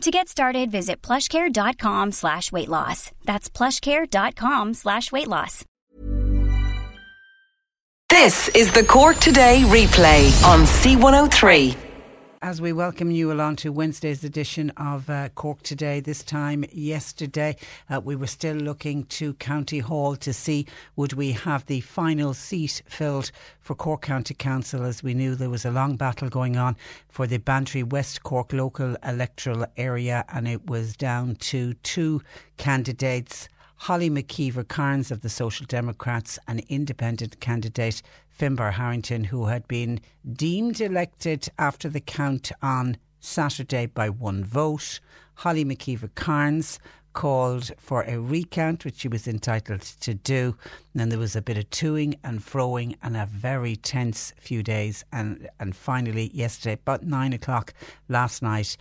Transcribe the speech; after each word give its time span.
To 0.00 0.10
get 0.10 0.28
started, 0.28 0.70
visit 0.70 1.02
plushcare.com 1.02 2.12
slash 2.12 2.50
weight 2.50 2.68
loss. 2.68 3.12
That's 3.26 3.50
plushcare.com 3.50 4.72
slash 4.72 5.12
weight 5.12 5.28
loss. 5.28 5.64
This 8.08 8.48
is 8.48 8.72
the 8.72 8.82
Cork 8.82 9.18
Today 9.18 9.62
replay 9.66 10.32
on 10.44 10.60
C103 10.60 11.89
as 12.42 12.58
we 12.58 12.72
welcome 12.72 13.10
you 13.10 13.30
along 13.30 13.54
to 13.54 13.70
Wednesday's 13.70 14.24
edition 14.24 14.70
of 14.70 15.10
uh, 15.10 15.28
Cork 15.30 15.62
Today. 15.62 16.00
This 16.00 16.22
time 16.22 16.64
yesterday, 16.72 17.54
uh, 17.90 18.00
we 18.00 18.16
were 18.16 18.26
still 18.26 18.56
looking 18.56 19.04
to 19.04 19.34
County 19.34 19.80
Hall 19.80 20.16
to 20.16 20.32
see 20.32 20.66
would 20.96 21.12
we 21.12 21.32
have 21.32 21.66
the 21.66 21.82
final 21.82 22.32
seat 22.32 22.82
filled 22.86 23.30
for 23.60 23.74
Cork 23.74 24.00
County 24.00 24.32
Council, 24.32 24.84
as 24.84 25.02
we 25.02 25.12
knew 25.12 25.34
there 25.34 25.50
was 25.50 25.66
a 25.66 25.70
long 25.70 25.96
battle 25.96 26.30
going 26.30 26.56
on 26.56 26.78
for 27.10 27.26
the 27.26 27.36
Bantry 27.36 27.82
West 27.82 28.22
Cork 28.22 28.54
local 28.54 28.96
electoral 29.04 29.66
area, 29.76 30.24
and 30.30 30.48
it 30.48 30.66
was 30.66 30.96
down 30.96 31.36
to 31.36 31.74
two 31.74 32.22
candidates. 32.56 33.50
Holly 33.84 34.10
McKeever 34.10 34.66
Cairns 34.66 35.10
of 35.10 35.20
the 35.20 35.30
Social 35.30 35.64
Democrats, 35.66 36.38
an 36.46 36.60
independent 36.68 37.40
candidate, 37.40 38.02
Finbar 38.40 38.72
Harrington, 38.72 39.24
who 39.24 39.46
had 39.48 39.68
been 39.68 40.00
deemed 40.32 40.80
elected 40.80 41.46
after 41.58 41.90
the 41.90 42.00
count 42.00 42.50
on 42.62 42.96
Saturday 43.20 43.84
by 43.84 44.08
one 44.08 44.42
vote. 44.42 44.98
Holly 45.34 45.62
McKeever 45.62 46.08
Cairns 46.14 46.78
called 47.12 47.70
for 47.76 48.02
a 48.04 48.18
recount, 48.18 48.86
which 48.86 49.00
she 49.00 49.08
was 49.08 49.28
entitled 49.28 49.82
to 49.82 50.14
do. 50.14 50.56
And 50.94 51.00
then 51.00 51.08
there 51.10 51.18
was 51.18 51.36
a 51.36 51.42
bit 51.42 51.58
of 51.58 51.68
toing 51.68 52.18
and 52.24 52.40
froing 52.40 52.96
and 53.02 53.14
a 53.14 53.26
very 53.26 53.76
tense 53.76 54.32
few 54.38 54.62
days. 54.62 55.04
And, 55.12 55.46
and 55.58 55.76
finally, 55.76 56.30
yesterday, 56.32 56.80
about 56.82 57.02
nine 57.02 57.34
o'clock 57.34 57.74
last 58.08 58.40
night, 58.40 58.78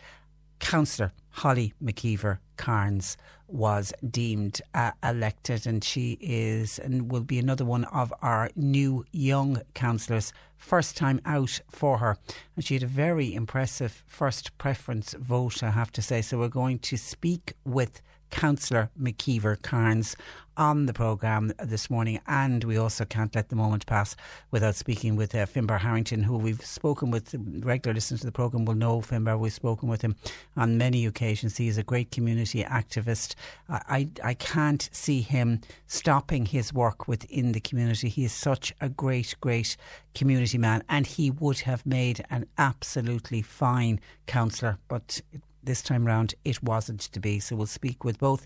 Councillor 0.59 1.11
Holly 1.31 1.73
McKeever 1.83 2.37
Cairns 2.55 3.17
was 3.49 3.93
deemed 4.07 4.61
uh, 4.73 4.91
elected, 5.03 5.65
and 5.65 5.83
she 5.83 6.17
is 6.21 6.79
and 6.79 7.11
will 7.11 7.23
be 7.23 7.39
another 7.39 7.65
one 7.65 7.85
of 7.85 8.13
our 8.21 8.49
new 8.55 9.05
young 9.11 9.61
councillors. 9.73 10.31
First 10.57 10.97
time 10.97 11.21
out 11.25 11.59
for 11.69 11.97
her, 11.99 12.17
and 12.55 12.63
she 12.65 12.75
had 12.75 12.83
a 12.83 12.87
very 12.87 13.33
impressive 13.33 14.03
first 14.07 14.57
preference 14.57 15.13
vote, 15.13 15.63
I 15.63 15.71
have 15.71 15.91
to 15.93 16.01
say. 16.01 16.21
So, 16.21 16.37
we're 16.37 16.49
going 16.49 16.79
to 16.79 16.97
speak 16.97 17.53
with 17.63 18.01
Councillor 18.29 18.89
McKeever 18.99 19.61
Cairns 19.61 20.15
on 20.59 20.87
the 20.87 20.93
programme 20.93 21.53
this 21.57 21.89
morning. 21.89 22.19
And 22.27 22.65
we 22.65 22.77
also 22.77 23.05
can't 23.05 23.33
let 23.33 23.47
the 23.47 23.55
moment 23.55 23.85
pass 23.85 24.15
without 24.51 24.75
speaking 24.75 25.15
with 25.15 25.33
uh, 25.33 25.45
Finbar 25.45 25.79
Harrington, 25.79 26.23
who 26.23 26.37
we've 26.37 26.63
spoken 26.65 27.11
with. 27.11 27.33
Regular 27.59 27.93
listeners 27.93 28.19
to 28.19 28.25
the 28.25 28.31
programme 28.33 28.65
will 28.65 28.75
know 28.75 28.99
Finbar. 28.99 29.39
We've 29.39 29.53
spoken 29.53 29.87
with 29.87 30.01
him 30.01 30.17
on 30.57 30.77
many 30.77 31.05
occasions. 31.05 31.55
He 31.55 31.69
is 31.69 31.77
a 31.77 31.83
great 31.83 32.11
community 32.11 32.61
activist. 32.63 33.35
I, 33.69 33.81
I, 33.87 34.29
I 34.31 34.33
can't 34.33 34.89
see 34.91 35.21
him 35.21 35.61
stopping 35.87 36.45
his 36.45 36.73
work 36.73 37.07
within 37.07 37.53
the 37.53 37.61
community. 37.61 38.09
He 38.09 38.25
is 38.25 38.33
such 38.33 38.73
a 38.81 38.89
great, 38.89 39.35
great 39.39 39.77
community 40.13 40.57
man, 40.57 40.83
and 40.89 41.07
he 41.07 41.31
would 41.31 41.59
have 41.59 41.85
made 41.85 42.25
an 42.29 42.45
absolutely 42.57 43.41
fine 43.41 44.01
councillor. 44.27 44.77
But 44.89 45.21
this 45.63 45.81
time 45.81 46.05
round, 46.05 46.35
it 46.43 46.63
wasn't 46.63 47.01
to 47.01 47.19
be. 47.19 47.39
So 47.39 47.55
we'll 47.55 47.67
speak 47.67 48.03
with 48.03 48.19
both 48.19 48.45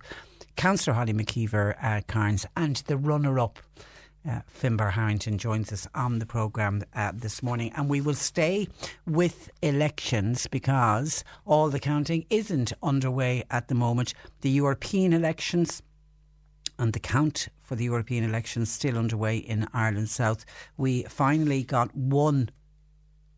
Councillor 0.55 0.95
Holly 0.95 1.13
McKeever 1.13 1.75
uh, 1.83 2.01
Cairns 2.07 2.45
and 2.55 2.77
the 2.87 2.97
runner 2.97 3.39
up. 3.39 3.59
Uh, 4.25 4.39
Finbar 4.49 4.93
Harrington 4.93 5.37
joins 5.37 5.73
us 5.73 5.85
on 5.93 6.19
the 6.19 6.25
programme 6.25 6.81
uh, 6.95 7.11
this 7.13 7.43
morning, 7.43 7.73
and 7.75 7.89
we 7.89 7.99
will 7.99 8.13
stay 8.13 8.69
with 9.05 9.51
elections 9.61 10.47
because 10.47 11.25
all 11.45 11.69
the 11.69 11.79
counting 11.79 12.25
isn't 12.29 12.71
underway 12.81 13.43
at 13.51 13.67
the 13.67 13.75
moment. 13.75 14.13
The 14.39 14.49
European 14.49 15.11
elections 15.11 15.81
and 16.79 16.93
the 16.93 16.99
count 16.99 17.49
for 17.61 17.75
the 17.75 17.83
European 17.85 18.23
elections 18.23 18.71
still 18.71 18.97
underway 18.97 19.37
in 19.37 19.67
Ireland 19.73 20.09
South. 20.09 20.45
We 20.77 21.03
finally 21.03 21.63
got 21.63 21.93
one 21.95 22.49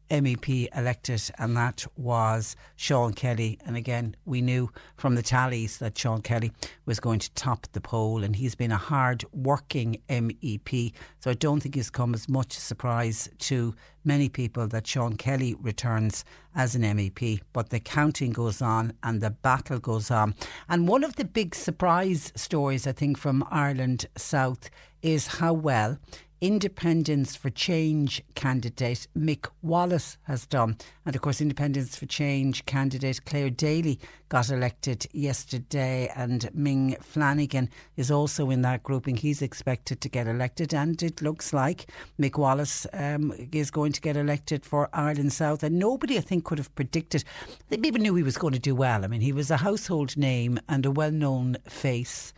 MEP 0.10 0.68
elected, 0.76 1.22
and 1.38 1.56
that 1.58 1.86
was 1.96 2.56
Sean 2.76 3.14
Kelly. 3.14 3.58
And 3.66 3.76
again, 3.76 4.16
we 4.26 4.42
knew 4.42 4.72
from 4.98 5.16
the 5.16 5.22
tallies 5.22 5.78
that 5.80 5.98
Sean 5.98 6.22
Kelly 6.22 6.52
was 6.86 7.00
going 7.00 7.20
to 7.20 7.32
top 7.34 7.68
the 7.72 7.82
poll, 7.82 8.24
and 8.24 8.36
he's 8.36 8.56
been 8.56 8.72
a 8.72 8.78
hard 8.78 9.24
working 9.34 10.02
MEP. 10.10 10.94
So 11.20 11.32
I 11.32 11.34
don't 11.34 11.60
think 11.60 11.78
it's 11.78 11.90
come 11.90 12.14
as 12.14 12.30
much 12.30 12.54
surprise 12.54 13.30
to 13.40 13.76
many 14.04 14.30
people 14.30 14.68
that 14.68 14.88
Sean 14.88 15.18
Kelly 15.18 15.56
returns 15.56 16.24
as 16.56 16.76
an 16.76 16.84
MEP. 16.84 17.42
But 17.54 17.70
the 17.70 17.80
counting 17.80 18.32
goes 18.32 18.62
on 18.62 18.94
and 19.04 19.22
the 19.22 19.32
battle 19.32 19.80
goes 19.80 20.12
on. 20.12 20.36
And 20.70 20.88
one 20.88 21.04
of 21.04 21.16
the 21.16 21.26
big 21.26 21.56
surprise 21.56 22.32
stories, 22.36 22.86
I 22.88 22.92
think, 22.92 23.18
from 23.18 23.46
Ireland 23.50 24.06
South 24.16 24.70
is 25.02 25.28
how 25.28 25.54
well 25.54 25.98
Independents 26.46 27.36
for 27.36 27.50
Change 27.50 28.22
candidate 28.36 29.08
Mick 29.18 29.48
Wallace 29.64 30.20
has 30.26 30.46
done. 30.46 30.78
And 31.04 31.16
of 31.16 31.22
course, 31.24 31.42
Independents 31.42 31.96
for 31.96 32.06
Change 32.06 32.68
candidate 32.68 33.26
Clare 33.26 33.50
Daly 33.50 34.00
got 34.30 34.52
elected 34.52 35.08
yesterday, 35.12 36.08
and 36.16 36.48
Ming 36.54 36.98
Flanagan 37.02 37.72
is 37.98 38.12
also 38.12 38.52
in 38.52 38.62
that 38.62 38.84
grouping. 38.84 39.18
He's 39.18 39.42
expected 39.42 40.02
to 40.02 40.08
get 40.08 40.28
elected, 40.28 40.72
and 40.72 41.02
it 41.02 41.20
looks 41.20 41.52
like 41.52 41.90
Mick 42.22 42.38
Wallace 42.38 42.86
um, 42.94 43.34
is 43.52 43.72
going 43.72 43.94
to 43.94 44.02
get 44.02 44.16
elected 44.16 44.68
for 44.68 44.88
Ireland 44.94 45.34
South. 45.34 45.64
And 45.64 45.80
nobody, 45.80 46.16
I 46.16 46.22
think, 46.22 46.46
could 46.46 46.60
have 46.60 46.76
predicted. 46.76 47.24
I 47.72 47.78
people 47.78 48.00
knew 48.00 48.14
he 48.14 48.22
was 48.22 48.38
going 48.38 48.54
to 48.54 48.60
do 48.60 48.76
well. 48.76 49.04
I 49.04 49.08
mean, 49.08 49.22
he 49.22 49.34
was 49.34 49.50
a 49.50 49.58
household 49.58 50.16
name 50.16 50.60
and 50.70 50.86
a 50.86 50.92
well 50.92 51.12
known 51.12 51.58
face. 51.68 52.34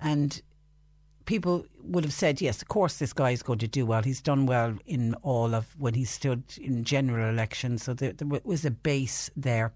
And 0.00 0.42
people 1.24 1.66
would 1.82 2.04
have 2.04 2.12
said, 2.12 2.40
yes, 2.40 2.62
of 2.62 2.68
course, 2.68 2.98
this 2.98 3.12
guy 3.12 3.30
is 3.30 3.42
going 3.42 3.58
to 3.60 3.68
do 3.68 3.86
well. 3.86 4.02
He's 4.02 4.20
done 4.20 4.46
well 4.46 4.74
in 4.86 5.14
all 5.22 5.54
of 5.54 5.74
when 5.78 5.94
he 5.94 6.04
stood 6.04 6.42
in 6.60 6.84
general 6.84 7.28
elections. 7.28 7.84
So 7.84 7.94
there, 7.94 8.12
there 8.12 8.40
was 8.44 8.64
a 8.64 8.70
base 8.70 9.30
there 9.36 9.72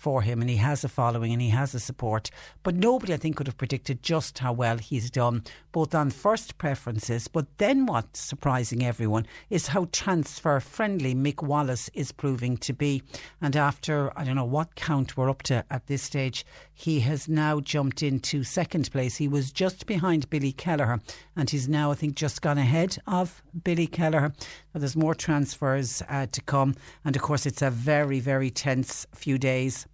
for 0.00 0.22
him 0.22 0.40
and 0.40 0.48
he 0.48 0.56
has 0.56 0.82
a 0.82 0.88
following 0.88 1.30
and 1.30 1.42
he 1.42 1.50
has 1.50 1.74
a 1.74 1.80
support. 1.80 2.30
But 2.62 2.74
nobody, 2.74 3.12
I 3.12 3.18
think, 3.18 3.36
could 3.36 3.46
have 3.46 3.58
predicted 3.58 4.02
just 4.02 4.38
how 4.38 4.54
well 4.54 4.78
he's 4.78 5.10
done, 5.10 5.44
both 5.72 5.94
on 5.94 6.10
first 6.10 6.56
preferences, 6.56 7.28
but 7.28 7.46
then 7.58 7.84
what's 7.84 8.18
surprising 8.18 8.82
everyone 8.82 9.26
is 9.50 9.68
how 9.68 9.88
transfer 9.92 10.58
friendly 10.58 11.14
Mick 11.14 11.42
Wallace 11.42 11.90
is 11.92 12.12
proving 12.12 12.56
to 12.58 12.72
be. 12.72 13.02
And 13.42 13.54
after, 13.54 14.10
I 14.18 14.24
don't 14.24 14.36
know 14.36 14.44
what 14.44 14.74
count 14.74 15.18
we're 15.18 15.28
up 15.28 15.42
to 15.44 15.66
at 15.70 15.86
this 15.86 16.02
stage, 16.02 16.46
he 16.72 17.00
has 17.00 17.28
now 17.28 17.60
jumped 17.60 18.02
into 18.02 18.42
second 18.42 18.90
place. 18.90 19.16
He 19.16 19.28
was 19.28 19.52
just 19.52 19.84
behind 19.84 20.30
Billy 20.30 20.52
Kelleher 20.52 21.00
and 21.36 21.50
he's 21.50 21.68
now, 21.68 21.90
I 21.90 21.94
think, 21.94 22.14
just 22.14 22.40
gone 22.40 22.56
ahead 22.56 22.96
of 23.06 23.42
Billy 23.64 23.86
Kelleher. 23.86 24.32
there's 24.72 24.96
more 24.96 25.14
transfers 25.14 26.02
uh, 26.08 26.26
to 26.32 26.40
come. 26.40 26.74
And 27.04 27.14
of 27.16 27.20
course, 27.20 27.44
it's 27.44 27.60
a 27.60 27.68
very, 27.70 28.18
very 28.18 28.50
tense 28.50 29.06
few 29.14 29.36
days 29.36 29.86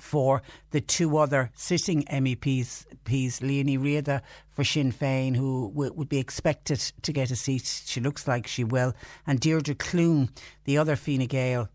for 0.00 0.42
the 0.70 0.80
two 0.80 1.16
other 1.16 1.50
sitting 1.54 2.04
MEPs, 2.04 2.86
P's, 3.04 3.40
Liadh 3.40 3.66
Ní 3.66 3.78
Riada 3.78 4.22
for 4.48 4.64
Sinn 4.64 4.92
Féin, 4.92 5.36
who 5.36 5.70
w- 5.70 5.92
would 5.94 6.08
be 6.08 6.18
expected 6.18 6.78
to 7.02 7.12
get 7.12 7.30
a 7.30 7.36
seat. 7.36 7.82
She 7.86 8.00
looks 8.00 8.26
like 8.26 8.46
she 8.46 8.64
will. 8.64 8.94
And 9.26 9.40
Deirdre 9.40 9.74
Clune, 9.74 10.30
the 10.64 10.78
other 10.78 10.96
Fine 10.96 11.26
Gael 11.26 11.68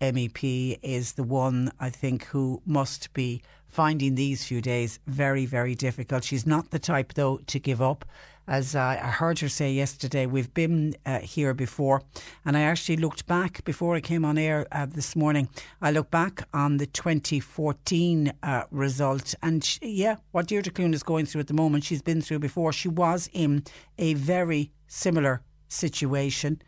MEP, 0.00 0.78
is 0.82 1.12
the 1.12 1.22
one 1.22 1.72
I 1.80 1.90
think 1.90 2.24
who 2.26 2.62
must 2.66 3.12
be 3.12 3.42
finding 3.66 4.14
these 4.14 4.44
few 4.44 4.60
days 4.60 5.00
very, 5.06 5.46
very 5.46 5.74
difficult. 5.74 6.24
She's 6.24 6.46
not 6.46 6.70
the 6.70 6.78
type, 6.78 7.14
though, 7.14 7.38
to 7.46 7.58
give 7.58 7.82
up. 7.82 8.04
As 8.46 8.76
I 8.76 8.96
heard 8.96 9.38
her 9.38 9.48
say 9.48 9.72
yesterday, 9.72 10.26
we've 10.26 10.52
been 10.52 10.94
uh, 11.06 11.20
here 11.20 11.54
before. 11.54 12.02
And 12.44 12.56
I 12.56 12.62
actually 12.62 12.96
looked 12.96 13.26
back 13.26 13.64
before 13.64 13.94
I 13.94 14.00
came 14.00 14.24
on 14.24 14.36
air 14.36 14.66
uh, 14.70 14.86
this 14.86 15.16
morning. 15.16 15.48
I 15.80 15.90
looked 15.90 16.10
back 16.10 16.46
on 16.52 16.76
the 16.76 16.86
2014 16.86 18.32
uh, 18.42 18.64
result. 18.70 19.34
And 19.42 19.64
she, 19.64 19.78
yeah, 19.82 20.16
what 20.32 20.46
Deirdre 20.46 20.72
Clune 20.72 20.94
is 20.94 21.02
going 21.02 21.26
through 21.26 21.40
at 21.40 21.46
the 21.46 21.54
moment, 21.54 21.84
she's 21.84 22.02
been 22.02 22.20
through 22.20 22.40
before. 22.40 22.72
She 22.72 22.88
was 22.88 23.30
in 23.32 23.64
a 23.98 24.14
very 24.14 24.72
similar 24.86 25.42
situation. 25.68 26.60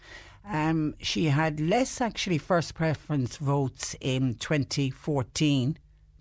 Um, 0.49 0.95
she 1.01 1.27
had 1.27 1.61
less 1.61 2.01
actually 2.01 2.39
first 2.39 2.75
preference 2.75 3.37
votes 3.37 3.97
in 4.01 4.35
2014 4.35 5.77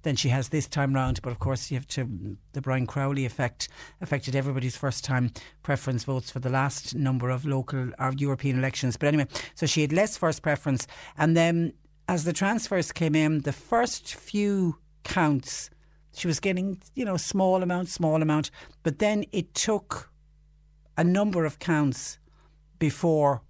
than 0.05 0.15
she 0.15 0.29
has 0.29 0.49
this 0.49 0.67
time 0.67 0.93
round. 0.93 1.21
But 1.21 1.31
of 1.31 1.39
course, 1.39 1.69
you 1.69 1.75
have 1.75 1.87
to 1.87 2.37
the 2.53 2.61
Brian 2.61 2.87
Crowley 2.87 3.25
effect 3.25 3.67
affected 3.99 4.35
everybody's 4.35 4.77
first 4.77 5.03
time 5.03 5.31
preference 5.63 6.05
votes 6.05 6.31
for 6.31 6.39
the 6.39 6.49
last 6.49 6.95
number 6.95 7.29
of 7.29 7.43
local 7.43 7.89
or 7.99 8.13
European 8.15 8.57
elections. 8.57 8.95
But 8.95 9.07
anyway, 9.07 9.27
so 9.55 9.65
she 9.65 9.81
had 9.81 9.91
less 9.91 10.15
first 10.15 10.41
preference, 10.41 10.87
and 11.17 11.35
then 11.35 11.73
as 12.07 12.23
the 12.23 12.33
transfers 12.33 12.91
came 12.91 13.15
in, 13.15 13.41
the 13.41 13.51
first 13.51 14.13
few 14.13 14.77
counts, 15.03 15.71
she 16.13 16.27
was 16.27 16.39
getting 16.39 16.81
you 16.93 17.03
know 17.03 17.17
small 17.17 17.61
amount, 17.63 17.89
small 17.89 18.21
amount, 18.21 18.51
but 18.83 18.99
then 18.99 19.25
it 19.31 19.53
took 19.53 20.11
a 20.97 21.03
number 21.03 21.43
of 21.45 21.59
counts 21.59 22.19
before 22.79 23.41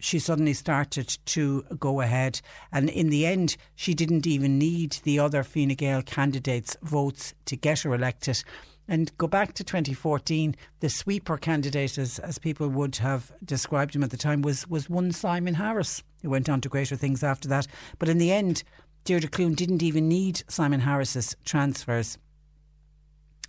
she 0.00 0.18
suddenly 0.18 0.54
started 0.54 1.18
to 1.26 1.62
go 1.78 2.00
ahead. 2.00 2.40
And 2.72 2.88
in 2.90 3.10
the 3.10 3.26
end, 3.26 3.56
she 3.74 3.94
didn't 3.94 4.26
even 4.26 4.58
need 4.58 4.98
the 5.02 5.18
other 5.18 5.42
Fine 5.42 5.74
Gael 5.74 6.02
candidates' 6.02 6.76
votes 6.82 7.34
to 7.46 7.56
get 7.56 7.80
her 7.80 7.94
elected. 7.94 8.42
And 8.90 9.16
go 9.18 9.26
back 9.26 9.52
to 9.54 9.64
2014, 9.64 10.56
the 10.80 10.88
sweeper 10.88 11.36
candidate, 11.36 11.98
as, 11.98 12.18
as 12.20 12.38
people 12.38 12.68
would 12.68 12.96
have 12.96 13.30
described 13.44 13.94
him 13.94 14.02
at 14.02 14.10
the 14.10 14.16
time, 14.16 14.40
was, 14.40 14.66
was 14.66 14.88
one 14.88 15.12
Simon 15.12 15.54
Harris, 15.54 16.02
who 16.22 16.30
went 16.30 16.48
on 16.48 16.62
to 16.62 16.70
greater 16.70 16.96
things 16.96 17.22
after 17.22 17.48
that. 17.48 17.66
But 17.98 18.08
in 18.08 18.16
the 18.16 18.32
end, 18.32 18.62
Deirdre 19.04 19.28
Clune 19.28 19.54
didn't 19.54 19.82
even 19.82 20.08
need 20.08 20.42
Simon 20.48 20.80
Harris's 20.80 21.36
transfers. 21.44 22.16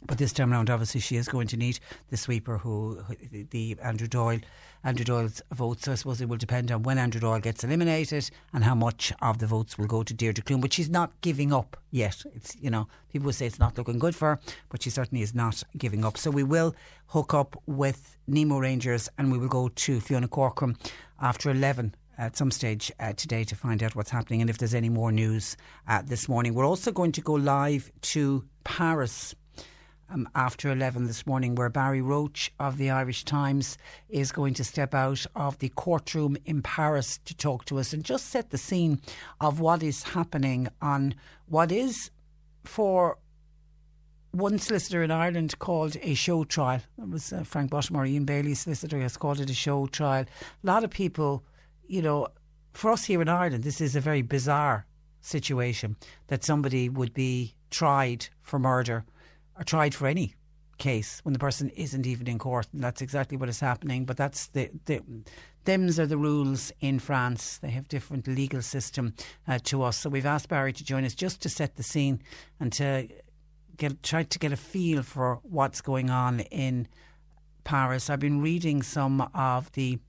But 0.05 0.17
this 0.17 0.33
time 0.33 0.51
around, 0.51 0.69
obviously, 0.69 1.01
she 1.01 1.15
is 1.17 1.27
going 1.27 1.47
to 1.47 1.57
need 1.57 1.79
the 2.09 2.17
sweeper, 2.17 2.57
who 2.57 3.01
the 3.51 3.77
Andrew 3.81 4.07
Doyle, 4.07 4.39
Andrew 4.83 5.05
Doyle's 5.05 5.41
votes. 5.51 5.85
So 5.85 5.91
I 5.91 5.95
suppose 5.95 6.21
it 6.21 6.29
will 6.29 6.37
depend 6.37 6.71
on 6.71 6.83
when 6.83 6.97
Andrew 6.97 7.21
Doyle 7.21 7.39
gets 7.39 7.63
eliminated 7.63 8.29
and 8.53 8.63
how 8.63 8.75
much 8.75 9.13
of 9.21 9.39
the 9.39 9.47
votes 9.47 9.77
will 9.77 9.87
go 9.87 10.03
to 10.03 10.13
Deirdre 10.13 10.43
Clune. 10.43 10.61
But 10.61 10.73
she's 10.73 10.89
not 10.89 11.19
giving 11.21 11.51
up 11.51 11.77
yet. 11.91 12.23
It's 12.35 12.55
you 12.59 12.69
know 12.69 12.87
people 13.11 13.25
will 13.27 13.33
say 13.33 13.45
it's 13.45 13.59
not 13.59 13.77
looking 13.77 13.99
good 13.99 14.15
for 14.15 14.35
her, 14.35 14.39
but 14.69 14.83
she 14.83 14.89
certainly 14.89 15.21
is 15.21 15.35
not 15.35 15.63
giving 15.77 16.05
up. 16.05 16.17
So 16.17 16.31
we 16.31 16.43
will 16.43 16.75
hook 17.07 17.33
up 17.33 17.61
with 17.65 18.17
Nemo 18.27 18.59
Rangers 18.59 19.09
and 19.17 19.31
we 19.31 19.37
will 19.37 19.47
go 19.47 19.69
to 19.69 19.99
Fiona 19.99 20.27
Corcoran 20.27 20.77
after 21.19 21.49
eleven 21.49 21.95
at 22.17 22.35
some 22.35 22.51
stage 22.51 22.91
uh, 22.99 23.13
today 23.13 23.45
to 23.45 23.55
find 23.55 23.81
out 23.81 23.95
what's 23.95 24.09
happening 24.09 24.41
and 24.41 24.49
if 24.49 24.57
there's 24.57 24.73
any 24.73 24.89
more 24.89 25.11
news 25.11 25.55
uh, 25.87 26.01
this 26.05 26.27
morning. 26.27 26.53
We're 26.53 26.67
also 26.67 26.91
going 26.91 27.13
to 27.13 27.21
go 27.21 27.33
live 27.33 27.89
to 28.01 28.43
Paris 28.65 29.33
um, 30.09 30.27
after 30.35 30.71
11 30.71 31.07
this 31.07 31.25
morning, 31.25 31.55
where 31.55 31.69
Barry 31.69 32.01
Roche 32.01 32.49
of 32.59 32.77
the 32.77 32.89
Irish 32.89 33.23
Times 33.25 33.77
is 34.09 34.31
going 34.31 34.53
to 34.55 34.63
step 34.63 34.93
out 34.93 35.25
of 35.35 35.59
the 35.59 35.69
courtroom 35.69 36.37
in 36.45 36.61
Paris 36.61 37.19
to 37.25 37.35
talk 37.35 37.65
to 37.65 37.79
us 37.79 37.93
and 37.93 38.03
just 38.03 38.27
set 38.27 38.49
the 38.49 38.57
scene 38.57 39.01
of 39.39 39.59
what 39.59 39.83
is 39.83 40.03
happening 40.03 40.67
on 40.81 41.15
what 41.47 41.71
is 41.71 42.11
for 42.63 43.17
one 44.31 44.59
solicitor 44.59 45.01
in 45.01 45.11
Ireland 45.11 45.57
called 45.59 45.97
a 46.01 46.13
show 46.13 46.43
trial. 46.43 46.81
It 46.97 47.09
was 47.09 47.33
uh, 47.33 47.43
Frank 47.43 47.71
Buttimer, 47.71 48.07
Ian 48.07 48.25
Bailey's 48.25 48.59
solicitor, 48.61 48.99
has 48.99 49.17
called 49.17 49.39
it 49.39 49.49
a 49.49 49.55
show 49.55 49.87
trial. 49.87 50.25
A 50.63 50.67
lot 50.67 50.83
of 50.83 50.91
people, 50.91 51.43
you 51.87 52.01
know, 52.01 52.27
for 52.73 52.91
us 52.91 53.05
here 53.05 53.21
in 53.21 53.29
Ireland, 53.29 53.63
this 53.63 53.81
is 53.81 53.95
a 53.95 54.01
very 54.01 54.21
bizarre 54.21 54.85
situation 55.21 55.95
that 56.27 56.43
somebody 56.43 56.87
would 56.87 57.13
be 57.13 57.55
tried 57.71 58.27
for 58.41 58.59
murder 58.59 59.03
are 59.59 59.65
tried 59.65 59.93
for 59.93 60.07
any 60.07 60.33
case 60.77 61.19
when 61.23 61.33
the 61.33 61.39
person 61.39 61.69
isn't 61.69 62.07
even 62.07 62.27
in 62.27 62.39
court. 62.39 62.67
And 62.73 62.81
that's 62.81 63.01
exactly 63.01 63.37
what 63.37 63.49
is 63.49 63.59
happening. 63.59 64.05
But 64.05 64.17
that's 64.17 64.47
the, 64.47 64.71
the 64.85 65.01
them's 65.65 65.99
are 65.99 66.07
the 66.07 66.17
rules 66.17 66.71
in 66.79 66.97
France. 66.97 67.57
They 67.57 67.69
have 67.71 67.87
different 67.87 68.27
legal 68.27 68.61
system 68.61 69.13
uh, 69.47 69.59
to 69.65 69.83
us. 69.83 69.97
So 69.97 70.09
we've 70.09 70.25
asked 70.25 70.49
Barry 70.49 70.73
to 70.73 70.83
join 70.83 71.03
us 71.03 71.13
just 71.13 71.41
to 71.41 71.49
set 71.49 71.75
the 71.75 71.83
scene 71.83 72.23
and 72.59 72.71
to 72.73 73.09
get 73.77 74.01
try 74.01 74.23
to 74.23 74.39
get 74.39 74.51
a 74.51 74.57
feel 74.57 75.03
for 75.03 75.39
what's 75.43 75.81
going 75.81 76.09
on 76.09 76.39
in 76.39 76.87
Paris. 77.65 78.09
I've 78.09 78.19
been 78.19 78.41
reading 78.41 78.81
some 78.81 79.21
of 79.33 79.71
the 79.73 79.99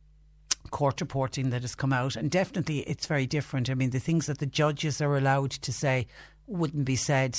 court 0.70 1.00
reporting 1.00 1.50
that 1.50 1.62
has 1.62 1.75
come 1.75 1.93
out, 1.93 2.14
and 2.14 2.31
definitely 2.31 2.81
it's 2.81 3.06
very 3.06 3.26
different. 3.26 3.69
I 3.69 3.75
mean, 3.75 3.91
the 3.91 3.99
things 3.99 4.26
that 4.26 4.38
the 4.38 4.47
judges 4.47 5.00
are 5.00 5.17
allowed 5.17 5.50
to 5.50 5.73
say 5.73 6.06
wouldn't 6.47 6.85
be 6.85 6.97
said 6.97 7.38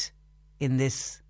in 0.59 0.77
this 0.77 1.21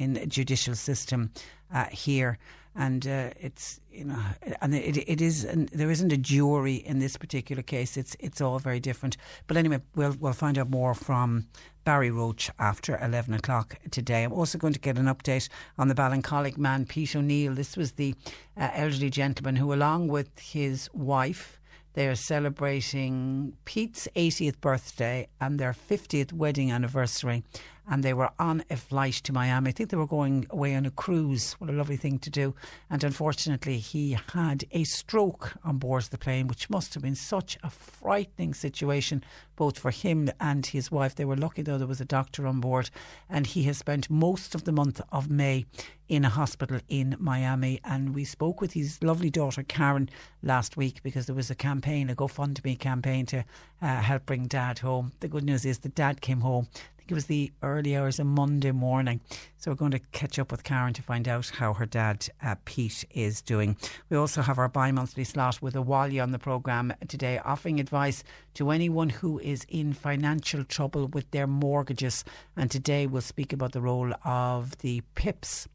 in 0.00 0.14
the 0.14 0.26
judicial 0.26 0.74
system 0.74 1.30
uh, 1.72 1.84
here. 1.86 2.38
And 2.76 3.04
uh, 3.06 3.30
it's 3.40 3.80
you 3.90 4.04
know, 4.04 4.22
and 4.60 4.74
it 4.74 4.96
it 4.96 5.20
is 5.20 5.44
and 5.44 5.68
there 5.70 5.90
isn't 5.90 6.12
a 6.12 6.16
jury 6.16 6.76
in 6.76 7.00
this 7.00 7.16
particular 7.16 7.62
case. 7.62 7.96
It's 7.96 8.16
it's 8.20 8.40
all 8.40 8.60
very 8.60 8.78
different. 8.78 9.16
But 9.48 9.56
anyway, 9.56 9.80
we'll 9.96 10.16
we'll 10.20 10.32
find 10.32 10.56
out 10.56 10.70
more 10.70 10.94
from 10.94 11.48
Barry 11.84 12.12
Roche 12.12 12.48
after 12.58 12.96
eleven 13.02 13.34
o'clock 13.34 13.74
today. 13.90 14.22
I'm 14.22 14.32
also 14.32 14.56
going 14.56 14.72
to 14.72 14.80
get 14.80 14.98
an 14.98 15.06
update 15.06 15.48
on 15.78 15.88
the 15.88 15.94
Ballincollig 15.96 16.58
man, 16.58 16.86
Pete 16.86 17.16
O'Neill. 17.16 17.54
This 17.54 17.76
was 17.76 17.92
the 17.92 18.14
uh, 18.56 18.70
elderly 18.72 19.10
gentleman 19.10 19.56
who, 19.56 19.72
along 19.72 20.06
with 20.06 20.38
his 20.38 20.88
wife. 20.94 21.59
They 21.94 22.06
are 22.06 22.14
celebrating 22.14 23.54
Pete's 23.64 24.06
80th 24.14 24.60
birthday 24.60 25.28
and 25.40 25.58
their 25.58 25.72
50th 25.72 26.32
wedding 26.32 26.70
anniversary 26.70 27.42
and 27.90 28.04
they 28.04 28.14
were 28.14 28.30
on 28.38 28.62
a 28.70 28.76
flight 28.76 29.14
to 29.14 29.32
Miami. 29.32 29.70
I 29.70 29.72
think 29.72 29.90
they 29.90 29.96
were 29.96 30.06
going 30.06 30.46
away 30.48 30.76
on 30.76 30.86
a 30.86 30.92
cruise. 30.92 31.54
What 31.54 31.68
a 31.68 31.72
lovely 31.72 31.96
thing 31.96 32.20
to 32.20 32.30
do. 32.30 32.54
And 32.88 33.02
unfortunately, 33.02 33.78
he 33.78 34.16
had 34.32 34.64
a 34.70 34.84
stroke 34.84 35.54
on 35.64 35.78
board 35.78 36.04
the 36.04 36.16
plane, 36.16 36.46
which 36.46 36.70
must 36.70 36.94
have 36.94 37.02
been 37.02 37.16
such 37.16 37.58
a 37.64 37.68
frightening 37.68 38.54
situation, 38.54 39.24
both 39.56 39.76
for 39.76 39.90
him 39.90 40.30
and 40.38 40.66
his 40.66 40.92
wife. 40.92 41.16
They 41.16 41.24
were 41.24 41.36
lucky, 41.36 41.62
though, 41.62 41.78
there 41.78 41.86
was 41.88 42.00
a 42.00 42.04
doctor 42.04 42.46
on 42.46 42.60
board. 42.60 42.90
And 43.28 43.44
he 43.44 43.64
has 43.64 43.78
spent 43.78 44.08
most 44.08 44.54
of 44.54 44.64
the 44.64 44.72
month 44.72 45.00
of 45.10 45.28
May 45.28 45.66
in 46.10 46.24
a 46.24 46.28
hospital 46.28 46.80
in 46.88 47.16
Miami. 47.20 47.80
And 47.84 48.14
we 48.14 48.24
spoke 48.24 48.60
with 48.60 48.72
his 48.72 49.00
lovely 49.00 49.30
daughter, 49.30 49.62
Karen, 49.62 50.10
last 50.42 50.76
week 50.76 51.04
because 51.04 51.26
there 51.26 51.36
was 51.36 51.50
a 51.50 51.54
campaign, 51.54 52.10
a 52.10 52.16
GoFundMe 52.16 52.76
campaign 52.78 53.26
to 53.26 53.44
uh, 53.80 54.00
help 54.00 54.26
bring 54.26 54.48
dad 54.48 54.80
home. 54.80 55.12
The 55.20 55.28
good 55.28 55.44
news 55.44 55.64
is 55.64 55.78
the 55.78 55.88
dad 55.88 56.20
came 56.20 56.40
home 56.40 56.66
I 56.72 57.02
think 57.02 57.12
it 57.12 57.14
was 57.14 57.26
the 57.26 57.52
early 57.62 57.96
hours 57.96 58.18
of 58.18 58.26
Monday 58.26 58.72
morning. 58.72 59.20
So 59.56 59.70
we're 59.70 59.76
going 59.76 59.92
to 59.92 60.00
catch 60.12 60.38
up 60.38 60.50
with 60.50 60.64
Karen 60.64 60.92
to 60.94 61.02
find 61.02 61.28
out 61.28 61.48
how 61.48 61.74
her 61.74 61.86
dad, 61.86 62.28
uh, 62.42 62.56
Pete, 62.64 63.04
is 63.10 63.40
doing. 63.40 63.76
We 64.10 64.16
also 64.16 64.42
have 64.42 64.58
our 64.58 64.68
bi 64.68 64.90
monthly 64.90 65.24
slot 65.24 65.62
with 65.62 65.74
Abhaile 65.74 66.22
on 66.22 66.32
the 66.32 66.38
programme 66.38 66.92
today, 67.08 67.38
offering 67.44 67.78
advice 67.80 68.22
to 68.54 68.70
anyone 68.70 69.10
who 69.10 69.38
is 69.38 69.64
in 69.68 69.92
financial 69.92 70.64
trouble 70.64 71.06
with 71.06 71.30
their 71.30 71.46
mortgages. 71.46 72.24
And 72.56 72.70
today 72.70 73.06
we'll 73.06 73.22
speak 73.22 73.52
about 73.52 73.72
the 73.72 73.80
role 73.80 74.12
of 74.24 74.78
the 74.78 75.02
PIPs 75.14 75.68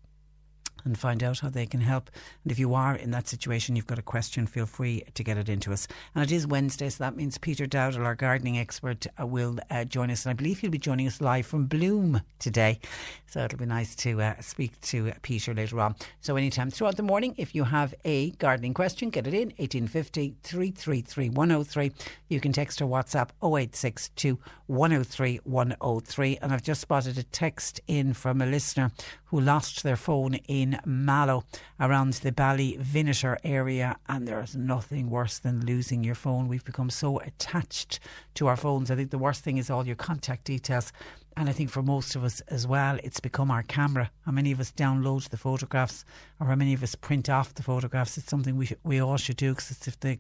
and 0.86 0.98
find 0.98 1.24
out 1.24 1.40
how 1.40 1.50
they 1.50 1.66
can 1.66 1.82
help. 1.82 2.10
And 2.44 2.52
if 2.52 2.60
you 2.60 2.74
are 2.74 2.96
in 2.96 3.12
that 3.12 3.28
situation, 3.28 3.76
you've 3.76 3.88
got 3.88 4.00
a 4.00 4.04
question, 4.04 4.48
feel 4.48 4.66
free 4.66 5.04
to 5.14 5.24
get 5.24 5.38
it 5.38 5.50
into 5.50 5.74
us. 5.74 5.88
And 6.14 6.24
it 6.24 6.32
is 6.32 6.48
Wednesday, 6.48 6.90
so 6.90 7.04
that 7.04 7.16
means 7.16 7.38
Peter 7.38 7.66
Dowdall, 7.66 8.06
our 8.06 8.16
gardening 8.16 8.58
expert, 8.58 9.08
uh, 9.20 9.26
will 9.26 9.58
uh, 9.70 9.84
join 9.84 10.12
us. 10.12 10.26
And 10.26 10.32
I 10.32 10.34
believe 10.34 10.60
he'll 10.60 10.72
be 10.72 10.78
joining 10.78 11.08
us 11.08 11.20
live 11.20 11.46
from 11.46 11.66
Bloom 11.66 12.22
today. 12.40 12.80
So 13.28 13.44
it'll 13.44 13.60
be 13.60 13.66
nice 13.66 13.96
to 13.98 14.22
uh, 14.22 14.40
speak 14.40 14.80
to 14.82 15.12
Peter 15.22 15.54
later 15.54 15.80
on. 15.80 15.96
So 16.22 16.36
anytime 16.36 16.70
throughout 16.70 16.96
the 16.96 17.04
morning, 17.04 17.36
if 17.38 17.54
you 17.56 17.64
have 17.66 17.94
a 18.06 18.32
gardening 18.32 18.74
question, 18.74 19.10
get 19.10 19.28
it 19.28 19.34
in 19.34 19.50
1850 19.58 20.36
333 20.44 21.30
103. 21.30 21.92
You 22.30 22.40
can 22.40 22.54
text 22.54 22.82
or 22.82 22.86
WhatsApp 22.86 23.30
0862 23.44 24.40
103 24.68 25.40
103. 25.44 26.38
And 26.42 26.54
I've 26.54 26.64
just 26.64 26.82
spotted 26.82 27.18
a 27.18 27.24
text 27.24 27.82
in 27.88 28.14
from 28.14 28.42
a 28.42 28.46
listener 28.46 28.92
who 29.36 29.42
lost 29.42 29.84
their 29.84 29.98
phone 29.98 30.36
in 30.48 30.80
Mallow 30.86 31.44
around 31.78 32.14
the 32.14 32.32
Ballyviniter 32.32 33.36
area. 33.44 33.98
And 34.08 34.26
there's 34.26 34.56
nothing 34.56 35.10
worse 35.10 35.40
than 35.40 35.66
losing 35.66 36.06
your 36.06 36.16
phone. 36.16 36.48
We've 36.48 36.64
become 36.64 36.90
so 36.90 37.20
attached 37.20 38.00
to 38.36 38.48
our 38.48 38.56
phones. 38.56 38.90
I 38.90 38.96
think 38.96 39.12
the 39.12 39.18
worst 39.18 39.44
thing 39.44 39.58
is 39.58 39.70
all 39.70 39.86
your 39.86 39.98
contact 39.98 40.46
details 40.46 40.94
and 41.38 41.50
I 41.50 41.52
think 41.52 41.70
for 41.70 41.82
most 41.82 42.16
of 42.16 42.24
us 42.24 42.40
as 42.48 42.66
well, 42.66 42.98
it's 43.04 43.20
become 43.20 43.52
our 43.52 43.64
camera. 43.64 44.10
How 44.26 44.32
many 44.32 44.52
of 44.52 44.60
us 44.60 44.72
download 44.72 45.30
the 45.30 45.38
photographs, 45.38 46.06
or 46.40 46.48
how 46.48 46.56
many 46.56 46.74
of 46.74 46.82
us 46.82 46.96
print 46.96 47.30
off 47.30 47.54
the 47.54 47.64
photographs? 47.64 48.18
It's 48.18 48.30
something 48.30 48.56
we 48.56 48.70
we 48.84 49.02
all 49.02 49.18
should 49.18 49.38
do 49.38 49.52
because 49.54 49.88
if 49.88 50.00
the 50.00 50.18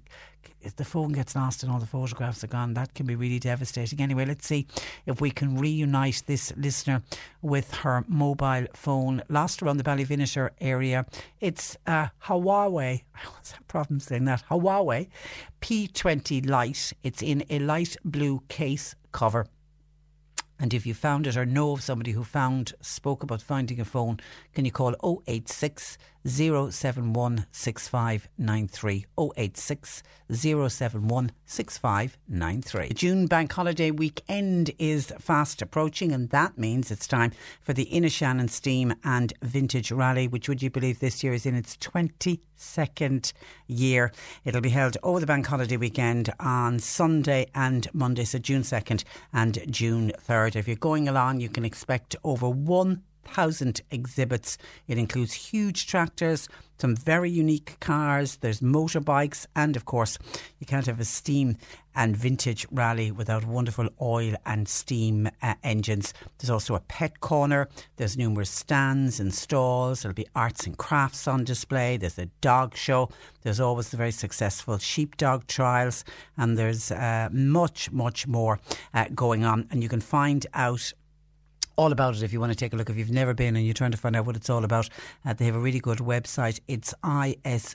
if 0.61 0.75
the 0.75 0.83
phone 0.83 1.13
gets 1.13 1.35
lost 1.35 1.63
and 1.63 1.71
all 1.71 1.79
the 1.79 1.85
photographs 1.85 2.43
are 2.43 2.47
gone, 2.47 2.73
that 2.73 2.93
can 2.93 3.05
be 3.05 3.15
really 3.15 3.39
devastating. 3.39 4.01
Anyway, 4.01 4.25
let's 4.25 4.45
see 4.45 4.67
if 5.05 5.21
we 5.21 5.31
can 5.31 5.57
reunite 5.57 6.23
this 6.25 6.53
listener 6.57 7.01
with 7.41 7.73
her 7.75 8.03
mobile 8.07 8.67
phone 8.73 9.23
lost 9.29 9.63
around 9.63 9.77
the 9.77 9.83
Ballyviniter 9.83 10.49
area. 10.59 11.05
It's 11.39 11.77
uh, 11.87 12.07
a 12.27 12.27
Huawei. 12.27 13.03
I 13.15 13.27
always 13.27 13.51
have 13.53 13.67
problems 13.67 14.05
saying 14.05 14.25
that? 14.25 14.43
Huawei 14.49 15.07
P20 15.61 16.47
Lite. 16.49 16.93
It's 17.03 17.21
in 17.21 17.45
a 17.49 17.59
light 17.59 17.95
blue 18.03 18.43
case 18.49 18.95
cover 19.11 19.47
and 20.59 20.73
if 20.73 20.85
you 20.85 20.93
found 20.93 21.27
it 21.27 21.35
or 21.35 21.45
know 21.45 21.71
of 21.71 21.83
somebody 21.83 22.11
who 22.11 22.23
found, 22.23 22.73
spoke 22.81 23.23
about 23.23 23.41
finding 23.41 23.79
a 23.79 23.85
phone, 23.85 24.19
can 24.53 24.65
you 24.65 24.71
call 24.71 24.95
086 25.27 25.97
071 26.25 27.45
6593. 27.51 29.05
086 29.37 30.03
071 30.31 31.31
6593. 31.45 32.87
The 32.87 32.93
June 32.93 33.27
bank 33.27 33.53
holiday 33.53 33.91
weekend 33.91 34.71
is 34.79 35.13
fast 35.19 35.61
approaching, 35.61 36.11
and 36.11 36.29
that 36.31 36.57
means 36.57 36.89
it's 36.89 37.07
time 37.07 37.31
for 37.61 37.73
the 37.73 37.85
Inishannon 37.85 38.49
Steam 38.49 38.93
and 39.03 39.33
Vintage 39.43 39.91
Rally, 39.91 40.27
which 40.27 40.49
would 40.49 40.63
you 40.63 40.71
believe 40.71 40.99
this 40.99 41.23
year 41.23 41.33
is 41.33 41.45
in 41.45 41.53
its 41.53 41.77
22nd 41.77 43.33
year. 43.67 44.11
It'll 44.43 44.61
be 44.61 44.69
held 44.69 44.97
over 45.03 45.19
the 45.19 45.27
bank 45.27 45.45
holiday 45.45 45.77
weekend 45.77 46.33
on 46.39 46.79
Sunday 46.79 47.47
and 47.53 47.87
Monday, 47.93 48.25
so 48.25 48.39
June 48.39 48.63
2nd 48.63 49.03
and 49.31 49.59
June 49.71 50.11
3rd. 50.27 50.55
If 50.55 50.67
you're 50.67 50.75
going 50.75 51.07
along, 51.07 51.41
you 51.41 51.49
can 51.49 51.65
expect 51.65 52.15
over 52.23 52.49
one 52.49 53.03
thousand 53.27 53.81
exhibits. 53.91 54.57
It 54.87 54.97
includes 54.97 55.33
huge 55.33 55.87
tractors, 55.87 56.47
some 56.77 56.95
very 56.95 57.29
unique 57.29 57.77
cars, 57.79 58.37
there's 58.37 58.59
motorbikes, 58.59 59.45
and 59.55 59.75
of 59.75 59.85
course, 59.85 60.17
you 60.59 60.65
can't 60.65 60.85
have 60.85 60.99
a 60.99 61.05
steam 61.05 61.57
and 61.95 62.17
vintage 62.17 62.67
rally 62.69 63.11
without 63.11 63.45
wonderful 63.45 63.87
oil 64.01 64.35
and 64.45 64.67
steam 64.67 65.29
uh, 65.41 65.53
engines. 65.63 66.13
There's 66.37 66.49
also 66.49 66.75
a 66.75 66.81
pet 66.81 67.21
corner, 67.21 67.69
there's 67.95 68.17
numerous 68.17 68.49
stands 68.49 69.21
and 69.21 69.33
stalls, 69.33 70.01
there'll 70.01 70.13
be 70.13 70.27
arts 70.35 70.65
and 70.65 70.77
crafts 70.77 71.27
on 71.27 71.45
display, 71.45 71.95
there's 71.95 72.19
a 72.19 72.25
dog 72.41 72.75
show, 72.75 73.09
there's 73.43 73.61
always 73.61 73.89
the 73.89 73.97
very 73.97 74.11
successful 74.11 74.77
sheepdog 74.77 75.47
trials, 75.47 76.03
and 76.37 76.57
there's 76.57 76.91
uh, 76.91 77.29
much, 77.31 77.89
much 77.91 78.27
more 78.27 78.59
uh, 78.93 79.05
going 79.15 79.45
on. 79.45 79.65
And 79.71 79.81
you 79.81 79.87
can 79.87 80.01
find 80.01 80.45
out 80.53 80.91
all 81.77 81.91
about 81.91 82.15
it 82.15 82.23
if 82.23 82.31
you 82.33 82.39
want 82.39 82.51
to 82.51 82.57
take 82.57 82.73
a 82.73 82.75
look. 82.75 82.89
If 82.89 82.97
you've 82.97 83.11
never 83.11 83.33
been 83.33 83.55
and 83.55 83.63
you're 83.65 83.73
trying 83.73 83.91
to 83.91 83.97
find 83.97 84.15
out 84.15 84.25
what 84.25 84.35
it's 84.35 84.49
all 84.49 84.63
about, 84.63 84.89
uh, 85.25 85.33
they 85.33 85.45
have 85.45 85.55
a 85.55 85.59
really 85.59 85.79
good 85.79 85.99
website. 85.99 86.59
It's 86.67 86.93
isvrally.com. 87.03 87.69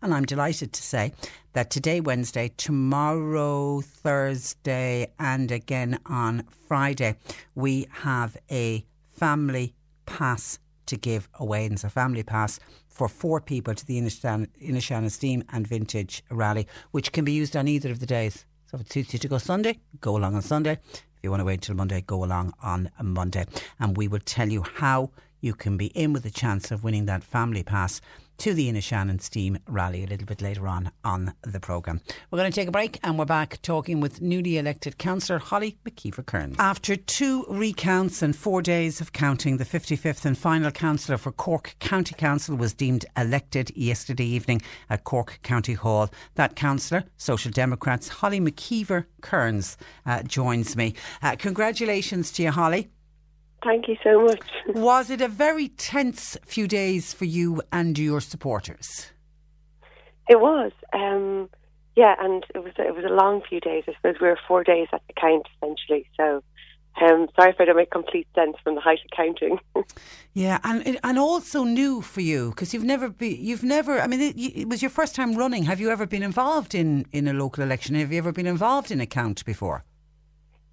And 0.00 0.14
I'm 0.14 0.24
delighted 0.24 0.72
to 0.72 0.82
say 0.82 1.12
that 1.54 1.70
today, 1.70 2.00
Wednesday, 2.00 2.52
tomorrow, 2.56 3.80
Thursday, 3.80 5.12
and 5.18 5.50
again 5.50 5.98
on 6.06 6.44
Friday, 6.68 7.16
we 7.54 7.88
have 8.02 8.36
a 8.50 8.84
family 9.10 9.74
pass 10.06 10.58
to 10.86 10.96
give 10.96 11.28
away. 11.34 11.64
And 11.64 11.74
it's 11.74 11.84
a 11.84 11.90
family 11.90 12.22
pass 12.22 12.60
for 12.88 13.08
four 13.08 13.40
people 13.40 13.74
to 13.74 13.86
the 13.86 14.00
Inishannon 14.00 15.10
Steam 15.10 15.44
and 15.50 15.66
Vintage 15.66 16.22
Rally, 16.30 16.66
which 16.90 17.12
can 17.12 17.24
be 17.24 17.32
used 17.32 17.56
on 17.56 17.68
either 17.68 17.90
of 17.90 18.00
the 18.00 18.06
days. 18.06 18.44
So 18.70 18.76
if 18.76 18.82
it 18.82 18.92
suits 18.92 19.12
you 19.14 19.18
to 19.20 19.28
go 19.28 19.38
Sunday, 19.38 19.78
go 20.02 20.16
along 20.16 20.34
on 20.34 20.42
Sunday. 20.42 20.72
If 20.72 21.22
you 21.22 21.30
want 21.30 21.40
to 21.40 21.46
wait 21.46 21.62
till 21.62 21.74
Monday, 21.74 22.02
go 22.02 22.22
along 22.22 22.52
on 22.62 22.90
Monday. 23.02 23.46
And 23.80 23.96
we 23.96 24.08
will 24.08 24.20
tell 24.20 24.48
you 24.48 24.62
how 24.62 25.10
you 25.40 25.54
can 25.54 25.78
be 25.78 25.86
in 25.86 26.12
with 26.12 26.26
a 26.26 26.30
chance 26.30 26.70
of 26.70 26.84
winning 26.84 27.06
that 27.06 27.24
family 27.24 27.62
pass 27.62 28.02
to 28.38 28.54
the 28.54 28.68
Inner 28.68 28.78
Inishannon 28.78 29.20
Steam 29.20 29.58
Rally 29.66 30.04
a 30.04 30.06
little 30.06 30.26
bit 30.26 30.40
later 30.40 30.68
on 30.68 30.90
on 31.04 31.34
the 31.42 31.58
programme. 31.60 32.00
We're 32.30 32.38
going 32.38 32.50
to 32.50 32.54
take 32.54 32.68
a 32.68 32.72
break 32.72 32.98
and 33.02 33.18
we're 33.18 33.24
back 33.24 33.60
talking 33.62 34.00
with 34.00 34.22
newly 34.22 34.56
elected 34.58 34.98
councillor 34.98 35.38
Holly 35.38 35.76
McKeever 35.84 36.24
Cairns. 36.24 36.56
After 36.58 36.94
two 36.94 37.44
recounts 37.48 38.22
and 38.22 38.34
four 38.34 38.62
days 38.62 39.00
of 39.00 39.12
counting, 39.12 39.56
the 39.56 39.64
55th 39.64 40.24
and 40.24 40.38
final 40.38 40.70
councillor 40.70 41.18
for 41.18 41.32
Cork 41.32 41.74
County 41.80 42.14
Council 42.14 42.56
was 42.56 42.72
deemed 42.72 43.04
elected 43.16 43.76
yesterday 43.76 44.26
evening 44.26 44.62
at 44.88 45.04
Cork 45.04 45.40
County 45.42 45.74
Hall. 45.74 46.08
That 46.36 46.54
councillor, 46.54 47.04
Social 47.16 47.50
Democrats 47.50 48.08
Holly 48.08 48.40
McKeever 48.40 49.06
Cairns, 49.22 49.76
uh, 50.06 50.22
joins 50.22 50.76
me. 50.76 50.94
Uh, 51.22 51.34
congratulations 51.36 52.30
to 52.32 52.44
you, 52.44 52.50
Holly. 52.52 52.90
Thank 53.62 53.88
you 53.88 53.96
so 54.04 54.24
much. 54.24 54.42
Was 54.68 55.10
it 55.10 55.20
a 55.20 55.28
very 55.28 55.68
tense 55.68 56.36
few 56.44 56.68
days 56.68 57.12
for 57.12 57.24
you 57.24 57.62
and 57.72 57.98
your 57.98 58.20
supporters? 58.20 59.10
It 60.28 60.40
was. 60.40 60.72
Um, 60.92 61.48
yeah, 61.96 62.14
and 62.20 62.44
it 62.54 62.62
was 62.62 62.74
it 62.78 62.94
was 62.94 63.04
a 63.04 63.12
long 63.12 63.42
few 63.48 63.60
days. 63.60 63.84
I 63.88 63.94
suppose 63.94 64.20
we 64.20 64.28
were 64.28 64.38
four 64.46 64.62
days 64.62 64.86
at 64.92 65.02
the 65.08 65.14
count 65.14 65.46
essentially. 65.56 66.06
So, 66.16 66.44
um, 67.02 67.28
sorry 67.34 67.50
if 67.50 67.56
I 67.58 67.64
don't 67.64 67.76
make 67.76 67.90
complete 67.90 68.28
sense 68.34 68.56
from 68.62 68.74
the 68.74 68.80
height 68.80 69.00
of 69.04 69.10
counting. 69.16 69.58
yeah, 70.34 70.58
and 70.62 71.00
and 71.02 71.18
also 71.18 71.64
new 71.64 72.02
for 72.02 72.20
you 72.20 72.50
because 72.50 72.72
you've 72.72 72.84
never 72.84 73.08
been. 73.08 73.38
You've 73.40 73.64
never. 73.64 74.00
I 74.00 74.06
mean, 74.06 74.20
it, 74.20 74.36
it, 74.36 74.68
was 74.68 74.82
your 74.82 74.90
first 74.90 75.14
time 75.14 75.34
running. 75.34 75.64
Have 75.64 75.80
you 75.80 75.90
ever 75.90 76.06
been 76.06 76.22
involved 76.22 76.74
in 76.74 77.06
in 77.10 77.26
a 77.26 77.32
local 77.32 77.64
election? 77.64 77.96
Have 77.96 78.12
you 78.12 78.18
ever 78.18 78.32
been 78.32 78.46
involved 78.46 78.90
in 78.90 79.00
a 79.00 79.06
count 79.06 79.44
before? 79.44 79.82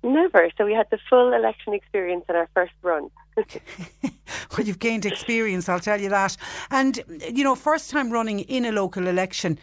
Never. 0.06 0.50
So 0.56 0.66
we 0.66 0.74
had 0.74 0.88
the 0.92 1.00
full 1.10 1.34
election 1.34 1.74
experience 1.74 2.26
in 2.30 2.36
our 2.36 2.48
first 2.54 2.74
run. 2.84 3.10
well, 3.36 4.64
you've 4.64 4.78
gained 4.78 5.04
experience, 5.04 5.68
I'll 5.68 5.80
tell 5.80 6.00
you 6.00 6.10
that. 6.10 6.38
And, 6.70 7.00
you 7.34 7.44
know, 7.44 7.56
first 7.56 7.90
time 7.90 8.12
running 8.12 8.42
in 8.42 8.66
a 8.66 8.72
local 8.72 9.08
election, 9.08 9.58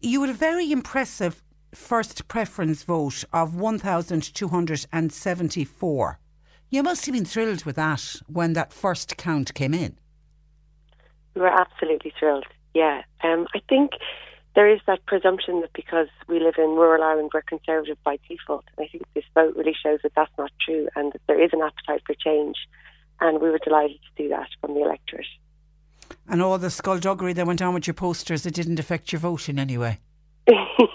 you 0.00 0.20
had 0.20 0.30
a 0.30 0.34
very 0.34 0.70
impressive 0.70 1.42
first 1.74 2.28
preference 2.28 2.84
vote 2.84 3.24
of 3.32 3.56
1,274. 3.56 6.18
You 6.70 6.82
must 6.84 7.06
have 7.06 7.12
been 7.12 7.24
thrilled 7.24 7.64
with 7.64 7.74
that 7.74 8.14
when 8.28 8.52
that 8.52 8.72
first 8.72 9.16
count 9.16 9.54
came 9.54 9.74
in. 9.74 9.98
We 11.34 11.40
were 11.40 11.48
absolutely 11.48 12.12
thrilled, 12.16 12.46
yeah. 12.74 13.02
Um, 13.24 13.48
I 13.56 13.60
think 13.68 13.90
there 14.54 14.68
is 14.68 14.80
that 14.86 15.04
presumption 15.06 15.60
that 15.62 15.72
because 15.72 16.08
we 16.28 16.38
live 16.38 16.54
in 16.58 16.70
rural 16.70 17.02
Ireland, 17.02 17.30
we're 17.34 17.42
conservative 17.42 17.98
by 18.04 18.18
default. 18.28 18.64
And 18.76 18.86
I 18.86 18.88
think 18.88 19.04
this 19.14 19.24
vote 19.34 19.56
really 19.56 19.74
shows 19.80 20.00
that 20.02 20.12
that's 20.14 20.30
not 20.38 20.52
true 20.64 20.88
and 20.94 21.12
that 21.12 21.20
there 21.26 21.42
is 21.42 21.50
an 21.52 21.60
appetite 21.60 22.02
for 22.06 22.14
change. 22.14 22.56
And 23.20 23.40
we 23.40 23.50
were 23.50 23.58
delighted 23.58 23.96
to 23.96 24.22
see 24.22 24.28
that 24.28 24.48
from 24.60 24.74
the 24.74 24.82
electorate. 24.82 25.26
And 26.28 26.40
all 26.40 26.56
the 26.58 26.70
skullduggery 26.70 27.32
that 27.32 27.46
went 27.46 27.62
on 27.62 27.74
with 27.74 27.86
your 27.86 27.94
posters, 27.94 28.46
it 28.46 28.54
didn't 28.54 28.78
affect 28.78 29.12
your 29.12 29.20
vote 29.20 29.48
in 29.48 29.58
any 29.58 29.76
way? 29.76 29.98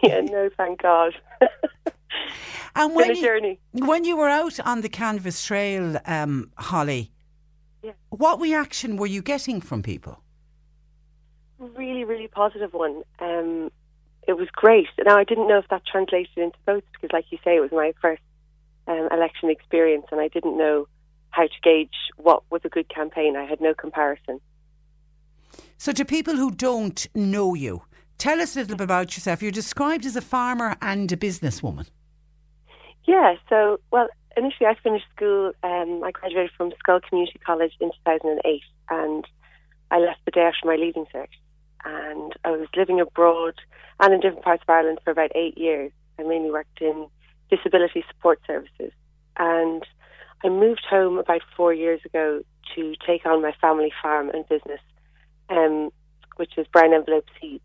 yeah, 0.04 0.22
no, 0.22 0.50
thank 0.56 0.82
God. 0.82 1.14
and 2.76 2.96
when 2.96 3.16
you, 3.16 3.58
when 3.74 4.06
you 4.06 4.16
were 4.16 4.30
out 4.30 4.60
on 4.62 4.82
the 4.82 4.90
canvas 4.90 5.44
trail, 5.44 5.98
um, 6.06 6.52
Holly, 6.58 7.12
yeah. 7.84 7.92
what 8.10 8.40
reaction 8.40 8.96
were 8.96 9.08
you 9.08 9.22
getting 9.22 9.60
from 9.60 9.84
people? 9.84 10.24
Really, 11.60 12.06
really 12.06 12.28
positive 12.28 12.74
one. 12.74 13.04
Um, 13.20 13.70
it 14.28 14.38
was 14.38 14.48
great. 14.54 14.88
Now, 15.06 15.18
I 15.18 15.24
didn't 15.24 15.48
know 15.48 15.58
if 15.58 15.68
that 15.70 15.86
translated 15.86 16.38
into 16.38 16.58
votes 16.66 16.88
because, 16.94 17.12
like 17.12 17.26
you 17.32 17.38
say, 17.44 17.58
it 17.58 17.60
was 17.60 17.72
my 17.72 17.94
first 18.02 18.22
um, 18.88 19.10
election 19.12 19.50
experience 19.50 20.06
and 20.12 20.22
I 20.22 20.30
didn't 20.30 20.58
know 20.58 20.88
how 21.32 21.44
to 21.44 21.62
gauge 21.62 21.96
what 22.18 22.44
was 22.50 22.62
a 22.64 22.70
good 22.70 22.88
campaign. 22.90 23.36
I 23.36 23.46
had 23.46 23.60
no 23.60 23.74
comparison. 23.74 24.40
So, 25.78 25.92
to 25.92 26.06
people 26.06 26.36
who 26.36 26.52
don't 26.52 27.08
know 27.14 27.56
you, 27.56 27.82
tell 28.18 28.40
us 28.40 28.56
a 28.56 28.60
little 28.60 28.78
bit 28.78 28.84
about 28.84 29.18
yourself. 29.18 29.42
You're 29.42 29.52
described 29.52 30.06
as 30.06 30.16
a 30.16 30.22
farmer 30.22 30.78
and 30.82 31.12
a 31.12 31.18
businesswoman. 31.18 31.90
Yeah, 33.06 33.36
so, 33.50 33.80
well, 33.92 34.08
initially 34.38 34.68
I 34.68 34.76
finished 34.82 35.06
school, 35.16 35.52
um, 35.64 36.04
I 36.06 36.12
graduated 36.12 36.52
from 36.56 36.72
Schull 36.72 37.02
Community 37.02 37.40
College 37.46 37.74
in 37.82 37.90
2008 38.06 38.62
and 38.90 39.26
I 39.92 39.98
left 39.98 40.20
the 40.26 40.32
day 40.32 40.42
after 40.42 40.66
my 40.68 40.76
leaving 40.76 41.06
cert 41.14 41.28
and 41.86 42.34
I 42.44 42.52
was 42.52 42.68
living 42.76 43.00
abroad 43.00 43.56
and 44.00 44.14
in 44.14 44.20
different 44.20 44.44
parts 44.44 44.64
of 44.64 44.70
Ireland 44.70 45.00
for 45.04 45.12
about 45.12 45.32
eight 45.36 45.58
years. 45.58 45.92
I 46.18 46.24
mainly 46.24 46.52
worked 46.52 46.82
in 46.82 47.08
disability 47.50 48.04
support 48.10 48.40
services. 48.46 48.92
And 49.38 49.84
I 50.44 50.50
moved 50.50 50.86
home 50.90 51.18
about 51.18 51.42
four 51.56 51.74
years 51.74 52.02
ago 52.06 52.42
to 52.76 52.96
take 53.06 53.26
on 53.26 53.42
my 53.42 53.54
family 53.62 53.92
farm 54.02 54.30
and 54.30 54.48
business, 54.48 54.82
um, 55.50 55.90
which 56.36 56.58
is 56.58 56.68
Brown 56.68 56.94
Envelope 56.94 57.26
Seeds. 57.40 57.64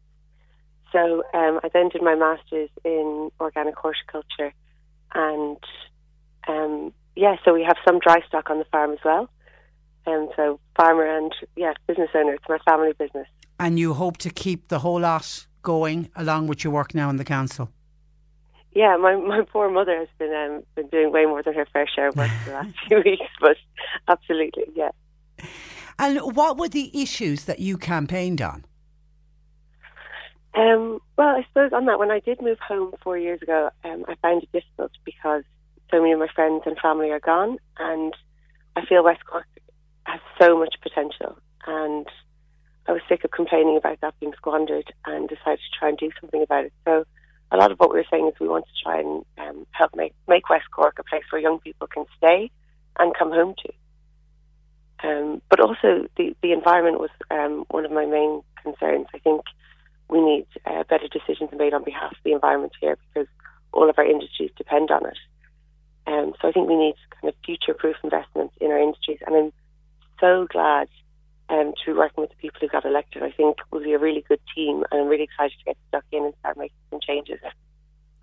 So 0.92 1.24
um, 1.34 1.60
I 1.62 1.68
then 1.72 1.88
did 1.88 2.02
my 2.02 2.14
master's 2.14 2.70
in 2.84 3.30
organic 3.40 3.76
horticulture. 3.76 4.54
And 5.14 5.58
um, 6.46 6.92
yeah, 7.16 7.36
so 7.44 7.52
we 7.52 7.64
have 7.64 7.76
some 7.84 7.98
dry 7.98 8.20
stock 8.28 8.50
on 8.50 8.58
the 8.58 8.64
farm 8.66 8.92
as 8.92 8.98
well. 9.04 9.28
And 10.06 10.28
so 10.36 10.60
farmer 10.76 11.04
and 11.04 11.32
yeah, 11.56 11.72
business 11.86 12.10
owner. 12.14 12.34
It's 12.34 12.44
my 12.48 12.58
family 12.58 12.92
business 12.92 13.26
and 13.58 13.78
you 13.78 13.94
hope 13.94 14.16
to 14.18 14.30
keep 14.30 14.68
the 14.68 14.80
whole 14.80 15.00
lot 15.00 15.46
going 15.62 16.10
along 16.16 16.46
with 16.46 16.64
your 16.64 16.72
work 16.72 16.94
now 16.94 17.08
in 17.10 17.16
the 17.16 17.24
council? 17.24 17.70
yeah, 18.74 18.96
my 18.96 19.14
my 19.16 19.42
poor 19.42 19.70
mother 19.70 19.96
has 19.96 20.08
been 20.18 20.34
um, 20.34 20.62
been 20.74 20.88
doing 20.88 21.12
way 21.12 21.26
more 21.26 21.42
than 21.42 21.54
her 21.54 21.66
fair 21.72 21.86
share 21.86 22.08
of 22.08 22.16
work 22.16 22.30
the 22.44 22.52
last 22.52 22.74
few 22.88 22.98
weeks, 23.04 23.30
but 23.40 23.56
absolutely, 24.08 24.64
yeah. 24.74 24.90
And 25.98 26.36
what 26.36 26.58
were 26.58 26.68
the 26.68 26.90
issues 27.00 27.44
that 27.44 27.60
you 27.60 27.78
campaigned 27.78 28.42
on? 28.42 28.64
Um, 30.54 31.00
well, 31.16 31.28
I 31.28 31.44
suppose 31.48 31.72
on 31.72 31.86
that, 31.86 32.00
when 32.00 32.10
I 32.10 32.18
did 32.18 32.42
move 32.42 32.58
home 32.58 32.92
four 33.02 33.16
years 33.16 33.40
ago, 33.42 33.70
um, 33.84 34.04
I 34.08 34.16
found 34.22 34.42
it 34.42 34.52
difficult 34.52 34.90
because 35.04 35.44
so 35.90 36.00
many 36.00 36.12
of 36.12 36.18
my 36.18 36.28
friends 36.34 36.62
and 36.66 36.76
family 36.78 37.10
are 37.10 37.20
gone, 37.20 37.58
and 37.78 38.12
I 38.74 38.84
feel 38.84 39.04
West 39.04 39.24
Cork 39.24 39.46
has 40.04 40.20
so 40.40 40.58
much 40.58 40.74
potential. 40.82 41.38
And 41.66 42.06
I 42.86 42.92
was 42.92 43.02
sick 43.08 43.24
of 43.24 43.30
complaining 43.30 43.76
about 43.76 44.00
that 44.00 44.18
being 44.20 44.34
squandered 44.36 44.92
and 45.06 45.28
decided 45.28 45.58
to 45.60 45.78
try 45.78 45.88
and 45.88 45.98
do 45.98 46.10
something 46.20 46.42
about 46.42 46.66
it. 46.66 46.72
So 46.84 47.04
a 47.50 47.56
lot 47.56 47.72
of 47.72 47.78
what 47.78 47.90
we 47.90 47.98
were 47.98 48.06
saying 48.10 48.28
is 48.28 48.34
we 48.40 48.48
want 48.48 48.66
to 48.66 48.82
try 48.82 49.00
and 49.00 49.24
um, 49.38 49.66
help 49.70 49.94
make, 49.96 50.14
make 50.28 50.50
West 50.50 50.70
Cork 50.70 50.98
a 50.98 51.04
place 51.04 51.24
where 51.30 51.40
young 51.40 51.60
people 51.60 51.86
can 51.86 52.04
stay 52.18 52.50
and 52.98 53.14
come 53.16 53.30
home 53.30 53.54
to. 53.64 55.08
Um, 55.08 55.42
but 55.50 55.60
also, 55.60 56.06
the, 56.16 56.34
the 56.42 56.52
environment 56.52 57.00
was 57.00 57.10
um, 57.30 57.64
one 57.68 57.84
of 57.84 57.92
my 57.92 58.06
main 58.06 58.42
concerns. 58.62 59.06
I 59.14 59.18
think 59.18 59.42
we 60.08 60.20
need 60.20 60.46
uh, 60.66 60.84
better 60.88 61.08
decisions 61.08 61.50
made 61.56 61.74
on 61.74 61.84
behalf 61.84 62.12
of 62.12 62.18
the 62.24 62.32
environment 62.32 62.72
here 62.80 62.96
because 63.12 63.28
all 63.72 63.90
of 63.90 63.98
our 63.98 64.06
industries 64.06 64.50
depend 64.56 64.90
on 64.90 65.06
it. 65.06 65.18
Um, 66.06 66.34
so 66.40 66.48
I 66.48 66.52
think 66.52 66.68
we 66.68 66.76
need 66.76 66.94
kind 67.20 67.28
of 67.28 67.34
future-proof 67.44 67.96
investments 68.02 68.54
in 68.60 68.70
our 68.70 68.78
industries, 68.78 69.18
and 69.26 69.36
I'm 69.36 69.52
so 70.20 70.46
glad 70.50 70.88
um, 71.48 71.72
to 71.84 71.92
be 71.92 71.98
working 71.98 72.22
with 72.22 72.30
the 72.30 72.36
people 72.36 72.58
who 72.60 72.68
got 72.68 72.84
elected. 72.84 73.22
I 73.22 73.30
think 73.30 73.58
we'll 73.70 73.82
be 73.82 73.92
a 73.92 73.98
really 73.98 74.24
good 74.28 74.40
team, 74.54 74.84
and 74.90 75.02
I'm 75.02 75.08
really 75.08 75.24
excited 75.24 75.56
to 75.58 75.64
get 75.64 75.76
stuck 75.88 76.04
in 76.12 76.24
and 76.24 76.34
start 76.40 76.56
making 76.56 76.76
some 76.90 77.00
changes. 77.06 77.38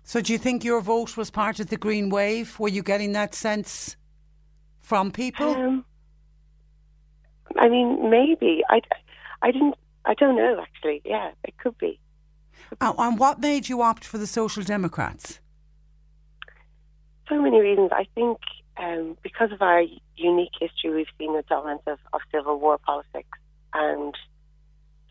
So, 0.04 0.20
do 0.20 0.32
you 0.32 0.38
think 0.38 0.64
your 0.64 0.80
vote 0.80 1.16
was 1.16 1.30
part 1.30 1.60
of 1.60 1.68
the 1.68 1.76
green 1.76 2.10
wave? 2.10 2.58
Were 2.58 2.68
you 2.68 2.82
getting 2.82 3.12
that 3.12 3.34
sense 3.34 3.96
from 4.80 5.12
people? 5.12 5.50
Um, 5.50 5.84
I 7.56 7.68
mean, 7.68 8.10
maybe. 8.10 8.62
I, 8.68 8.80
I 9.42 9.52
didn't. 9.52 9.76
I 10.04 10.14
don't 10.14 10.36
know. 10.36 10.60
Actually, 10.60 11.02
yeah, 11.04 11.30
it 11.44 11.56
could 11.58 11.78
be. 11.78 12.00
Oh, 12.80 12.94
and 12.98 13.18
what 13.18 13.40
made 13.40 13.68
you 13.68 13.82
opt 13.82 14.04
for 14.04 14.18
the 14.18 14.26
Social 14.26 14.62
Democrats? 14.62 15.40
So 17.28 17.40
many 17.40 17.60
reasons. 17.60 17.90
I 17.92 18.06
think 18.14 18.38
um, 18.76 19.16
because 19.22 19.52
of 19.52 19.62
our 19.62 19.82
unique 20.16 20.52
history, 20.60 20.90
we've 20.94 21.06
seen 21.18 21.34
the 21.34 21.44
dominance 21.48 21.82
of, 21.86 21.98
of 22.12 22.20
civil 22.30 22.58
war 22.58 22.78
politics, 22.78 23.38
and 23.74 24.14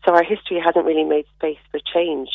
so 0.04 0.14
our 0.14 0.24
history 0.24 0.60
hasn't 0.64 0.84
really 0.84 1.04
made 1.04 1.26
space 1.38 1.58
for 1.70 1.80
change. 1.94 2.28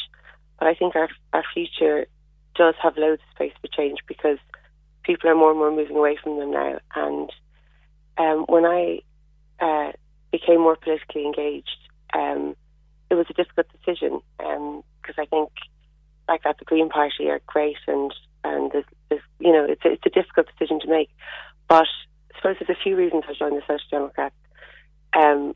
But 0.60 0.67
I 0.67 0.74
think 0.74 0.96
our 0.96 1.10
our 1.34 1.43
future 1.53 2.07
does 2.55 2.75
have 2.81 2.98
loads 2.98 3.22
of 3.22 3.36
space 3.36 3.53
for 3.62 3.67
change 3.67 4.00
because 4.07 4.39
people 5.03 5.29
are 5.29 5.36
more 5.36 5.51
and 5.51 5.60
more 5.60 5.72
moving 5.72 5.96
away 5.96 6.17
from 6.22 6.39
them 6.39 6.51
now. 6.51 6.79
And 6.96 7.31
um, 8.17 8.46
when 8.48 8.65
I 8.65 9.00
uh, 9.60 9.91
became 10.31 10.62
more 10.62 10.75
politically 10.75 11.25
engaged, 11.25 11.77
um, 12.13 12.55
it 13.10 13.15
was 13.15 13.25
a 13.29 13.34
difficult 13.34 13.67
decision 13.72 14.19
because 14.39 14.57
um, 14.57 14.84
I 15.17 15.25
think, 15.25 15.50
like 16.27 16.43
that, 16.43 16.57
the 16.60 16.65
Green 16.65 16.89
Party 16.89 17.29
are 17.29 17.41
great 17.48 17.77
and 17.88 18.13
and 18.44 18.72
there's, 18.72 18.86
there's, 19.10 19.22
you 19.39 19.51
know 19.51 19.65
it's 19.65 19.84
a, 19.86 19.91
it's 19.94 20.06
a 20.06 20.10
difficult 20.10 20.48
decision 20.48 20.79
to 20.82 20.88
make. 20.88 21.10
But 21.67 21.88
I 22.34 22.38
suppose 22.38 22.56
there's 22.60 22.77
a 22.77 22.84
few 22.84 22.96
reasons 22.96 23.24
I 23.27 23.34
joined 23.34 23.58
the 23.58 23.62
Social 23.62 23.89
Democrats. 23.91 24.36
Um, 25.13 25.56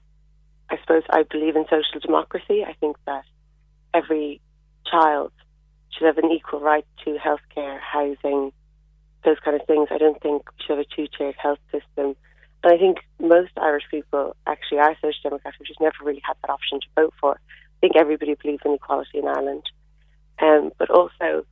I 0.70 0.78
suppose 0.80 1.04
I 1.10 1.24
believe 1.24 1.56
in 1.56 1.66
social 1.66 2.00
democracy. 2.02 2.64
I 2.66 2.74
think 2.80 2.96
that 3.06 3.26
every 3.94 4.40
child 4.90 5.32
should 5.90 6.08
have 6.08 6.18
an 6.18 6.32
equal 6.32 6.62
right 6.62 6.86
to 7.04 7.18
healthcare, 7.18 7.80
housing, 7.80 8.52
those 9.26 9.38
kind 9.44 9.60
of 9.60 9.68
things. 9.68 9.90
I 9.92 9.98
don't 9.98 10.22
think 10.22 10.44
we 10.46 10.64
should 10.66 10.78
have 10.78 10.86
a 10.86 10.96
two-tiered 10.96 11.36
health 11.38 11.60
system. 11.72 12.16
And 12.64 12.74
I 12.74 12.78
think 12.78 13.00
most 13.20 13.52
Irish 13.58 13.84
people 13.92 14.36
actually 14.48 14.80
are 14.80 14.96
social 15.02 15.20
democrats, 15.24 15.60
which 15.60 15.70
has 15.70 15.78
never 15.80 15.96
really 16.04 16.22
had 16.24 16.38
that 16.42 16.52
option 16.52 16.80
to 16.80 16.88
vote 16.96 17.14
for. 17.20 17.34
I 17.34 17.80
think 17.82 17.96
everybody 17.96 18.36
believes 18.36 18.62
in 18.64 18.74
equality 18.74 19.20
in 19.20 19.28
Ireland. 19.28 19.64
Um, 20.40 20.72
but 20.78 20.90
also, 20.90 21.46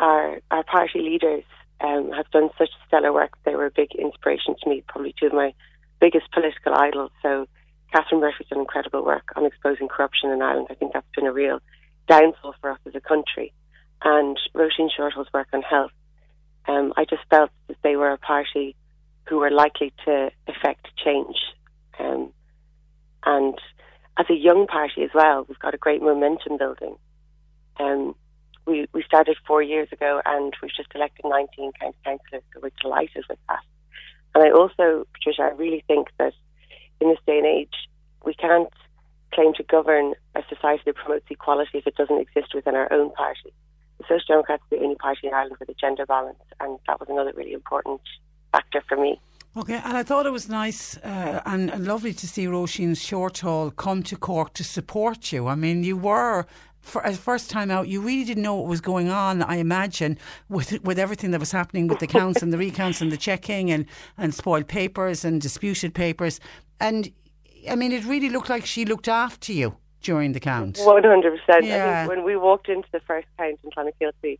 our, 0.00 0.40
our 0.50 0.64
party 0.64 1.00
leaders 1.00 1.44
um, 1.80 2.10
have 2.12 2.30
done 2.30 2.50
such 2.58 2.70
stellar 2.86 3.12
work. 3.12 3.32
They 3.44 3.54
were 3.54 3.66
a 3.66 3.70
big 3.70 3.94
inspiration 3.94 4.56
to 4.62 4.68
me, 4.68 4.82
probably 4.88 5.14
two 5.18 5.26
of 5.26 5.32
my 5.32 5.54
biggest 6.00 6.30
political 6.32 6.74
idols. 6.74 7.10
So, 7.22 7.46
Catherine 7.92 8.20
Murphy's 8.20 8.46
done 8.48 8.60
incredible 8.60 9.04
work 9.04 9.32
on 9.34 9.44
exposing 9.44 9.88
corruption 9.88 10.30
in 10.30 10.40
Ireland. 10.42 10.68
I 10.70 10.74
think 10.74 10.92
that's 10.92 11.06
been 11.14 11.26
a 11.26 11.32
real 11.32 11.60
downfall 12.08 12.54
for 12.60 12.70
us 12.70 12.78
as 12.86 12.94
a 12.94 13.00
country. 13.00 13.52
And 14.02 14.38
Roisin 14.54 14.88
Shortall's 14.96 15.28
work 15.34 15.48
on 15.52 15.62
health. 15.62 15.90
Um, 16.68 16.92
I 16.96 17.04
just 17.04 17.22
felt 17.30 17.50
that 17.68 17.76
they 17.82 17.96
were 17.96 18.12
a 18.12 18.18
party 18.18 18.76
who 19.28 19.38
were 19.38 19.50
likely 19.50 19.92
to 20.04 20.30
effect 20.46 20.86
change. 21.04 21.36
Um, 21.98 22.32
and 23.26 23.58
as 24.16 24.26
a 24.30 24.34
young 24.34 24.66
party 24.66 25.02
as 25.02 25.10
well, 25.14 25.44
we've 25.48 25.58
got 25.58 25.74
a 25.74 25.78
great 25.78 26.00
momentum 26.00 26.58
building. 26.58 26.96
Um, 27.78 28.14
we, 28.70 28.86
we 28.92 29.02
started 29.02 29.36
four 29.46 29.62
years 29.62 29.88
ago 29.92 30.20
and 30.24 30.54
we've 30.62 30.74
just 30.74 30.88
elected 30.94 31.24
19 31.24 31.72
county 31.80 31.96
councillors, 32.04 32.42
so 32.54 32.60
we're 32.62 32.70
delighted 32.80 33.24
with 33.28 33.38
that. 33.48 33.60
And 34.34 34.44
I 34.44 34.50
also, 34.50 35.06
Patricia, 35.12 35.42
I 35.42 35.50
really 35.50 35.84
think 35.86 36.08
that 36.18 36.32
in 37.00 37.08
this 37.08 37.18
day 37.26 37.38
and 37.38 37.46
age, 37.46 37.74
we 38.24 38.34
can't 38.34 38.72
claim 39.34 39.54
to 39.54 39.62
govern 39.64 40.14
a 40.34 40.42
society 40.48 40.82
that 40.86 40.96
promotes 40.96 41.26
equality 41.30 41.78
if 41.78 41.86
it 41.86 41.96
doesn't 41.96 42.18
exist 42.18 42.54
within 42.54 42.74
our 42.74 42.92
own 42.92 43.10
party. 43.12 43.52
The 43.98 44.04
Social 44.04 44.24
Democrats 44.28 44.62
are 44.70 44.78
the 44.78 44.82
only 44.82 44.96
party 44.96 45.26
in 45.26 45.34
Ireland 45.34 45.56
with 45.60 45.68
a 45.68 45.74
gender 45.74 46.06
balance, 46.06 46.38
and 46.60 46.78
that 46.86 47.00
was 47.00 47.08
another 47.08 47.32
really 47.34 47.52
important 47.52 48.00
factor 48.52 48.82
for 48.88 48.96
me. 48.96 49.20
Okay, 49.56 49.80
and 49.84 49.96
I 49.96 50.04
thought 50.04 50.26
it 50.26 50.32
was 50.32 50.48
nice 50.48 50.96
uh, 50.98 51.42
and, 51.44 51.70
and, 51.70 51.84
lovely 51.84 52.14
to 52.14 52.28
see 52.28 52.46
Roisin 52.46 52.92
Shortall 52.92 53.74
come 53.74 54.04
to 54.04 54.16
Cork 54.16 54.54
to 54.54 54.62
support 54.62 55.32
you. 55.32 55.48
I 55.48 55.56
mean, 55.56 55.82
you 55.82 55.96
were 55.96 56.46
for 56.80 57.02
a 57.02 57.12
first 57.14 57.50
time 57.50 57.70
out, 57.70 57.88
you 57.88 58.00
really 58.00 58.24
didn't 58.24 58.42
know 58.42 58.54
what 58.54 58.66
was 58.66 58.80
going 58.80 59.10
on. 59.10 59.42
I 59.42 59.56
imagine 59.56 60.18
with 60.48 60.82
with 60.82 60.98
everything 60.98 61.30
that 61.32 61.40
was 61.40 61.52
happening 61.52 61.88
with 61.88 61.98
the 61.98 62.06
counts 62.06 62.42
and 62.42 62.52
the 62.52 62.58
recounts 62.58 63.00
and 63.00 63.12
the 63.12 63.16
checking 63.16 63.70
and 63.70 63.86
and 64.16 64.34
spoiled 64.34 64.68
papers 64.68 65.24
and 65.24 65.40
disputed 65.40 65.94
papers, 65.94 66.40
and 66.80 67.12
I 67.70 67.76
mean, 67.76 67.92
it 67.92 68.04
really 68.04 68.30
looked 68.30 68.48
like 68.48 68.64
she 68.64 68.84
looked 68.84 69.08
after 69.08 69.52
you 69.52 69.76
during 70.02 70.32
the 70.32 70.40
count. 70.40 70.78
One 70.78 71.04
hundred 71.04 71.38
percent. 71.38 71.66
I 71.66 72.06
think 72.06 72.08
when 72.08 72.24
we 72.24 72.36
walked 72.36 72.68
into 72.68 72.88
the 72.92 73.00
first 73.00 73.26
count 73.38 73.58
in 73.62 73.70
Clonakilty, 73.70 74.38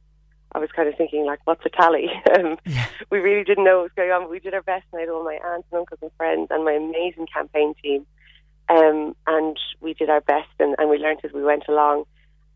I 0.52 0.58
was 0.58 0.70
kind 0.74 0.88
of 0.88 0.96
thinking 0.96 1.26
like, 1.26 1.40
what's 1.44 1.64
a 1.66 1.70
tally? 1.70 2.10
um, 2.38 2.56
yeah. 2.66 2.86
We 3.10 3.18
really 3.18 3.44
didn't 3.44 3.64
know 3.64 3.76
what 3.76 3.82
was 3.84 3.92
going 3.96 4.10
on. 4.10 4.22
But 4.22 4.30
we 4.30 4.40
did 4.40 4.54
our 4.54 4.62
best, 4.62 4.86
and 4.92 4.98
I 4.98 5.02
had 5.02 5.10
all 5.10 5.24
my 5.24 5.38
aunts 5.44 5.68
and 5.70 5.80
uncles 5.80 6.00
and 6.02 6.10
friends 6.16 6.48
and 6.50 6.64
my 6.64 6.72
amazing 6.72 7.26
campaign 7.32 7.74
team, 7.82 8.06
um, 8.68 9.14
and 9.26 9.56
we 9.80 9.94
did 9.94 10.10
our 10.10 10.20
best, 10.20 10.48
and, 10.58 10.74
and 10.78 10.88
we 10.88 10.98
learned 10.98 11.20
as 11.24 11.32
we 11.32 11.42
went 11.42 11.64
along. 11.68 12.04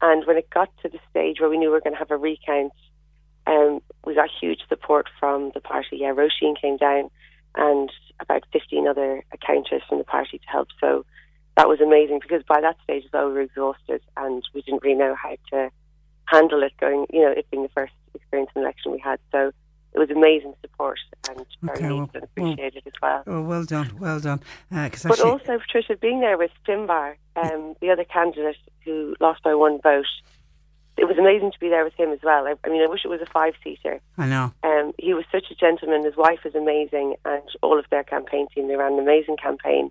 And 0.05 0.27
when 0.27 0.37
it 0.37 0.51
got 0.51 0.69
to 0.83 0.91
the 0.91 0.99
stage 1.09 1.41
where 1.41 1.49
we 1.49 1.57
knew 1.57 1.69
we 1.69 1.73
were 1.73 1.81
going 1.81 1.95
to 1.95 1.99
have 1.99 2.11
a 2.11 2.19
recount, 2.19 2.75
um, 3.47 3.81
we 4.05 4.15
got 4.15 4.29
huge 4.39 4.61
support 4.69 5.09
from 5.19 5.51
the 5.55 5.63
party. 5.63 5.97
Yeah, 5.97 6.13
Roisin 6.13 6.61
came 6.61 6.77
down, 6.77 7.09
and 7.55 7.91
about 8.21 8.45
15 8.53 8.87
other 8.87 9.25
accountants 9.33 9.87
from 9.89 9.97
the 9.97 10.05
party 10.05 10.37
to 10.37 10.47
help. 10.47 10.69
So 10.79 11.07
that 11.57 11.69
was 11.69 11.81
amazing 11.81 12.19
because 12.21 12.43
by 12.47 12.61
that 12.61 12.77
stage 12.85 13.05
as 13.07 13.13
well, 13.15 13.29
we 13.29 13.33
were 13.33 13.41
exhausted 13.41 14.03
and 14.19 14.47
we 14.53 14.61
didn't 14.61 14.83
really 14.83 14.95
know 14.95 15.15
how 15.15 15.37
to 15.53 15.71
handle 16.27 16.63
it 16.63 16.73
going, 16.79 17.07
you 17.11 17.23
know, 17.23 17.31
it 17.31 17.51
being 17.51 17.63
the 17.63 17.71
first 17.71 17.95
experience 18.13 18.51
in 18.55 18.61
election 18.61 18.93
we 18.93 18.99
had. 18.99 19.19
So 19.33 19.53
it 19.95 19.99
was 19.99 20.11
amazing 20.11 20.55
support 20.61 20.99
and 21.29 21.47
very 21.63 21.77
okay, 21.79 21.93
well, 21.93 22.11
and 22.15 22.25
appreciated 22.25 22.83
well, 23.01 23.13
as 23.17 23.25
well. 23.27 23.35
Oh, 23.35 23.43
well 23.43 23.65
done, 23.65 23.97
well 23.99 24.21
done. 24.21 24.41
Uh, 24.73 24.89
but 24.89 25.07
actually, 25.07 25.31
also, 25.31 25.59
Patricia, 25.59 25.97
being 25.97 26.21
there 26.21 26.37
with 26.37 26.51
Finbar, 26.67 27.15
um, 27.37 27.75
the 27.81 27.91
other 27.91 28.05
candidate 28.05 28.57
who 28.85 29.15
lost 29.21 29.43
by 29.43 29.55
one 29.55 29.81
vote, 29.81 30.07
it 30.97 31.07
was 31.07 31.17
amazing 31.19 31.53
to 31.53 31.59
be 31.59 31.69
there 31.69 31.85
with 31.85 31.95
him 31.95 32.11
as 32.11 32.21
well. 32.23 32.47
I, 32.47 32.55
I 32.65 32.69
mean, 32.69 32.83
I 32.83 32.89
wish 32.89 33.05
it 33.05 33.09
was 33.09 33.21
a 33.21 33.27
five-seater. 33.27 34.01
I 34.19 34.27
know. 34.27 34.53
Um, 34.63 34.93
he 34.99 35.15
was 35.15 35.25
such 35.31 35.51
a 35.51 35.55
gentleman. 35.55 36.05
His 36.05 36.17
wife 36.17 36.41
is 36.45 36.55
amazing, 36.55 37.17
and 37.25 37.43
all 37.63 37.79
of 37.79 37.87
their 37.91 38.05
campaign 38.05 38.49
team. 38.55 38.69
They 38.69 38.77
ran 38.77 38.95
an 38.95 38.99
amazing 38.99 39.37
campaign, 39.37 39.91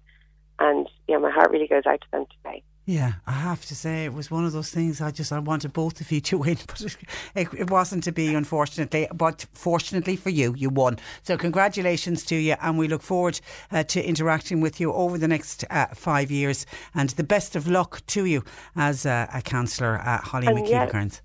and 0.60 0.88
yeah, 1.08 1.18
my 1.18 1.32
heart 1.32 1.52
really 1.52 1.68
goes 1.68 1.86
out 1.86 2.02
to 2.02 2.12
them 2.12 2.26
today. 2.38 2.64
Yeah, 2.86 3.14
I 3.26 3.32
have 3.32 3.66
to 3.68 3.76
say 3.76 4.04
it 4.04 4.14
was 4.14 4.30
one 4.30 4.44
of 4.44 4.52
those 4.52 4.70
things. 4.70 5.00
I 5.00 5.12
just 5.12 5.32
I 5.32 5.40
wanted 5.40 5.72
both 5.72 6.02
of 6.02 6.12
you 6.12 6.20
to 6.22 6.38
win, 6.38 6.58
but 6.68 6.82
it, 7.34 7.48
it, 7.54 7.70
wasn't 7.70 8.04
to 8.04 8.12
be, 8.12 8.36
unfortunately. 8.36 9.08
But 9.14 9.46
fortunately 9.54 10.18
for 10.18 10.30
you, 10.30 10.54
you 10.54 10.70
won. 10.70 11.00
So 11.22 11.38
congratulations 11.38 12.26
to 12.26 12.36
you, 12.36 12.56
and 12.62 12.78
we 12.78 12.90
look 12.90 13.02
forward 13.02 13.40
uh, 13.72 13.84
to 13.84 14.04
interacting 14.04 14.60
with 14.60 14.82
you 14.82 14.92
over 14.92 15.18
the 15.18 15.30
next 15.30 15.64
uh, 15.70 15.88
five 15.94 16.30
years. 16.30 16.66
And 16.94 17.10
the 17.12 17.24
best 17.24 17.56
of 17.56 17.70
luck 17.70 18.06
to 18.08 18.26
you 18.26 18.44
as 18.76 19.06
uh, 19.06 19.28
a 19.34 19.42
councillor 19.42 19.98
at 20.00 20.26
Holly 20.26 20.48
McKeever 20.48 20.92
Cairns. 20.92 21.22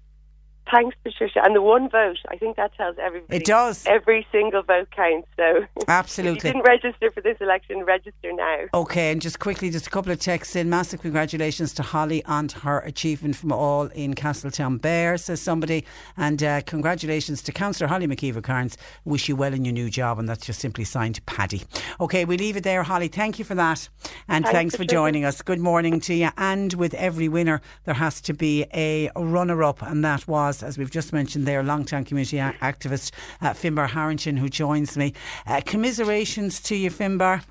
Thanks, 0.71 0.97
Patricia. 1.03 1.41
And 1.45 1.55
the 1.57 1.63
one 1.63 1.89
vote, 1.89 2.19
I 2.29 2.37
think 2.37 2.57
that 2.57 2.75
tells 2.75 2.97
everybody. 2.99 3.37
It 3.37 3.45
does. 3.45 3.85
Every 3.87 4.27
single 4.31 4.63
vote 4.63 4.91
counts. 4.91 5.29
So 5.37 5.67
absolutely. 5.89 6.39
if 6.39 6.45
you 6.45 6.53
didn't 6.53 6.67
register 6.67 7.11
for 7.11 7.21
this 7.21 7.39
election, 7.41 7.85
register 7.85 8.33
now. 8.33 8.65
Okay, 8.75 9.13
and 9.13 9.21
just 9.21 9.39
quickly, 9.39 9.71
just 9.71 9.87
a 9.87 9.91
couple 9.91 10.13
of 10.13 10.21
texts 10.21 10.57
in. 10.57 10.69
Massive 10.69 11.01
congratulations 11.01 11.73
to 11.75 11.83
Holly 11.83 12.25
on 12.25 12.49
her 12.63 12.81
achievement 12.81 13.37
from 13.37 13.53
all 13.53 13.87
in 13.87 14.15
Castletownbere, 14.15 15.19
says 15.19 15.41
somebody. 15.41 15.85
And 16.17 16.43
uh, 16.43 16.61
congratulations 16.63 17.43
to 17.43 17.53
Councillor 17.53 17.89
Holly 17.89 18.07
McKeever 18.07 18.43
Cairns. 18.43 18.77
Wish 19.05 19.29
you 19.29 19.37
well 19.37 19.55
in 19.55 19.65
your 19.65 19.75
new 19.75 19.91
job. 19.91 20.19
And 20.19 20.29
that's 20.29 20.45
just 20.45 20.61
simply 20.61 20.85
signed 20.85 21.25
Paddy. 21.27 21.63
Okay, 22.01 22.25
we 22.25 22.37
leave 22.37 22.57
it 22.57 22.65
there, 22.65 22.83
Holly. 22.83 23.09
Thank 23.09 23.39
you 23.39 23.45
for 23.45 23.55
that. 23.55 23.89
And 24.29 24.45
thanks, 24.45 24.57
thanks 24.57 24.77
for 24.77 24.85
joining 24.85 25.25
us. 25.25 25.43
Good 25.43 25.61
morning 25.61 26.01
to 26.01 26.15
you. 26.15 26.31
And 26.37 26.75
with 26.75 26.95
every 26.95 27.29
winner, 27.29 27.61
there 27.85 27.95
has 27.95 28.21
to 28.23 28.35
be 28.35 28.67
a 28.75 29.11
runner 29.17 29.63
up, 29.63 29.83
and 29.83 30.05
that 30.05 30.29
was, 30.29 30.58
as 30.63 30.79
we've 30.79 30.91
just 30.91 31.13
mentioned 31.13 31.47
there, 31.47 31.63
long-time 31.63 32.05
community 32.05 32.39
a- 32.39 32.55
activist 32.61 33.13
uh, 33.41 33.51
Finbar 33.51 33.89
Harrington, 33.89 34.37
who 34.37 34.49
joins 34.49 34.97
me. 34.97 35.15
Uh, 35.47 35.61
commiserations 35.65 36.61
to 36.61 36.77
you, 36.77 36.91
Finbar. 36.91 37.45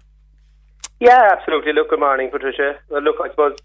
Yeah, 0.99 1.29
absolutely. 1.37 1.73
Look, 1.73 1.89
good 1.89 1.99
morning, 1.99 2.29
Patricia. 2.31 2.79
Well, 2.89 3.01
look, 3.01 3.17
I 3.23 3.29
suppose 3.29 3.57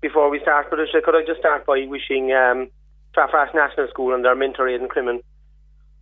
before 0.00 0.30
we 0.30 0.40
start, 0.40 0.70
Patricia, 0.70 1.00
could 1.04 1.16
I 1.16 1.24
just 1.26 1.40
start 1.40 1.66
by 1.66 1.84
wishing 1.88 2.32
um, 2.32 2.68
National 3.16 3.88
School 3.88 4.14
and 4.14 4.24
their 4.24 4.34
mentor 4.34 4.68
Aidan 4.68 4.88
Crimmin 4.88 5.22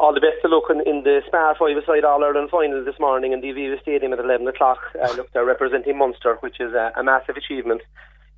all 0.01 0.13
the 0.13 0.21
best 0.21 0.43
to 0.43 0.49
look 0.49 0.65
in, 0.71 0.81
in 0.87 1.05
the 1.05 1.23
Spar 1.27 1.55
five-a-side 1.59 2.05
All-Ireland 2.05 2.51
final 2.51 2.85
this 2.85 2.99
morning 2.99 3.33
in 3.33 3.41
the 3.41 3.49
Aviva 3.49 3.81
Stadium 3.81 4.13
at 4.13 4.19
11 4.19 4.47
o'clock. 4.49 4.79
Uh, 5.01 5.13
look, 5.13 5.31
they're 5.33 5.45
representing 5.45 5.97
Munster, 5.97 6.37
which 6.41 6.61
is 6.61 6.73
a, 6.75 6.93
a 6.97 7.05
massive 7.05 7.37
achievement 7.37 7.81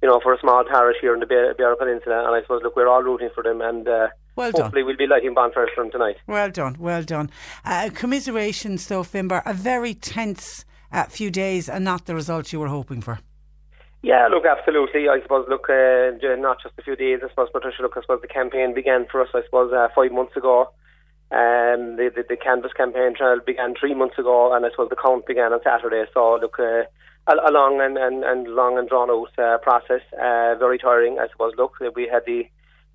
you 0.03 0.09
know, 0.09 0.21
for 0.23 0.35
a 0.35 0.41
small 0.41 0.65
parish 0.69 0.97
here 1.01 1.15
in 1.15 1.21
the 1.21 1.27
Beara 1.27 1.79
Peninsula. 1.79 2.25
And 2.27 2.35
I 2.35 2.43
suppose, 2.43 2.61
look, 2.63 2.77
we're 2.77 2.89
all 2.89 3.03
rooting 3.03 3.31
for 3.35 3.43
them, 3.43 3.61
and 3.61 3.89
uh, 3.89 4.09
well 4.37 4.51
hopefully 4.53 4.83
done. 4.83 4.87
we'll 4.87 4.97
be 4.97 5.07
lighting 5.07 5.35
bonfires 5.35 5.71
for 5.75 5.85
them 5.85 5.91
tonight. 5.91 6.17
Well 6.27 6.51
done, 6.51 6.77
well 6.79 7.03
done. 7.03 7.31
Uh, 7.65 7.91
commiserations, 7.95 8.87
though, 8.87 9.03
Finbar, 9.03 9.43
a 9.47 9.55
very 9.55 9.95
tense 9.95 10.65
uh, 10.93 11.05
few 11.05 11.31
days 11.31 11.69
and 11.69 11.85
not 11.85 12.07
the 12.07 12.15
result 12.15 12.53
you 12.53 12.61
were 12.61 12.69
hoping 12.69 13.01
for. 13.01 13.19
Yeah, 14.03 14.29
look, 14.31 14.45
absolutely. 14.47 15.09
I 15.09 15.21
suppose, 15.23 15.47
look, 15.49 15.69
uh, 15.69 16.13
not 16.37 16.63
just 16.63 16.75
a 16.79 16.83
few 16.83 16.95
days, 16.95 17.21
I 17.25 17.29
suppose, 17.29 17.49
Patricia, 17.53 17.83
look, 17.83 17.97
I 17.97 18.03
suppose 18.03 18.21
the 18.23 18.29
campaign 18.29 18.75
began 18.75 19.07
for 19.11 19.21
us, 19.21 19.29
I 19.35 19.43
suppose, 19.45 19.73
uh, 19.73 19.89
five 19.95 20.13
months 20.13 20.37
ago. 20.37 20.71
Um, 21.33 21.97
the, 21.97 22.13
the, 22.15 22.25
the 22.29 22.37
Canvas 22.37 22.73
campaign 22.73 23.15
trial 23.17 23.41
began 23.45 23.75
three 23.75 23.95
months 23.95 24.17
ago, 24.17 24.55
and 24.55 24.65
I 24.65 24.71
suppose 24.71 24.91
the 24.91 24.97
count 24.97 25.27
began 25.27 25.53
on 25.53 25.61
Saturday. 25.65 26.05
So, 26.15 26.39
look, 26.41 26.57
uh, 26.61 26.85
a, 27.29 27.51
long 27.51 27.81
and, 27.81 27.99
and, 27.99 28.25
and 28.25 28.49
long 28.49 28.79
and 28.79 28.89
drawn 28.89 29.11
out 29.11 29.39
uh, 29.39 29.59
process. 29.59 30.03
Uh, 30.13 30.55
very 30.59 30.79
tiring, 30.79 31.19
I 31.19 31.29
suppose. 31.29 31.53
Look, 31.57 31.79
we 31.95 32.09
had 32.11 32.23
the 32.27 32.45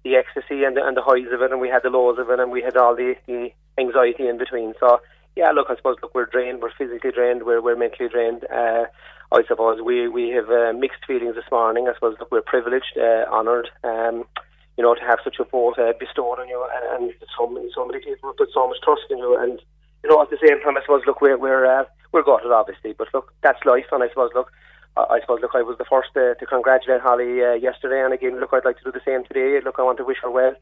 the 0.03 0.15
ecstasy 0.15 0.63
and 0.63 0.75
the, 0.75 0.83
and 0.83 0.97
the 0.97 1.01
highs 1.01 1.31
of 1.31 1.41
it, 1.41 1.51
and 1.51 1.61
we 1.61 1.69
had 1.69 1.83
the 1.83 1.89
lows 1.89 2.17
of 2.17 2.29
it, 2.29 2.39
and 2.39 2.51
we 2.51 2.61
had 2.61 2.75
all 2.75 2.95
the, 2.95 3.15
the 3.27 3.51
anxiety 3.77 4.27
in 4.27 4.37
between. 4.37 4.73
So, 4.79 4.99
yeah, 5.35 5.51
look, 5.51 5.67
I 5.69 5.75
suppose, 5.75 5.97
look, 6.01 6.15
we're 6.15 6.25
drained, 6.25 6.61
we're 6.61 6.73
physically 6.75 7.11
drained, 7.11 7.43
we're, 7.43 7.61
we're 7.61 7.75
mentally 7.75 8.09
drained. 8.09 8.43
Uh, 8.51 8.85
I 9.31 9.43
suppose 9.47 9.79
we 9.81 10.09
we 10.09 10.29
have 10.29 10.49
uh, 10.49 10.73
mixed 10.73 11.05
feelings 11.05 11.35
this 11.35 11.49
morning. 11.51 11.87
I 11.87 11.93
suppose, 11.93 12.17
look, 12.19 12.31
we're 12.31 12.41
privileged, 12.41 12.97
uh, 12.97 13.25
honoured. 13.31 13.69
Um, 13.83 14.25
you 14.77 14.83
know, 14.83 14.95
to 14.95 15.01
have 15.01 15.19
such 15.23 15.37
a 15.39 15.43
vote 15.43 15.77
uh, 15.77 15.93
bestowed 15.99 16.39
on 16.39 16.47
you, 16.47 16.65
and, 16.73 17.03
and 17.03 17.13
so, 17.37 17.69
so 17.75 17.85
many 17.85 18.03
people 18.03 18.33
put 18.33 18.49
so 18.53 18.67
much 18.67 18.81
trust 18.83 19.03
in 19.09 19.19
you, 19.19 19.37
and 19.37 19.61
you 20.03 20.09
know, 20.09 20.21
at 20.21 20.29
the 20.29 20.37
same 20.45 20.61
time, 20.61 20.77
I 20.77 20.81
suppose, 20.81 21.03
look, 21.05 21.21
we're 21.21 21.37
we're 21.37 21.65
uh, 21.65 21.85
we're 22.11 22.23
gutted, 22.23 22.51
obviously, 22.51 22.93
but 22.93 23.07
look, 23.13 23.33
that's 23.41 23.63
life, 23.65 23.85
and 23.91 24.03
I 24.03 24.09
suppose, 24.09 24.31
look, 24.35 24.51
I 24.97 25.19
suppose, 25.21 25.39
look, 25.41 25.55
I 25.55 25.61
was 25.61 25.77
the 25.77 25.85
first 25.85 26.09
uh, 26.15 26.35
to 26.35 26.45
congratulate 26.45 27.01
Holly 27.01 27.43
uh, 27.43 27.53
yesterday, 27.53 28.03
and 28.03 28.13
again, 28.13 28.39
look, 28.39 28.49
I'd 28.51 28.65
like 28.65 28.77
to 28.79 28.83
do 28.83 28.91
the 28.91 29.05
same 29.05 29.23
today. 29.23 29.59
Look, 29.63 29.75
I 29.79 29.83
want 29.83 29.97
to 29.99 30.05
wish 30.05 30.17
her 30.21 30.31
well. 30.31 30.53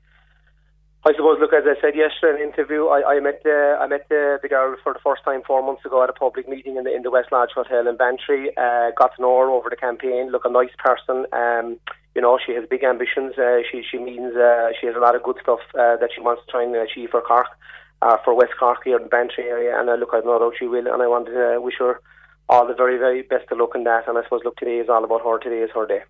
I 1.06 1.14
suppose, 1.14 1.40
look, 1.40 1.54
as 1.54 1.64
I 1.64 1.80
said 1.80 1.96
yesterday 1.96 2.44
in 2.44 2.50
an 2.50 2.54
interview, 2.54 2.88
I, 2.88 3.16
I 3.16 3.20
met 3.22 3.42
uh, 3.46 3.80
I 3.80 3.88
met 3.88 4.06
uh, 4.12 4.36
the 4.44 4.50
girl 4.50 4.76
for 4.84 4.94
the 4.94 5.00
first 5.00 5.24
time 5.24 5.42
four 5.48 5.64
months 5.64 5.86
ago 5.86 6.04
at 6.04 6.10
a 6.10 6.14
public 6.14 6.48
meeting 6.48 6.76
in 6.76 6.84
the 6.84 6.94
in 6.94 7.04
the 7.04 7.10
West 7.10 7.32
Lodge 7.32 7.52
Hotel 7.56 7.88
in 7.88 7.96
Bantry. 7.96 8.52
Uh, 8.58 8.92
got 9.00 9.16
to 9.16 9.22
know 9.22 9.40
her 9.40 9.50
over 9.50 9.70
the 9.70 9.78
campaign. 9.78 10.30
Look, 10.30 10.44
a 10.44 10.50
nice 10.50 10.76
person. 10.78 11.26
Um, 11.32 11.80
you 12.16 12.22
know, 12.22 12.38
she 12.46 12.54
has 12.54 12.66
big 12.70 12.84
ambitions. 12.84 13.38
Uh, 13.38 13.60
she 13.72 13.82
she 13.90 13.98
means 13.98 14.36
uh, 14.36 14.72
she 14.80 14.88
has 14.88 14.96
a 14.96 15.00
lot 15.00 15.16
of 15.16 15.24
good 15.24 15.38
stuff 15.42 15.62
uh, 15.74 15.96
that 15.98 16.10
she 16.14 16.20
wants 16.20 16.44
to 16.46 16.52
try 16.52 16.64
and 16.64 16.76
achieve 16.76 17.10
for 17.12 17.22
Cork 17.22 17.48
uh, 18.02 18.18
for 18.24 18.34
West 18.34 18.54
Cork 18.60 18.80
here 18.84 18.98
in 19.00 19.08
Bantry 19.08 19.46
area. 19.46 19.80
And 19.80 19.90
I 19.90 19.96
look, 19.96 20.10
I've 20.14 20.26
no 20.26 20.52
she 20.58 20.66
will. 20.66 20.88
And 20.88 21.02
I 21.02 21.08
want 21.08 21.28
to 21.28 21.56
uh, 21.56 21.62
wish 21.62 21.76
her 21.80 22.02
all 22.48 22.68
the 22.68 22.74
very, 22.74 22.98
very 22.98 23.22
best 23.22 23.52
of 23.52 23.58
luck 23.58 23.72
in 23.76 23.84
that. 23.84 24.08
And 24.08 24.18
I 24.18 24.24
suppose, 24.24 24.42
look, 24.44 24.58
today 24.58 24.78
is 24.78 24.90
all 24.90 25.04
about 25.04 25.24
her. 25.24 25.40
Today 25.40 25.62
is 25.62 25.72
her 25.76 25.86
day. 25.86 26.02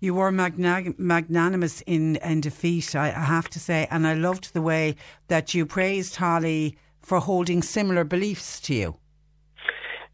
You 0.00 0.14
were 0.14 0.32
magna- 0.32 0.94
magnanimous 0.98 1.80
in, 1.82 2.16
in 2.16 2.40
defeat, 2.40 2.96
I, 2.96 3.08
I 3.08 3.24
have 3.24 3.48
to 3.50 3.60
say. 3.60 3.86
And 3.90 4.06
I 4.06 4.14
loved 4.14 4.52
the 4.52 4.62
way 4.62 4.96
that 5.28 5.54
you 5.54 5.64
praised 5.64 6.16
Holly 6.16 6.76
for 7.00 7.20
holding 7.20 7.62
similar 7.62 8.04
beliefs 8.04 8.60
to 8.62 8.74
you. 8.74 8.96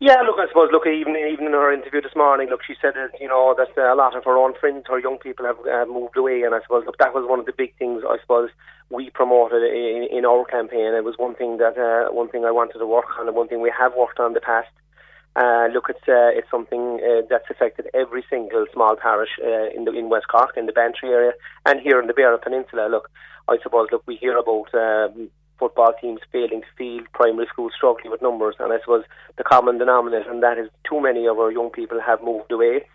Yeah, 0.00 0.22
look, 0.22 0.36
I 0.38 0.46
suppose, 0.46 0.68
look, 0.70 0.86
even 0.86 1.16
even 1.16 1.46
in 1.46 1.52
her 1.52 1.72
interview 1.72 2.00
this 2.00 2.14
morning, 2.14 2.48
look, 2.50 2.60
she 2.64 2.74
said 2.80 2.94
that 2.94 3.18
you 3.20 3.26
know 3.26 3.52
that 3.58 3.76
uh, 3.76 3.92
a 3.92 3.96
lot 3.96 4.14
of 4.14 4.22
her 4.24 4.38
own 4.38 4.54
friends, 4.54 4.84
her 4.86 5.00
young 5.00 5.18
people, 5.18 5.44
have 5.44 5.58
uh, 5.66 5.86
moved 5.90 6.16
away, 6.16 6.42
and 6.42 6.54
I 6.54 6.60
suppose, 6.62 6.84
look, 6.86 6.98
that 6.98 7.12
was 7.12 7.26
one 7.28 7.40
of 7.40 7.46
the 7.46 7.52
big 7.52 7.76
things 7.78 8.04
I 8.08 8.16
suppose 8.20 8.50
we 8.90 9.10
promoted 9.10 9.64
in, 9.64 10.06
in 10.10 10.24
our 10.24 10.44
campaign. 10.44 10.94
It 10.94 11.02
was 11.02 11.18
one 11.18 11.34
thing 11.34 11.56
that 11.56 11.76
uh, 11.76 12.14
one 12.14 12.28
thing 12.28 12.44
I 12.44 12.52
wanted 12.52 12.78
to 12.78 12.86
work 12.86 13.06
on, 13.18 13.26
and 13.26 13.34
one 13.36 13.48
thing 13.48 13.60
we 13.60 13.72
have 13.76 13.92
worked 13.96 14.20
on 14.20 14.28
in 14.28 14.34
the 14.34 14.40
past. 14.40 14.70
Uh, 15.34 15.66
look, 15.74 15.86
it's 15.90 16.06
uh, 16.06 16.30
it's 16.30 16.48
something 16.48 17.00
uh, 17.02 17.22
that's 17.28 17.50
affected 17.50 17.90
every 17.92 18.24
single 18.30 18.66
small 18.72 18.94
parish 18.94 19.30
uh, 19.42 19.68
in 19.74 19.84
the 19.84 19.90
in 19.90 20.10
West 20.10 20.28
Cork, 20.28 20.56
in 20.56 20.66
the 20.66 20.72
Bantry 20.72 21.10
area, 21.10 21.32
and 21.66 21.80
here 21.80 22.00
in 22.00 22.06
the 22.06 22.14
Beara 22.14 22.40
Peninsula. 22.40 22.86
Look, 22.88 23.10
I 23.48 23.56
suppose, 23.64 23.88
look, 23.90 24.04
we 24.06 24.14
hear 24.14 24.36
about 24.38 24.72
um, 24.74 25.28
football 25.58 25.92
teams 26.00 26.20
failing 26.32 26.62
to 26.62 26.66
field, 26.76 27.06
primary 27.12 27.46
schools 27.52 27.72
struggling 27.76 28.10
with 28.10 28.22
numbers, 28.22 28.56
and 28.58 28.72
I 28.72 28.78
suppose 28.80 29.04
the 29.36 29.44
common 29.44 29.78
denominator, 29.78 30.30
and 30.30 30.42
that 30.42 30.58
is 30.58 30.68
too 30.88 31.00
many 31.00 31.26
of 31.26 31.38
our 31.38 31.50
young 31.50 31.70
people 31.70 32.00
have 32.00 32.22
moved 32.22 32.52
away. 32.52 32.86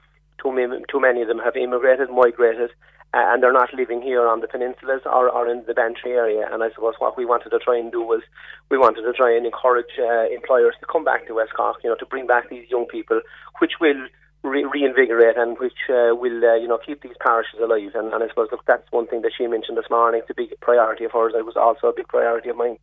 Too 0.42 0.52
many, 0.52 0.84
too 0.90 1.00
many 1.00 1.22
of 1.22 1.28
them 1.28 1.40
have 1.40 1.56
immigrated, 1.56 2.10
migrated, 2.10 2.72
and 3.14 3.44
they're 3.44 3.54
not 3.54 3.74
living 3.74 4.02
here 4.02 4.28
on 4.28 4.42
the 4.42 4.48
peninsulas 4.48 5.06
or, 5.06 5.30
or 5.30 5.48
in 5.48 5.64
the 5.68 5.74
Bantry 5.74 6.14
area. 6.14 6.50
And 6.52 6.64
I 6.64 6.70
suppose 6.72 6.96
what 6.98 7.16
we 7.16 7.26
wanted 7.26 7.52
to 7.52 7.60
try 7.60 7.78
and 7.78 7.92
do 7.92 8.02
was 8.02 8.22
we 8.70 8.78
wanted 8.78 9.04
to 9.04 9.14
try 9.14 9.36
and 9.36 9.46
encourage 9.46 10.00
uh, 10.00 10.26
employers 10.34 10.74
to 10.80 10.88
come 10.92 11.04
back 11.04 11.28
to 11.28 11.36
West 11.36 11.54
Cork, 11.56 11.78
you 11.84 11.90
know, 11.90 11.96
to 11.96 12.06
bring 12.06 12.26
back 12.26 12.50
these 12.50 12.70
young 12.70 12.86
people, 12.86 13.22
which 13.60 13.74
will 13.80 14.08
re- 14.44 14.66
reinvigorate 14.66 15.38
and 15.38 15.58
which 15.58 15.90
uh, 15.90 16.16
will 16.16 16.44
uh, 16.44 16.56
you 16.56 16.68
know 16.68 16.80
keep 16.86 17.02
these 17.02 17.18
parishes 17.20 17.60
alive. 17.60 17.92
And, 17.96 18.14
and 18.14 18.24
I 18.24 18.28
suppose 18.28 18.50
look, 18.52 18.66
that's 18.66 18.90
one 18.92 19.08
thing 19.08 19.22
that 19.22 19.32
she 19.38 19.48
mentioned 19.48 19.78
this 19.78 19.90
morning. 19.90 20.22
It's 20.22 20.30
a 20.30 20.36
big 20.36 20.60
priority 20.62 21.06
of 21.06 21.12
hers. 21.12 21.34
It 21.36 21.46
was 21.46 21.56
also 21.56 21.88
a 21.88 21.94
big 21.94 22.08
priority 22.08 22.50
of 22.50 22.58
mine. 22.58 22.78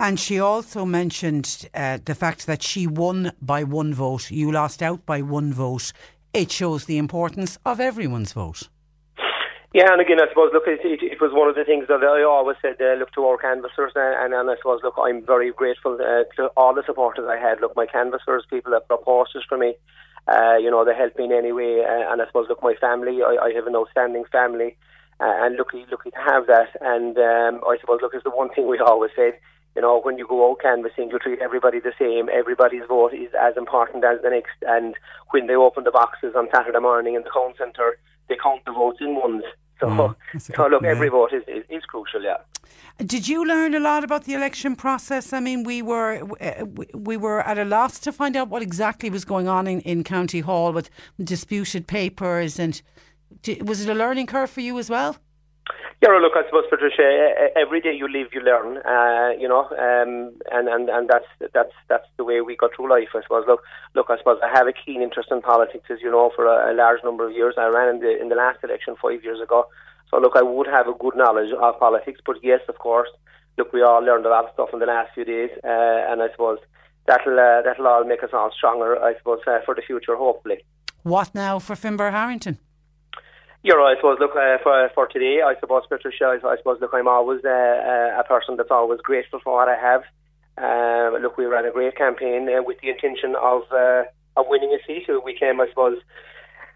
And 0.00 0.20
she 0.20 0.38
also 0.38 0.84
mentioned 0.84 1.68
uh, 1.74 1.98
the 2.04 2.14
fact 2.14 2.46
that 2.46 2.62
she 2.62 2.86
won 2.86 3.32
by 3.42 3.64
one 3.64 3.92
vote. 3.92 4.30
You 4.30 4.52
lost 4.52 4.80
out 4.80 5.04
by 5.04 5.22
one 5.22 5.52
vote. 5.52 5.92
It 6.32 6.52
shows 6.52 6.84
the 6.84 6.98
importance 6.98 7.58
of 7.66 7.80
everyone's 7.80 8.32
vote. 8.32 8.68
Yeah, 9.74 9.92
and 9.92 10.00
again, 10.00 10.18
I 10.20 10.28
suppose, 10.28 10.50
look, 10.54 10.64
it, 10.66 10.80
it, 10.82 11.02
it 11.02 11.20
was 11.20 11.32
one 11.34 11.48
of 11.48 11.54
the 11.54 11.64
things 11.64 11.88
that 11.88 12.02
I 12.02 12.22
always 12.22 12.56
said, 12.62 12.76
uh, 12.80 12.94
look 12.94 13.12
to 13.12 13.24
our 13.26 13.36
canvassers, 13.36 13.92
uh, 13.94 14.14
and, 14.24 14.32
and 14.32 14.48
I 14.48 14.56
suppose, 14.56 14.80
look, 14.82 14.94
I'm 14.96 15.26
very 15.26 15.52
grateful 15.52 15.98
uh, 16.00 16.24
to 16.36 16.48
all 16.56 16.74
the 16.74 16.82
supporters 16.86 17.26
I 17.28 17.36
had. 17.36 17.60
Look, 17.60 17.76
my 17.76 17.84
canvassers, 17.84 18.46
people 18.48 18.72
that 18.72 18.88
brought 18.88 19.04
posters 19.04 19.44
for 19.46 19.58
me, 19.58 19.74
uh, 20.28 20.56
you 20.60 20.70
know, 20.70 20.84
they 20.84 20.94
helped 20.94 21.18
me 21.18 21.24
in 21.24 21.32
any 21.32 21.52
way. 21.52 21.80
Uh, 21.84 22.12
and 22.12 22.20
I 22.20 22.26
suppose, 22.26 22.46
look, 22.48 22.62
my 22.62 22.74
family, 22.80 23.22
I, 23.22 23.36
I 23.46 23.52
have 23.54 23.66
an 23.66 23.76
outstanding 23.76 24.24
family. 24.30 24.76
Uh, 25.20 25.34
and 25.42 25.56
lucky, 25.56 25.84
lucky 25.90 26.10
to 26.10 26.18
have 26.18 26.46
that. 26.46 26.68
And 26.80 27.18
um, 27.18 27.60
I 27.66 27.76
suppose, 27.80 27.98
look, 28.02 28.14
is 28.14 28.22
the 28.22 28.30
one 28.30 28.50
thing 28.50 28.68
we 28.68 28.78
always 28.78 29.10
said. 29.16 29.34
You 29.74 29.82
know, 29.82 30.00
when 30.00 30.18
you 30.18 30.26
go 30.28 30.50
out 30.50 30.60
canvassing, 30.60 31.10
you 31.10 31.18
treat 31.18 31.40
everybody 31.40 31.80
the 31.80 31.92
same. 31.98 32.28
Everybody's 32.32 32.86
vote 32.88 33.14
is 33.14 33.30
as 33.40 33.56
important 33.56 34.04
as 34.04 34.20
the 34.22 34.30
next. 34.30 34.58
And 34.62 34.94
when 35.30 35.46
they 35.46 35.54
open 35.54 35.84
the 35.84 35.90
boxes 35.90 36.34
on 36.36 36.48
Saturday 36.54 36.78
morning 36.80 37.14
in 37.14 37.22
the 37.22 37.30
count 37.30 37.56
centre, 37.58 37.98
they 38.28 38.36
count 38.40 38.64
the 38.64 38.72
votes 38.72 38.98
in 39.00 39.14
ones. 39.16 39.44
So, 39.80 39.86
mm, 39.86 40.14
so 40.38 40.66
look, 40.66 40.82
yeah. 40.82 40.88
every 40.88 41.08
vote 41.08 41.32
is, 41.32 41.42
is, 41.46 41.64
is, 41.68 41.84
crucial, 41.84 42.22
yeah. 42.22 42.38
Did 42.98 43.28
you 43.28 43.46
learn 43.46 43.74
a 43.74 43.80
lot 43.80 44.02
about 44.02 44.24
the 44.24 44.34
election 44.34 44.74
process? 44.74 45.32
I 45.32 45.38
mean, 45.38 45.62
we 45.62 45.82
were 45.82 46.28
uh, 46.40 46.64
we 46.94 47.16
were 47.16 47.40
at 47.42 47.58
a 47.58 47.64
loss 47.64 48.00
to 48.00 48.12
find 48.12 48.36
out 48.36 48.48
what 48.48 48.60
exactly 48.60 49.08
was 49.08 49.24
going 49.24 49.46
on 49.46 49.68
in, 49.68 49.80
in 49.82 50.02
County 50.02 50.40
Hall 50.40 50.72
with 50.72 50.90
disputed 51.22 51.86
papers, 51.86 52.58
and 52.58 52.82
was 53.62 53.82
it 53.82 53.88
a 53.88 53.94
learning 53.94 54.26
curve 54.26 54.50
for 54.50 54.62
you 54.62 54.78
as 54.78 54.90
well? 54.90 55.16
Yeah, 56.00 56.10
look, 56.10 56.34
I 56.36 56.44
suppose 56.46 56.64
Patricia, 56.70 57.50
every 57.56 57.80
day 57.80 57.92
you 57.92 58.06
live, 58.06 58.28
you 58.32 58.40
learn. 58.40 58.78
Uh, 58.78 59.30
you 59.36 59.48
know, 59.48 59.64
um, 59.72 60.32
and 60.52 60.68
and 60.68 60.88
and 60.88 61.08
that's 61.08 61.26
that's 61.52 61.72
that's 61.88 62.06
the 62.16 62.24
way 62.24 62.40
we 62.40 62.54
got 62.56 62.70
through 62.76 62.88
life. 62.88 63.08
I 63.14 63.22
suppose. 63.22 63.44
Look, 63.48 63.62
look, 63.96 64.06
I 64.08 64.16
suppose 64.18 64.38
I 64.42 64.48
have 64.56 64.68
a 64.68 64.72
keen 64.72 65.02
interest 65.02 65.30
in 65.32 65.42
politics, 65.42 65.86
as 65.90 65.98
you 66.00 66.10
know, 66.10 66.30
for 66.36 66.46
a, 66.46 66.72
a 66.72 66.74
large 66.74 67.02
number 67.02 67.26
of 67.26 67.34
years. 67.34 67.54
I 67.58 67.66
ran 67.66 67.96
in 67.96 68.00
the 68.00 68.20
in 68.20 68.28
the 68.28 68.36
last 68.36 68.62
election 68.62 68.94
five 69.02 69.24
years 69.24 69.40
ago. 69.40 69.66
So 70.10 70.18
look, 70.18 70.36
I 70.36 70.42
would 70.42 70.68
have 70.68 70.86
a 70.86 70.94
good 70.94 71.16
knowledge 71.16 71.52
of 71.52 71.78
politics, 71.78 72.20
but 72.24 72.36
yes, 72.42 72.60
of 72.68 72.78
course, 72.78 73.08
look, 73.58 73.72
we 73.72 73.82
all 73.82 74.00
learned 74.00 74.24
a 74.24 74.30
lot 74.30 74.44
of 74.44 74.52
stuff 74.54 74.70
in 74.72 74.78
the 74.78 74.86
last 74.86 75.12
few 75.14 75.24
days, 75.24 75.50
uh, 75.64 76.10
and 76.10 76.22
I 76.22 76.30
suppose 76.30 76.58
that'll 77.06 77.38
uh, 77.38 77.62
that'll 77.62 77.86
all 77.88 78.04
make 78.04 78.22
us 78.22 78.30
all 78.32 78.50
stronger. 78.56 79.02
I 79.02 79.16
suppose 79.18 79.40
uh, 79.46 79.58
for 79.64 79.74
the 79.74 79.82
future, 79.82 80.16
hopefully. 80.16 80.58
What 81.02 81.34
now 81.34 81.58
for 81.58 81.74
Finbar 81.74 82.12
Harrington? 82.12 82.58
You're 83.62 83.78
right. 83.78 83.96
I 83.96 84.00
suppose, 84.00 84.18
look, 84.20 84.36
uh, 84.36 84.58
for, 84.62 84.88
for 84.94 85.06
today, 85.08 85.40
I 85.44 85.54
suppose, 85.58 85.82
Patricia, 85.88 86.24
I, 86.26 86.38
I 86.46 86.56
suppose, 86.58 86.78
look, 86.80 86.92
I'm 86.94 87.08
always 87.08 87.40
uh, 87.44 87.48
uh, 87.48 88.20
a 88.20 88.24
person 88.26 88.56
that's 88.56 88.70
always 88.70 89.00
grateful 89.00 89.40
for 89.42 89.56
what 89.56 89.68
I 89.68 89.76
have. 89.76 90.02
Uh, 90.56 91.18
look, 91.18 91.36
we 91.36 91.44
ran 91.46 91.66
a 91.66 91.70
great 91.72 91.96
campaign 91.96 92.48
uh, 92.48 92.62
with 92.62 92.78
the 92.80 92.88
intention 92.90 93.34
of 93.40 93.62
uh, 93.72 94.04
of 94.36 94.46
winning 94.48 94.72
a 94.72 94.78
seat. 94.86 95.08
We 95.24 95.36
came, 95.36 95.60
I 95.60 95.68
suppose, 95.68 95.98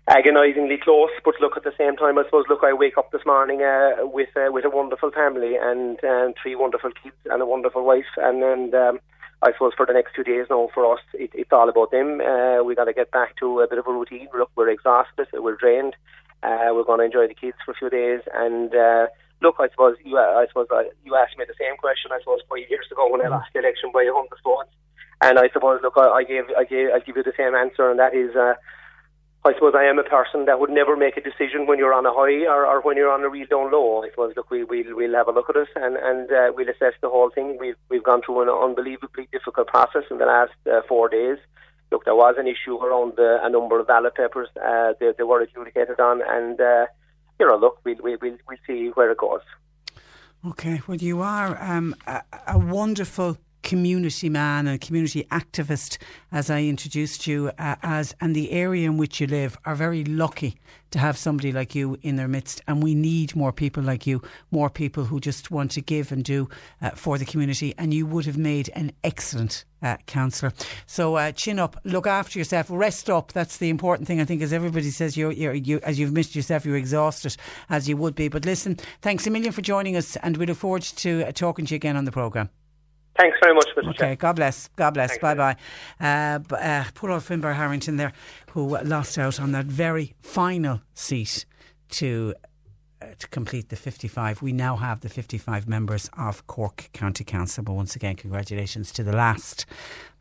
agonisingly 0.09 0.79
close, 0.83 1.11
but 1.25 1.35
look, 1.41 1.57
at 1.57 1.63
the 1.65 1.73
same 1.79 1.97
time, 1.97 2.19
I 2.19 2.25
suppose, 2.25 2.45
look, 2.49 2.61
I 2.65 2.73
wake 2.73 2.99
up 2.99 3.13
this 3.13 3.25
morning 3.25 3.63
uh, 3.63 4.07
with 4.07 4.31
with 4.35 4.65
a 4.65 4.71
wonderful 4.71 5.13
family 5.13 5.55
and 5.57 6.03
um, 6.05 6.35
three 6.43 6.57
wonderful 6.57 6.91
kids 7.03 7.17
and 7.27 7.41
a 7.43 7.47
wonderful 7.47 7.85
wife, 7.85 8.11
and 8.17 8.43
and 8.43 8.75
um, 8.75 9.01
I 9.41 9.53
suppose 9.53 9.73
for 9.77 9.87
the 9.87 9.93
next 9.93 10.15
two 10.15 10.25
days 10.25 10.47
now 10.51 10.69
for 10.75 10.93
us, 10.93 11.01
it, 11.15 11.31
it's 11.35 11.53
all 11.53 11.69
about 11.69 11.93
them. 11.93 12.19
We 12.67 12.75
got 12.75 12.85
to 12.85 12.93
get 12.93 13.11
back 13.13 13.37
to 13.37 13.61
a 13.61 13.69
bit 13.69 13.79
of 13.79 13.87
a 13.87 13.93
routine. 13.93 14.29
Look, 14.37 14.51
we're 14.57 14.71
exhausted, 14.71 15.29
we're 15.33 15.57
drained. 15.57 15.95
Uh, 16.43 16.71
we're 16.75 16.85
going 16.85 16.99
to 16.99 17.05
enjoy 17.05 17.29
the 17.29 17.35
kids 17.35 17.57
for 17.65 17.73
a 17.73 17.75
few 17.75 17.91
days, 17.91 18.21
and 18.35 18.75
uh, 18.75 19.07
look, 19.41 19.57
I 19.59 19.69
suppose 19.69 19.97
you, 20.05 20.19
I 20.19 20.47
suppose 20.49 20.67
uh, 20.71 20.83
you 21.05 21.15
asked 21.15 21.39
me 21.39 21.45
the 21.47 21.55
same 21.59 21.77
question. 21.77 22.11
I 22.13 22.19
suppose 22.21 22.41
five 22.49 22.69
years 22.69 22.87
ago 22.91 23.11
when 23.11 23.25
I 23.25 23.29
lost 23.29 23.51
the 23.53 23.61
election 23.61 23.91
by 23.93 24.03
a 24.03 24.13
hundred 24.13 24.43
votes, 24.43 24.71
and 25.21 25.39
I 25.39 25.49
suppose 25.53 25.81
look, 25.83 25.95
I, 25.97 26.09
I 26.09 26.25
gave, 26.25 26.45
I 26.59 26.65
gave, 26.65 26.91
I 26.91 26.99
give 26.99 27.17
you 27.17 27.23
the 27.23 27.37
same 27.37 27.55
answer, 27.55 27.91
and 27.91 27.99
that 27.99 28.15
is. 28.15 28.35
Uh, 28.35 28.55
I 29.45 29.55
suppose 29.55 29.75
I 29.77 29.83
am 29.83 29.99
a 29.99 30.05
person 30.05 30.45
that 30.45 30.61
would 30.61 30.71
never 30.71 30.97
make 30.97 31.17
a 31.17 31.21
decision 31.21 31.67
when 31.67 31.77
you're 31.77 31.93
on 31.93 32.07
a 32.07 32.13
high 32.13 32.47
or, 32.47 32.65
or 32.65 32.81
when 32.81 32.97
you're 32.97 33.11
on 33.11 33.25
a 33.25 33.29
real 33.29 33.49
down 33.51 33.73
low. 33.73 34.05
I 34.05 34.11
suppose 34.11 34.35
look, 34.37 34.53
we, 34.53 34.63
we'll 34.63 34.95
we'll 34.95 35.15
have 35.15 35.27
a 35.27 35.33
look 35.33 35.51
at 35.51 35.57
it 35.57 35.69
and 35.75 35.97
and 35.97 36.31
uh, 36.31 36.53
we'll 36.55 36.69
assess 36.69 36.95
the 37.01 37.09
whole 37.09 37.29
thing. 37.29 37.59
We've 37.59 37.75
we've 37.89 38.05
gone 38.05 38.23
through 38.23 38.43
an 38.43 38.49
unbelievably 38.49 39.29
difficult 39.33 39.67
process 39.67 40.05
in 40.13 40.19
the 40.19 40.27
last 40.27 40.53
uh, 40.71 40.83
four 40.89 41.09
days. 41.09 41.39
Look, 41.93 42.07
there 42.07 42.17
was 42.17 42.35
an 42.39 42.47
issue 42.47 42.77
around 42.79 43.19
uh, 43.19 43.47
a 43.47 43.51
number 43.51 43.79
of 43.79 43.87
ballot 43.87 44.15
papers. 44.15 44.49
Uh, 44.57 44.95
they, 44.99 45.13
they 45.17 45.25
were 45.25 45.43
adjudicated 45.43 46.01
on, 46.01 46.23
and 46.27 46.59
uh, 46.61 46.87
you 47.39 47.47
know, 47.47 47.57
look, 47.57 47.79
we'll 47.85 47.97
we'll, 48.03 48.19
we'll 48.23 48.63
see 48.67 48.89
where 48.95 49.11
it 49.13 49.19
goes. 49.19 49.43
Okay, 50.51 50.81
well, 50.87 50.97
you 50.97 51.21
are 51.21 51.63
um, 51.63 51.95
a, 52.07 52.23
a 52.49 52.59
wonderful 52.59 53.37
community 53.63 54.29
man 54.29 54.67
and 54.67 54.81
community 54.81 55.25
activist, 55.31 55.99
as 56.31 56.51
I 56.51 56.63
introduced 56.63 57.27
you 57.27 57.51
uh, 57.59 57.77
as, 57.83 58.15
and 58.21 58.35
the 58.35 58.51
area 58.51 58.87
in 58.87 58.97
which 58.97 59.21
you 59.21 59.27
live 59.27 59.57
are 59.65 59.75
very 59.75 60.05
lucky 60.05 60.57
to 60.91 60.99
have 60.99 61.17
somebody 61.17 61.53
like 61.53 61.75
you 61.75 61.97
in 62.03 62.17
their 62.17 62.29
midst. 62.29 62.61
And 62.69 62.83
we 62.83 62.95
need 62.95 63.35
more 63.35 63.53
people 63.53 63.83
like 63.83 64.07
you, 64.07 64.23
more 64.51 64.71
people 64.71 65.05
who 65.05 65.21
just 65.21 65.51
want 65.51 65.71
to 65.73 65.81
give 65.81 66.13
and 66.13 66.23
do 66.23 66.49
uh, 66.81 66.91
for 66.91 67.19
the 67.19 67.25
community. 67.25 67.75
And 67.79 67.93
you 67.95 68.07
would 68.07 68.27
have 68.27 68.39
made 68.39 68.71
an 68.75 68.93
excellent 69.03 69.65
uh, 69.83 69.97
councillor. 70.07 70.53
So 70.87 71.17
uh, 71.17 71.33
chin 71.33 71.59
up, 71.59 71.77
look 71.85 72.07
after 72.07 72.39
yourself, 72.39 72.67
rest 72.71 73.11
up. 73.11 73.33
That's 73.33 73.57
the 73.57 73.71
important 73.71 74.07
thing. 74.07 74.21
I 74.21 74.25
think, 74.25 74.43
as 74.43 74.53
everybody 74.53 74.91
says, 74.91 75.17
you're, 75.17 75.33
you're, 75.33 75.55
you, 75.55 75.81
as 75.83 75.99
you've 75.99 76.13
missed 76.13 76.37
yourself, 76.37 76.65
you're 76.65 76.77
exhausted 76.77 77.37
as 77.69 77.89
you 77.89 77.97
would 77.97 78.15
be. 78.15 78.29
But 78.29 78.45
listen, 78.45 78.79
thanks 79.01 79.27
a 79.27 79.31
million 79.31 79.53
for 79.53 79.63
joining 79.63 79.97
us, 79.97 80.17
and 80.17 80.37
we 80.37 80.47
look 80.47 80.59
forward 80.59 80.83
to 80.83 81.25
uh, 81.25 81.33
talking 81.33 81.67
to 81.67 81.75
you 81.75 81.77
again 81.77 81.97
on 81.97 82.05
the 82.05 82.13
programme. 82.13 82.51
Thanks 83.23 83.39
very 83.41 83.55
much, 83.55 83.69
Mr. 83.77 83.91
Okay, 83.91 84.17
God 84.17 84.35
bless. 84.35 84.67
God 84.75 84.95
bless. 84.95 85.17
Bye 85.19 85.35
bye. 85.35 85.57
Uh, 86.01 86.41
uh, 86.53 86.85
poor 86.95 87.13
old 87.13 87.23
Finbar 87.23 87.55
Harrington 87.55 87.97
there, 87.97 88.13
who 88.51 88.77
lost 88.79 89.17
out 89.17 89.39
on 89.39 89.53
that 89.53 89.67
very 89.67 90.15
final 90.19 90.81
seat 90.95 91.45
to 91.91 92.35
uh, 93.01 93.07
to 93.21 93.29
complete 93.29 93.69
the 93.69 93.77
55. 93.77 94.43
We 94.43 94.53
now 94.53 94.75
have 94.75 95.03
the 95.03 95.09
55 95.09 95.69
members 95.69 96.11
of 96.19 96.49
Cork 96.49 96.91
County 96.95 97.23
Council. 97.23 97.63
But 97.63 97.75
once 97.75 97.95
again, 97.95 98.17
congratulations 98.17 98.91
to 98.95 99.05
the 99.05 99.13
last 99.13 99.67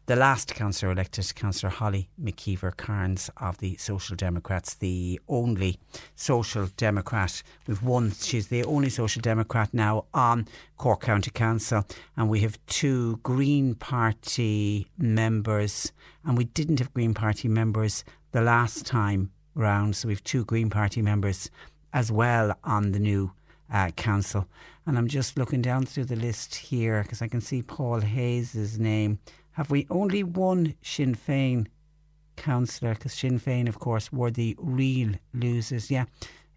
the 0.08 0.16
last 0.16 0.56
councillor 0.56 0.92
elected, 0.92 1.34
Councillor 1.36 1.70
Holly 1.70 2.10
McKeever 2.22 2.76
Cairns 2.76 3.30
of 3.38 3.60
the 3.60 3.76
Social 3.78 4.16
Democrats, 4.16 4.74
the 4.76 5.20
only 5.28 5.78
Social 6.16 6.68
Democrat. 6.78 7.44
We've 7.68 7.84
won. 7.84 8.12
She's 8.12 8.48
the 8.48 8.64
only 8.64 8.90
Social 8.90 9.22
Democrat 9.22 9.74
now 9.74 10.06
on 10.14 10.48
Cork 10.78 11.02
County 11.02 11.32
Council, 11.32 11.86
and 12.18 12.30
we 12.30 12.40
have 12.42 12.58
two 12.66 13.20
Green 13.24 13.76
Party 13.76 14.88
members, 14.98 15.92
and 16.26 16.38
we 16.38 16.46
didn't 16.46 16.80
have 16.80 16.94
Green 16.94 17.14
Party 17.14 17.48
members 17.48 18.04
the 18.32 18.42
last 18.42 18.86
time 18.86 19.32
round, 19.56 19.96
so 19.96 20.08
we've 20.08 20.24
two 20.24 20.46
Green 20.46 20.70
Party 20.70 21.02
members 21.02 21.50
as 21.94 22.12
well 22.12 22.58
on 22.64 22.92
the 22.92 23.00
new 23.00 23.32
uh, 23.72 23.92
council. 23.92 24.48
And 24.86 24.98
I'm 24.98 25.08
just 25.08 25.38
looking 25.38 25.62
down 25.62 25.86
through 25.86 26.06
the 26.06 26.16
list 26.16 26.56
here 26.56 27.04
because 27.04 27.22
I 27.22 27.28
can 27.28 27.42
see 27.42 27.62
Paul 27.62 28.00
Hayes' 28.02 28.80
name 28.80 29.20
have 29.54 29.70
we 29.72 29.88
only 29.90 30.24
one 30.24 30.76
Sinn 30.82 31.16
Féin 31.16 31.68
councillor? 32.38 32.94
Because 32.94 33.14
Sinn 33.14 33.40
Féin, 33.40 33.68
of 33.68 33.80
course, 33.80 34.12
were 34.12 34.32
the 34.32 34.56
real 34.60 35.14
losers. 35.34 35.92
Yeah, 35.92 36.06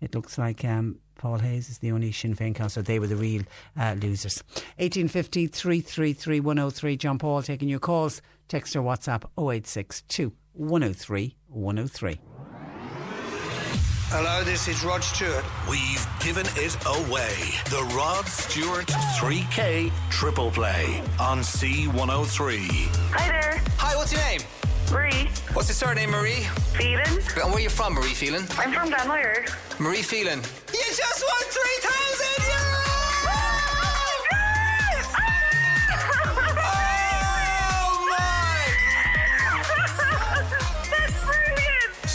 it 0.00 0.14
looks 0.14 0.38
like 0.38 0.64
um, 0.64 0.98
Paul 1.16 1.38
Hayes 1.38 1.68
is 1.68 1.78
the 1.78 1.92
only 1.92 2.12
Sinn 2.12 2.36
Féin 2.36 2.54
councillor. 2.54 2.84
They 2.84 2.98
were 2.98 3.06
the 3.06 3.16
real 3.16 3.42
uh, 3.78 3.94
losers. 4.00 4.42
1850 4.78 5.48
333 5.48 6.40
103. 6.40 6.96
John 6.96 7.18
Paul 7.18 7.42
taking 7.42 7.68
your 7.68 7.80
calls. 7.80 8.22
Text 8.48 8.76
or 8.76 8.82
WhatsApp 8.82 9.24
0862 9.38 10.32
103 10.52 11.36
103. 11.48 12.20
Hello, 14.16 14.44
this 14.44 14.68
is 14.68 14.84
Rod 14.84 15.02
Stewart. 15.02 15.44
We've 15.68 16.06
given 16.20 16.46
it 16.54 16.76
away. 16.86 17.34
The 17.64 17.82
Rod 17.96 18.24
Stewart 18.26 18.86
3K 19.18 19.90
Triple 20.08 20.52
Play 20.52 21.02
on 21.18 21.40
C103. 21.40 22.68
Hi 23.10 23.26
there. 23.26 23.60
Hi, 23.76 23.96
what's 23.96 24.12
your 24.12 24.22
name? 24.22 24.42
Marie. 24.92 25.28
What's 25.54 25.66
your 25.68 25.74
surname, 25.74 26.10
Marie? 26.10 26.46
Phelan. 26.78 27.08
And 27.10 27.50
where 27.50 27.54
are 27.54 27.60
you 27.60 27.68
from, 27.68 27.94
Marie 27.94 28.14
Phelan? 28.14 28.46
I'm 28.56 28.72
from 28.72 28.88
Glanmire. 28.88 29.50
Marie 29.80 30.02
Phelan. 30.02 30.38
You 30.72 30.84
just 30.94 31.24
won 31.26 31.42
3,000 31.50 32.63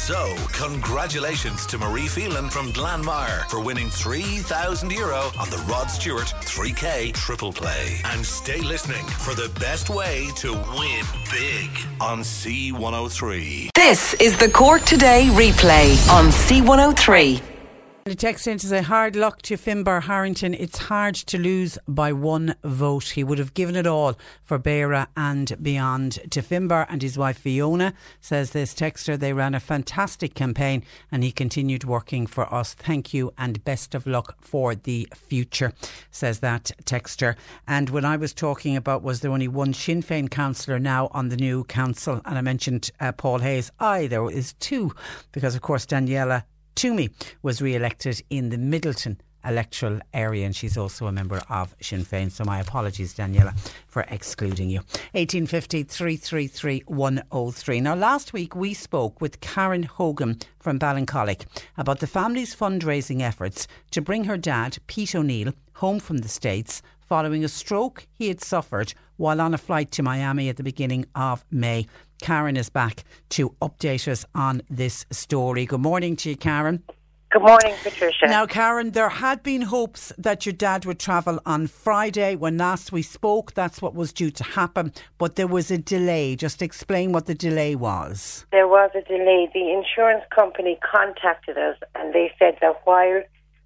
So, 0.09 0.35
congratulations 0.53 1.67
to 1.67 1.77
Marie 1.77 2.07
Phelan 2.07 2.49
from 2.49 2.73
Glanmire 2.73 3.47
for 3.47 3.63
winning 3.63 3.91
3,000 3.91 4.91
euro 4.91 5.29
on 5.37 5.51
the 5.51 5.63
Rod 5.69 5.85
Stewart 5.85 6.33
3K 6.41 7.13
Triple 7.13 7.53
Play. 7.53 8.01
And 8.05 8.25
stay 8.25 8.59
listening 8.61 9.05
for 9.05 9.35
the 9.35 9.51
best 9.59 9.87
way 9.91 10.29
to 10.37 10.53
win 10.53 11.05
big 11.31 11.69
on 12.01 12.21
C103. 12.21 13.69
This 13.75 14.15
is 14.15 14.35
the 14.35 14.49
Cork 14.49 14.81
Today 14.81 15.27
replay 15.33 15.91
on 16.09 16.29
C103. 16.29 17.58
The 18.05 18.15
text 18.15 18.47
in 18.47 18.57
to 18.57 18.65
say, 18.65 18.81
hard 18.81 19.15
luck 19.15 19.43
to 19.43 19.55
Finbar 19.55 20.01
Harrington. 20.03 20.55
It's 20.55 20.79
hard 20.79 21.13
to 21.13 21.37
lose 21.37 21.77
by 21.87 22.11
one 22.11 22.55
vote. 22.63 23.09
He 23.09 23.23
would 23.23 23.37
have 23.37 23.53
given 23.53 23.75
it 23.75 23.85
all 23.85 24.17
for 24.43 24.57
Beara 24.57 25.07
and 25.15 25.55
beyond. 25.61 26.13
To 26.31 26.41
Finbar 26.41 26.87
and 26.89 27.03
his 27.03 27.19
wife 27.19 27.37
Fiona, 27.37 27.93
says 28.19 28.49
this 28.49 28.73
texter, 28.73 29.19
they 29.19 29.31
ran 29.31 29.53
a 29.53 29.59
fantastic 29.59 30.33
campaign 30.33 30.83
and 31.11 31.23
he 31.23 31.31
continued 31.31 31.83
working 31.83 32.25
for 32.25 32.51
us. 32.51 32.73
Thank 32.73 33.13
you 33.13 33.31
and 33.37 33.63
best 33.63 33.93
of 33.93 34.07
luck 34.07 34.37
for 34.41 34.73
the 34.73 35.07
future, 35.13 35.73
says 36.09 36.39
that 36.39 36.71
texter. 36.85 37.35
And 37.67 37.91
when 37.91 38.05
I 38.05 38.17
was 38.17 38.33
talking 38.33 38.75
about 38.75 39.03
was 39.03 39.19
there 39.19 39.31
only 39.31 39.47
one 39.47 39.73
Sinn 39.73 40.01
Féin 40.01 40.31
councillor 40.31 40.79
now 40.79 41.09
on 41.11 41.29
the 41.29 41.37
new 41.37 41.63
council, 41.65 42.21
and 42.25 42.39
I 42.39 42.41
mentioned 42.41 42.89
uh, 42.99 43.11
Paul 43.11 43.39
Hayes, 43.39 43.71
aye, 43.79 44.07
there 44.07 44.31
is 44.31 44.53
two, 44.53 44.95
because 45.31 45.53
of 45.53 45.61
course 45.61 45.85
Daniela 45.85 46.43
Twomey 46.79 47.11
was 47.41 47.61
re 47.61 47.75
elected 47.75 48.23
in 48.29 48.51
the 48.51 48.55
Midleton 48.55 49.17
electoral 49.45 49.99
area, 50.13 50.45
and 50.45 50.55
she's 50.55 50.77
also 50.77 51.07
a 51.07 51.11
member 51.11 51.41
of 51.49 51.75
Sinn 51.81 52.05
Féin. 52.05 52.31
So 52.31 52.43
my 52.43 52.59
apologies, 52.59 53.13
Daniela, 53.13 53.57
for 53.87 54.05
excluding 54.09 54.69
you. 54.69 54.79
1850 55.13 55.83
333 55.83 56.83
103. 56.87 57.81
Now, 57.81 57.95
last 57.95 58.33
week 58.33 58.55
we 58.55 58.73
spoke 58.73 59.21
with 59.21 59.41
Karen 59.41 59.83
Hogan 59.83 60.39
from 60.59 60.79
Ballincollig 60.79 61.45
about 61.77 61.99
the 61.99 62.07
family's 62.07 62.55
fundraising 62.55 63.21
efforts 63.21 63.67
to 63.91 64.01
bring 64.01 64.25
her 64.25 64.37
dad, 64.37 64.77
Pete 64.87 65.15
O'Neill, 65.15 65.53
home 65.73 65.99
from 65.99 66.19
the 66.19 66.27
States 66.27 66.81
following 67.09 67.43
a 67.43 67.47
stroke 67.47 68.05
he 68.11 68.27
had 68.27 68.39
suffered 68.39 68.93
while 69.17 69.41
on 69.41 69.53
a 69.53 69.57
flight 69.57 69.89
to 69.91 70.03
Miami 70.03 70.47
at 70.47 70.57
the 70.57 70.63
beginning 70.63 71.05
of 71.15 71.43
May. 71.49 71.87
Karen 72.21 72.55
is 72.55 72.69
back 72.69 73.03
to 73.29 73.49
update 73.61 74.07
us 74.07 74.25
on 74.35 74.61
this 74.69 75.05
story. 75.09 75.65
Good 75.65 75.81
morning 75.81 76.15
to 76.17 76.29
you, 76.29 76.35
Karen. 76.35 76.83
Good 77.31 77.43
morning, 77.43 77.75
Patricia. 77.83 78.25
Now, 78.25 78.47
Karen, 78.47 78.89
there 78.89 79.07
had 79.07 79.43
been 79.43 79.61
hopes 79.61 80.11
that 80.17 80.47
your 80.47 80.53
dad 80.53 80.85
would 80.85 80.99
travel 80.99 81.39
on 81.45 81.67
Friday. 81.67 82.35
When 82.35 82.57
last 82.57 82.91
we 82.91 83.03
spoke, 83.03 83.53
that's 83.53 83.83
what 83.83 83.93
was 83.93 84.11
due 84.11 84.31
to 84.31 84.43
happen, 84.43 84.91
but 85.19 85.35
there 85.35 85.45
was 85.45 85.69
a 85.69 85.77
delay. 85.77 86.35
Just 86.35 86.63
explain 86.63 87.11
what 87.11 87.27
the 87.27 87.35
delay 87.35 87.75
was. 87.75 88.47
There 88.51 88.67
was 88.67 88.89
a 88.95 89.01
delay. 89.01 89.47
The 89.53 89.71
insurance 89.71 90.23
company 90.33 90.79
contacted 90.81 91.55
us 91.55 91.77
and 91.93 92.15
they 92.15 92.31
said 92.39 92.57
that 92.61 92.81
while 92.85 93.21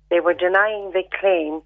they 0.10 0.20
were 0.20 0.34
denying 0.34 0.92
the 0.92 1.04
claim 1.18 1.62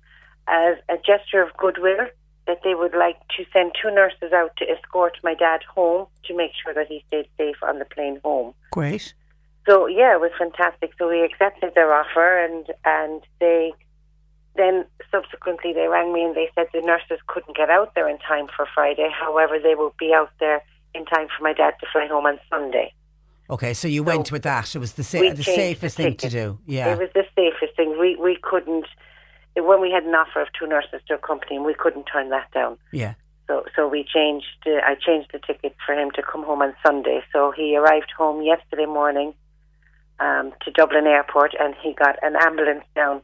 as 0.47 0.77
a 0.89 0.97
gesture 0.97 1.41
of 1.41 1.57
goodwill, 1.57 2.05
that 2.45 2.59
they 2.63 2.75
would 2.75 2.93
like 2.93 3.17
to 3.37 3.43
send 3.51 3.71
two 3.81 3.89
nurses 3.89 4.31
out 4.33 4.55
to 4.57 4.65
escort 4.69 5.17
my 5.23 5.33
dad 5.33 5.61
home 5.63 6.05
to 6.25 6.37
make 6.37 6.51
sure 6.63 6.75
that 6.75 6.87
he 6.87 7.03
stayed 7.07 7.27
safe 7.39 7.57
on 7.63 7.79
the 7.79 7.85
plane 7.85 8.21
home. 8.23 8.53
Great. 8.71 9.15
So 9.67 9.85
yeah, 9.87 10.13
it 10.15 10.21
was 10.21 10.31
fantastic. 10.37 10.91
So 10.97 11.09
we 11.09 11.23
accepted 11.23 11.73
their 11.75 11.93
offer, 11.93 12.37
and 12.45 12.65
and 12.85 13.21
they 13.39 13.73
then 14.55 14.85
subsequently 15.11 15.73
they 15.73 15.87
rang 15.87 16.11
me 16.13 16.23
and 16.23 16.35
they 16.35 16.49
said 16.55 16.67
the 16.73 16.81
nurses 16.81 17.19
couldn't 17.27 17.55
get 17.55 17.69
out 17.69 17.93
there 17.93 18.09
in 18.09 18.17
time 18.19 18.47
for 18.55 18.65
Friday. 18.73 19.09
However, 19.13 19.59
they 19.61 19.75
will 19.75 19.93
be 19.99 20.13
out 20.13 20.31
there 20.39 20.63
in 20.95 21.05
time 21.05 21.27
for 21.35 21.43
my 21.43 21.53
dad 21.53 21.75
to 21.81 21.87
fly 21.91 22.07
home 22.07 22.25
on 22.25 22.39
Sunday. 22.49 22.93
Okay, 23.49 23.73
so 23.73 23.87
you 23.87 24.03
went 24.03 24.31
with 24.31 24.43
that. 24.43 24.75
It 24.75 24.79
was 24.79 24.93
the 24.93 25.03
sa- 25.03 25.19
the 25.19 25.43
safest 25.43 25.97
the 25.97 26.03
thing 26.03 26.15
to 26.17 26.29
do. 26.29 26.59
Yeah. 26.65 26.93
It 26.93 26.99
was 26.99 27.09
the 27.13 27.25
safest 27.35 27.75
thing. 27.75 27.99
We 27.99 28.15
we 28.15 28.37
couldn't 28.41 28.87
when 29.55 29.81
we 29.81 29.91
had 29.91 30.03
an 30.03 30.15
offer 30.15 30.41
of 30.41 30.47
two 30.57 30.67
nurses 30.67 31.01
to 31.07 31.15
accompany 31.15 31.55
him, 31.55 31.65
we 31.65 31.73
couldn't 31.73 32.05
turn 32.05 32.29
that 32.29 32.51
down. 32.51 32.77
yeah. 32.91 33.15
So 33.47 33.63
so 33.75 33.87
we 33.87 34.03
changed. 34.03 34.65
Uh, 34.65 34.79
I 34.85 34.95
changed 34.95 35.29
the 35.31 35.39
ticket 35.39 35.75
for 35.85 35.93
him 35.93 36.11
to 36.11 36.21
come 36.21 36.43
home 36.43 36.61
on 36.61 36.73
Sunday. 36.85 37.21
So 37.31 37.51
he 37.51 37.77
arrived 37.77 38.11
home 38.17 38.41
yesterday 38.41 38.85
morning 38.85 39.33
um, 40.19 40.53
to 40.63 40.71
Dublin 40.71 41.05
Airport, 41.07 41.53
and 41.59 41.75
he 41.81 41.93
got 41.93 42.15
an 42.21 42.35
ambulance 42.35 42.83
down, 42.95 43.21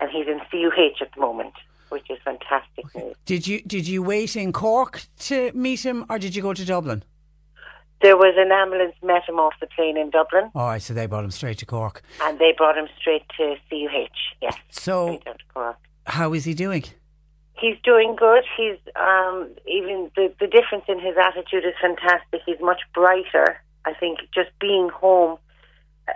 and 0.00 0.10
he's 0.10 0.26
in 0.26 0.38
CUH 0.50 1.00
at 1.02 1.12
the 1.14 1.20
moment, 1.20 1.54
which 1.88 2.08
is 2.10 2.18
fantastic 2.24 2.84
news. 2.94 3.14
Did 3.26 3.46
you 3.46 3.62
did 3.62 3.86
you 3.88 4.02
wait 4.02 4.36
in 4.36 4.52
Cork 4.52 5.02
to 5.20 5.50
meet 5.54 5.84
him, 5.84 6.04
or 6.08 6.18
did 6.18 6.34
you 6.36 6.42
go 6.42 6.52
to 6.54 6.64
Dublin? 6.64 7.02
There 8.00 8.16
was 8.16 8.34
an 8.38 8.52
ambulance 8.52 8.94
met 9.02 9.28
him 9.28 9.40
off 9.40 9.54
the 9.60 9.66
plane 9.66 9.96
in 9.96 10.10
Dublin, 10.10 10.52
All 10.54 10.68
right, 10.68 10.80
so 10.80 10.94
they 10.94 11.06
brought 11.06 11.24
him 11.24 11.32
straight 11.32 11.58
to 11.58 11.66
Cork. 11.66 12.02
and 12.22 12.38
they 12.38 12.54
brought 12.56 12.78
him 12.78 12.86
straight 13.00 13.24
to 13.38 13.56
CUH. 13.68 14.08
Yes, 14.40 14.54
So 14.70 15.06
straight 15.06 15.24
down 15.24 15.38
to 15.38 15.44
Cork. 15.52 15.76
how 16.06 16.32
is 16.32 16.44
he 16.44 16.54
doing? 16.54 16.84
He's 17.58 17.74
doing 17.82 18.14
good. 18.16 18.44
He's 18.56 18.76
um, 18.94 19.48
even 19.66 20.12
the 20.14 20.32
the 20.38 20.46
difference 20.46 20.84
in 20.86 21.00
his 21.00 21.16
attitude 21.20 21.64
is 21.64 21.74
fantastic. 21.82 22.40
He's 22.46 22.60
much 22.60 22.82
brighter. 22.94 23.60
I 23.84 23.94
think 23.94 24.20
just 24.32 24.50
being 24.60 24.90
home, 24.90 25.38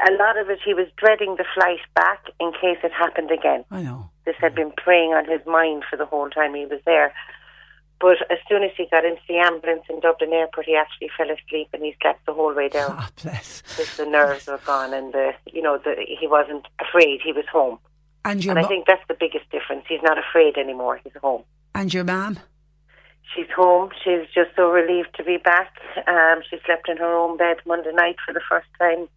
a 0.09 0.13
lot 0.13 0.39
of 0.39 0.49
it 0.51 0.59
he 0.65 0.75
was 0.75 0.87
dreading 0.97 1.37
the 1.37 1.45
flight 1.55 1.81
back 1.95 2.25
in 2.41 2.53
case 2.53 2.79
it 2.83 2.93
happened 2.93 3.31
again. 3.31 3.65
I 3.71 3.83
know. 3.83 4.11
This 4.25 4.37
had 4.41 4.55
been 4.55 4.73
preying 4.77 5.11
on 5.13 5.29
his 5.29 5.45
mind 5.47 5.85
for 5.89 5.97
the 5.97 6.07
whole 6.07 6.31
time 6.31 6.55
he 6.55 6.67
was 6.67 6.81
there. 6.87 7.13
But 8.01 8.17
as 8.31 8.39
soon 8.49 8.65
as 8.65 8.71
he 8.77 8.87
got 8.91 9.05
into 9.05 9.21
the 9.29 9.37
ambulance 9.39 9.83
in 9.89 10.01
Dublin 10.01 10.33
Airport, 10.33 10.67
he 10.67 10.75
actually 10.75 11.11
fell 11.17 11.31
asleep 11.31 11.69
and 11.73 11.85
he 11.85 11.95
slept 12.03 12.27
the 12.27 12.33
whole 12.33 12.53
way 12.55 12.69
down. 12.69 12.91
Ah, 12.99 13.09
bless. 13.23 13.63
Because 13.63 13.97
the 13.97 14.07
nerves 14.07 14.47
were 14.49 14.59
gone 14.67 14.93
and 14.93 15.13
the 15.13 15.33
you 15.47 15.63
know 15.63 15.79
the, 15.79 15.95
he 16.21 16.27
wasn't 16.27 16.67
afraid. 16.81 17.21
He 17.25 17.33
was 17.33 17.45
home, 17.53 17.79
And 18.25 18.45
your 18.45 18.57
and 18.57 18.65
I 18.65 18.69
think 18.69 18.87
that's 18.87 19.07
the 19.07 19.15
biggest 19.19 19.49
difference. 19.51 19.85
He's 19.89 20.03
not 20.03 20.19
afraid 20.19 20.57
anymore. 20.57 21.01
He's 21.05 21.13
home. 21.21 21.45
and 21.75 21.93
your 21.95 22.05
mum. 22.05 22.39
She's 23.37 23.47
home. 23.55 23.91
She's 24.05 24.27
just 24.35 24.51
so 24.57 24.69
relieved 24.71 25.15
to 25.17 25.25
be 25.25 25.37
back. 25.39 25.73
Um, 26.07 26.43
she 26.51 26.59
slept 26.67 26.89
in 26.89 26.97
her 26.99 27.15
own 27.17 27.37
bed 27.39 27.59
Monday 27.65 27.93
night 27.95 28.17
for 28.27 28.35
the 28.35 28.43
first 28.49 28.67
time 28.79 29.09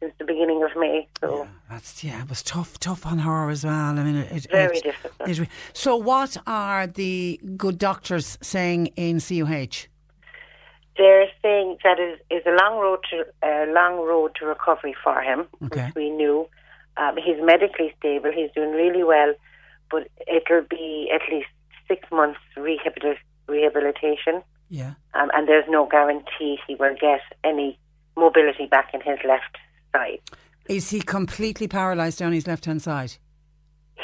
since 0.00 0.12
the 0.18 0.24
beginning 0.24 0.62
of 0.62 0.70
May. 0.76 1.08
So 1.20 1.48
That's 1.70 2.02
yeah, 2.04 2.22
it 2.22 2.28
was 2.28 2.42
tough, 2.42 2.78
tough 2.78 3.04
on 3.06 3.18
her 3.18 3.50
as 3.50 3.64
well. 3.64 3.98
I 3.98 4.02
mean, 4.04 4.16
it, 4.16 4.46
Very 4.50 4.78
it- 4.78 4.84
difficult. 4.84 5.28
it 5.28 5.48
so, 5.72 5.96
what 5.96 6.36
are 6.46 6.86
the 6.86 7.40
good 7.56 7.78
doctors 7.78 8.38
saying 8.40 8.88
in 8.96 9.18
CUH? 9.20 9.88
they're 10.96 11.28
saying 11.42 11.76
that 11.84 12.00
is 12.00 12.18
is 12.28 12.42
a 12.44 12.50
long 12.50 12.80
road 12.80 12.98
to 13.08 13.24
a 13.44 13.66
long 13.72 14.04
road 14.04 14.34
to 14.36 14.44
recovery 14.46 14.94
for 15.04 15.20
him, 15.22 15.46
Okay. 15.66 15.86
which 15.86 15.94
we 15.94 16.10
knew. 16.10 16.48
Um, 16.96 17.16
he's 17.16 17.36
medically 17.40 17.94
stable. 17.98 18.32
He's 18.34 18.50
doing 18.56 18.72
really 18.72 19.04
well, 19.04 19.32
but 19.90 20.08
it'll 20.26 20.66
be 20.68 21.08
at 21.14 21.20
least 21.32 21.46
six 21.86 22.00
months 22.10 22.40
rehabil- 22.56 23.16
rehabilitation, 23.46 24.42
Yeah. 24.68 24.94
um, 25.14 25.30
and 25.34 25.46
there's 25.46 25.68
no 25.68 25.86
guarantee 25.86 26.58
he 26.66 26.74
will 26.74 26.96
get 27.00 27.20
any 27.44 27.78
mobility 28.16 28.66
back 28.66 28.92
in 28.92 29.00
his 29.00 29.18
left 29.24 29.56
side. 29.92 30.20
Is 30.68 30.90
he 30.90 31.00
completely 31.00 31.66
paralysed 31.68 32.18
down 32.18 32.32
his 32.32 32.46
left 32.46 32.64
hand 32.66 32.82
side? 32.82 33.14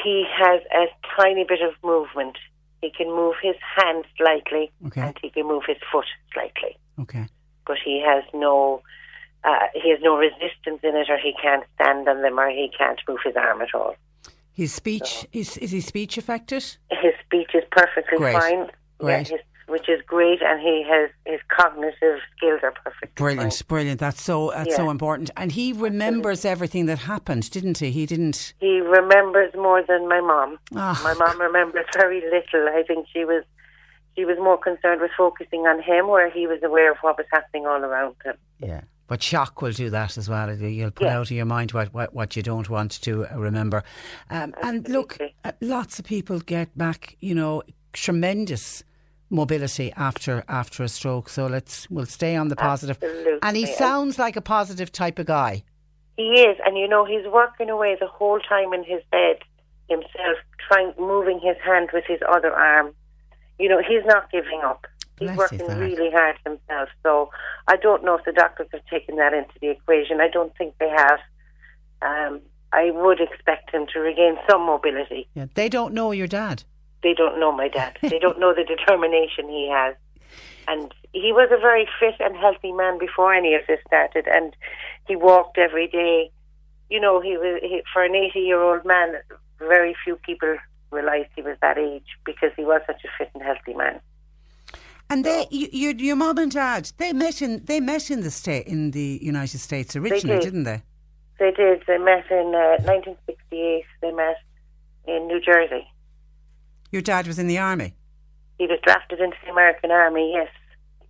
he 0.03 0.27
has 0.37 0.61
a 0.75 0.85
tiny 1.19 1.45
bit 1.49 1.61
of 1.63 1.73
movement. 1.83 2.37
He 2.83 2.91
can 2.91 3.07
move 3.07 3.37
his 3.43 3.55
hand 3.77 4.05
slightly 4.19 4.71
Okay. 4.89 5.01
and 5.01 5.17
he 5.23 5.31
can 5.31 5.47
move 5.49 5.63
his 5.67 5.79
foot 5.91 6.05
slightly, 6.35 6.77
Okay. 7.01 7.27
but 7.67 7.79
he 7.83 8.03
has 8.05 8.23
no 8.35 8.83
uh, 9.45 9.67
he 9.75 9.89
has 9.91 10.01
no 10.03 10.17
resistance 10.17 10.81
in 10.83 10.95
it, 10.97 11.09
or 11.09 11.17
he 11.19 11.33
can't 11.41 11.65
stand 11.77 12.07
on 12.09 12.21
them, 12.23 12.39
or 12.39 12.49
he 12.51 12.71
can't 12.77 13.01
move 13.09 13.19
his 13.25 13.37
arm 13.37 13.63
at 13.63 13.75
all. 13.75 13.95
His 14.53 14.75
speech 14.75 15.27
is 15.33 15.57
is 15.59 15.71
his 15.71 15.87
speech 15.87 16.19
affected? 16.19 16.63
His 16.91 17.15
speech 17.25 17.51
is 17.55 17.65
perfectly 17.71 18.19
Great. 18.19 18.37
fine, 18.37 18.71
Great. 18.99 19.29
his, 19.29 19.41
which 19.67 19.89
is 19.89 20.01
great, 20.07 20.43
and 20.43 20.61
he 20.61 20.85
has 20.89 21.11
his 21.27 21.41
cognitive 21.49 22.19
skills 22.37 22.61
are 22.63 22.73
perfect. 22.85 23.15
Brilliant, 23.17 23.63
brilliant. 23.69 24.01
That's 24.01 24.23
so 24.23 24.53
that's 24.55 24.77
so 24.77 24.91
important. 24.91 25.31
And 25.37 25.53
he 25.53 25.73
remembers 25.73 26.45
everything 26.45 26.87
that 26.87 26.99
happened, 26.99 27.51
didn't 27.51 27.79
he? 27.79 27.91
He 27.91 28.07
didn't. 28.07 28.55
He 28.61 28.81
remembers 28.81 29.55
more 29.55 29.83
than 29.83 30.09
my 30.09 30.21
mom. 30.21 30.59
Ah. 30.75 31.01
My 31.03 31.15
mom 31.15 31.41
remembers 31.41 31.87
very 31.95 32.21
little. 32.23 32.69
I 32.69 32.83
think 32.87 33.07
she 33.13 33.25
was 33.25 33.45
she 34.17 34.25
was 34.25 34.37
more 34.39 34.59
concerned 34.59 35.01
with 35.01 35.11
focusing 35.17 35.63
on 35.63 35.83
him, 35.83 36.09
where 36.09 36.31
he 36.31 36.47
was 36.47 36.63
aware 36.63 36.93
of 36.93 36.99
what 37.01 37.17
was 37.19 37.27
happening 37.33 37.67
all 37.67 37.83
around 37.83 38.15
him. 38.25 38.37
Yeah. 38.61 38.83
But 39.07 39.23
shock 39.23 39.61
will 39.61 39.73
do 39.73 39.91
that 39.91 40.17
as 40.17 40.31
well. 40.31 40.51
You'll 40.55 40.91
put 40.91 41.05
Yeah. 41.07 41.19
out 41.19 41.27
of 41.27 41.31
your 41.31 41.45
mind 41.45 41.73
what, 41.73 41.93
what, 41.93 42.15
what 42.15 42.37
you 42.37 42.43
don't 42.43 42.71
want 42.71 43.03
to 43.03 43.27
uh, 43.27 43.37
remember. 43.37 43.83
Um, 44.31 44.55
and 44.63 44.89
look, 44.89 45.19
uh, 45.45 45.53
lots 45.61 45.99
of 45.99 46.07
people 46.07 46.39
get 46.41 46.77
back, 46.79 47.15
you 47.21 47.35
know, 47.35 47.63
tremendous 47.93 48.83
mobility 49.31 49.93
after 49.97 50.45
after 50.49 50.83
a 50.83 50.89
stroke. 50.89 51.29
So 51.29 51.47
let's 51.47 51.89
we'll 51.91 52.07
stay 52.07 52.37
on 52.37 52.49
the 52.49 52.57
positive. 52.57 52.99
Absolutely. 53.03 53.39
And 53.43 53.57
he 53.57 53.67
sounds 53.67 54.19
like 54.19 54.37
a 54.37 54.41
positive 54.41 54.93
type 54.93 55.19
of 55.19 55.27
guy. 55.27 55.65
He 56.17 56.43
is, 56.43 56.57
and 56.65 56.79
you 56.79 56.87
know, 56.87 57.05
he's 57.05 57.27
working 57.27 57.71
away 57.71 57.97
the 57.99 58.07
whole 58.07 58.39
time 58.41 58.73
in 58.73 58.85
his 58.85 59.03
bed 59.11 59.39
himself, 59.89 60.39
trying 60.69 60.93
moving 60.99 61.41
his 61.43 61.57
hand 61.65 61.91
with 61.93 62.05
his 62.07 62.21
other 62.29 62.53
arm. 62.53 62.95
You 63.59 63.69
know, 63.69 63.81
he's 63.81 64.05
not 64.07 64.31
giving 64.31 64.61
up. 64.65 64.87
He's 65.19 65.29
Bless 65.29 65.39
working 65.39 65.67
really 65.67 66.11
hard 66.11 66.37
himself. 66.45 66.89
So 67.03 67.31
I 67.69 67.77
don't 67.77 68.05
know 68.05 68.17
if 68.17 68.25
the 68.25 68.33
doctors 68.33 68.67
have 68.73 68.85
taken 68.87 69.17
that 69.17 69.33
into 69.33 69.53
the 69.61 69.71
equation. 69.71 70.21
I 70.21 70.29
don't 70.29 70.57
think 70.57 70.75
they 70.79 70.89
have. 70.89 71.19
Um, 72.03 72.41
I 72.73 72.91
would 72.91 73.21
expect 73.21 73.71
him 73.71 73.87
to 73.93 74.01
regain 74.01 74.37
some 74.51 74.63
mobility. 74.63 75.29
Yeah. 75.35 75.47
They 75.55 75.69
don't 75.69 75.95
know 75.95 76.11
your 76.11 76.27
dad. 76.27 76.65
They 77.05 77.15
don't 77.15 77.39
know 77.39 77.53
my 77.53 77.69
dad. 77.69 77.99
they 78.01 78.19
don't 78.19 78.41
know 78.41 78.53
the 78.53 78.65
determination 78.77 79.49
he 79.49 79.71
has. 79.71 79.95
And 80.67 80.93
he 81.13 81.31
was 81.33 81.51
a 81.53 81.61
very 81.61 81.87
fit 82.01 82.15
and 82.19 82.35
healthy 82.35 82.73
man 82.73 82.99
before 82.99 83.33
any 83.33 83.55
of 83.55 83.61
this 83.69 83.79
started, 83.87 84.27
and 84.27 84.57
he 85.07 85.15
walked 85.15 85.59
every 85.59 85.87
day. 85.87 86.33
You 86.91 86.99
know, 86.99 87.21
he 87.21 87.37
was 87.37 87.61
he, 87.63 87.83
for 87.93 88.03
an 88.03 88.15
eighty-year-old 88.15 88.85
man. 88.85 89.15
Very 89.59 89.95
few 90.03 90.17
people 90.17 90.57
realised 90.91 91.29
he 91.37 91.43
was 91.43 91.57
that 91.61 91.79
age 91.79 92.07
because 92.25 92.51
he 92.57 92.65
was 92.65 92.81
such 92.87 93.03
a 93.05 93.09
fit 93.19 93.31
and 93.35 93.43
healthy 93.43 93.75
man. 93.75 94.01
And 95.11 95.25
they, 95.25 95.47
you, 95.51 95.69
your, 95.71 95.93
your 95.93 96.17
mum 96.17 96.39
and 96.39 96.51
dad, 96.51 96.91
they 96.97 97.13
met 97.13 97.43
in 97.43 97.63
they 97.67 97.81
met 97.81 98.11
in 98.11 98.23
the 98.23 98.31
state 98.31 98.67
in 98.67 98.93
the 98.93 99.19
United 99.23 99.59
States 99.59 99.95
originally, 99.95 100.39
did. 100.39 100.45
didn't 100.45 100.65
they? 100.65 100.83
They 101.39 101.51
did. 101.51 101.83
They 101.87 101.99
met 101.99 102.25
in 102.31 102.55
uh, 102.55 102.81
1968. 102.89 103.85
They 104.01 104.13
met 104.13 104.37
in 105.07 105.27
New 105.29 105.41
Jersey. 105.41 105.87
Your 106.95 107.03
dad 107.03 107.27
was 107.27 107.41
in 107.41 107.49
the 107.49 107.59
army. 107.59 107.93
He 108.57 108.69
was 108.69 108.79
drafted 108.85 109.19
into 109.19 109.37
the 109.45 109.51
American 109.51 109.91
Army, 109.91 110.31
yes, 110.33 110.47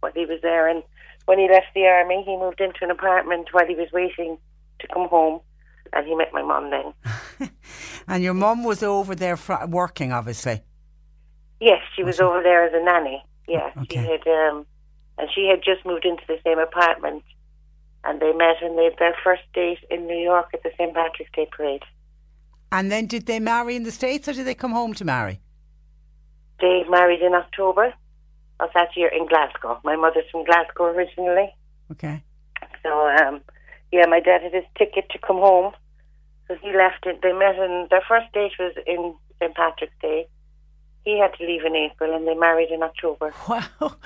while 0.00 0.12
he 0.14 0.24
was 0.24 0.40
there. 0.40 0.66
And 0.66 0.82
when 1.26 1.38
he 1.38 1.46
left 1.46 1.66
the 1.74 1.84
Army, 1.84 2.22
he 2.24 2.38
moved 2.38 2.58
into 2.62 2.78
an 2.84 2.90
apartment 2.90 3.48
while 3.52 3.66
he 3.66 3.74
was 3.74 3.88
waiting 3.92 4.38
to 4.78 4.86
come 4.88 5.06
home. 5.10 5.40
And 5.92 6.06
he 6.06 6.14
met 6.14 6.32
my 6.32 6.40
mum 6.42 6.70
then. 6.70 7.50
And 8.08 8.22
your 8.24 8.32
mum 8.32 8.64
was 8.64 8.82
over 8.82 9.14
there 9.14 9.36
fr- 9.36 9.66
working, 9.68 10.10
obviously. 10.10 10.62
Yes, 11.60 11.80
she 11.94 12.02
was 12.02 12.18
over 12.18 12.42
there 12.42 12.64
as 12.64 12.72
a 12.74 12.82
nanny. 12.82 13.22
Yeah, 13.46 13.70
Okay. 13.82 13.86
she 13.90 13.96
had, 13.96 14.26
um, 14.26 14.64
and 15.18 15.28
she 15.34 15.48
had 15.50 15.60
just 15.62 15.84
moved 15.84 16.06
into 16.06 16.22
the 16.26 16.38
same 16.44 16.58
apartment. 16.58 17.22
And 18.04 18.20
they 18.22 18.32
met 18.32 18.56
and 18.62 18.78
they 18.78 18.84
had 18.84 18.96
their 18.98 19.14
first 19.22 19.42
date 19.52 19.80
in 19.90 20.06
New 20.06 20.16
York 20.18 20.48
at 20.54 20.62
the 20.62 20.70
St. 20.78 20.94
Patrick's 20.94 21.30
Day 21.36 21.46
parade. 21.54 21.82
And 22.72 22.90
then 22.90 23.06
did 23.06 23.26
they 23.26 23.38
marry 23.38 23.76
in 23.76 23.82
the 23.82 23.90
States 23.92 24.26
or 24.28 24.32
did 24.32 24.46
they 24.46 24.54
come 24.54 24.72
home 24.72 24.94
to 24.94 25.04
marry? 25.04 25.40
They 26.64 26.82
married 26.88 27.20
in 27.20 27.34
October 27.34 27.92
of 28.58 28.70
that 28.74 28.88
year 28.96 29.08
in 29.08 29.26
Glasgow. 29.26 29.78
My 29.84 29.96
mother's 29.96 30.24
from 30.32 30.44
Glasgow 30.44 30.84
originally. 30.84 31.48
Okay. 31.92 32.22
So, 32.82 32.90
um, 33.20 33.42
yeah, 33.92 34.06
my 34.06 34.20
dad 34.20 34.40
had 34.42 34.54
his 34.54 34.64
ticket 34.78 35.04
to 35.10 35.18
come 35.18 35.36
home. 35.36 35.72
So 36.48 36.54
he 36.62 36.74
left 36.74 37.04
it. 37.04 37.20
They 37.22 37.32
met 37.32 37.56
and 37.58 37.90
their 37.90 38.02
first 38.08 38.32
date 38.32 38.52
was 38.58 38.72
in 38.86 39.14
St. 39.38 39.54
Patrick's 39.54 39.92
Day. 40.00 40.26
He 41.04 41.18
had 41.18 41.34
to 41.38 41.44
leave 41.46 41.64
in 41.66 41.76
April 41.76 42.14
and 42.16 42.26
they 42.26 42.34
married 42.34 42.70
in 42.70 42.82
October. 42.82 43.34
Wow. 43.48 43.96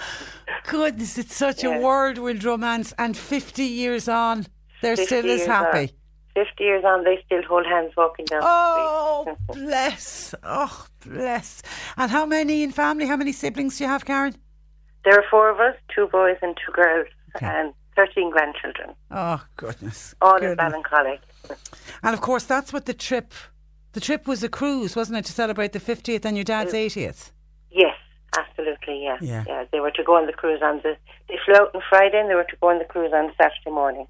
Goodness, 0.67 1.17
it's 1.17 1.37
such 1.37 1.63
a 1.63 1.69
Yeah. 1.69 1.79
whirlwind 1.79 2.43
romance. 2.43 2.93
And 2.99 3.17
50 3.17 3.63
years 3.63 4.09
on, 4.09 4.47
they're 4.83 4.97
50 4.97 5.07
still 5.07 5.31
as 5.31 5.47
happy. 5.47 5.93
On. 6.39 6.47
50 6.47 6.65
years 6.65 6.85
on, 6.85 7.05
they 7.05 7.21
still 7.27 7.43
hold 7.43 7.67
hands 7.67 7.93
walking 7.97 8.25
down 8.27 8.41
Oh, 8.43 9.25
the 9.27 9.33
street. 9.33 9.47
Oh, 9.49 9.67
bless. 9.67 10.35
Oh, 10.43 10.87
bless. 11.05 11.63
And 11.97 12.11
how 12.11 12.27
many 12.27 12.63
in 12.63 12.73
family? 12.73 13.07
How 13.07 13.17
many 13.17 13.33
siblings 13.33 13.79
do 13.79 13.85
you 13.85 13.91
have, 13.91 14.05
Karen? 14.05 14.37
There 15.05 15.15
are 15.15 15.25
four 15.31 15.51
of 15.51 15.61
us, 15.61 15.77
two 15.95 16.07
boys 16.09 16.37
and 16.43 16.57
two 16.65 16.73
girls. 16.73 17.07
Okay. 17.37 17.47
And 17.47 17.75
13 17.99 18.31
grandchildren. 18.31 18.95
Oh 19.11 19.45
goodness! 19.57 20.15
All 20.23 20.39
goodness. 20.39 20.53
in 20.53 20.83
Ballincollig. 20.83 21.19
And 22.03 22.15
of 22.15 22.21
course, 22.21 22.45
that's 22.45 22.73
what 22.73 22.87
the 22.87 22.95
trip. 22.95 23.35
The 23.93 24.01
trip 24.01 24.29
was 24.29 24.45
a 24.45 24.49
cruise, 24.49 24.95
wasn't 24.95 25.19
it, 25.19 25.25
to 25.25 25.33
celebrate 25.33 25.73
the 25.73 25.81
50th 25.81 26.25
and 26.25 26.37
your 26.37 26.45
dad's 26.45 26.73
mm. 26.73 26.87
80th? 26.87 27.33
Yes, 27.71 27.97
absolutely, 28.37 29.03
yeah. 29.03 29.17
Yeah. 29.21 29.65
They 29.73 29.81
were 29.81 29.91
to 29.93 30.05
go 30.05 30.15
on 30.17 30.27
the 30.27 30.33
cruise 30.33 30.61
on 30.63 30.77
the. 30.85 30.97
They 31.29 31.39
flew 31.45 31.57
out 31.57 31.75
on 31.75 31.83
Friday 31.89 32.21
and 32.21 32.31
they 32.31 32.35
were 32.35 32.45
to 32.45 32.57
go 32.61 32.69
on 32.69 32.79
the 32.79 32.85
cruise 32.85 33.13
on 33.13 33.33
Saturday 33.37 33.71
morning. 33.71 34.07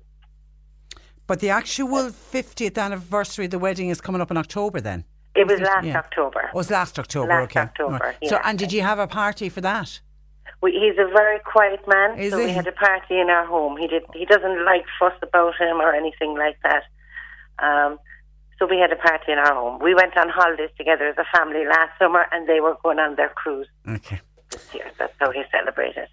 But 1.28 1.40
the 1.40 1.50
actual 1.50 2.10
50th 2.10 2.78
anniversary 2.78 3.44
of 3.44 3.50
the 3.52 3.58
wedding 3.58 3.90
is 3.90 4.00
coming 4.00 4.20
up 4.22 4.30
in 4.30 4.36
October 4.38 4.80
then? 4.80 5.04
It 5.36 5.46
was 5.46 5.60
last 5.60 5.84
Yeah. 5.86 5.98
October. 5.98 6.40
Oh, 6.46 6.48
it 6.48 6.54
was 6.54 6.70
last 6.70 6.98
October, 6.98 7.28
Last 7.28 7.44
okay. 7.50 7.60
October, 7.60 7.98
Right. 8.02 8.16
yeah. 8.22 8.30
So, 8.30 8.40
and 8.42 8.58
did 8.58 8.72
you 8.72 8.80
have 8.82 8.98
a 8.98 9.06
party 9.06 9.48
for 9.50 9.60
that? 9.60 10.00
We, 10.62 10.72
he's 10.72 10.98
a 10.98 11.06
very 11.12 11.38
quiet 11.40 11.86
man, 11.86 12.18
Is 12.18 12.32
so 12.32 12.38
we 12.38 12.48
had 12.50 12.66
a 12.66 12.72
party 12.72 13.20
in 13.20 13.28
our 13.30 13.44
home. 13.44 13.76
He 13.76 13.86
did. 13.86 14.02
He 14.14 14.24
doesn't 14.24 14.64
like 14.64 14.84
fuss 14.98 15.12
about 15.22 15.54
him 15.60 15.76
or 15.80 15.92
anything 15.94 16.34
like 16.36 16.56
that. 16.64 16.82
Um, 17.60 17.98
so 18.58 18.66
we 18.66 18.78
had 18.78 18.90
a 18.90 18.96
party 18.96 19.30
in 19.30 19.38
our 19.38 19.54
home. 19.54 19.78
We 19.80 19.94
went 19.94 20.16
on 20.16 20.30
holidays 20.30 20.70
together 20.76 21.06
as 21.08 21.16
a 21.18 21.26
family 21.36 21.64
last 21.66 21.92
summer, 22.00 22.24
and 22.32 22.48
they 22.48 22.60
were 22.60 22.76
going 22.82 22.98
on 22.98 23.14
their 23.14 23.28
cruise 23.28 23.68
Okay. 23.88 24.20
This 24.58 24.74
year. 24.74 24.90
That's 24.98 25.14
how 25.18 25.30
he 25.30 25.42
celebrated. 25.50 26.08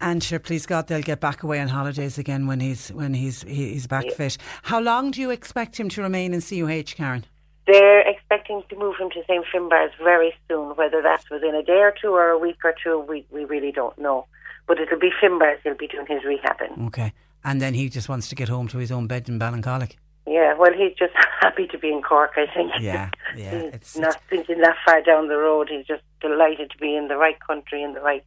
And 0.00 0.22
sure, 0.22 0.38
please 0.38 0.64
God, 0.64 0.86
they'll 0.86 1.02
get 1.02 1.20
back 1.20 1.42
away 1.42 1.60
on 1.60 1.68
holidays 1.68 2.18
again 2.18 2.46
when 2.46 2.60
he's 2.60 2.88
when 2.90 3.14
he's 3.14 3.42
he's 3.42 3.86
back 3.86 4.10
fit. 4.12 4.38
How 4.62 4.80
long 4.80 5.10
do 5.10 5.20
you 5.20 5.30
expect 5.30 5.78
him 5.78 5.88
to 5.90 6.02
remain 6.02 6.32
in 6.32 6.40
CUH, 6.40 6.94
Karen? 6.94 7.24
They're 7.66 8.08
expecting 8.08 8.62
to 8.70 8.76
move 8.76 8.96
him 8.98 9.10
to 9.10 9.22
St. 9.24 9.44
Finbar's 9.52 9.92
very 10.02 10.32
soon. 10.48 10.70
Whether 10.76 11.02
that's 11.02 11.28
within 11.28 11.54
a 11.54 11.62
day 11.62 11.80
or 11.80 11.92
two 12.00 12.12
or 12.14 12.30
a 12.30 12.38
week 12.38 12.58
or 12.64 12.74
two, 12.82 13.00
we, 13.00 13.26
we 13.30 13.44
really 13.44 13.72
don't 13.72 13.98
know. 13.98 14.26
But 14.66 14.78
it'll 14.78 14.98
be 14.98 15.10
Finbar's 15.22 15.60
he'll 15.64 15.74
be 15.74 15.88
doing 15.88 16.06
his 16.06 16.22
rehabbing. 16.22 16.86
Okay. 16.86 17.12
And 17.44 17.60
then 17.60 17.74
he 17.74 17.88
just 17.88 18.08
wants 18.08 18.28
to 18.28 18.34
get 18.34 18.48
home 18.48 18.68
to 18.68 18.78
his 18.78 18.90
own 18.90 19.06
bed 19.06 19.28
in 19.28 19.38
Ballincollig. 19.38 19.96
Yeah, 20.30 20.54
well, 20.58 20.72
he's 20.72 20.94
just 20.98 21.12
happy 21.40 21.66
to 21.68 21.78
be 21.78 21.88
in 21.90 22.02
Cork, 22.02 22.32
I 22.36 22.46
think. 22.54 22.72
Yeah, 22.80 23.10
yeah. 23.36 23.50
he's 23.62 23.74
It's, 23.74 23.96
not 23.96 24.20
thinking 24.28 24.60
that 24.60 24.76
far 24.84 25.00
down 25.02 25.28
the 25.28 25.36
road. 25.38 25.68
He's 25.70 25.86
just 25.86 26.02
delighted 26.20 26.70
to 26.70 26.78
be 26.78 26.96
in 26.96 27.08
the 27.08 27.16
right 27.16 27.38
country, 27.46 27.82
in 27.82 27.94
the 27.94 28.00
right, 28.00 28.24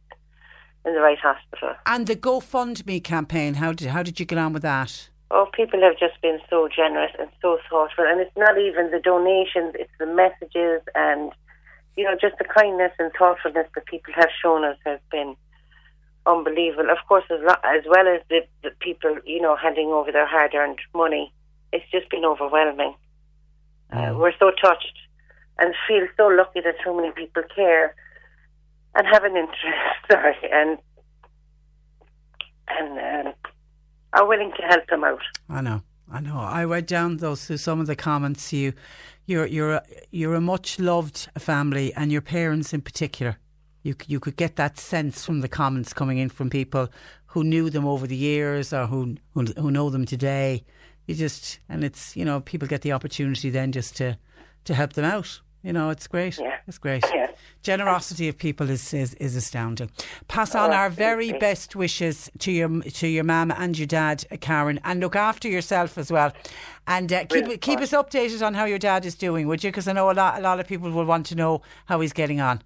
in 0.84 0.94
the 0.94 1.00
right 1.00 1.18
hospital. 1.18 1.74
and 1.86 2.06
the 2.06 2.16
GoFundMe 2.16 3.02
campaign, 3.04 3.54
how 3.54 3.72
did 3.72 3.88
how 3.88 4.02
did 4.02 4.18
you 4.18 4.26
get 4.26 4.38
on 4.38 4.52
with 4.52 4.62
that? 4.62 5.08
Oh, 5.30 5.48
people 5.54 5.80
have 5.80 5.98
just 5.98 6.20
been 6.20 6.38
so 6.50 6.68
generous 6.68 7.12
and 7.18 7.28
so 7.40 7.58
thoughtful, 7.70 8.04
and 8.06 8.20
it's 8.20 8.36
not 8.36 8.58
even 8.58 8.90
the 8.90 9.00
donations; 9.00 9.74
it's 9.78 9.92
the 9.98 10.06
messages 10.06 10.82
and 10.94 11.32
you 11.96 12.04
know 12.04 12.16
just 12.20 12.36
the 12.38 12.44
kindness 12.44 12.92
and 12.98 13.10
thoughtfulness 13.18 13.66
that 13.74 13.86
people 13.86 14.12
have 14.14 14.28
shown 14.42 14.64
us 14.64 14.76
has 14.84 14.98
been 15.10 15.34
unbelievable. 16.26 16.90
Of 16.90 16.98
course, 17.08 17.24
as, 17.30 17.40
lo- 17.42 17.62
as 17.64 17.82
well 17.88 18.08
as 18.08 18.20
the, 18.28 18.40
the 18.62 18.70
people 18.80 19.16
you 19.24 19.40
know 19.40 19.56
handing 19.56 19.88
over 19.88 20.12
their 20.12 20.26
hard-earned 20.26 20.80
money, 20.94 21.32
it's 21.72 21.90
just 21.90 22.08
been 22.10 22.24
overwhelming. 22.24 22.94
Uh, 23.90 24.14
we're 24.16 24.32
so 24.38 24.50
touched 24.50 24.98
and 25.58 25.74
feel 25.86 26.06
so 26.16 26.26
lucky 26.28 26.60
that 26.60 26.74
so 26.84 26.94
many 26.94 27.10
people 27.12 27.42
care 27.54 27.94
and 28.94 29.06
have 29.06 29.24
an 29.24 29.36
interest, 29.36 29.60
sorry, 30.10 30.36
and 30.50 30.78
and 32.68 33.26
um, 33.26 33.34
are 34.12 34.26
willing 34.26 34.52
to 34.56 34.62
help 34.62 34.86
them 34.88 35.04
out. 35.04 35.20
I 35.48 35.60
know, 35.60 35.82
I 36.10 36.20
know. 36.20 36.38
I 36.38 36.64
read 36.64 36.86
down 36.86 37.18
those 37.18 37.44
through 37.44 37.58
some 37.58 37.80
of 37.80 37.86
the 37.86 37.96
comments. 37.96 38.52
You, 38.52 38.72
you're 39.26 39.46
you're 39.46 39.72
a, 39.72 39.82
you're 40.10 40.34
a 40.34 40.40
much 40.40 40.78
loved 40.78 41.28
family, 41.38 41.92
and 41.94 42.10
your 42.12 42.22
parents 42.22 42.72
in 42.72 42.80
particular. 42.80 43.38
You 43.82 43.94
you 44.06 44.20
could 44.20 44.36
get 44.36 44.56
that 44.56 44.78
sense 44.78 45.24
from 45.24 45.40
the 45.40 45.48
comments 45.48 45.92
coming 45.92 46.18
in 46.18 46.28
from 46.28 46.50
people 46.50 46.88
who 47.26 47.44
knew 47.44 47.70
them 47.70 47.86
over 47.86 48.06
the 48.06 48.16
years 48.16 48.72
or 48.72 48.86
who 48.86 49.16
who, 49.34 49.44
who 49.58 49.70
know 49.70 49.90
them 49.90 50.06
today. 50.06 50.64
You 51.06 51.14
just 51.14 51.58
and 51.68 51.84
it's 51.84 52.16
you 52.16 52.24
know 52.24 52.40
people 52.40 52.68
get 52.68 52.82
the 52.82 52.92
opportunity 52.92 53.50
then 53.50 53.72
just 53.72 53.96
to 53.96 54.16
to 54.64 54.74
help 54.74 54.92
them 54.92 55.04
out. 55.04 55.40
You 55.64 55.72
know, 55.72 55.90
it's 55.90 56.08
great. 56.08 56.38
Yeah. 56.38 56.56
It's 56.66 56.78
great. 56.78 57.04
Yeah. 57.14 57.30
Generosity 57.62 58.28
of 58.28 58.36
people 58.36 58.68
is, 58.68 58.92
is, 58.92 59.14
is 59.14 59.36
astounding. 59.36 59.90
Pass 60.26 60.56
on 60.56 60.70
Oh, 60.70 60.74
our 60.74 60.90
very 60.90 61.32
best 61.34 61.76
wishes 61.76 62.28
to 62.40 62.50
your 62.50 62.80
to 62.82 63.06
your 63.06 63.22
mum 63.22 63.52
and 63.52 63.78
your 63.78 63.86
dad, 63.86 64.24
Karen, 64.40 64.80
and 64.82 64.98
look 64.98 65.14
after 65.14 65.48
yourself 65.48 65.98
as 65.98 66.10
well. 66.10 66.32
And 66.88 67.12
uh, 67.12 67.26
keep 67.26 67.60
keep 67.60 67.78
us 67.78 67.92
updated 67.92 68.44
on 68.44 68.54
how 68.54 68.64
your 68.64 68.80
dad 68.80 69.06
is 69.06 69.14
doing, 69.14 69.46
would 69.46 69.62
you? 69.62 69.70
Because 69.70 69.86
I 69.86 69.92
know 69.92 70.10
a 70.10 70.12
lot 70.12 70.38
a 70.38 70.42
lot 70.42 70.58
of 70.58 70.66
people 70.66 70.90
will 70.90 71.04
want 71.04 71.26
to 71.26 71.36
know 71.36 71.62
how 71.86 72.00
he's 72.00 72.12
getting 72.12 72.40
on. 72.40 72.60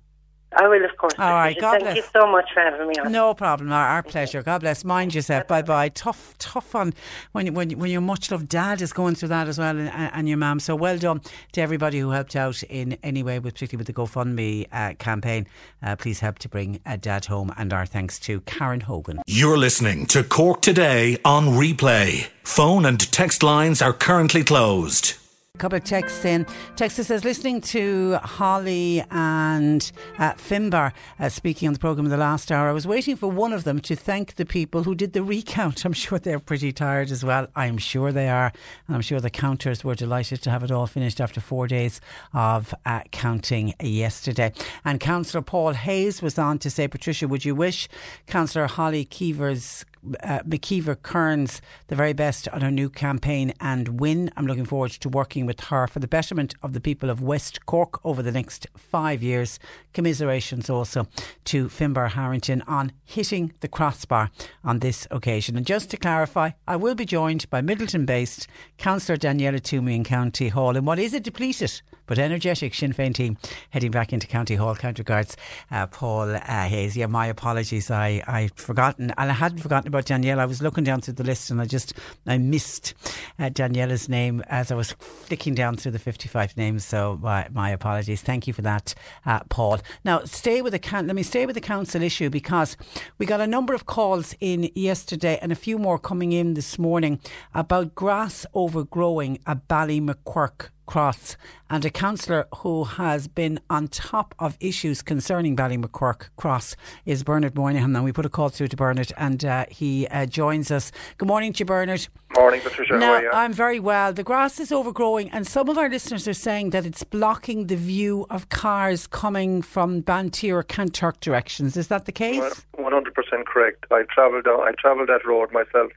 I 0.52 0.68
will, 0.68 0.84
of 0.84 0.96
course. 0.96 1.14
All 1.18 1.32
right, 1.32 1.58
God 1.58 1.72
Thank 1.72 1.82
bless. 1.84 1.96
you 1.96 2.02
so 2.12 2.26
much 2.26 2.50
for 2.54 2.60
having 2.60 2.88
me 2.88 2.94
on. 2.94 3.12
No 3.12 3.34
problem. 3.34 3.72
Our, 3.72 3.86
our 3.86 4.02
pleasure. 4.02 4.42
God 4.42 4.60
bless. 4.60 4.84
Mind 4.84 5.14
yourself. 5.14 5.46
Bye 5.48 5.62
bye. 5.62 5.88
Tough, 5.90 6.34
tough 6.38 6.74
on 6.74 6.94
when 7.32 7.52
when 7.52 7.70
when 7.78 7.90
your 7.90 8.00
much 8.00 8.30
loved 8.30 8.48
dad 8.48 8.80
is 8.80 8.92
going 8.92 9.16
through 9.16 9.28
that 9.28 9.48
as 9.48 9.58
well, 9.58 9.76
and, 9.76 9.90
and 9.90 10.28
your 10.28 10.38
mum. 10.38 10.60
So 10.60 10.74
well 10.76 10.98
done 10.98 11.20
to 11.52 11.60
everybody 11.60 11.98
who 11.98 12.10
helped 12.10 12.36
out 12.36 12.62
in 12.64 12.96
any 13.02 13.22
way, 13.22 13.38
with 13.38 13.54
particularly 13.54 13.80
with 13.80 13.86
the 13.88 13.92
GoFundMe 13.92 14.66
uh, 14.72 14.94
campaign. 14.94 15.46
Uh, 15.82 15.96
please 15.96 16.20
help 16.20 16.38
to 16.40 16.48
bring 16.48 16.80
uh, 16.86 16.96
dad 16.96 17.26
home, 17.26 17.52
and 17.56 17.72
our 17.72 17.84
thanks 17.84 18.18
to 18.20 18.40
Karen 18.42 18.80
Hogan. 18.80 19.20
You're 19.26 19.58
listening 19.58 20.06
to 20.06 20.22
Cork 20.22 20.62
Today 20.62 21.18
on 21.24 21.48
replay. 21.48 22.28
Phone 22.44 22.86
and 22.86 23.00
text 23.12 23.42
lines 23.42 23.82
are 23.82 23.92
currently 23.92 24.44
closed. 24.44 25.16
Couple 25.58 25.78
of 25.78 25.84
texts 25.84 26.24
in. 26.24 26.44
Texter 26.76 27.04
says, 27.04 27.24
listening 27.24 27.60
to 27.62 28.16
Holly 28.22 29.02
and 29.10 29.90
uh, 30.18 30.34
Finbar 30.34 30.92
uh, 31.18 31.28
speaking 31.28 31.66
on 31.66 31.72
the 31.72 31.78
programme 31.78 32.06
in 32.06 32.10
the 32.10 32.16
last 32.16 32.52
hour, 32.52 32.68
I 32.68 32.72
was 32.72 32.86
waiting 32.86 33.16
for 33.16 33.30
one 33.30 33.52
of 33.52 33.64
them 33.64 33.80
to 33.80 33.96
thank 33.96 34.34
the 34.34 34.44
people 34.44 34.82
who 34.82 34.94
did 34.94 35.14
the 35.14 35.22
recount. 35.22 35.84
I'm 35.86 35.92
sure 35.92 36.18
they're 36.18 36.38
pretty 36.38 36.72
tired 36.72 37.10
as 37.10 37.24
well. 37.24 37.46
I'm 37.56 37.78
sure 37.78 38.12
they 38.12 38.28
are. 38.28 38.52
And 38.86 38.94
I'm 38.94 39.02
sure 39.02 39.20
the 39.20 39.30
counters 39.30 39.82
were 39.82 39.94
delighted 39.94 40.42
to 40.42 40.50
have 40.50 40.62
it 40.62 40.70
all 40.70 40.86
finished 40.86 41.20
after 41.20 41.40
four 41.40 41.66
days 41.66 42.00
of 42.34 42.74
uh, 42.84 43.00
counting 43.10 43.74
yesterday. 43.80 44.52
And 44.84 45.00
Councillor 45.00 45.42
Paul 45.42 45.72
Hayes 45.72 46.20
was 46.20 46.38
on 46.38 46.58
to 46.58 46.70
say, 46.70 46.86
Patricia, 46.86 47.26
would 47.28 47.44
you 47.44 47.54
wish 47.54 47.88
Councillor 48.26 48.66
Holly 48.66 49.04
Keever's 49.04 49.84
uh, 50.22 50.40
McKeever 50.40 50.96
Cairns 51.02 51.60
the 51.88 51.96
very 51.96 52.12
best 52.12 52.48
on 52.48 52.60
her 52.60 52.70
new 52.70 52.88
campaign 52.88 53.52
and 53.60 54.00
win. 54.00 54.30
I'm 54.36 54.46
looking 54.46 54.64
forward 54.64 54.92
to 54.92 55.08
working 55.08 55.46
with 55.46 55.60
her 55.62 55.86
for 55.86 55.98
the 55.98 56.08
betterment 56.08 56.54
of 56.62 56.72
the 56.72 56.80
people 56.80 57.10
of 57.10 57.22
West 57.22 57.66
Cork 57.66 58.04
over 58.04 58.22
the 58.22 58.32
next 58.32 58.66
five 58.76 59.22
years. 59.22 59.58
Commiserations 59.92 60.68
also 60.68 61.06
to 61.44 61.68
Finbar 61.68 62.10
Harrington 62.10 62.62
on 62.62 62.92
hitting 63.04 63.52
the 63.60 63.68
crossbar 63.68 64.30
on 64.62 64.80
this 64.80 65.06
occasion. 65.10 65.56
And 65.56 65.66
just 65.66 65.90
to 65.90 65.96
clarify, 65.96 66.50
I 66.66 66.76
will 66.76 66.94
be 66.94 67.04
joined 67.04 67.48
by 67.50 67.60
Midleton 67.62 68.06
based 68.06 68.46
Councillor 68.78 69.16
Daniela 69.16 69.60
Twomey 69.60 69.96
in 69.96 70.04
County 70.04 70.48
Hall 70.48 70.76
in 70.76 70.84
what 70.84 70.98
is 70.98 71.14
a 71.14 71.20
depleted 71.20 71.80
but 72.06 72.18
energetic 72.18 72.74
Sinn 72.74 72.92
Féin 72.92 73.14
team 73.14 73.36
heading 73.70 73.90
back 73.90 74.12
into 74.12 74.26
County 74.26 74.54
Hall. 74.54 74.74
Count 74.74 74.98
regards, 74.98 75.36
uh, 75.70 75.86
Paul 75.86 76.34
uh, 76.34 76.40
Hayes. 76.40 76.96
Yeah, 76.96 77.06
my 77.06 77.26
apologies. 77.26 77.90
I 77.90 78.22
I'd 78.26 78.54
forgotten, 78.54 79.12
and 79.16 79.30
I 79.30 79.34
hadn't 79.34 79.58
forgotten 79.58 79.88
about 79.88 79.95
Danielle. 80.02 80.40
I 80.40 80.44
was 80.44 80.62
looking 80.62 80.84
down 80.84 81.00
through 81.00 81.14
the 81.14 81.24
list, 81.24 81.50
and 81.50 81.60
I 81.60 81.64
just 81.64 81.94
I 82.26 82.38
missed 82.38 82.94
uh, 83.38 83.50
Daniela's 83.50 84.08
name 84.08 84.42
as 84.48 84.70
I 84.70 84.74
was 84.74 84.92
flicking 84.92 85.54
down 85.54 85.76
through 85.76 85.92
the 85.92 85.98
fifty-five 85.98 86.56
names. 86.56 86.84
So 86.84 87.18
my, 87.22 87.48
my 87.52 87.70
apologies. 87.70 88.22
Thank 88.22 88.46
you 88.46 88.52
for 88.52 88.62
that, 88.62 88.94
uh, 89.24 89.40
Paul. 89.48 89.80
Now 90.04 90.24
stay 90.24 90.62
with 90.62 90.72
the 90.72 90.78
coun- 90.78 91.06
let 91.06 91.16
me 91.16 91.22
stay 91.22 91.46
with 91.46 91.54
the 91.54 91.60
council 91.60 92.02
issue 92.02 92.30
because 92.30 92.76
we 93.18 93.26
got 93.26 93.40
a 93.40 93.46
number 93.46 93.74
of 93.74 93.86
calls 93.86 94.34
in 94.40 94.70
yesterday 94.74 95.38
and 95.40 95.52
a 95.52 95.56
few 95.56 95.78
more 95.78 95.98
coming 95.98 96.32
in 96.32 96.54
this 96.54 96.78
morning 96.78 97.20
about 97.54 97.94
grass 97.94 98.46
overgrowing 98.54 99.38
at 99.46 99.68
Ballymaquirk 99.68 100.70
Cross 100.86 101.36
and 101.68 101.84
a 101.84 101.90
councillor 101.90 102.46
who 102.58 102.84
has 102.84 103.28
been 103.28 103.58
on 103.68 103.88
top 103.88 104.34
of 104.38 104.56
issues 104.60 105.02
concerning 105.02 105.56
Ballymaquirk 105.56 106.28
Cross 106.36 106.76
is 107.04 107.24
Bernard 107.24 107.54
Moynihan. 107.56 107.94
And 107.94 108.04
we 108.04 108.12
put 108.12 108.24
a 108.24 108.28
call 108.28 108.48
through 108.48 108.68
to 108.68 108.76
Bernard 108.76 109.12
and 109.16 109.44
uh, 109.44 109.66
he 109.68 110.06
uh, 110.08 110.26
joins 110.26 110.70
us. 110.70 110.92
Good 111.18 111.28
morning 111.28 111.52
to 111.54 111.58
you, 111.60 111.64
Bernard. 111.64 112.06
Morning, 112.36 112.60
Patricia. 112.60 112.94
How 112.94 112.98
Now, 112.98 113.12
are 113.14 113.22
you? 113.22 113.30
I'm 113.32 113.52
very 113.52 113.80
well. 113.80 114.12
The 114.12 114.22
grass 114.22 114.60
is 114.60 114.70
overgrowing, 114.70 115.30
and 115.30 115.46
some 115.46 115.68
of 115.68 115.78
our 115.78 115.88
listeners 115.88 116.28
are 116.28 116.34
saying 116.34 116.70
that 116.70 116.84
it's 116.84 117.02
blocking 117.02 117.68
the 117.68 117.76
view 117.76 118.26
of 118.28 118.48
cars 118.50 119.06
coming 119.06 119.62
from 119.62 120.02
Banteer 120.02 120.56
or 120.56 120.62
Kanturk 120.62 121.20
directions. 121.20 121.76
Is 121.76 121.88
that 121.88 122.04
the 122.04 122.12
case? 122.12 122.66
One 122.76 122.92
hundred 122.92 123.14
percent 123.14 123.46
correct. 123.46 123.86
I 123.90 124.02
travel 124.12 124.42
down. 124.42 124.60
I 124.60 124.72
travel 124.78 125.06
that 125.06 125.24
road 125.24 125.50
myself 125.52 125.92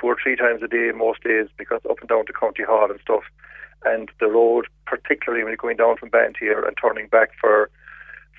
two 0.00 0.06
or 0.06 0.16
three 0.22 0.36
times 0.36 0.62
a 0.62 0.68
day 0.68 0.92
most 0.94 1.22
days 1.22 1.48
because 1.58 1.80
up 1.90 1.98
and 2.00 2.08
down 2.08 2.24
to 2.26 2.32
County 2.32 2.62
Hall 2.62 2.90
and 2.90 2.98
stuff. 3.00 3.24
And 3.84 4.10
the 4.20 4.26
road, 4.26 4.66
particularly 4.86 5.42
when 5.42 5.52
you're 5.52 5.56
going 5.56 5.76
down 5.76 5.96
from 5.96 6.10
Banteer 6.10 6.66
and 6.66 6.76
turning 6.80 7.08
back 7.08 7.30
for 7.40 7.70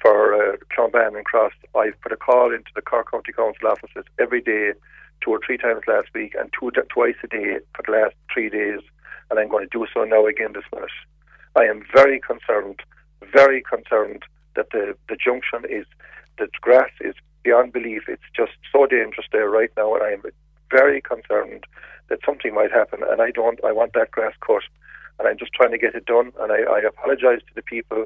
for 0.02 0.34
uh, 0.34 0.58
and 0.78 1.26
Cross, 1.26 1.54
I've 1.76 2.00
put 2.02 2.12
a 2.12 2.18
call 2.18 2.52
into 2.52 2.72
the 2.76 2.82
Cork 2.82 3.12
County 3.12 3.32
Council 3.32 3.68
offices 3.68 4.06
every 4.20 4.42
day, 4.42 4.74
two 5.24 5.32
or 5.32 5.40
three 5.46 5.58
times 5.58 5.82
last 5.88 6.08
week, 6.16 6.34
and 6.38 6.52
two 6.60 6.72
twice 6.72 7.16
a 7.24 7.28
day 7.28 7.60
for 7.76 7.84
the 7.86 7.92
last 7.92 8.16
three 8.34 8.50
days. 8.50 8.80
And 9.30 9.40
I'm 9.40 9.50
going 9.50 9.68
to 9.68 9.78
do 9.78 9.86
so 9.94 10.04
now 10.04 10.26
again 10.26 10.54
this 10.54 10.64
minute. 10.74 10.90
I 11.56 11.64
am 11.66 11.86
very 11.94 12.20
concerned, 12.20 12.80
very 13.32 13.62
concerned 13.62 14.24
that 14.56 14.72
the, 14.72 14.96
the 15.08 15.16
junction 15.16 15.64
is, 15.70 15.86
the 16.38 16.48
grass 16.62 16.92
is 17.02 17.16
beyond 17.44 17.74
belief. 17.74 18.04
It's 18.08 18.22
just 18.36 18.54
so 18.72 18.86
dangerous 18.86 19.28
there 19.32 19.50
right 19.50 19.72
now, 19.78 19.94
and 19.96 20.04
I 20.04 20.12
am 20.12 20.24
very 20.70 21.02
concerned 21.02 21.66
that 22.10 22.20
something 22.26 22.54
might 22.54 22.72
happen, 22.72 23.02
and 23.10 23.22
I 23.22 23.32
don't. 23.32 23.64
I 23.64 23.72
want 23.72 23.94
that 23.94 24.12
grass 24.12 24.34
cut, 24.46 24.64
and 25.22 25.30
I'm 25.30 25.38
just 25.38 25.54
trying 25.54 25.72
to 25.72 25.78
get 25.78 25.94
it 25.94 26.06
done. 26.06 26.32
And 26.40 26.52
I, 26.52 26.64
I 26.64 26.80
apologise 26.80 27.42
to 27.48 27.54
the 27.56 27.62
people 27.62 28.06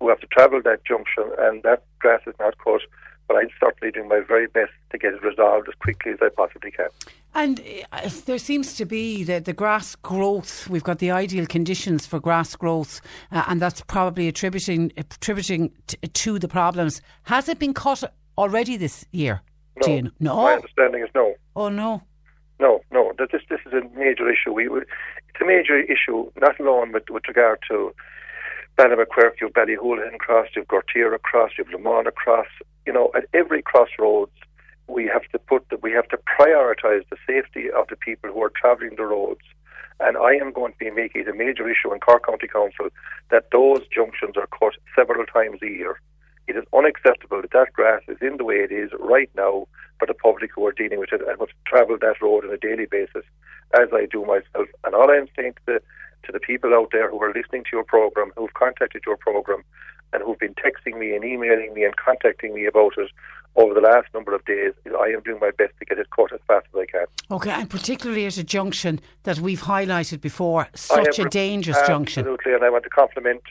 who 0.00 0.08
have 0.08 0.20
to 0.20 0.26
travel 0.28 0.62
that 0.64 0.84
junction, 0.84 1.24
and 1.38 1.62
that 1.62 1.84
grass 1.98 2.22
is 2.26 2.34
not 2.40 2.56
cut. 2.58 2.80
But 3.28 3.36
I'm 3.36 3.48
certainly 3.58 3.90
doing 3.90 4.08
my 4.08 4.20
very 4.26 4.46
best 4.46 4.72
to 4.90 4.98
get 4.98 5.14
it 5.14 5.22
resolved 5.22 5.66
as 5.68 5.74
quickly 5.76 6.12
as 6.12 6.18
I 6.20 6.28
possibly 6.28 6.70
can. 6.70 6.88
And 7.34 7.60
uh, 7.92 8.10
there 8.26 8.38
seems 8.38 8.74
to 8.76 8.84
be 8.84 9.24
the, 9.24 9.40
the 9.40 9.54
grass 9.54 9.94
growth. 9.96 10.68
We've 10.68 10.84
got 10.84 10.98
the 10.98 11.10
ideal 11.10 11.46
conditions 11.46 12.06
for 12.06 12.20
grass 12.20 12.54
growth, 12.54 13.00
uh, 13.32 13.44
and 13.48 13.62
that's 13.62 13.80
probably 13.82 14.28
attributing 14.28 14.92
attributing 14.96 15.72
t- 15.86 15.96
to 16.06 16.38
the 16.38 16.48
problems. 16.48 17.00
Has 17.24 17.48
it 17.48 17.58
been 17.58 17.74
cut 17.74 18.14
already 18.36 18.76
this 18.76 19.06
year? 19.10 19.42
No, 19.80 19.94
you 19.94 20.02
know? 20.02 20.10
no. 20.20 20.36
My 20.36 20.52
understanding 20.54 21.02
is 21.02 21.10
no. 21.14 21.34
Oh 21.56 21.68
no. 21.68 22.02
No, 22.60 22.82
no. 22.92 23.12
That 23.18 23.32
this 23.32 23.42
this 23.48 23.60
is 23.66 23.72
a 23.72 23.82
major 23.98 24.30
issue. 24.30 24.52
We, 24.52 24.68
we 24.68 24.80
it's 25.34 25.42
a 25.42 25.46
major 25.46 25.80
issue, 25.80 26.30
not 26.40 26.58
alone 26.60 26.92
with 26.92 27.10
with 27.10 27.24
regard 27.26 27.58
to 27.68 27.94
Ballymaquirk, 28.78 29.40
you've 29.40 29.52
Ballyhoulihan 29.52 30.18
Cross, 30.18 30.48
you've 30.54 30.68
Gortira 30.68 31.20
Cross, 31.20 31.52
you've 31.58 31.68
Lamona 31.68 32.14
Cross. 32.14 32.46
You 32.86 32.92
know, 32.92 33.10
at 33.16 33.24
every 33.34 33.62
crossroads, 33.62 34.32
we 34.88 35.06
have 35.06 35.22
to 35.32 35.38
put 35.38 35.68
the, 35.70 35.76
we 35.78 35.92
have 35.92 36.08
to 36.08 36.18
prioritise 36.18 37.02
the 37.10 37.16
safety 37.26 37.70
of 37.70 37.88
the 37.88 37.96
people 37.96 38.30
who 38.30 38.42
are 38.42 38.52
travelling 38.54 38.96
the 38.96 39.04
roads. 39.04 39.40
And 40.00 40.16
I 40.16 40.34
am 40.34 40.52
going 40.52 40.72
to 40.72 40.78
be 40.78 40.90
making 40.90 41.22
it 41.22 41.28
a 41.28 41.34
major 41.34 41.68
issue 41.68 41.92
in 41.92 42.00
Cork 42.00 42.26
County 42.26 42.48
Council 42.48 42.88
that 43.30 43.50
those 43.52 43.80
junctions 43.94 44.36
are 44.36 44.48
cut 44.48 44.74
several 44.94 45.24
times 45.24 45.60
a 45.62 45.66
year. 45.66 46.00
It 46.46 46.56
is 46.56 46.64
unacceptable 46.74 47.40
that 47.42 47.52
that 47.52 47.72
grass 47.72 48.02
is 48.08 48.18
in 48.20 48.36
the 48.36 48.44
way 48.44 48.56
it 48.56 48.72
is 48.72 48.90
right 48.98 49.30
now 49.34 49.66
for 49.98 50.06
the 50.06 50.14
public 50.14 50.50
who 50.54 50.66
are 50.66 50.72
dealing 50.72 50.98
with 50.98 51.12
it 51.12 51.22
and 51.26 51.38
must 51.38 51.52
travel 51.66 51.96
that 52.00 52.20
road 52.20 52.44
on 52.44 52.52
a 52.52 52.58
daily 52.58 52.86
basis, 52.86 53.24
as 53.80 53.88
I 53.92 54.06
do 54.10 54.24
myself. 54.24 54.68
And 54.84 54.94
all 54.94 55.10
I'm 55.10 55.28
saying 55.36 55.54
to 55.54 55.60
the 55.66 55.80
to 56.24 56.32
the 56.32 56.40
people 56.40 56.72
out 56.72 56.88
there 56.90 57.10
who 57.10 57.22
are 57.22 57.34
listening 57.34 57.64
to 57.64 57.70
your 57.72 57.84
program, 57.84 58.32
who've 58.36 58.54
contacted 58.54 59.02
your 59.06 59.18
program, 59.18 59.62
and 60.14 60.22
who've 60.22 60.38
been 60.38 60.54
texting 60.54 60.98
me 60.98 61.14
and 61.14 61.24
emailing 61.24 61.74
me 61.74 61.84
and 61.84 61.94
contacting 61.96 62.54
me 62.54 62.66
about 62.66 62.92
it 62.96 63.10
over 63.56 63.74
the 63.74 63.80
last 63.80 64.08
number 64.14 64.34
of 64.34 64.44
days, 64.44 64.72
I 64.86 65.08
am 65.08 65.20
doing 65.20 65.38
my 65.40 65.50
best 65.50 65.72
to 65.78 65.84
get 65.84 65.98
it 65.98 66.08
cut 66.10 66.32
as 66.32 66.40
fast 66.48 66.66
as 66.74 66.80
I 66.80 66.86
can. 66.86 67.06
Okay, 67.30 67.50
and 67.50 67.70
particularly 67.70 68.26
at 68.26 68.36
a 68.36 68.44
junction 68.44 69.00
that 69.22 69.38
we've 69.38 69.62
highlighted 69.62 70.20
before, 70.20 70.68
such 70.74 71.18
a 71.18 71.28
dangerous 71.28 71.76
absolutely, 71.76 71.94
junction. 71.94 72.20
Absolutely, 72.20 72.54
and 72.54 72.64
I 72.64 72.70
want 72.70 72.84
to 72.84 72.90
compliment 72.90 73.42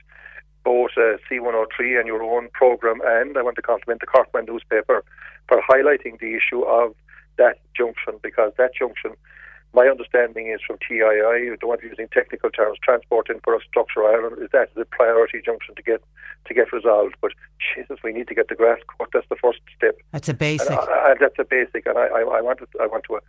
both 0.64 0.92
uh, 0.98 1.18
C103 1.30 2.00
and 2.00 2.08
your 2.08 2.24
own 2.24 2.50
program, 2.54 3.02
and 3.06 3.38
I 3.38 3.42
want 3.42 3.56
to 3.58 3.62
compliment 3.62 4.02
the 4.02 4.08
Corkman 4.08 4.48
newspaper 4.48 5.04
for 5.48 5.62
highlighting 5.62 6.20
the 6.20 6.36
issue 6.36 6.62
of 6.64 6.96
that 7.38 7.60
junction 7.76 8.20
because 8.22 8.54
that 8.58 8.72
junction 8.76 9.16
my 9.74 9.88
understanding 9.88 10.48
is 10.50 10.62
from 10.66 10.78
TII, 10.88 11.02
I 11.02 11.56
don't 11.60 11.70
want 11.70 11.82
to 11.82 11.88
using 11.88 12.08
technical 12.10 12.52
terms, 12.52 12.78
Transport 12.84 13.30
Infrastructure 13.30 14.04
Ireland, 14.06 14.38
is 14.42 14.50
that 14.54 14.70
the 14.76 14.86
priority 14.86 15.42
junction 15.44 15.74
to 15.76 15.82
get 15.82 16.04
to 16.46 16.54
get 16.54 16.72
resolved. 16.72 17.16
But 17.22 17.32
Jesus, 17.58 17.98
we 18.04 18.14
need 18.14 18.28
to 18.28 18.36
get 18.36 18.50
the 18.50 18.56
grass 18.56 18.78
cut. 18.98 19.10
That's 19.14 19.28
the 19.30 19.36
first 19.36 19.60
step. 19.76 19.98
That's 20.12 20.30
a 20.30 20.34
basic. 20.34 20.70
And, 20.70 20.80
uh, 20.80 21.16
that's 21.20 21.40
a 21.40 21.44
basic, 21.44 21.88
and 21.88 21.98
I, 21.98 22.06
I, 22.06 22.20
I 22.20 22.42
want 22.42 22.60
to, 22.60 22.68
I 22.80 22.86
want 22.86 23.06
to, 23.06 23.16
uh, 23.16 23.20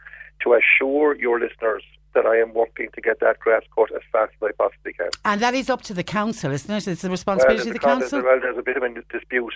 to 0.43 0.55
assure 0.55 1.17
your 1.17 1.41
listeners 1.41 1.83
that 2.15 2.27
I 2.27 2.37
am 2.39 2.55
working 2.55 2.89
to 2.95 3.01
get 3.01 3.21
that 3.21 3.41
grass 3.41 3.63
cut 3.75 3.95
as 3.95 4.03
fast 4.11 4.33
as 4.41 4.49
I 4.49 4.53
possibly 4.53 4.93
can. 4.93 5.11
And 5.25 5.41
that 5.41 5.55
is 5.55 5.69
up 5.69 5.83
to 5.83 5.95
the 5.95 6.05
council, 6.05 6.53
isn't 6.53 6.71
it? 6.71 6.89
It's 6.89 7.03
the 7.03 7.11
responsibility 7.11 7.69
well, 7.69 7.69
of 7.69 7.73
the 7.75 7.79
council. 7.81 8.23
Well, 8.23 8.41
there's 8.41 8.59
a 8.59 8.63
bit 8.63 8.77
of 8.77 8.83
a 8.83 8.89
dispute 9.13 9.55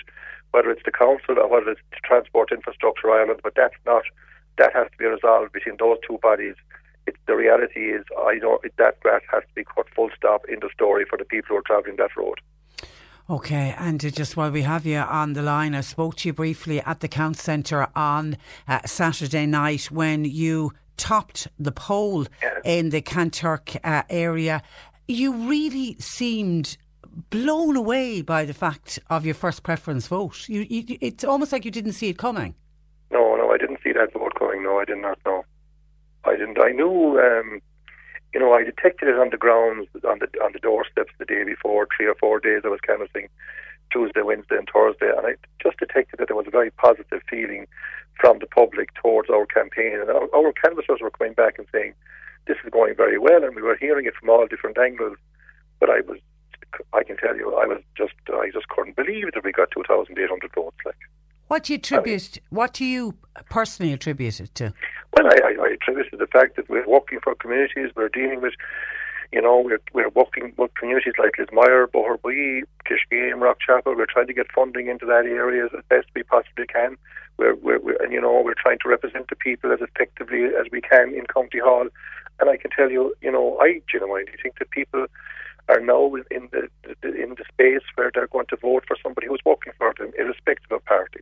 whether 0.50 0.70
it's 0.70 0.82
the 0.84 0.92
council 0.92 1.38
or 1.38 1.48
whether 1.48 1.70
it's 1.70 1.80
Transport 2.04 2.52
Infrastructure 2.52 3.10
Ireland, 3.10 3.40
but 3.42 3.54
that's 3.54 3.76
not. 3.86 4.02
That 4.56 4.72
has 4.74 4.88
to 4.90 4.96
be 4.98 5.04
resolved 5.04 5.52
between 5.52 5.76
those 5.78 5.98
two 6.06 6.18
bodies 6.20 6.56
it, 7.08 7.16
the 7.26 7.34
reality 7.34 7.92
is, 7.92 8.04
I 8.18 8.38
don't. 8.38 8.62
That 8.76 9.00
grass 9.00 9.22
has 9.32 9.42
to 9.42 9.54
be 9.54 9.64
cut 9.64 9.86
full 9.96 10.10
stop 10.16 10.44
in 10.48 10.60
the 10.60 10.68
story 10.72 11.04
for 11.08 11.16
the 11.16 11.24
people 11.24 11.48
who 11.48 11.56
are 11.56 11.62
travelling 11.66 11.96
that 11.96 12.14
road. 12.16 12.40
Okay, 13.30 13.74
and 13.76 14.00
just 14.14 14.36
while 14.36 14.50
we 14.50 14.62
have 14.62 14.86
you 14.86 14.98
on 14.98 15.34
the 15.34 15.42
line, 15.42 15.74
I 15.74 15.82
spoke 15.82 16.16
to 16.16 16.28
you 16.28 16.32
briefly 16.32 16.80
at 16.80 17.00
the 17.00 17.08
Count 17.08 17.36
Centre 17.36 17.88
on 17.94 18.38
uh, 18.66 18.80
Saturday 18.86 19.46
night 19.46 19.90
when 19.90 20.24
you 20.24 20.72
topped 20.98 21.48
the 21.58 21.72
poll 21.72 22.26
in 22.64 22.90
the 22.90 23.00
Kanturk 23.00 23.78
uh, 23.82 24.02
area. 24.10 24.62
You 25.06 25.32
really 25.32 25.96
seemed 25.98 26.76
blown 27.30 27.76
away 27.76 28.22
by 28.22 28.44
the 28.44 28.54
fact 28.54 28.98
of 29.08 29.24
your 29.24 29.34
first 29.34 29.62
preference 29.62 30.06
vote. 30.06 30.48
You, 30.48 30.66
you, 30.68 30.98
it's 31.00 31.24
almost 31.24 31.52
like 31.52 31.64
you 31.64 31.70
didn't 31.70 31.92
see 31.92 32.08
it 32.08 32.18
coming. 32.18 32.54
No, 33.10 33.36
no, 33.36 33.50
I 33.50 33.56
didn't 33.56 33.78
see 33.82 33.92
that 33.92 34.12
vote 34.12 34.34
coming. 34.38 34.62
No, 34.62 34.78
I 34.78 34.84
did 34.84 34.98
not 34.98 35.18
know. 35.24 35.44
I 36.24 36.36
didn't. 36.36 36.60
I 36.60 36.72
knew, 36.72 37.18
um, 37.18 37.60
you 38.34 38.40
know, 38.40 38.52
I 38.52 38.62
detected 38.62 39.08
it 39.08 39.18
on 39.18 39.30
the 39.30 39.38
grounds, 39.38 39.88
on 40.06 40.18
the 40.18 40.28
on 40.42 40.52
the 40.52 40.58
doorsteps 40.58 41.12
the 41.18 41.24
day 41.24 41.44
before, 41.44 41.88
three 41.96 42.06
or 42.06 42.14
four 42.16 42.38
days 42.40 42.62
I 42.64 42.68
was 42.68 42.80
canvassing, 42.80 43.28
Tuesday, 43.90 44.22
Wednesday, 44.22 44.56
and 44.56 44.68
Thursday, 44.72 45.10
and 45.16 45.26
I 45.26 45.34
just 45.62 45.78
detected 45.78 46.18
that 46.18 46.28
there 46.28 46.36
was 46.36 46.46
a 46.46 46.50
very 46.50 46.70
positive 46.70 47.22
feeling 47.28 47.66
from 48.20 48.38
the 48.38 48.46
public 48.46 48.92
towards 48.94 49.30
our 49.30 49.46
campaign, 49.46 49.98
and 50.00 50.10
our, 50.10 50.28
our 50.34 50.52
canvassers 50.52 51.00
were 51.00 51.10
coming 51.10 51.34
back 51.34 51.58
and 51.58 51.66
saying, 51.72 51.94
"This 52.46 52.56
is 52.64 52.70
going 52.70 52.94
very 52.96 53.18
well," 53.18 53.44
and 53.44 53.54
we 53.54 53.62
were 53.62 53.76
hearing 53.76 54.06
it 54.06 54.14
from 54.14 54.30
all 54.30 54.46
different 54.46 54.78
angles. 54.78 55.16
But 55.80 55.90
I 55.90 56.00
was, 56.00 56.18
I 56.92 57.04
can 57.04 57.16
tell 57.16 57.36
you, 57.36 57.54
I 57.54 57.66
was 57.66 57.80
just, 57.96 58.14
I 58.28 58.50
just 58.52 58.68
couldn't 58.68 58.96
believe 58.96 59.32
that 59.32 59.44
we 59.44 59.52
got 59.52 59.70
two 59.70 59.84
thousand 59.86 60.18
eight 60.18 60.28
hundred 60.28 60.52
votes, 60.54 60.76
like. 60.84 60.96
What 61.46 61.64
do 61.64 61.72
you 61.72 61.78
attribute? 61.78 62.30
I 62.34 62.40
mean, 62.40 62.46
what 62.50 62.74
do 62.74 62.84
you 62.84 63.14
personally 63.48 63.94
attribute 63.94 64.38
it 64.38 64.54
to? 64.56 64.74
Well, 65.16 65.26
I, 65.26 65.38
I, 65.48 65.64
I 65.64 65.68
attribute 65.72 66.08
it 66.08 66.10
to 66.10 66.16
the 66.18 66.26
fact 66.26 66.56
that 66.56 66.68
we're 66.68 66.86
working 66.86 67.20
for 67.24 67.34
communities. 67.34 67.90
We're 67.96 68.10
dealing 68.10 68.42
with, 68.42 68.52
you 69.32 69.42
know, 69.42 69.60
we're 69.60 69.80
we're 69.92 70.08
working 70.10 70.52
with 70.56 70.74
communities 70.74 71.14
like 71.18 71.32
Lismire, 71.38 71.86
Boherbue, 71.86 72.62
Kiskeam, 72.86 73.40
Rockchapel. 73.40 73.96
We're 73.96 74.06
trying 74.06 74.26
to 74.28 74.34
get 74.34 74.46
funding 74.54 74.88
into 74.88 75.06
that 75.06 75.26
area 75.26 75.66
as 75.66 75.84
best 75.88 76.06
we 76.14 76.22
possibly 76.22 76.66
can. 76.66 76.96
We're, 77.36 77.54
we're, 77.56 77.78
we're 77.78 78.02
and 78.02 78.12
you 78.12 78.20
know 78.20 78.40
we're 78.42 78.54
trying 78.54 78.78
to 78.82 78.88
represent 78.88 79.28
the 79.28 79.36
people 79.36 79.72
as 79.72 79.80
effectively 79.80 80.44
as 80.44 80.66
we 80.72 80.80
can 80.80 81.14
in 81.14 81.26
County 81.26 81.58
Hall. 81.58 81.88
And 82.40 82.48
I 82.48 82.56
can 82.56 82.70
tell 82.70 82.90
you, 82.90 83.14
you 83.20 83.32
know, 83.32 83.58
I 83.60 83.82
genuinely 83.90 84.32
think 84.42 84.58
that 84.60 84.70
people 84.70 85.06
are 85.68 85.80
now 85.80 86.14
in 86.30 86.48
the 86.50 86.68
in 87.02 87.34
the 87.36 87.44
space 87.52 87.82
where 87.96 88.10
they're 88.14 88.28
going 88.28 88.46
to 88.46 88.56
vote 88.56 88.84
for 88.86 88.96
somebody 89.02 89.26
who's 89.26 89.44
working 89.44 89.72
for 89.76 89.92
them, 89.98 90.12
irrespective 90.18 90.72
of 90.72 90.84
party. 90.86 91.20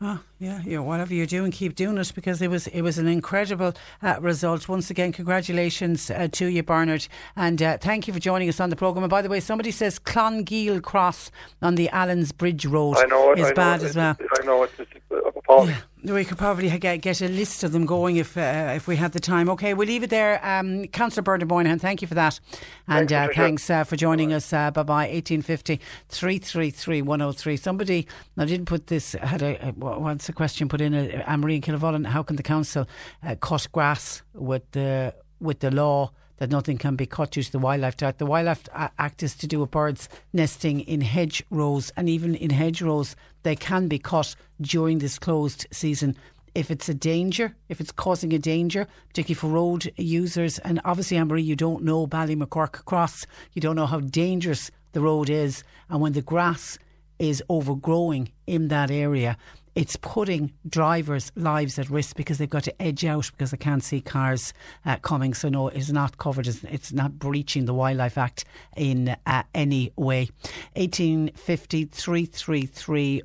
Oh, 0.00 0.20
yeah, 0.38 0.62
yeah. 0.64 0.78
Whatever 0.78 1.12
you're 1.12 1.26
doing, 1.26 1.50
keep 1.50 1.74
doing 1.74 1.98
it 1.98 2.12
because 2.14 2.40
it 2.40 2.48
was 2.48 2.68
it 2.68 2.82
was 2.82 2.98
an 2.98 3.08
incredible 3.08 3.74
uh, 4.00 4.16
result. 4.20 4.68
Once 4.68 4.90
again, 4.90 5.10
congratulations 5.10 6.08
uh, 6.08 6.28
to 6.32 6.46
you, 6.46 6.62
Bernard, 6.62 7.08
and 7.34 7.60
uh, 7.60 7.78
thank 7.78 8.06
you 8.06 8.14
for 8.14 8.20
joining 8.20 8.48
us 8.48 8.60
on 8.60 8.70
the 8.70 8.76
program. 8.76 9.02
And 9.02 9.10
by 9.10 9.22
the 9.22 9.28
way, 9.28 9.40
somebody 9.40 9.72
says 9.72 9.98
Clongeel 9.98 10.80
Cross 10.82 11.32
on 11.60 11.74
the 11.74 11.88
Allens 11.88 12.30
Bridge 12.30 12.64
Road 12.64 12.96
I 12.96 13.06
know 13.06 13.32
it, 13.32 13.40
is 13.40 13.46
I 13.46 13.48
know 13.48 13.54
bad 13.54 13.82
it, 13.82 13.86
as 13.86 13.96
well. 13.96 14.16
I 14.20 14.46
know 14.46 14.62
it's, 14.62 14.74
it's 14.78 15.27
appalling. 15.48 15.70
Yeah. 15.70 16.12
We 16.14 16.24
could 16.24 16.38
probably 16.38 16.70
get, 16.78 16.98
get 16.98 17.20
a 17.20 17.28
list 17.28 17.64
of 17.64 17.72
them 17.72 17.84
going 17.84 18.18
if 18.18 18.36
uh, 18.36 18.72
if 18.76 18.86
we 18.86 18.94
had 18.94 19.12
the 19.12 19.20
time. 19.20 19.48
Okay, 19.50 19.74
we'll 19.74 19.88
leave 19.88 20.04
it 20.04 20.10
there. 20.10 20.40
Um, 20.46 20.86
Councillor 20.86 21.24
Bernard 21.24 21.48
Moynihan, 21.48 21.80
thank 21.80 22.00
you 22.02 22.06
for 22.06 22.14
that. 22.14 22.38
And 22.86 23.08
thanks, 23.08 23.32
uh, 23.32 23.34
thanks 23.34 23.70
uh, 23.70 23.82
for 23.82 23.96
joining 23.96 24.32
us. 24.32 24.52
Uh, 24.52 24.70
bye 24.70 24.84
bye. 24.84 25.08
1850 25.08 25.80
333 26.08 27.02
103. 27.02 27.56
Somebody, 27.56 28.06
I 28.36 28.44
didn't 28.44 28.66
put 28.66 28.86
this, 28.86 29.12
had 29.14 29.42
a, 29.42 29.72
what's 29.76 30.28
the 30.28 30.32
question 30.32 30.68
put 30.68 30.80
in? 30.80 30.94
Uh, 30.94 31.24
Anne-Marie 31.26 31.56
in 31.56 31.62
Kilavullen, 31.62 32.06
how 32.06 32.22
can 32.22 32.36
the 32.36 32.44
council 32.44 32.86
uh, 33.24 33.34
cut 33.34 33.66
grass 33.72 34.22
with 34.34 34.70
the, 34.70 35.14
with 35.40 35.58
the 35.58 35.72
law? 35.72 36.12
That 36.38 36.50
nothing 36.50 36.78
can 36.78 36.96
be 36.96 37.06
cut 37.06 37.32
due 37.32 37.42
to 37.42 37.52
the 37.52 37.58
Wildlife 37.58 38.02
Act. 38.02 38.18
The 38.18 38.26
Wildlife 38.26 38.68
Act 38.72 39.22
is 39.22 39.34
to 39.36 39.46
do 39.46 39.60
with 39.60 39.70
birds 39.70 40.08
nesting 40.32 40.80
in 40.80 41.00
hedgerows, 41.00 41.90
and 41.96 42.08
even 42.08 42.34
in 42.34 42.50
hedgerows, 42.50 43.16
they 43.42 43.56
can 43.56 43.88
be 43.88 43.98
cut 43.98 44.34
during 44.60 44.98
this 44.98 45.18
closed 45.18 45.66
season 45.70 46.16
if 46.54 46.70
it's 46.70 46.88
a 46.88 46.94
danger, 46.94 47.54
if 47.68 47.80
it's 47.80 47.92
causing 47.92 48.32
a 48.32 48.38
danger, 48.38 48.86
particularly 49.08 49.34
for 49.34 49.48
road 49.48 49.92
users. 49.96 50.58
And 50.60 50.80
obviously, 50.84 51.16
Anne-Marie, 51.16 51.42
you 51.42 51.54
don't 51.54 51.84
know 51.84 52.06
Ballymaquirk 52.06 52.84
Cross, 52.84 53.26
you 53.52 53.60
don't 53.60 53.76
know 53.76 53.86
how 53.86 54.00
dangerous 54.00 54.70
the 54.92 55.00
road 55.00 55.28
is, 55.30 55.62
and 55.88 56.00
when 56.00 56.14
the 56.14 56.22
grass 56.22 56.78
is 57.18 57.42
overgrowing 57.48 58.32
in 58.46 58.68
that 58.68 58.90
area, 58.90 59.36
it's 59.78 59.94
putting 59.94 60.52
drivers' 60.68 61.30
lives 61.36 61.78
at 61.78 61.88
risk 61.88 62.16
because 62.16 62.38
they've 62.38 62.50
got 62.50 62.64
to 62.64 62.82
edge 62.82 63.04
out 63.04 63.30
because 63.30 63.52
they 63.52 63.56
can't 63.56 63.84
see 63.84 64.00
cars 64.00 64.52
uh, 64.84 64.96
coming. 64.96 65.34
So, 65.34 65.48
no, 65.48 65.68
it's 65.68 65.90
not 65.90 66.18
covered, 66.18 66.48
it's 66.48 66.92
not 66.92 67.16
breaching 67.20 67.66
the 67.66 67.72
Wildlife 67.72 68.18
Act 68.18 68.44
in 68.76 69.14
uh, 69.24 69.44
any 69.54 69.92
way. 69.94 70.30
1850 70.74 71.84
333 71.84 73.22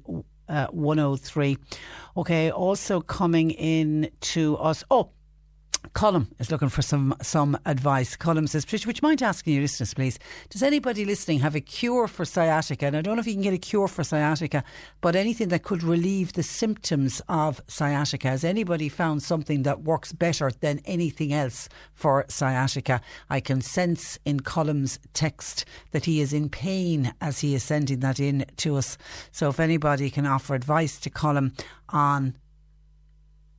uh, 0.48 0.68
103. 0.68 1.58
Okay, 2.18 2.52
also 2.52 3.02
coming 3.02 3.50
in 3.50 4.12
to 4.22 4.56
us. 4.58 4.84
Oh, 4.92 5.10
Colum 5.94 6.30
is 6.40 6.50
looking 6.50 6.70
for 6.70 6.82
some 6.82 7.16
some 7.22 7.58
advice. 7.66 8.16
Colum 8.16 8.48
says, 8.48 8.66
Patricia, 8.66 8.88
would 8.88 8.98
you 8.98 9.08
mind 9.08 9.22
asking 9.22 9.54
your 9.54 9.62
listeners, 9.62 9.94
please? 9.94 10.18
Does 10.50 10.64
anybody 10.64 11.06
listening 11.06 11.40
have 11.40 11.56
a 11.56 11.62
cure 11.62 12.08
for 12.08 12.26
sciatica? 12.26 12.86
And 12.86 12.98
I 12.98 13.02
don't 13.02 13.16
know 13.16 13.20
if 13.20 13.28
you 13.28 13.34
can 13.34 13.42
get 13.42 13.54
a 13.54 13.58
cure 13.58 13.88
for 13.88 14.04
sciatica, 14.04 14.64
but 15.02 15.16
anything 15.16 15.50
that 15.50 15.64
could 15.64 15.84
relieve 15.84 16.34
the 16.34 16.44
symptoms 16.44 17.22
of 17.28 17.62
sciatica. 17.68 18.30
Has 18.30 18.44
anybody 18.44 18.90
found 18.90 19.22
something 19.22 19.64
that 19.64 19.82
works 19.82 20.14
better 20.14 20.52
than 20.62 20.80
anything 20.86 21.34
else 21.34 21.70
for 21.94 22.26
sciatica? 22.28 23.02
I 23.30 23.40
can 23.40 23.62
sense 23.62 24.18
in 24.26 24.40
Colum's 24.40 25.00
text 25.14 25.66
that 25.92 26.06
he 26.06 26.22
is 26.22 26.34
in 26.34 26.50
pain 26.50 27.14
as 27.22 27.40
he 27.40 27.54
is 27.54 27.64
sending 27.64 28.00
that 28.00 28.20
in 28.20 28.46
to 28.58 28.78
us. 28.78 28.98
So 29.32 29.50
if 29.50 29.60
anybody 29.60 30.10
can 30.10 30.26
offer 30.26 30.56
advice 30.56 30.98
to 31.00 31.10
Colum 31.10 31.54
on 31.90 32.36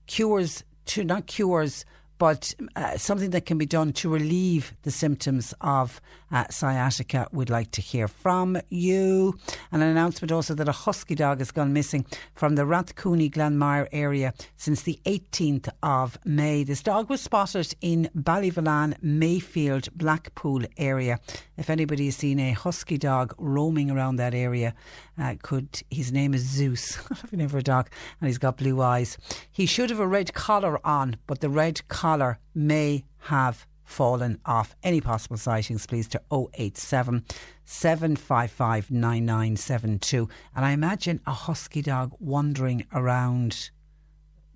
cures 0.06 0.64
to 0.86 1.04
not 1.04 1.26
cures 1.26 1.84
but 2.18 2.54
uh, 2.76 2.96
something 2.96 3.30
that 3.30 3.46
can 3.46 3.58
be 3.58 3.66
done 3.66 3.92
to 3.92 4.08
relieve 4.08 4.74
the 4.82 4.90
symptoms 4.90 5.54
of 5.60 6.00
uh, 6.34 6.44
sciatica, 6.50 7.28
we'd 7.30 7.48
like 7.48 7.70
to 7.70 7.80
hear 7.80 8.08
from 8.08 8.58
you. 8.68 9.38
And 9.70 9.82
an 9.82 9.88
announcement 9.88 10.32
also 10.32 10.52
that 10.54 10.68
a 10.68 10.72
husky 10.72 11.14
dog 11.14 11.38
has 11.38 11.52
gone 11.52 11.72
missing 11.72 12.04
from 12.34 12.56
the 12.56 12.62
Rathcooney 12.62 13.30
Glanmire 13.30 13.86
area 13.92 14.34
since 14.56 14.82
the 14.82 14.98
18th 15.04 15.68
of 15.80 16.18
May. 16.24 16.64
This 16.64 16.82
dog 16.82 17.08
was 17.08 17.20
spotted 17.20 17.76
in 17.80 18.10
Ballyvolane, 18.16 18.96
Mayfield, 19.00 19.96
Blackpool 19.96 20.64
area. 20.76 21.20
If 21.56 21.70
anybody 21.70 22.06
has 22.06 22.16
seen 22.16 22.40
a 22.40 22.50
husky 22.50 22.98
dog 22.98 23.32
roaming 23.38 23.88
around 23.88 24.16
that 24.16 24.34
area, 24.34 24.74
uh, 25.16 25.36
could 25.40 25.82
his 25.88 26.10
name 26.10 26.34
is 26.34 26.42
Zeus. 26.42 26.98
I've 27.12 27.32
never 27.32 27.58
a 27.58 27.62
dog, 27.62 27.88
and 28.20 28.26
he's 28.26 28.38
got 28.38 28.56
blue 28.56 28.82
eyes. 28.82 29.16
He 29.52 29.66
should 29.66 29.90
have 29.90 30.00
a 30.00 30.06
red 30.08 30.34
collar 30.34 30.84
on, 30.84 31.16
but 31.28 31.40
the 31.40 31.48
red 31.48 31.86
collar 31.86 32.40
may 32.56 33.04
have 33.28 33.68
fallen 33.84 34.40
off. 34.44 34.74
Any 34.82 35.00
possible 35.00 35.36
sightings, 35.36 35.86
please, 35.86 36.08
to 36.08 36.22
087 36.54 37.24
755 37.64 38.90
9972. 38.90 40.28
And 40.54 40.64
I 40.64 40.72
imagine 40.72 41.20
a 41.26 41.32
husky 41.32 41.82
dog 41.82 42.14
wandering 42.18 42.86
around 42.92 43.70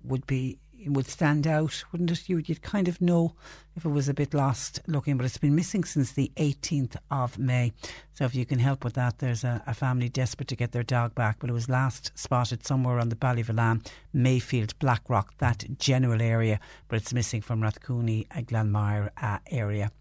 would 0.03 0.25
be 0.27 0.57
would 0.87 1.07
stand 1.07 1.47
out, 1.47 1.83
wouldn't 1.91 2.11
it? 2.11 2.29
You, 2.29 2.37
would 2.37 2.61
kind 2.61 2.87
of 2.87 3.01
know 3.01 3.35
if 3.75 3.85
it 3.85 3.89
was 3.89 4.09
a 4.09 4.13
bit 4.13 4.33
lost 4.33 4.79
looking, 4.87 5.17
but 5.17 5.25
it's 5.25 5.37
been 5.37 5.55
missing 5.55 5.83
since 5.83 6.11
the 6.11 6.31
18th 6.37 6.95
of 7.09 7.37
May. 7.37 7.71
So 8.13 8.25
if 8.25 8.35
you 8.35 8.45
can 8.45 8.59
help 8.59 8.83
with 8.83 8.93
that, 8.93 9.19
there's 9.19 9.43
a, 9.43 9.63
a 9.65 9.73
family 9.73 10.09
desperate 10.09 10.47
to 10.49 10.55
get 10.55 10.71
their 10.71 10.83
dog 10.83 11.15
back, 11.15 11.37
but 11.39 11.49
it 11.49 11.53
was 11.53 11.69
last 11.69 12.11
spotted 12.15 12.65
somewhere 12.65 12.99
on 12.99 13.09
the 13.09 13.15
Ballyvolane, 13.15 13.85
Mayfield, 14.13 14.77
Blackrock, 14.79 15.37
that 15.37 15.77
general 15.77 16.21
area, 16.21 16.59
but 16.87 16.97
it's 16.97 17.13
missing 17.13 17.41
from 17.41 17.61
Rathcooney, 17.61 18.27
Glanmire 18.45 19.09
uh, 19.21 19.39
area. 19.49 19.91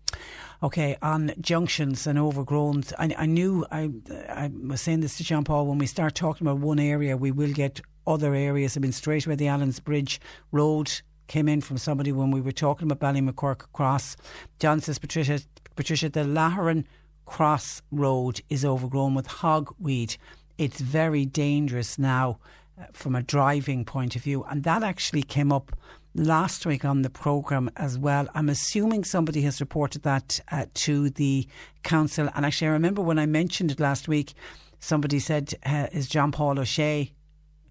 Okay, 0.63 0.97
on 1.01 1.33
junctions 1.41 2.07
and 2.07 2.19
overgrown, 2.19 2.83
I, 2.99 3.15
I 3.17 3.27
knew 3.27 3.65
I, 3.71 3.91
I 4.29 4.51
was 4.67 4.81
saying 4.81 5.01
this 5.01 5.17
to 5.19 5.25
John 5.25 5.45
Paul 5.45 5.67
when 5.67 5.79
we 5.79 5.87
start 5.87 6.15
talking 6.15 6.47
about 6.47 6.59
one 6.59 6.81
area, 6.81 7.17
we 7.17 7.31
will 7.31 7.53
get 7.53 7.81
other 8.09 8.35
areas. 8.35 8.77
I 8.77 8.81
mean, 8.81 8.93
straight 8.93 9.27
away 9.27 9.37
the 9.37 9.49
Allens 9.49 9.79
Bridge 9.79 10.21
Road 10.51 11.03
came 11.29 11.49
in 11.49 11.61
from 11.61 11.79
somebody 11.79 12.11
when 12.11 12.31
we 12.31 12.41
were 12.41 12.53
talking 12.53 12.91
about 12.91 13.15
Ballymaquirk 13.15 13.67
Cross. 13.73 14.17
John 14.59 14.81
says, 14.81 14.99
Patricia, 14.99 15.41
Patricia, 15.77 16.09
the 16.09 16.21
Laharan 16.21 16.85
Cross 17.27 17.83
Road 17.93 18.41
is 18.49 18.65
overgrown 18.65 19.15
with 19.15 19.29
hogweed. 19.29 20.17
It's 20.57 20.81
very 20.81 21.25
dangerous 21.27 21.99
now 21.99 22.39
uh, 22.81 22.87
from 22.93 23.15
a 23.15 23.23
driving 23.23 23.85
point 23.85 24.17
of 24.17 24.23
view. 24.23 24.43
And 24.45 24.65
that 24.65 24.83
actually 24.83 25.23
came 25.23 25.53
up 25.53 25.77
last 26.15 26.65
week 26.67 26.85
on 26.85 27.03
the 27.03 27.11
programme 27.11 27.71
as 27.77 27.99
well. 27.99 28.27
I'm 28.35 28.49
assuming 28.49 29.05
somebody 29.05 29.43
has 29.43 29.61
reported 29.61 30.03
that 30.03 30.41
uh, 30.51 30.67
to 30.75 31.11
the 31.11 31.47
council. 31.85 32.31
And 32.35 32.47
actually, 32.47 32.69
I 32.69 32.73
remember 32.73 33.03
when 33.03 33.19
I 33.19 33.27
mentioned 33.27 33.71
it 33.71 33.79
last 33.79 34.09
week, 34.09 34.33
somebody 34.81 35.19
said, 35.19 35.55
uh, 35.65 35.89
Is 35.93 36.09
John 36.09 36.33
Paul 36.33 36.59
O'Shea 36.59 37.13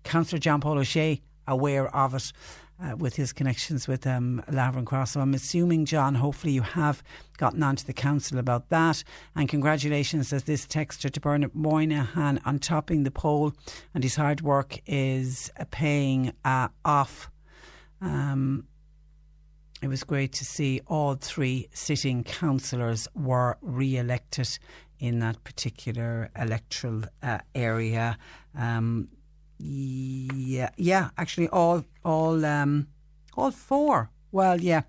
Councillor 0.07 0.39
John 0.39 0.61
Paul 0.61 0.79
O'Shea 0.79 1.21
aware 1.47 1.95
of 1.95 2.13
it. 2.15 2.31
Uh, 2.79 2.95
with 2.95 3.15
his 3.15 3.33
connections 3.33 3.87
with 3.87 4.05
um, 4.05 4.39
Laveran 4.51 4.85
Cross. 4.85 5.13
So 5.13 5.19
I'm 5.19 5.33
assuming, 5.33 5.85
John, 5.85 6.13
hopefully 6.13 6.53
you 6.53 6.61
have 6.61 7.01
gotten 7.37 7.63
on 7.63 7.75
to 7.75 7.83
the 7.83 7.91
council 7.91 8.37
about 8.37 8.69
that. 8.69 9.03
And 9.35 9.49
congratulations, 9.49 10.31
as 10.31 10.43
this 10.43 10.67
texter 10.67 11.09
to 11.09 11.19
Bernard 11.19 11.55
Moynihan 11.55 12.39
on 12.45 12.59
topping 12.59 13.01
the 13.01 13.09
poll, 13.09 13.53
and 13.95 14.03
his 14.03 14.15
hard 14.15 14.41
work 14.41 14.79
is 14.85 15.49
uh, 15.59 15.65
paying 15.71 16.33
uh, 16.45 16.67
off. 16.85 17.31
Um, 17.99 18.67
it 19.81 19.87
was 19.87 20.03
great 20.03 20.33
to 20.33 20.45
see 20.45 20.81
all 20.85 21.15
three 21.15 21.69
sitting 21.73 22.23
councillors 22.23 23.07
were 23.15 23.57
re 23.61 23.97
elected 23.97 24.59
in 24.99 25.17
that 25.19 25.43
particular 25.43 26.29
electoral 26.35 27.05
uh, 27.23 27.39
area. 27.55 28.19
Um, 28.55 29.09
yeah, 29.59 30.69
yeah. 30.77 31.09
Actually, 31.17 31.49
all 31.49 31.83
all 32.03 32.45
um, 32.45 32.87
all 33.35 33.51
four. 33.51 34.09
Well, 34.31 34.59
yeah, 34.59 34.81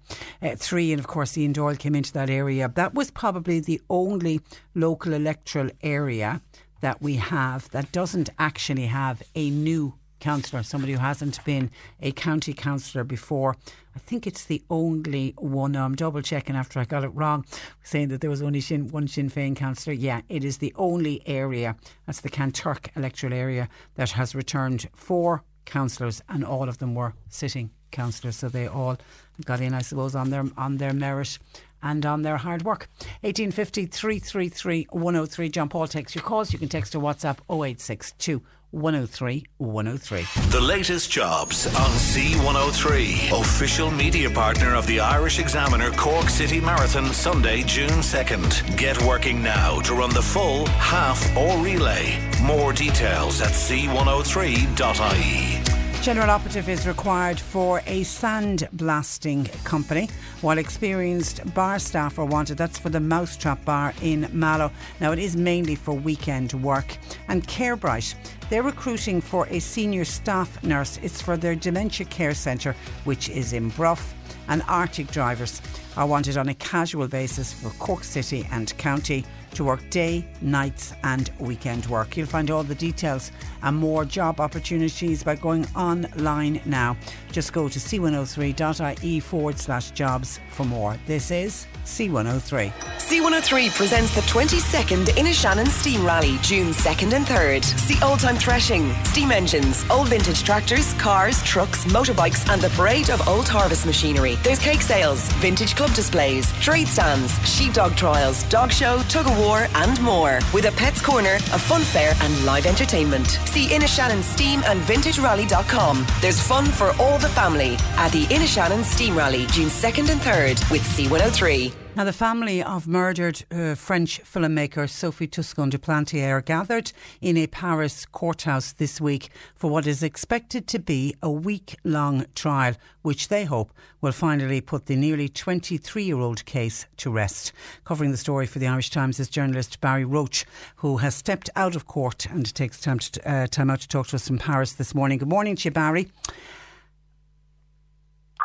uh, 0.43 0.57
three, 0.57 0.93
and 0.93 0.99
of 0.99 1.07
course, 1.07 1.39
Ian 1.39 1.53
Doyle 1.53 1.77
came 1.77 1.95
into 1.95 2.13
that 2.13 2.29
area. 2.29 2.71
That 2.75 2.95
was 2.95 3.11
probably 3.11 3.61
the 3.61 3.81
only 3.89 4.41
local 4.75 5.13
electoral 5.13 5.71
area 5.83 6.43
that 6.81 7.01
we 7.01 7.17
have 7.17 7.71
that 7.71 7.93
doesn't 7.93 8.31
actually 8.39 8.87
have 8.87 9.23
a 9.35 9.51
new 9.51 9.95
councillor, 10.21 10.63
somebody 10.63 10.93
who 10.93 10.99
hasn't 10.99 11.45
been 11.45 11.71
a 12.01 12.13
county 12.13 12.53
councillor 12.53 13.05
before. 13.05 13.57
I 13.95 13.99
think 13.99 14.27
it's 14.27 14.45
the 14.45 14.63
only 14.71 15.35
one. 15.37 15.77
I'm 15.77 15.95
double 15.95 16.23
checking 16.23 16.57
after 16.57 16.79
I 16.79 16.85
got 16.85 17.05
it 17.05 17.09
wrong, 17.09 17.45
saying 17.83 18.09
that 18.09 18.21
there 18.21 18.31
was 18.31 18.43
only 18.43 18.61
one 18.61 19.09
Sinn 19.09 19.31
Féin 19.31 19.57
councillor. 19.57 19.95
Yeah, 19.95 20.21
it 20.29 20.45
is 20.45 20.59
the 20.59 20.73
only 20.77 21.23
area, 21.27 21.77
that's 22.07 22.21
the 22.21 22.31
Kanturk 22.31 22.89
electoral 22.97 23.33
area, 23.33 23.69
that 23.97 24.11
has 24.11 24.35
returned 24.35 24.89
four 24.95 25.43
councillors, 25.65 26.23
and 26.29 26.45
all 26.45 26.69
of 26.69 26.79
them 26.79 26.95
were 26.95 27.15
sitting 27.29 27.71
councillors. 27.91 28.37
So 28.37 28.49
they 28.49 28.67
all 28.67 28.99
got 29.45 29.61
in, 29.61 29.75
I 29.75 29.83
suppose, 29.83 30.15
on 30.15 30.31
their 30.31 30.45
on 30.57 30.79
their 30.79 30.93
merit 30.93 31.39
and 31.83 32.05
on 32.05 32.23
their 32.23 32.39
hard 32.39 32.63
work. 32.63 32.89
1850 33.23 33.87
333 33.87 34.87
103. 34.91 35.49
John 35.49 35.69
Paul 35.69 35.87
takes 35.87 36.15
your 36.15 36.25
calls. 36.25 36.53
You 36.53 36.59
can 36.59 36.69
text 36.69 36.95
or 36.95 37.01
WhatsApp 37.01 37.39
0862 37.49 38.43
103 38.71 39.47
103. 39.59 40.27
The 40.51 40.61
latest 40.61 41.11
jobs 41.11 41.67
on 41.67 41.91
C103. 41.91 43.41
Official 43.41 43.91
media 43.91 44.31
partner 44.31 44.75
of 44.75 44.87
the 44.87 45.01
Irish 45.01 45.39
Examiner 45.39 45.91
Cork 45.93 46.29
City 46.29 46.61
Marathon, 46.61 47.13
Sunday, 47.13 47.63
June 47.63 47.89
2nd. 47.89 48.77
Get 48.77 49.01
working 49.03 49.43
now 49.43 49.81
to 49.81 49.95
run 49.95 50.11
the 50.11 50.23
full, 50.23 50.67
half, 50.67 51.37
or 51.37 51.63
relay. 51.63 52.19
More 52.43 52.73
details 52.73 53.41
at 53.41 53.53
c103.ie. 53.53 55.68
General 56.03 56.31
operative 56.31 56.71
is 56.71 56.87
required 56.87 57.39
for 57.39 57.83
a 57.87 58.03
sand 58.03 58.67
blasting 58.73 59.45
company, 59.65 60.09
while 60.41 60.57
experienced 60.57 61.53
bar 61.55 61.79
staff 61.79 62.19
are 62.19 62.25
wanted. 62.25 62.57
That's 62.57 62.79
for 62.79 62.89
the 62.89 63.01
Mousetrap 63.01 63.63
Bar 63.67 63.93
in 64.01 64.27
Mallow. 64.33 64.71
Now, 65.01 65.13
it 65.13 65.19
is 65.19 65.37
mainly 65.37 65.75
for 65.75 65.93
weekend 65.93 66.55
work. 66.63 66.97
And 67.27 67.47
Carebright, 67.47 68.15
they're 68.49 68.63
recruiting 68.63 69.21
for 69.21 69.47
a 69.49 69.59
senior 69.59 70.07
staff 70.07 70.63
nurse. 70.63 70.99
It's 71.03 71.21
for 71.21 71.37
their 71.37 71.55
dementia 71.55 72.07
care 72.07 72.35
centre, 72.35 72.75
which 73.05 73.29
is 73.29 73.53
in 73.53 73.69
Bruff. 73.71 74.15
And 74.49 74.63
Arctic 74.67 75.11
drivers 75.11 75.61
are 75.97 76.07
wanted 76.07 76.39
on 76.39 76.49
a 76.49 76.55
casual 76.55 77.09
basis 77.09 77.53
for 77.53 77.69
Cork 77.79 78.05
City 78.05 78.49
and 78.51 78.75
County 78.79 79.27
to 79.59 79.65
work 79.65 79.91
day, 79.91 80.25
nights, 80.41 80.93
and 81.03 81.33
weekend 81.41 81.85
work. 81.87 82.17
You'll 82.17 82.29
find 82.29 82.49
all 82.49 82.63
the 82.63 82.77
details 82.77 83.33
and 83.65 83.77
more 83.77 84.05
job 84.05 84.39
opportunities 84.39 85.25
by 85.25 85.35
going 85.35 85.67
online 85.75 86.61
now. 86.65 86.97
Just 87.33 87.53
go 87.53 87.69
to 87.69 87.79
c103.ie 87.79 89.21
forward 89.21 89.59
slash 89.59 89.91
jobs 89.93 90.41
for 90.51 90.65
more. 90.65 90.97
This 91.07 91.31
is 91.31 91.67
C103. 91.85 92.71
C103 92.99 93.71
presents 93.75 94.15
the 94.15 94.21
22nd 94.23 95.07
Inishannon 95.17 95.67
Steam 95.69 96.05
Rally, 96.05 96.37
June 96.43 96.69
2nd 96.69 97.15
and 97.15 97.27
3rd. 97.27 97.65
See 97.65 97.99
old 98.05 98.21
time 98.21 98.37
threshing, 98.37 98.93
steam 99.05 99.31
engines, 99.31 99.85
old 99.91 100.09
vintage 100.09 100.45
tractors, 100.45 100.93
cars, 100.95 101.43
trucks, 101.43 101.85
motorbikes, 101.87 102.49
and 102.51 102.61
the 102.61 102.69
parade 102.71 103.11
of 103.11 103.27
old 103.27 103.49
harvest 103.49 103.87
machinery. 103.87 104.37
There's 104.43 104.59
cake 104.59 104.83
sales, 104.83 105.29
vintage 105.35 105.77
club 105.77 105.95
displays, 105.95 106.53
trade 106.61 106.89
stands, 106.89 107.33
sheepdog 107.49 107.97
trials, 107.97 108.43
dog 108.45 108.71
show, 108.71 108.99
tug 109.09 109.27
of 109.27 109.39
war, 109.39 109.67
and 109.75 110.01
more. 110.03 110.41
With 110.53 110.67
a 110.67 110.73
pets 110.73 111.01
corner, 111.01 111.37
a 111.37 111.59
fun 111.59 111.83
fair, 111.83 112.15
and 112.21 112.45
live 112.45 112.67
entertainment. 112.67 113.27
See 113.47 113.69
Inishannon 113.69 114.23
Steam 114.23 114.63
and 114.67 114.81
VintageRally.com. 114.83 116.07
There's 116.21 116.41
fun 116.41 116.67
for 116.67 116.93
all 117.01 117.18
all 117.19 117.23
the 117.23 117.35
family 117.35 117.77
at 117.97 118.13
the 118.13 118.27
Inishannon 118.27 118.85
Steam 118.85 119.17
Rally, 119.17 119.47
June 119.47 119.69
2nd 119.69 120.09
and 120.11 120.21
3rd 120.21 120.71
with 120.71 120.83
C103. 120.83 121.75
Now, 121.97 122.05
the 122.05 122.13
family 122.13 122.63
of 122.63 122.87
murdered 122.87 123.45
uh, 123.51 123.75
French 123.75 124.23
filmmaker 124.23 124.89
Sophie 124.89 125.27
Toscan 125.27 125.69
du 125.69 125.79
Plantier 125.79 126.45
gathered 126.45 126.93
in 127.21 127.37
a 127.37 127.49
Paris 127.49 128.07
courthouse 128.07 128.71
this 128.73 129.01
week 129.01 129.31
for 129.57 129.69
what 129.69 129.85
is 129.87 130.05
expected 130.05 130.69
to 130.69 130.79
be 130.79 131.17
a 131.21 131.31
week 131.31 131.75
long 131.83 132.25
trial, 132.37 132.75
which 133.03 133.27
they 133.27 133.45
hope 133.45 133.73
will 134.01 134.13
finally 134.13 134.61
put 134.61 134.87
the 134.87 134.95
nearly 134.95 135.29
23 135.29 136.05
year 136.05 136.21
old 136.21 136.45
case 136.45 136.87
to 136.99 137.11
rest. 137.11 137.53
Covering 137.85 138.13
the 138.13 138.17
story 138.17 138.47
for 138.47 138.61
the 138.61 138.69
Irish 138.69 138.91
Times 138.91 139.19
is 139.19 139.29
journalist 139.29 139.81
Barry 139.81 140.05
Roche, 140.05 140.45
who 140.77 140.99
has 140.99 141.17
stepped 141.17 141.51
out 141.57 141.75
of 141.75 141.87
court 141.87 142.27
and 142.27 142.55
takes 142.55 142.81
time, 142.81 143.01
to, 143.01 143.29
uh, 143.29 143.47
time 143.49 143.71
out 143.71 143.81
to 143.81 143.89
talk 143.89 144.07
to 144.09 144.17
us 144.17 144.29
from 144.29 144.39
Paris 144.39 144.75
this 144.75 144.95
morning. 144.95 145.19
Good 145.19 145.29
morning 145.29 145.57
to 145.57 145.65
you, 145.65 145.73
Barry. 145.73 146.13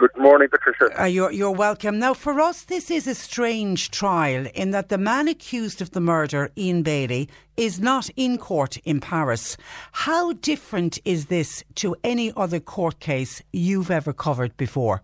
Good 0.04 0.18
morning, 0.18 0.49
Patricia. 0.49 1.01
Uh, 1.01 1.06
you're, 1.06 1.32
you're 1.32 1.51
welcome. 1.51 1.97
Now, 1.97 2.14
for 2.14 2.41
us, 2.41 2.64
this 2.64 2.91
is 2.91 3.08
a 3.08 3.16
strange 3.16 3.89
trial 3.89 4.47
in 4.54 4.72
that 4.72 4.89
the 4.89 4.97
man 4.97 5.30
accused 5.30 5.82
of 5.82 5.91
the 5.91 6.01
murder, 6.01 6.49
Ian 6.58 6.84
Bailey, 6.84 7.30
is 7.56 7.80
not 7.80 8.10
in 8.18 8.38
court 8.38 8.76
in 8.84 8.99
Paris. 8.99 9.56
How 9.93 10.34
different 10.34 10.99
is 11.06 11.28
this 11.28 11.64
to 11.76 11.95
any 12.04 12.34
other 12.36 12.60
court 12.60 12.99
case 12.99 13.41
you've 13.54 13.89
ever 13.89 14.12
covered 14.12 14.58
before? 14.58 15.04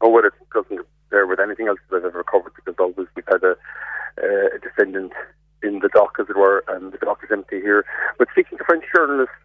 Oh, 0.00 0.10
well, 0.10 0.24
it 0.24 0.32
doesn't 0.52 0.84
compare 1.08 1.28
with 1.28 1.38
anything 1.38 1.68
else 1.68 1.78
that 1.90 1.98
I've 1.98 2.06
ever 2.06 2.24
covered 2.24 2.54
because 2.56 2.74
always 2.80 3.06
we've 3.14 3.24
had 3.28 3.44
a, 3.44 3.52
uh, 4.20 4.56
a 4.56 4.58
defendant 4.60 5.12
in 5.62 5.78
the 5.78 5.90
dock, 5.94 6.16
as 6.18 6.26
it 6.28 6.36
were, 6.36 6.64
and 6.66 6.92
the 6.92 6.98
dock 6.98 7.20
is 7.22 7.30
empty 7.30 7.60
here. 7.60 7.84
But 8.18 8.26
speaking 8.32 8.58
to 8.58 8.64
French 8.64 8.82
journalists, 8.92 9.36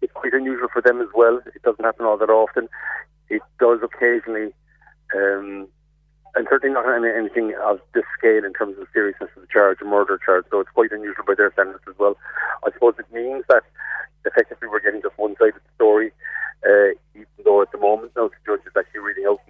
it's 0.00 0.12
quite 0.14 0.34
unusual 0.34 0.66
for 0.72 0.82
them 0.82 1.00
as 1.00 1.08
well. 1.14 1.40
It 1.54 1.62
doesn't 1.62 1.84
happen 1.84 2.06
all 2.06 2.18
that 2.18 2.28
often 2.28 2.68
it 3.32 3.42
does 3.58 3.80
occasionally, 3.82 4.52
um, 5.16 5.66
and 6.34 6.46
certainly 6.48 6.74
not 6.74 6.84
anything 6.84 7.54
of 7.64 7.80
this 7.94 8.04
scale 8.16 8.44
in 8.44 8.52
terms 8.52 8.74
of 8.76 8.84
the 8.84 8.92
seriousness 8.92 9.30
of 9.36 9.42
the 9.42 9.48
charge, 9.48 9.78
a 9.80 9.84
murder 9.84 10.18
charge. 10.24 10.44
So 10.50 10.60
it's 10.60 10.70
quite 10.70 10.92
unusual 10.92 11.24
by 11.26 11.34
their 11.34 11.52
standards 11.52 11.84
as 11.88 11.96
well. 11.98 12.16
I 12.64 12.70
suppose 12.72 12.94
it 12.98 13.12
means 13.12 13.44
that 13.48 13.64
effectively 14.24 14.68
we're 14.68 14.80
getting 14.80 15.02
just 15.02 15.18
one 15.18 15.34
side 15.40 15.56
of 15.56 15.64
the 15.64 15.74
story, 15.74 16.12
uh, 16.68 16.92
even 17.14 17.40
though 17.44 17.62
at 17.62 17.72
the 17.72 17.78
moment 17.78 18.12
now 18.16 18.28
the 18.28 18.40
judge 18.46 18.64
is 18.66 18.76
actually 18.76 19.00
reading 19.00 19.26
out 19.26 19.40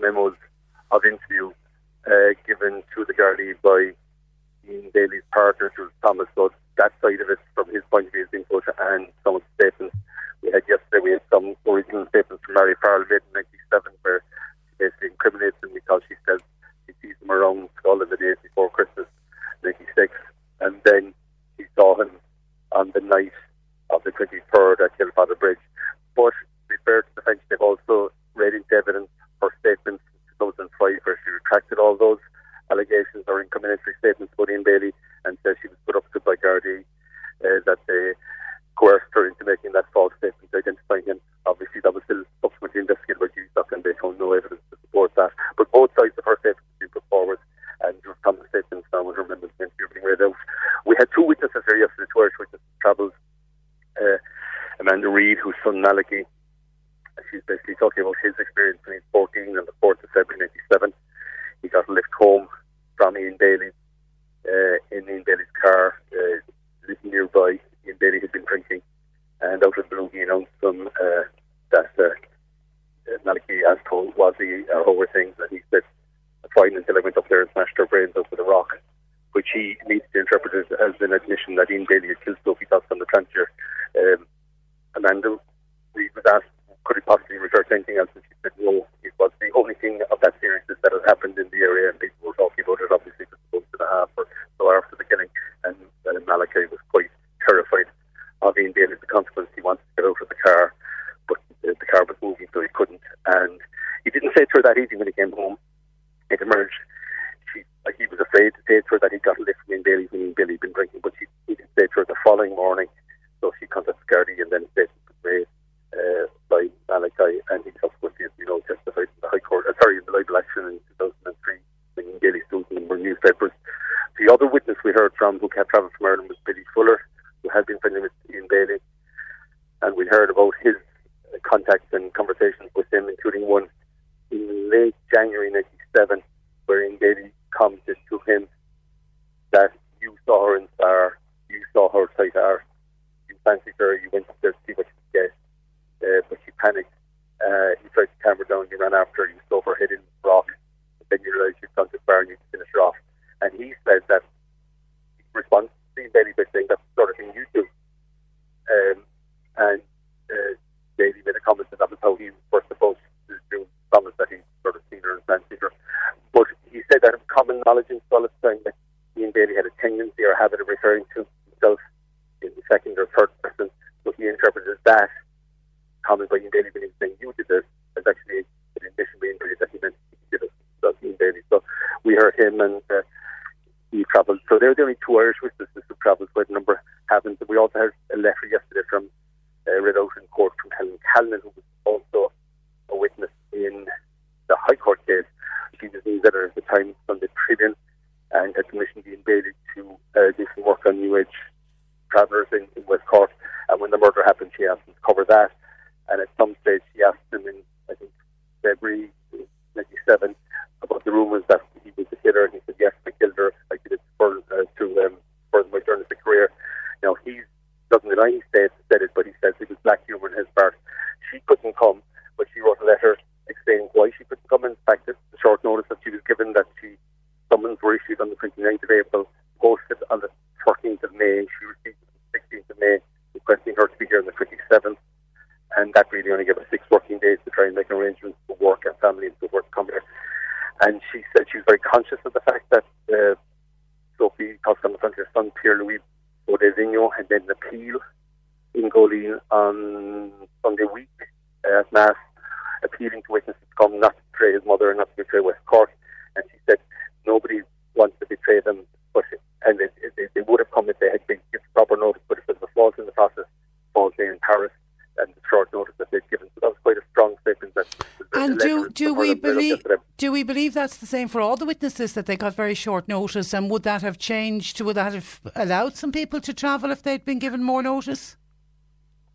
that's 270.82 270.96
the 270.96 271.06
same 271.06 271.28
for 271.28 271.40
all 271.40 271.56
the 271.56 271.64
witnesses 271.64 272.12
that 272.14 272.26
they 272.26 272.36
got 272.36 272.56
very 272.56 272.74
short 272.74 273.06
notice? 273.06 273.54
And 273.54 273.70
would 273.70 273.84
that 273.84 274.02
have 274.02 274.18
changed? 274.18 274.80
Would 274.80 274.96
that 274.96 275.14
have 275.14 275.40
allowed 275.54 275.94
some 275.94 276.10
people 276.10 276.40
to 276.40 276.52
travel 276.52 276.90
if 276.90 277.04
they'd 277.04 277.24
been 277.24 277.38
given 277.38 277.62
more 277.62 277.84
notice? 277.84 278.36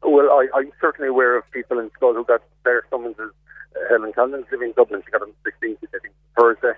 Well, 0.04 0.30
I, 0.30 0.48
I'm 0.54 0.72
certainly 0.82 1.08
aware 1.08 1.38
of 1.38 1.50
people 1.52 1.80
in 1.80 1.90
Schull 1.92 2.16
who 2.16 2.26
got 2.26 2.42
their 2.66 2.84
summonses. 2.90 3.32
Uh, 3.76 3.80
Helen 3.90 4.12
Collins 4.12 4.46
living 4.52 4.70
in 4.70 4.74
Dublin, 4.74 5.02
she 5.06 5.12
got 5.12 5.22
it 5.22 5.30
on 5.30 5.34
the 5.46 5.52
16th, 5.52 5.78
I 5.96 6.00
think, 6.00 6.14
Thursday. 6.38 6.74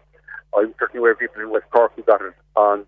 I'm 0.55 0.73
certainly 0.79 0.99
aware 0.99 1.13
of 1.13 1.19
people 1.19 1.41
in 1.41 1.49
West 1.49 1.65
Cork 1.71 1.91
who 1.95 2.03
got 2.03 2.21
it 2.21 2.33
on 2.55 2.85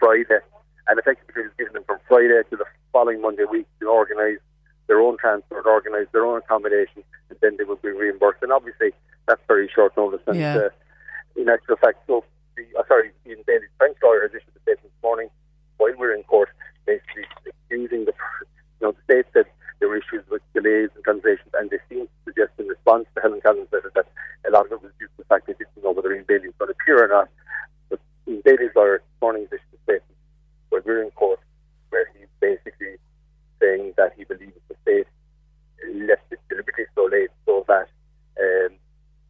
Friday. 0.00 0.40
And 0.88 0.98
effectively, 0.98 1.42
it 1.42 1.46
was 1.46 1.54
given 1.56 1.74
them 1.74 1.84
from 1.86 1.98
Friday 2.08 2.42
to 2.50 2.56
the 2.56 2.64
following 2.92 3.20
Monday 3.20 3.44
week 3.44 3.66
to 3.80 3.86
organise 3.88 4.38
their 4.88 5.00
own 5.00 5.16
transport, 5.18 5.64
organise 5.64 6.08
their 6.12 6.26
own 6.26 6.38
accommodation, 6.38 7.04
and 7.30 7.38
then 7.40 7.56
they 7.56 7.64
would 7.64 7.80
be 7.82 7.90
reimbursed. 7.90 8.42
And 8.42 8.52
obviously, 8.52 8.90
that's 9.26 9.40
very 9.46 9.70
short 9.74 9.96
notice. 9.96 10.20
And 10.26 10.38
Yeah. 10.38 10.56
uh, 10.56 10.68
in 11.36 11.48
actual 11.48 11.76
fact, 11.76 11.98
so 12.06 12.24
the, 12.56 12.64
uh, 12.78 12.82
sorry, 12.86 13.10
Ian 13.26 13.42
Bailey's 13.46 13.70
French 13.78 13.96
lawyer 14.02 14.22
has 14.22 14.30
issued 14.30 14.54
a 14.54 14.60
statement 14.60 14.92
this 14.92 15.02
morning 15.02 15.28
while 15.78 15.90
we 15.90 15.96
were 15.96 16.14
in 16.14 16.22
court, 16.24 16.50
basically 16.86 17.24
accusing 17.46 18.04
the, 18.04 18.14
you 18.80 18.82
know, 18.82 18.92
the 18.92 19.02
state 19.04 19.26
said 19.32 19.46
there 19.80 19.88
were 19.88 19.96
issues 19.96 20.22
with 20.30 20.42
delays 20.54 20.90
and 20.94 21.02
translations, 21.04 21.50
and 21.54 21.70
they 21.70 21.78
seem 21.88 22.06
to 22.06 22.12
suggest 22.24 22.52
in 22.58 22.68
response 22.68 23.06
to 23.14 23.20
Helen 23.20 23.40
Collins' 23.40 23.68
letter 23.72 23.90
that 23.94 24.06
a 24.46 24.50
lot 24.50 24.66
of 24.66 24.72
it 24.72 24.82
was 24.82 24.92
due 24.98 25.06
to 25.06 25.16
the 25.18 25.24
fact 25.24 25.46
they 25.46 25.54
didn't 25.54 25.82
know 25.82 25.90
whether 25.90 26.12
Ian 26.12 26.24
Bailey 26.28 26.48
was 26.48 26.56
going 26.58 26.68
to 26.68 26.76
appear 26.80 27.04
or 27.04 27.08
not. 27.08 27.28
But 27.90 28.00
Ian 28.28 28.42
Bailey's 28.44 28.70
lawyer 28.76 28.98
this 28.98 29.20
morning 29.20 29.42
has 29.50 29.58
issued 29.58 29.74
a 29.74 29.82
statement 29.82 30.18
while 30.70 30.82
we 30.84 30.92
were 30.92 31.02
in 31.02 31.10
court 31.12 31.40
where 31.90 32.06
he's 32.16 32.30
basically 32.40 32.96
saying 33.60 33.94
that 33.96 34.12
he 34.16 34.24
believes 34.24 34.54
the 34.68 34.76
state 34.82 35.06
left 36.06 36.22
it 36.30 36.40
deliberately 36.48 36.84
so 36.94 37.08
late 37.10 37.30
so 37.46 37.64
that 37.68 37.88
um, 38.40 38.72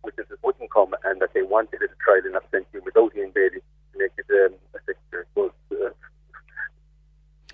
witnesses 0.04 0.38
wouldn't 0.42 0.70
come 0.72 0.94
and 1.04 1.20
that 1.20 1.32
they 1.34 1.42
wanted 1.42 1.80
it 1.82 1.90
a 1.90 1.98
trial 2.04 2.24
in 2.26 2.32
absentia 2.32 2.84
without 2.84 3.14
Ian 3.16 3.32
Bailey 3.34 3.60
to 3.92 3.98
make 3.98 4.12
it 4.18 4.26
um, 4.30 4.54
a 4.74 4.78
sector, 4.86 5.26
uh, 5.36 5.48
to 5.72 5.92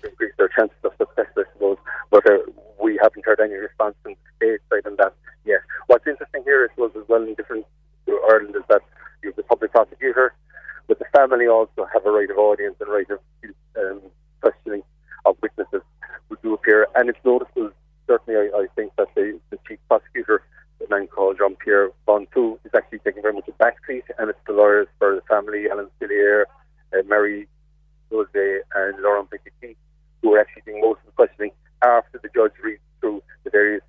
increase 0.03 0.33
their 0.37 0.49
chances 0.49 0.77
of 0.83 0.91
success, 0.97 1.27
I 1.37 1.43
suppose. 1.53 1.77
But 2.09 2.29
uh, 2.29 2.37
we 2.81 2.99
haven't 3.01 3.25
heard 3.25 3.39
any 3.39 3.55
response 3.55 3.95
from 4.03 4.13
the 4.13 4.29
state 4.37 4.59
side 4.69 4.89
on 4.89 4.95
that 4.97 5.13
yet. 5.45 5.61
What's 5.87 6.07
interesting 6.07 6.43
here, 6.43 6.67
I 6.69 6.73
suppose, 6.73 6.91
as 6.95 7.07
well 7.07 7.23
in 7.23 7.35
different 7.35 7.65
to 8.07 8.19
Ireland 8.29 8.55
is 8.55 8.63
that 8.69 8.81
you 9.23 9.29
have 9.29 9.35
the 9.35 9.43
public 9.43 9.71
prosecutor, 9.71 10.33
but 10.87 10.99
the 10.99 11.05
family 11.15 11.47
also 11.47 11.87
have 11.93 12.05
a 12.05 12.11
right 12.11 12.29
of 12.29 12.37
audience 12.37 12.75
and 12.79 12.89
right 12.89 13.09
of 13.09 13.19
um, 13.77 14.01
questioning 14.41 14.83
of 15.25 15.37
witnesses 15.41 15.81
who 16.29 16.37
do 16.41 16.53
appear. 16.53 16.87
And 16.95 17.09
it's 17.09 17.19
noticeable, 17.23 17.71
certainly, 18.07 18.39
I, 18.39 18.57
I 18.57 18.67
think 18.75 18.91
that 18.97 19.07
the, 19.15 19.39
the 19.51 19.59
chief 19.67 19.79
prosecutor, 19.87 20.41
the 20.79 20.87
man 20.89 21.07
called 21.07 21.37
Jean 21.37 21.55
Pierre 21.55 21.89
Bontou, 22.07 22.57
is 22.65 22.71
actually 22.75 22.99
taking 22.99 23.21
very 23.21 23.33
much 23.33 23.47
a 23.47 23.51
backseat, 23.51 24.03
and 24.17 24.29
it's 24.29 24.39
the 24.47 24.53
lawyers 24.53 24.87
for 24.97 25.15
the 25.15 25.21
family, 25.21 25.65
Alan 25.69 25.87
Stillier, 25.97 26.45
uh, 26.93 27.01
Mary 27.07 27.47
Jose, 28.11 28.59
and 28.75 29.01
Laurent 29.01 29.29
Petit, 29.29 29.77
who 30.21 30.33
are 30.33 30.39
actually 30.39 30.63
doing 30.65 30.81
most 30.81 30.99
of 30.99 31.05
the 31.07 31.11
questioning 31.11 31.51
after 31.83 32.19
the 32.21 32.29
judge 32.35 32.53
reads 32.63 32.81
through 32.99 33.23
the 33.43 33.49
various 33.49 33.81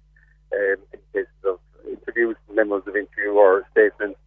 um, 0.52 0.76
in 0.92 1.00
cases 1.12 1.28
of 1.44 1.58
interviews, 1.88 2.36
memos 2.52 2.82
of 2.86 2.96
interview, 2.96 3.30
or 3.32 3.64
statements, 3.72 4.18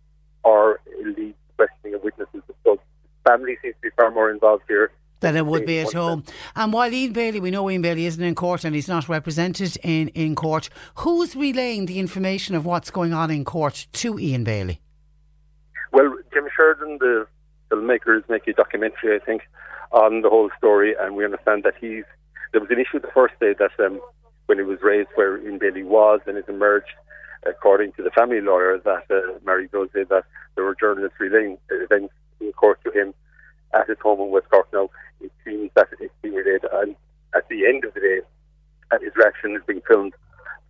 or 0.43 0.80
leads 1.03 1.38
questioning 1.55 1.95
of 1.95 2.03
witnesses. 2.03 2.41
So 2.63 2.80
family 3.26 3.57
seems 3.61 3.76
to 3.76 3.82
be 3.82 3.89
far 3.95 4.11
more 4.11 4.32
involved 4.32 4.63
here. 4.68 4.91
Than 5.20 5.36
it 5.36 5.45
would 5.45 5.55
be 5.66 5.80
at 5.80 5.93
home. 5.93 6.24
And 6.55 6.72
while 6.74 6.93
Ian 6.93 7.13
Bailey, 7.13 7.39
we 7.39 7.51
know 7.51 7.70
Ian 7.70 7.82
Bailey 7.82 8.05
isn't 8.05 8.24
in 8.24 8.36
court 8.36 8.63
and 8.63 8.76
he's 8.76 8.88
not 8.88 9.09
represented 9.09 9.78
in, 9.84 10.09
in 10.09 10.36
court, 10.36 10.70
who's 10.95 11.36
relaying 11.36 11.86
the 11.86 11.99
information 11.99 12.55
of 12.55 12.66
what's 12.66 12.91
going 12.91 13.13
on 13.13 13.32
in 13.32 13.43
court 13.45 13.88
to 13.93 14.20
Ian 14.20 14.43
Bailey? 14.43 14.82
Well, 15.91 16.13
Jim 16.34 16.47
Sheridan, 16.55 16.97
the 16.99 17.28
filmmaker, 17.72 18.18
is 18.18 18.24
making 18.30 18.53
a 18.53 18.57
documentary, 18.57 19.16
I 19.16 19.20
think, 19.20 19.43
on 19.91 20.22
the 20.22 20.30
whole 20.30 20.49
story, 20.57 20.95
and 20.99 21.16
we 21.16 21.24
understand 21.24 21.63
that 21.63 21.76
he's. 21.80 22.03
There 22.51 22.61
was 22.61 22.70
an 22.70 22.80
issue 22.80 22.99
the 22.99 23.11
first 23.13 23.34
day 23.39 23.53
that 23.59 23.72
um, 23.86 23.99
when 24.45 24.59
it 24.59 24.66
was 24.66 24.80
raised 24.82 25.09
where 25.16 25.38
Ian 25.38 25.57
Bailey 25.57 25.84
was, 25.84 26.22
and 26.26 26.38
it 26.38 26.45
emerged, 26.47 26.91
according 27.45 27.93
to 27.93 28.03
the 28.03 28.11
family 28.11 28.41
lawyer, 28.41 28.78
that 28.80 29.05
uh, 29.09 29.39
Mary 29.45 29.70
Jose, 29.74 29.91
that 29.91 30.24
there 30.55 30.63
were 30.63 30.76
journalists 30.80 31.20
relaying 31.20 31.57
events 31.70 32.13
in 32.39 32.51
court 32.53 32.80
to 32.84 32.91
him 32.91 33.13
at 33.74 33.88
his 33.88 33.97
home 34.01 34.20
in 34.22 34.32
West 34.32 34.49
Cork. 34.49 34.68
Now, 34.74 34.86
it 34.86 34.89
seems 34.89 34.91
that 34.91 35.05
relayed, 36.46 36.62
and 36.72 36.96
at 37.36 37.50
the 37.50 37.66
end 37.66 37.84
of 37.86 37.93
the 37.93 38.00
day, 38.00 38.20
uh, 38.91 39.00
his 39.02 39.16
reaction 39.16 39.56
is 39.56 39.62
being 39.66 39.82
filmed. 39.88 40.14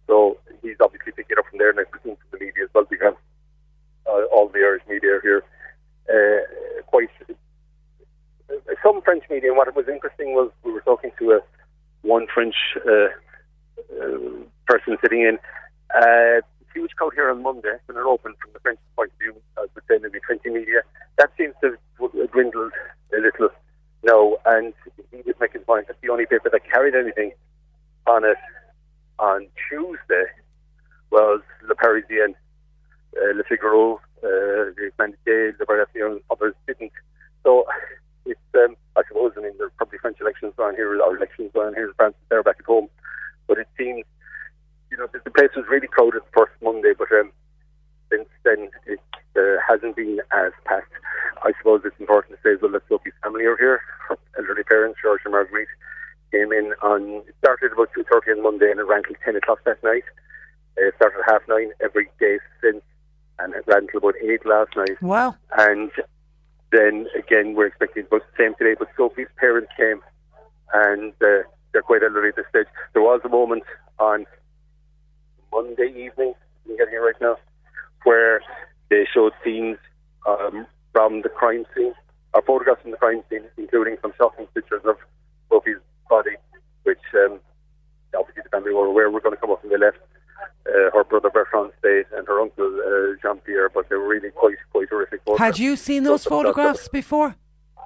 So 0.08 0.38
he's 0.62 0.78
obviously 0.82 1.12
picking 1.12 1.38
up 1.38 1.46
from 1.50 1.60
there, 1.60 1.70
and 1.70 1.80
I 1.80 1.84
presume 1.84 2.16
from 2.16 2.40
the 2.40 2.46
media 2.46 2.64
as 2.64 2.70
well, 2.74 2.86
because 2.90 3.16
uh, 4.08 4.24
all 4.32 4.48
the 4.48 4.60
Irish 4.60 4.84
media 4.88 5.20
here. 5.22 5.44
Uh, 6.08 6.82
quite 6.86 7.10
uh, 7.30 8.54
some 8.84 9.02
French 9.02 9.24
media. 9.30 9.50
And 9.50 9.58
what 9.58 9.74
was 9.76 9.88
interesting 9.88 10.34
was 10.34 10.52
we 10.64 10.72
were 10.72 10.82
talking 10.82 11.12
to 11.20 11.32
a 11.32 11.40
one 12.02 12.28
French 12.34 12.56
uh, 12.86 13.10
uh, 14.02 14.18
person 14.68 14.98
sitting 15.02 15.22
in. 15.22 15.38
Uh, 15.94 16.42
huge 16.74 16.92
crowd 16.92 17.14
here 17.16 17.30
on 17.30 17.42
Monday 17.42 17.76
when 17.86 17.98
it 17.98 18.02
opened 18.02 18.36
from 18.42 18.52
the 18.54 18.60
French 18.60 18.80
point 18.96 19.12
of 19.12 19.20
view. 19.20 19.34
I 19.58 19.62
would 19.62 19.84
say 19.88 19.98
maybe 20.02 20.20
20 20.20 20.50
media. 20.50 20.82
That 21.18 21.32
seems 21.38 21.56
to 21.62 21.78
have 22.02 22.32
dwindled 22.32 22.74
a 23.16 23.20
little 23.22 23.50
now, 24.06 24.38
and 24.46 24.74
he 25.12 25.18
was 25.26 25.36
making 25.40 25.62
the 25.62 25.66
point 25.66 25.88
that 25.88 26.00
the 26.02 26.10
only 26.10 26.26
paper 26.26 26.50
that 26.50 26.64
carried 26.72 26.96
anything 26.96 27.32
on 28.08 28.24
it 28.24 28.38
on 29.20 29.48
Tuesday 29.70 30.26
was 31.12 31.42
Le 31.68 31.76
Parisien, 31.76 32.36
uh, 33.18 33.34
Le 33.36 33.44
Figaro, 33.44 33.96
uh, 34.24 34.72
the 34.76 34.92
Humanité, 34.98 35.58
Liberation, 35.60 36.02
and 36.02 36.22
others 36.30 36.54
didn't. 36.68 36.92
So 37.44 37.66
it's, 38.26 38.40
um, 38.56 38.76
I 38.96 39.02
suppose, 39.08 39.34
I 39.38 39.42
mean, 39.42 39.54
there's 39.58 39.72
probably 39.78 40.00
French 40.00 40.20
elections 40.22 40.54
on 40.58 40.76
here, 40.76 40.90
or 40.90 41.16
elections 41.16 41.52
going 41.54 41.68
on 41.70 41.74
here 41.74 41.88
in 41.88 41.94
France, 41.94 42.16
they're 42.30 42.44
back 42.44 42.58
at 42.60 42.66
home. 42.66 42.88
But 43.48 43.58
it 43.58 43.68
seems, 43.78 44.06
you 44.92 44.98
know, 44.98 45.08
the, 45.12 45.20
the 45.24 45.32
place 45.32 45.52
was 45.56 45.66
really 45.70 45.88
crowded 45.88 46.22
the 46.22 46.32
first 46.38 46.54
Monday, 46.62 46.94
but 46.98 47.12
um, 47.12 47.32
since 48.10 48.28
then 48.44 48.70
it 48.86 49.00
uh, 49.36 49.62
hasn't 49.68 49.96
been 49.96 50.20
as 50.32 50.52
packed. 50.66 50.92
I 51.44 51.52
suppose 51.58 51.82
it's 51.86 52.00
important 52.00 52.38
to 52.38 52.42
say 52.44 52.54
as 52.56 52.62
well 52.62 52.72
that 52.72 52.88
Sophie's 52.88 53.14
family 53.24 53.46
are 53.46 53.58
here. 53.58 53.82
Her 54.08 54.18
elderly 54.38 54.64
parents, 54.64 55.00
George 55.02 55.22
and 55.26 55.34
Marguerite, 55.34 55.68
came 56.32 56.52
in 56.52 56.74
on, 56.82 57.24
it 57.28 57.36
started 57.40 57.74
about 57.74 57.90
2.30 57.98 58.38
on 58.38 58.44
Monday 58.44 58.72
and 58.72 58.80
it 58.80 58.84
ran 58.84 59.04
till 59.04 59.16
10 59.24 59.36
o'clock 59.36 59.60
that 59.66 59.84
night. 59.84 60.04
Uh, 60.78 60.88
it 60.88 60.96
started 60.96 61.20
at 61.20 61.32
half 61.32 61.42
nine 61.48 61.72
every 61.84 62.10
day 62.20 62.40
since 62.62 62.82
and 63.40 63.54
it 63.54 63.64
ran 63.68 63.88
till 63.88 64.00
about 64.00 64.16
8 64.22 64.46
last 64.46 64.76
night. 64.76 65.02
Wow. 65.02 65.36
And 65.58 65.92
then 66.72 67.08
again, 67.18 67.56
we're 67.56 67.68
expecting 67.68 68.06
about 68.06 68.22
the 68.22 68.44
same 68.44 68.56
today. 68.56 68.76
But 68.78 68.90
Sophie's 68.98 69.28
parents 69.38 69.72
came, 69.78 70.02
and 70.74 71.14
uh, 71.22 71.48
they're 71.72 71.82
quite 71.82 72.04
elderly 72.04 72.30
at 72.30 72.36
this 72.36 72.46
stage. 72.50 72.68
There 72.94 73.02
was 73.02 73.22
a 73.24 73.30
moment 73.30 73.64
on 74.00 74.26
Monday 75.52 75.90
evening, 75.90 76.34
I'm 76.68 76.78
getting 76.78 76.96
it 76.96 76.98
right 76.98 77.16
now, 77.22 77.38
where 78.06 78.42
they 78.90 79.06
showed 79.14 79.34
scenes 79.44 79.78
um, 80.26 80.66
from 80.94 81.22
the 81.22 81.30
crime 81.30 81.66
scene, 81.76 81.94
or 82.34 82.42
photographs 82.42 82.82
from 82.82 82.92
the 82.92 82.98
crime 82.98 83.22
scene, 83.30 83.44
including 83.58 83.98
some 84.02 84.14
shocking 84.18 84.48
pictures 84.56 84.82
of 84.86 84.96
Sophie's 85.50 85.78
body, 86.10 86.38
which 86.84 87.00
um, 87.16 87.40
obviously 88.18 88.44
the 88.44 88.50
family 88.50 88.74
were 88.74 88.86
aware 88.86 89.10
were 89.12 89.20
going 89.20 89.36
to 89.36 89.42
come 89.42 89.52
up 89.52 89.62
when 89.64 89.72
they 89.72 89.86
left. 89.86 89.98
Uh, 90.68 90.90
her 90.94 91.04
brother 91.04 91.30
Bertrand 91.30 91.72
stayed 91.80 92.06
and 92.16 92.28
her 92.28 92.42
uncle 92.42 92.66
uh, 92.66 93.16
Jean 93.22 93.40
Pierre, 93.42 93.70
but 93.70 93.88
they 93.90 93.96
were 93.96 94.08
really 94.08 94.32
quite 94.32 94.58
quite 94.72 94.90
horrific. 94.90 95.22
photographs. 95.26 95.58
Had 95.58 95.60
you 95.64 95.76
seen 95.76 96.04
those 96.04 96.24
so- 96.24 96.30
photographs 96.30 96.88
before? 96.88 97.36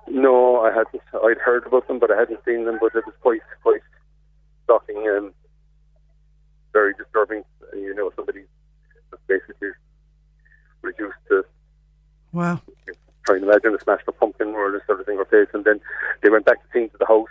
No, 0.07 0.61
I 0.61 0.69
hadn't. 0.71 1.03
I'd 1.23 1.37
heard 1.37 1.67
about 1.67 1.87
them, 1.87 1.99
but 1.99 2.09
I 2.09 2.17
hadn't 2.17 2.39
seen 2.43 2.65
them. 2.65 2.77
But 2.81 2.95
it 2.95 3.05
was 3.05 3.13
quite 3.21 3.41
quite 3.61 3.81
shocking 4.65 5.07
and 5.07 5.31
very 6.73 6.93
disturbing. 6.97 7.43
You 7.73 7.93
know, 7.93 8.11
somebody 8.15 8.43
basically 9.27 9.69
reduced 10.81 11.17
to. 11.29 11.43
Wow. 12.31 12.61
Trying 13.25 13.41
to 13.41 13.49
imagine 13.49 13.73
the 13.73 13.79
smash 13.79 14.01
the 14.05 14.11
pumpkin 14.11 14.49
or 14.49 14.71
this 14.71 14.81
sort 14.85 14.99
of 14.99 15.05
thing 15.05 15.17
or 15.17 15.25
face. 15.25 15.49
And 15.53 15.65
then 15.65 15.79
they 16.21 16.29
went 16.29 16.45
back 16.45 16.61
to 16.61 16.67
scene 16.71 16.89
to 16.89 16.97
the 16.97 17.05
house 17.05 17.27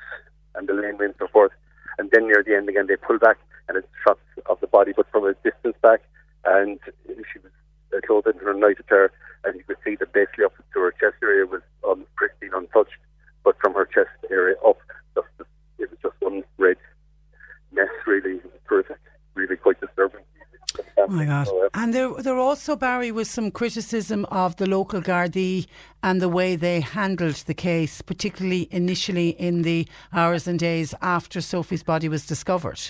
and 0.54 0.68
the 0.68 0.74
lane 0.74 0.98
and 1.00 1.14
so 1.18 1.28
forth. 1.28 1.52
And 1.98 2.10
then 2.10 2.26
near 2.26 2.42
the 2.44 2.54
end 2.54 2.68
again, 2.68 2.86
they 2.86 2.96
pull 2.96 3.18
back 3.18 3.38
and 3.68 3.76
it's 3.76 3.88
shots 4.04 4.20
of 4.46 4.60
the 4.60 4.66
body, 4.66 4.92
but 4.96 5.10
from 5.10 5.24
a 5.24 5.34
distance 5.44 5.76
back. 5.82 6.02
And 6.44 6.78
she 7.06 7.38
was 7.40 7.52
uh, 7.94 8.00
clothed 8.06 8.28
in 8.28 8.38
her 8.38 8.54
night 8.54 8.78
her, 8.86 9.10
and 9.44 9.56
you 9.56 9.64
could 9.64 9.76
see 9.84 9.96
that 9.96 10.12
basically 10.12 10.44
up 10.44 10.54
to 10.56 10.80
her 10.80 10.92
chest 10.92 11.16
area 11.22 11.46
was 11.46 11.62
um, 11.86 12.04
pristine, 12.16 12.50
untouched, 12.54 12.96
but 13.44 13.58
from 13.60 13.74
her 13.74 13.84
chest 13.86 14.10
area 14.30 14.56
up, 14.66 14.78
just, 15.14 15.28
it 15.78 15.90
was 15.90 15.98
just 16.02 16.14
one 16.20 16.42
red 16.56 16.76
mess, 17.72 17.88
really. 18.06 18.40
Terrific. 18.68 18.98
Really 19.34 19.56
quite 19.56 19.80
disturbing. 19.80 20.20
Oh 21.00 21.06
my 21.06 21.24
God! 21.24 21.48
And 21.74 21.94
there, 21.94 22.12
there 22.14 22.38
also 22.38 22.74
Barry 22.74 23.12
was 23.12 23.30
some 23.30 23.50
criticism 23.50 24.24
of 24.26 24.56
the 24.56 24.66
local 24.66 25.00
Gardaí 25.00 25.66
and 26.02 26.20
the 26.20 26.28
way 26.28 26.56
they 26.56 26.80
handled 26.80 27.36
the 27.36 27.54
case, 27.54 28.02
particularly 28.02 28.68
initially 28.72 29.30
in 29.30 29.62
the 29.62 29.86
hours 30.12 30.48
and 30.48 30.58
days 30.58 30.94
after 31.00 31.40
Sophie's 31.40 31.84
body 31.84 32.08
was 32.08 32.26
discovered. 32.26 32.80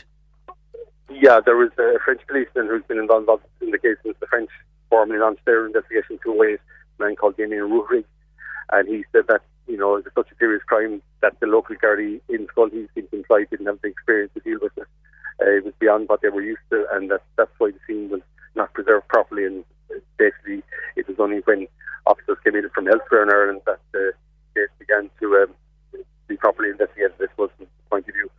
Yeah, 1.10 1.40
there 1.44 1.56
was 1.56 1.70
a 1.78 1.98
French 2.04 2.22
policeman 2.26 2.66
who's 2.68 2.82
been 2.84 2.98
involved 2.98 3.28
in 3.60 3.70
the 3.70 3.78
case 3.78 3.96
since 4.02 4.16
the 4.20 4.26
French 4.26 4.50
formally 4.88 5.18
launched 5.18 5.44
their 5.44 5.66
investigation 5.66 6.18
two 6.22 6.36
ways, 6.36 6.58
a 6.98 7.02
man 7.02 7.16
called 7.16 7.36
Damien 7.36 7.68
Rourig. 7.68 8.04
And 8.72 8.88
he 8.88 9.04
said 9.12 9.24
that, 9.28 9.42
you 9.66 9.76
know, 9.76 9.96
it's 9.96 10.08
such 10.14 10.30
a 10.30 10.36
serious 10.38 10.62
crime 10.64 11.02
that 11.20 11.38
the 11.40 11.46
local 11.46 11.76
Gardaí 11.76 12.20
in 12.28 12.46
Schull 12.48 12.70
he 12.70 12.86
seemed 12.94 13.10
to 13.10 13.18
imply 13.18 13.44
didn't 13.50 13.66
have 13.66 13.80
the 13.82 13.88
experience 13.88 14.32
to 14.34 14.40
deal 14.40 14.58
with 14.62 14.76
it. 14.78 14.86
Uh, 15.40 15.50
it 15.50 15.64
was 15.64 15.74
beyond 15.78 16.08
what 16.08 16.20
they 16.20 16.28
were 16.28 16.42
used 16.42 16.66
to, 16.70 16.84
and 16.92 17.10
that, 17.10 17.22
that's 17.36 17.50
why 17.58 17.70
the 17.70 17.78
scene 17.86 18.10
was 18.10 18.20
not 18.54 18.72
preserved 18.74 19.06
properly. 19.08 19.44
And 19.46 19.64
basically, 20.16 20.62
it 20.96 21.06
was 21.06 21.16
only 21.18 21.38
when 21.44 21.66
officers 22.06 22.38
came 22.44 22.56
in 22.56 22.68
from 22.70 22.88
elsewhere 22.88 23.22
in 23.22 23.30
Ireland 23.30 23.60
that 23.66 23.80
the 23.92 24.12
case 24.54 24.68
began 24.78 25.10
to 25.20 25.46
um, 25.46 26.02
be 26.26 26.36
properly 26.36 26.70
investigated. 26.70 27.12
This 27.18 27.30
was 27.36 27.50
from 27.56 27.66
the 27.66 27.90
point 27.90 28.08
of 28.08 28.14
view 28.14 28.30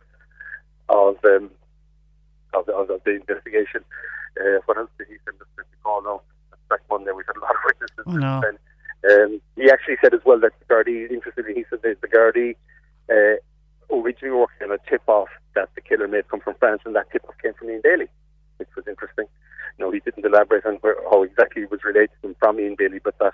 of 0.88 1.16
um, 1.24 1.50
of, 2.52 2.66
the, 2.66 2.72
of 2.72 2.88
the 3.04 3.10
investigation. 3.12 3.84
Uh, 4.38 4.60
what 4.66 4.76
else 4.76 4.90
did 4.98 5.08
he 5.08 5.14
to 5.14 5.32
recall 5.56 6.02
now, 6.02 6.20
back 6.68 6.80
Monday 6.90 7.10
we 7.12 7.22
had 7.26 7.36
a 7.36 7.40
lot 7.40 7.50
of 7.50 7.62
witnesses. 7.64 8.04
Oh, 8.06 8.12
no. 8.12 8.40
Then. 8.42 8.58
Um, 9.02 9.40
he 9.56 9.70
actually 9.70 9.96
said 10.02 10.12
as 10.12 10.20
well 10.24 10.38
that 10.40 10.52
the 10.60 10.74
Gardaí, 10.74 11.10
interestingly, 11.10 11.54
he 11.54 11.64
said 11.70 11.80
that 11.82 12.00
the 12.00 12.08
Gardaí 12.08 12.54
uh, 13.10 13.40
originally 13.92 14.36
working 14.36 14.70
on 14.70 14.72
a 14.72 14.90
tip-off 14.90 15.28
that 15.54 15.68
the 15.74 15.80
killer 15.80 16.08
may 16.08 16.22
come 16.30 16.40
from 16.40 16.54
France, 16.58 16.82
and 16.84 16.94
that 16.96 17.10
tip-off 17.10 17.34
came 17.42 17.54
from 17.54 17.70
Ian 17.70 17.80
Bailey, 17.82 18.08
which 18.58 18.68
was 18.76 18.86
interesting. 18.88 19.26
No, 19.78 19.90
he 19.90 20.00
didn't 20.00 20.24
elaborate 20.24 20.66
on 20.66 20.74
where, 20.76 20.96
how 21.10 21.22
exactly 21.22 21.62
it 21.62 21.70
was 21.70 21.82
related 21.84 22.10
to 22.22 22.28
him 22.28 22.36
from 22.38 22.60
Ian 22.60 22.76
Bailey, 22.76 23.00
but 23.02 23.18
that 23.18 23.32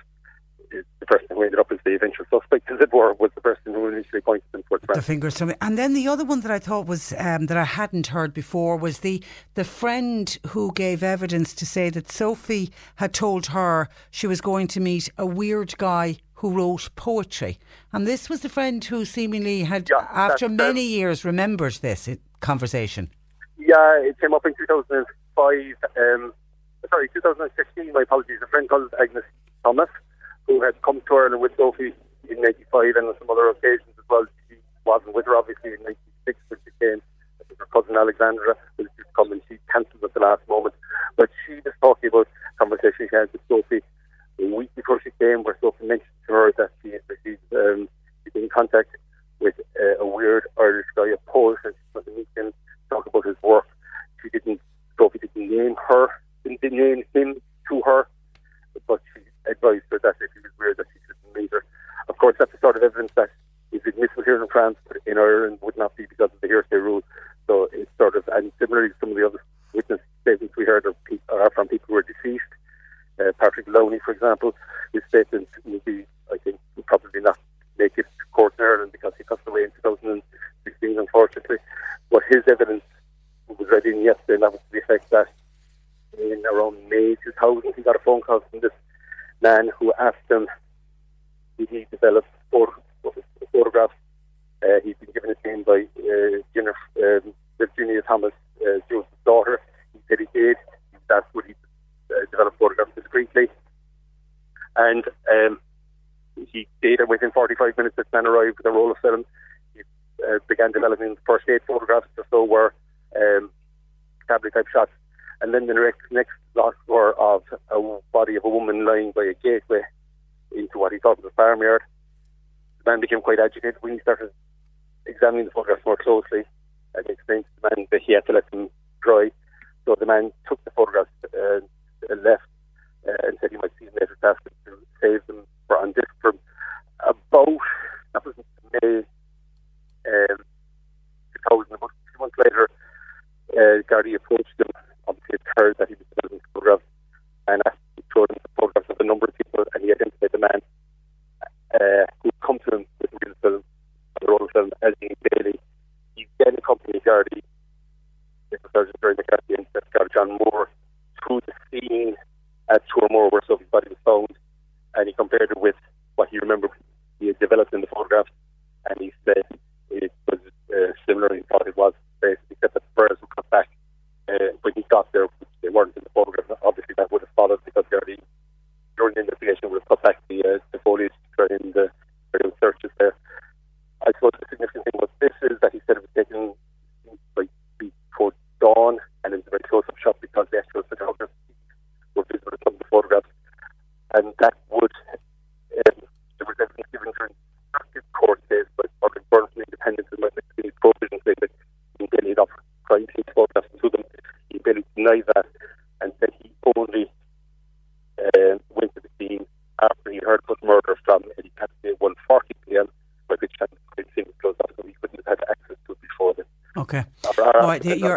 is 0.73 0.85
the 1.01 1.07
person 1.07 1.29
who 1.31 1.43
ended 1.43 1.61
up 1.61 1.71
as 1.71 1.79
the 1.85 1.95
eventual 1.95 2.27
suspect, 2.31 2.71
as 2.71 2.81
it 2.81 2.93
were, 2.93 3.15
was 3.15 3.31
the 3.35 3.41
person 3.41 3.73
who 3.73 3.87
initially 3.89 4.21
pointed 4.21 4.51
them 4.53 4.63
towards 4.65 4.85
The 4.87 5.01
fingers 5.01 5.35
to 5.37 5.47
me. 5.47 5.55
And 5.61 5.79
then 5.79 5.95
the 5.95 6.09
other 6.09 6.25
one 6.25 6.41
that 6.41 6.51
I 6.51 6.59
thought 6.59 6.87
was 6.87 7.15
um, 7.19 7.47
that 7.47 7.57
I 7.57 7.65
hadn't 7.65 8.09
heard 8.09 8.35
before 8.35 8.77
was 8.77 9.01
the 9.01 9.23
the 9.55 9.65
friend 9.65 10.37
who 10.49 10.73
gave 10.73 11.03
evidence 11.03 11.55
to 11.55 11.67
say 11.67 11.91
that 11.91 12.11
Sophie 12.11 12.73
had 12.97 13.13
told 13.13 13.47
her 13.47 13.89
she 14.11 14.27
was 14.27 14.41
going 14.41 14.67
to 14.69 14.81
meet 14.81 15.09
a 15.17 15.27
weird 15.27 15.77
guy 15.79 16.19
who 16.37 16.51
wrote 16.51 16.91
poetry, 16.97 17.59
and 17.93 18.07
this 18.07 18.29
was 18.29 18.41
the 18.41 18.49
friend 18.49 18.85
who 18.85 19.05
seemingly 19.05 19.65
had, 19.65 19.89
Yeah, 19.89 20.07
after 20.13 20.49
many 20.49 20.83
years, 20.83 21.25
remembered 21.25 21.75
this 21.75 22.09
conversation. 22.41 23.11
Yeah, 23.59 24.01
it 24.03 24.21
came 24.21 24.35
up 24.35 24.45
in 24.45 24.55
2005. 24.55 25.75
Um, 25.97 26.33
sorry, 26.91 27.09
2016. 27.15 27.93
My 27.93 28.03
apologies. 28.03 28.39
A 28.43 28.47
friend 28.49 28.69
called 28.69 28.93
Agnes 29.01 29.25
Thomas, 29.65 29.89
who 30.47 30.63
had 30.63 30.81
come 30.83 31.01
to 31.09 31.15
Ireland 31.15 31.41
with 31.41 31.53
Sophie 31.57 31.95
in 32.29 32.41
'95 32.41 32.97
and 32.97 33.09
on 33.09 33.15
some 33.19 33.31
other 33.31 33.49
occasions 33.49 33.89
as 33.99 34.05
well. 34.09 34.27
She 34.49 34.57
wasn't 34.85 35.15
with 35.15 35.27
her 35.27 35.37
obviously 35.37 35.71
in 35.73 35.83
'96 35.85 36.39
when 36.49 36.61
she 36.65 36.71
came. 36.81 37.03
Her 37.59 37.67
cousin 37.73 37.97
Alexandra 37.97 38.55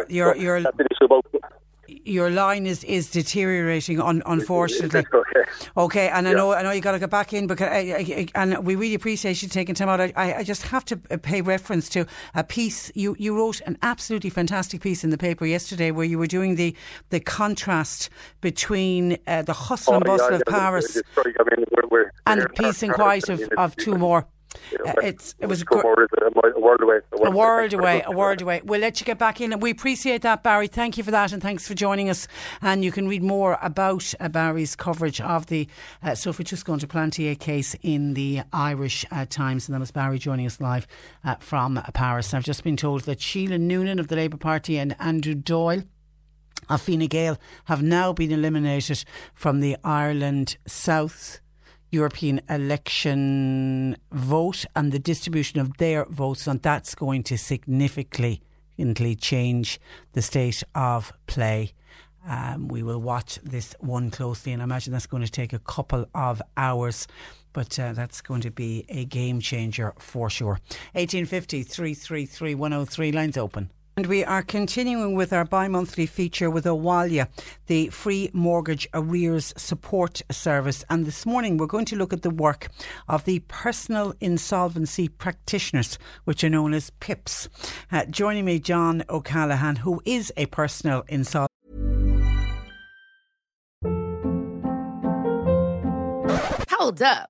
Issue 0.09 1.05
about 1.05 1.25
your 2.05 2.29
line 2.29 2.65
is, 2.67 2.83
is 2.83 3.09
deteriorating, 3.09 3.99
un, 3.99 4.21
unfortunately. 4.25 4.99
Okay. 5.13 5.39
Okay, 5.75 6.07
and 6.09 6.27
I 6.27 6.33
know 6.33 6.53
I 6.53 6.61
know 6.61 6.71
you 6.71 6.81
got 6.81 6.91
to 6.91 6.99
get 6.99 7.09
back 7.09 7.33
in, 7.33 7.47
because 7.47 7.67
I, 7.67 7.77
I, 7.77 8.27
and 8.35 8.63
we 8.65 8.75
really 8.75 8.93
appreciate 8.93 9.41
you 9.41 9.49
taking 9.49 9.73
time 9.73 9.89
out. 9.89 9.99
I, 9.99 10.11
I 10.37 10.43
just 10.43 10.61
have 10.63 10.85
to 10.85 10.99
uh, 11.09 11.17
pay 11.17 11.41
reference 11.41 11.89
to 11.89 12.05
a 12.35 12.43
piece 12.43 12.91
you 12.95 13.15
you 13.17 13.35
wrote 13.35 13.59
an 13.61 13.77
absolutely 13.81 14.29
fantastic 14.29 14.81
piece 14.81 15.03
in 15.03 15.09
the 15.09 15.17
paper 15.17 15.45
yesterday, 15.47 15.89
where 15.91 16.05
you 16.05 16.19
were 16.19 16.27
doing 16.27 16.55
the 16.55 16.75
the 17.09 17.19
contrast 17.19 18.09
between 18.41 19.17
uh, 19.27 19.41
the 19.41 19.53
hustle 19.53 19.93
Oh, 19.93 19.97
and 19.97 20.05
bustle 20.05 20.29
yeah, 20.29 20.35
of 20.35 20.43
yeah, 20.47 20.53
Paris 20.59 20.95
it's- 20.95 21.17
it's- 21.25 21.35
I 21.39 21.43
mean, 21.55 21.65
we're, 21.75 21.87
we're, 21.89 22.11
and 22.27 22.41
the 22.41 22.49
peace 22.49 22.83
and 22.83 22.93
quiet 22.93 23.29
of, 23.29 23.41
of 23.57 23.75
Toormore. 23.75 24.25
Uh, 24.85 24.93
it's 25.01 25.35
it 25.39 25.47
was 25.47 25.61
a 25.61 25.65
gr- 25.65 25.79
is 25.79 26.09
a, 26.21 26.25
a 26.25 26.59
world 26.59 26.81
away. 26.81 26.99
a 27.11 27.31
world 27.31 27.73
away, 27.73 28.03
a 28.05 28.11
world 28.11 28.41
away. 28.41 28.61
We'll 28.63 28.81
let 28.81 28.99
you 28.99 29.05
get 29.05 29.17
back 29.17 29.41
in. 29.41 29.59
We 29.59 29.71
appreciate 29.71 30.21
that, 30.21 30.43
Barry. 30.43 30.67
Thank 30.67 30.97
you 30.97 31.03
for 31.03 31.11
that, 31.11 31.31
and 31.31 31.41
thanks 31.41 31.67
for 31.67 31.73
joining 31.73 32.09
us. 32.09 32.27
And 32.61 32.83
you 32.83 32.91
can 32.91 33.07
read 33.07 33.23
more 33.23 33.57
about 33.61 34.13
uh, 34.19 34.29
Barry's 34.29 34.75
coverage 34.75 35.21
of 35.21 35.47
the 35.47 35.67
uh, 36.03 36.15
du 36.15 36.87
Plantier 36.87 37.39
case 37.39 37.75
in 37.81 38.13
the 38.13 38.41
Irish 38.53 39.05
uh, 39.11 39.25
Times. 39.29 39.67
And 39.67 39.75
that 39.75 39.79
was 39.79 39.91
Barry 39.91 40.19
joining 40.19 40.45
us 40.45 40.59
live 40.59 40.87
uh, 41.23 41.35
from 41.39 41.81
Paris. 41.93 42.33
I've 42.33 42.43
just 42.43 42.63
been 42.63 42.77
told 42.77 43.01
that 43.03 43.21
Sheila 43.21 43.57
Noonan 43.57 43.99
of 43.99 44.07
the 44.07 44.15
Labour 44.15 44.37
Party 44.37 44.77
and 44.77 44.95
Andrew 44.99 45.35
Doyle 45.35 45.83
of 46.69 46.81
Fine 46.81 47.07
Gael 47.07 47.37
have 47.65 47.81
now 47.81 48.13
been 48.13 48.31
eliminated 48.31 49.03
from 49.33 49.59
the 49.59 49.77
Ireland 49.83 50.57
South 50.67 51.39
European 51.91 52.41
election 52.49 53.97
vote 54.11 54.65
and 54.75 54.91
the 54.91 54.99
distribution 54.99 55.59
of 55.59 55.77
their 55.77 56.05
votes, 56.05 56.47
and 56.47 56.61
that's 56.61 56.93
going 56.95 57.23
to 57.23 57.37
significantly 57.37 58.41
change 59.15 59.79
the 60.13 60.21
state 60.21 60.63
of 60.75 61.11
play. 61.27 61.73
Um, 62.27 62.67
we 62.67 62.83
will 62.83 62.99
watch 62.99 63.39
this 63.43 63.75
one 63.79 64.11
closely, 64.11 64.51
and 64.51 64.61
I 64.61 64.65
imagine 64.65 64.93
that's 64.93 65.07
going 65.07 65.23
to 65.23 65.31
take 65.31 65.53
a 65.53 65.59
couple 65.59 66.05
of 66.13 66.41
hours. 66.57 67.07
But 67.51 67.79
uh, 67.79 67.93
that's 67.93 68.21
going 68.21 68.41
to 68.41 68.51
be 68.51 68.85
a 68.89 69.05
game 69.05 69.39
changer 69.39 69.93
for 69.97 70.29
sure. 70.29 70.59
1850 70.93 71.63
333 71.63 72.53
103 72.53 73.11
lines 73.11 73.37
open. 73.37 73.71
And 73.99 74.07
we 74.07 74.23
are 74.23 74.41
continuing 74.41 75.13
with 75.13 75.33
our 75.33 75.43
bi 75.43 75.67
monthly 75.67 76.05
feature 76.05 76.49
with 76.49 76.63
Abhaile, 76.63 77.27
the 77.67 77.89
free 77.89 78.29
mortgage 78.31 78.87
arrears 78.93 79.53
support 79.57 80.21
service. 80.31 80.85
And 80.89 81.05
this 81.05 81.25
morning 81.25 81.57
we're 81.57 81.65
going 81.67 81.83
to 81.83 81.97
look 81.97 82.13
at 82.13 82.21
the 82.21 82.29
work 82.29 82.69
of 83.09 83.25
the 83.25 83.39
personal 83.49 84.13
insolvency 84.21 85.09
practitioners, 85.09 85.99
which 86.23 86.45
are 86.45 86.49
known 86.49 86.73
as 86.73 86.91
PIPs. 87.01 87.49
Uh, 87.91 88.05
joining 88.05 88.45
me, 88.45 88.57
John 88.57 89.03
O'Callaghan, 89.09 89.75
who 89.75 90.01
is 90.05 90.31
a 90.37 90.45
personal 90.45 91.03
insolvency. 91.09 91.49
Hold 96.69 97.01
up. 97.01 97.29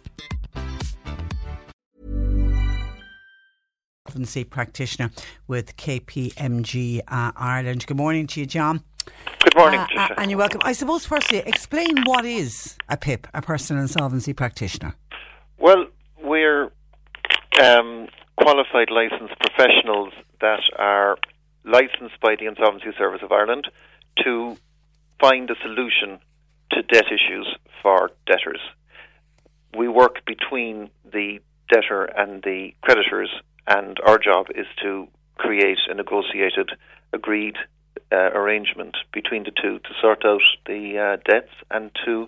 insolvency 4.11 4.43
practitioner 4.43 5.09
with 5.47 5.75
KPMG 5.77 6.99
uh, 7.07 7.31
Ireland. 7.35 7.85
Good 7.87 7.97
morning 7.97 8.27
to 8.27 8.41
you, 8.41 8.45
John. 8.45 8.83
Good 9.39 9.55
morning, 9.55 9.79
Uh, 9.79 9.87
Tricia. 9.87 10.13
and 10.17 10.29
you're 10.29 10.37
welcome. 10.37 10.61
I 10.63 10.73
suppose, 10.73 11.05
firstly, 11.05 11.39
explain 11.39 12.03
what 12.05 12.25
is 12.25 12.77
a 12.89 12.97
PIP, 12.97 13.27
a 13.33 13.41
personal 13.41 13.81
insolvency 13.81 14.33
practitioner. 14.33 14.95
Well, 15.57 15.85
we're 16.21 16.71
um, 17.61 18.07
qualified 18.35 18.89
licensed 18.91 19.35
professionals 19.39 20.13
that 20.41 20.61
are 20.77 21.17
licensed 21.63 22.19
by 22.21 22.35
the 22.37 22.47
Insolvency 22.47 22.91
Service 22.97 23.21
of 23.23 23.31
Ireland 23.31 23.67
to 24.23 24.57
find 25.19 25.49
a 25.49 25.55
solution 25.61 26.19
to 26.71 26.81
debt 26.83 27.05
issues 27.07 27.47
for 27.81 28.11
debtors. 28.27 28.59
We 29.77 29.87
work 29.87 30.25
between 30.25 30.89
the 31.11 31.39
debtor 31.71 32.03
and 32.17 32.43
the 32.43 32.73
creditors, 32.81 33.29
and 33.67 33.99
our 34.05 34.17
job 34.17 34.47
is 34.55 34.67
to 34.81 35.07
create 35.35 35.79
a 35.89 35.93
negotiated, 35.93 36.71
agreed 37.13 37.55
uh, 38.11 38.31
arrangement 38.33 38.95
between 39.13 39.43
the 39.43 39.51
two 39.51 39.79
to 39.79 39.89
sort 40.01 40.25
out 40.25 40.41
the 40.65 40.97
uh, 40.97 41.17
debts 41.29 41.51
and 41.69 41.91
to 42.05 42.27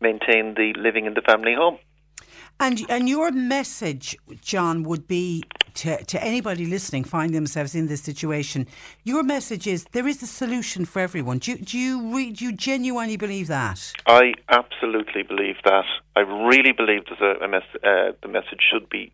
maintain 0.00 0.54
the 0.54 0.72
living 0.76 1.06
in 1.06 1.14
the 1.14 1.22
family 1.22 1.54
home. 1.54 1.78
And 2.60 2.84
and 2.88 3.08
your 3.08 3.30
message, 3.30 4.16
John, 4.40 4.82
would 4.82 5.06
be 5.06 5.44
to, 5.74 6.04
to 6.04 6.22
anybody 6.22 6.66
listening, 6.66 7.04
find 7.04 7.32
themselves 7.32 7.74
in 7.74 7.86
this 7.86 8.02
situation. 8.02 8.66
Your 9.04 9.22
message 9.22 9.66
is 9.66 9.84
there 9.92 10.08
is 10.08 10.22
a 10.22 10.26
solution 10.26 10.84
for 10.84 11.00
everyone. 11.00 11.38
Do 11.38 11.52
you, 11.52 11.58
do 11.58 11.78
you, 11.78 12.14
re, 12.14 12.32
do 12.32 12.44
you 12.46 12.52
genuinely 12.52 13.16
believe 13.16 13.46
that? 13.46 13.92
I 14.06 14.32
absolutely 14.48 15.22
believe 15.22 15.56
that. 15.64 15.84
I 16.16 16.20
really 16.20 16.72
believe 16.72 17.04
that 17.06 17.22
a 17.22 17.28
uh, 17.28 18.12
the 18.22 18.28
message 18.28 18.60
should 18.70 18.88
be 18.88 19.12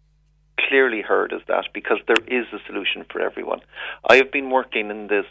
clearly 0.59 1.03
heard 1.03 1.33
as 1.33 1.41
that 1.49 1.67
because 1.73 1.99
there 2.07 2.25
is 2.27 2.47
a 2.53 2.65
solution 2.67 3.05
for 3.11 3.21
everyone. 3.21 3.61
I 4.09 4.17
have 4.17 4.33
been 4.33 4.51
working 4.51 4.91
in 4.91 5.07
this 5.09 5.27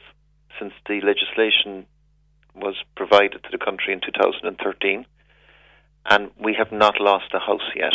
since 0.59 0.73
the 0.87 1.01
legislation 1.01 1.85
was 2.55 2.75
provided 2.95 3.43
to 3.43 3.49
the 3.51 3.57
country 3.57 3.93
in 3.93 4.01
2013, 4.01 5.05
and 6.05 6.31
we 6.39 6.53
have 6.53 6.71
not 6.71 6.99
lost 6.99 7.33
a 7.33 7.39
house 7.39 7.69
yet. 7.75 7.93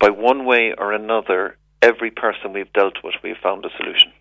By 0.00 0.10
one 0.10 0.44
way 0.44 0.74
or 0.76 0.92
another, 0.92 1.56
every 1.80 2.10
person 2.10 2.52
we've 2.52 2.72
dealt 2.72 2.96
with, 3.04 3.14
we've 3.22 3.36
found 3.42 3.64
a 3.64 3.68
solution. 3.76 4.12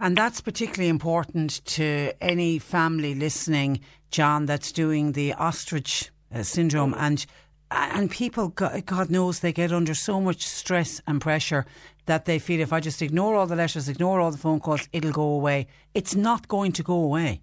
And 0.00 0.16
that's 0.16 0.40
particularly 0.40 0.88
important 0.88 1.64
to 1.66 2.12
any 2.20 2.58
family 2.58 3.14
listening, 3.14 3.80
John, 4.10 4.46
that's 4.46 4.72
doing 4.72 5.12
the 5.12 5.32
ostrich 5.34 6.10
uh, 6.34 6.42
syndrome. 6.42 6.94
And 6.98 7.24
and 7.72 8.10
people, 8.10 8.48
God, 8.48 9.10
knows, 9.10 9.40
they 9.40 9.52
get 9.52 9.72
under 9.72 9.94
so 9.94 10.20
much 10.20 10.46
stress 10.46 11.00
and 11.06 11.20
pressure 11.20 11.64
that 12.06 12.24
they 12.24 12.38
feel 12.38 12.60
if 12.60 12.72
I 12.72 12.80
just 12.80 13.00
ignore 13.02 13.34
all 13.36 13.46
the 13.46 13.56
letters, 13.56 13.88
ignore 13.88 14.20
all 14.20 14.30
the 14.30 14.38
phone 14.38 14.60
calls, 14.60 14.88
it'll 14.92 15.12
go 15.12 15.22
away. 15.22 15.66
It's 15.94 16.14
not 16.14 16.48
going 16.48 16.72
to 16.72 16.82
go 16.82 16.94
away. 16.94 17.40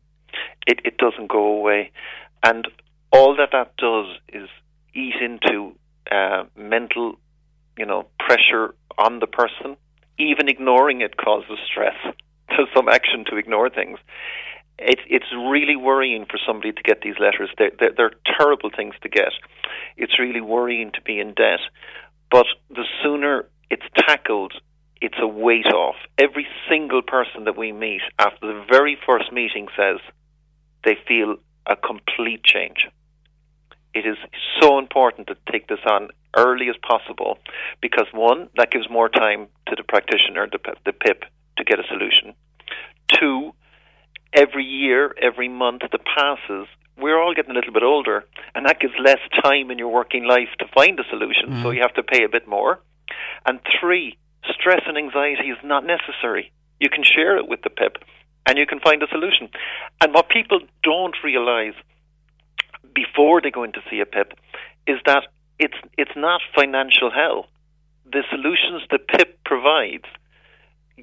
It, 0.67 0.81
it 0.83 0.97
doesn't 0.97 1.27
go 1.27 1.45
away. 1.45 1.91
And 2.43 2.67
all 3.11 3.35
that 3.37 3.49
that 3.51 3.75
does 3.77 4.07
is 4.29 4.49
eat 4.93 5.15
into 5.21 5.73
uh, 6.11 6.43
mental, 6.55 7.15
you 7.77 7.85
know, 7.85 8.07
pressure 8.19 8.75
on 8.97 9.19
the 9.19 9.27
person. 9.27 9.77
Even 10.17 10.49
ignoring 10.49 11.01
it 11.01 11.17
causes 11.17 11.57
stress. 11.65 11.95
There's 12.49 12.67
some 12.75 12.89
action 12.89 13.25
to 13.29 13.37
ignore 13.37 13.69
things. 13.69 13.99
It, 14.79 14.99
it's 15.07 15.31
really 15.33 15.75
worrying 15.75 16.25
for 16.25 16.39
somebody 16.47 16.71
to 16.71 16.81
get 16.81 17.01
these 17.01 17.15
letters. 17.19 17.49
They're, 17.57 17.71
they're, 17.77 17.93
they're 17.95 18.13
terrible 18.37 18.69
things 18.75 18.95
to 19.03 19.09
get. 19.09 19.31
It's 19.97 20.17
really 20.17 20.41
worrying 20.41 20.91
to 20.93 21.01
be 21.01 21.19
in 21.19 21.33
debt. 21.33 21.59
But 22.31 22.45
the 22.69 22.85
sooner 23.03 23.49
it's 23.69 23.83
tackled, 23.95 24.53
it's 25.01 25.17
a 25.21 25.27
weight 25.27 25.67
off. 25.67 25.95
Every 26.17 26.47
single 26.69 27.01
person 27.01 27.45
that 27.45 27.57
we 27.57 27.71
meet 27.71 28.01
after 28.17 28.47
the 28.47 28.65
very 28.69 28.97
first 29.05 29.31
meeting 29.31 29.67
says 29.77 29.97
they 30.83 30.97
feel 31.07 31.37
a 31.65 31.75
complete 31.75 32.43
change. 32.43 32.87
It 33.93 34.05
is 34.05 34.17
so 34.61 34.77
important 34.77 35.27
to 35.27 35.35
take 35.51 35.67
this 35.67 35.79
on 35.89 36.09
early 36.35 36.69
as 36.69 36.75
possible 36.77 37.39
because 37.81 38.05
one, 38.13 38.49
that 38.55 38.71
gives 38.71 38.89
more 38.89 39.09
time 39.09 39.47
to 39.67 39.75
the 39.75 39.83
practitioner, 39.83 40.47
the, 40.51 40.59
the 40.85 40.93
PIP, 40.93 41.23
to 41.57 41.63
get 41.63 41.79
a 41.79 41.83
solution. 41.87 42.33
Two, 43.07 43.53
every 44.33 44.63
year, 44.63 45.13
every 45.21 45.49
month 45.49 45.81
that 45.91 46.01
passes, 46.05 46.67
we're 46.97 47.21
all 47.21 47.33
getting 47.33 47.51
a 47.51 47.53
little 47.53 47.73
bit 47.73 47.83
older, 47.83 48.25
and 48.53 48.65
that 48.65 48.79
gives 48.79 48.93
less 49.03 49.19
time 49.41 49.71
in 49.71 49.77
your 49.77 49.89
working 49.89 50.25
life 50.25 50.49
to 50.59 50.65
find 50.73 50.99
a 50.99 51.03
solution, 51.09 51.49
mm. 51.49 51.61
so 51.63 51.71
you 51.71 51.81
have 51.81 51.93
to 51.93 52.03
pay 52.03 52.23
a 52.23 52.29
bit 52.29 52.47
more. 52.47 52.79
And 53.45 53.59
three, 53.79 54.17
stress 54.53 54.81
and 54.85 54.97
anxiety 54.97 55.49
is 55.49 55.57
not 55.63 55.85
necessary. 55.85 56.51
You 56.79 56.89
can 56.89 57.03
share 57.03 57.37
it 57.37 57.47
with 57.47 57.61
the 57.61 57.69
PIP, 57.69 57.97
and 58.45 58.57
you 58.57 58.65
can 58.65 58.79
find 58.79 59.01
a 59.01 59.07
solution. 59.07 59.49
And 60.01 60.13
what 60.13 60.29
people 60.29 60.59
don't 60.83 61.15
realize 61.23 61.73
before 62.93 63.41
they 63.41 63.51
go 63.51 63.63
in 63.63 63.71
to 63.73 63.81
see 63.89 63.99
a 63.99 64.05
PIP 64.05 64.33
is 64.87 64.97
that 65.05 65.23
it's 65.57 65.77
it's 65.97 66.15
not 66.15 66.41
financial 66.55 67.11
hell. 67.11 67.47
The 68.05 68.23
solutions 68.29 68.81
the 68.89 68.97
PIP 68.97 69.43
provides 69.43 70.05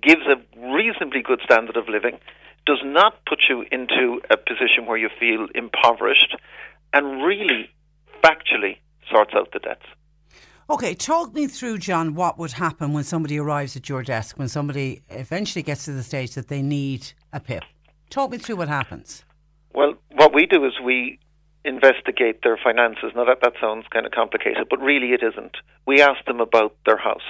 gives 0.03 0.23
a 0.27 0.37
reasonably 0.75 1.23
good 1.23 1.41
standard 1.45 1.77
of 1.77 1.89
living, 1.89 2.19
does 2.67 2.81
not 2.85 3.25
put 3.27 3.39
you 3.49 3.65
into 3.71 4.21
a 4.31 4.37
position 4.37 4.87
where 4.87 4.97
you 4.97 5.09
feel 5.19 5.47
impoverished, 5.55 6.37
and 6.93 7.25
really, 7.25 7.71
factually 8.23 8.79
sorts 9.11 9.33
out 9.35 9.53
the 9.53 9.61
debts. 9.61 9.87
Okay, 10.69 10.95
talk 10.95 11.33
me 11.33 11.47
through, 11.47 11.79
John, 11.79 12.15
what 12.15 12.39
would 12.39 12.53
happen 12.53 12.93
when 12.93 13.05
somebody 13.05 13.39
arrives 13.39 13.77
at 13.77 13.89
your 13.89 14.03
desk, 14.03 14.37
when 14.37 14.49
somebody 14.49 15.03
eventually 15.11 15.63
gets 15.63 15.85
to 15.85 15.93
the 15.93 16.03
stage 16.03 16.35
that 16.35 16.49
they 16.49 16.61
need 16.61 17.13
a 17.33 17.39
PIP. 17.39 17.63
Talk 18.11 18.33
me 18.33 18.39
through 18.39 18.57
what 18.57 18.69
happens. 18.69 19.25
Well, 19.73 19.95
what 20.13 20.35
we 20.35 20.47
do 20.47 20.65
is 20.65 20.73
we 20.85 21.21
investigate 21.65 22.43
their 22.43 22.59
finances. 22.63 23.13
Now, 23.15 23.25
that, 23.27 23.39
that 23.43 23.53
sounds 23.61 23.87
kind 23.93 24.07
of 24.07 24.13
complicated, 24.13 24.67
but 24.69 24.81
really 24.81 25.13
it 25.13 25.23
isn't. 25.23 25.57
We 25.87 26.01
ask 26.01 26.25
them 26.25 26.41
about 26.41 26.75
their 26.85 26.97
house 26.97 27.27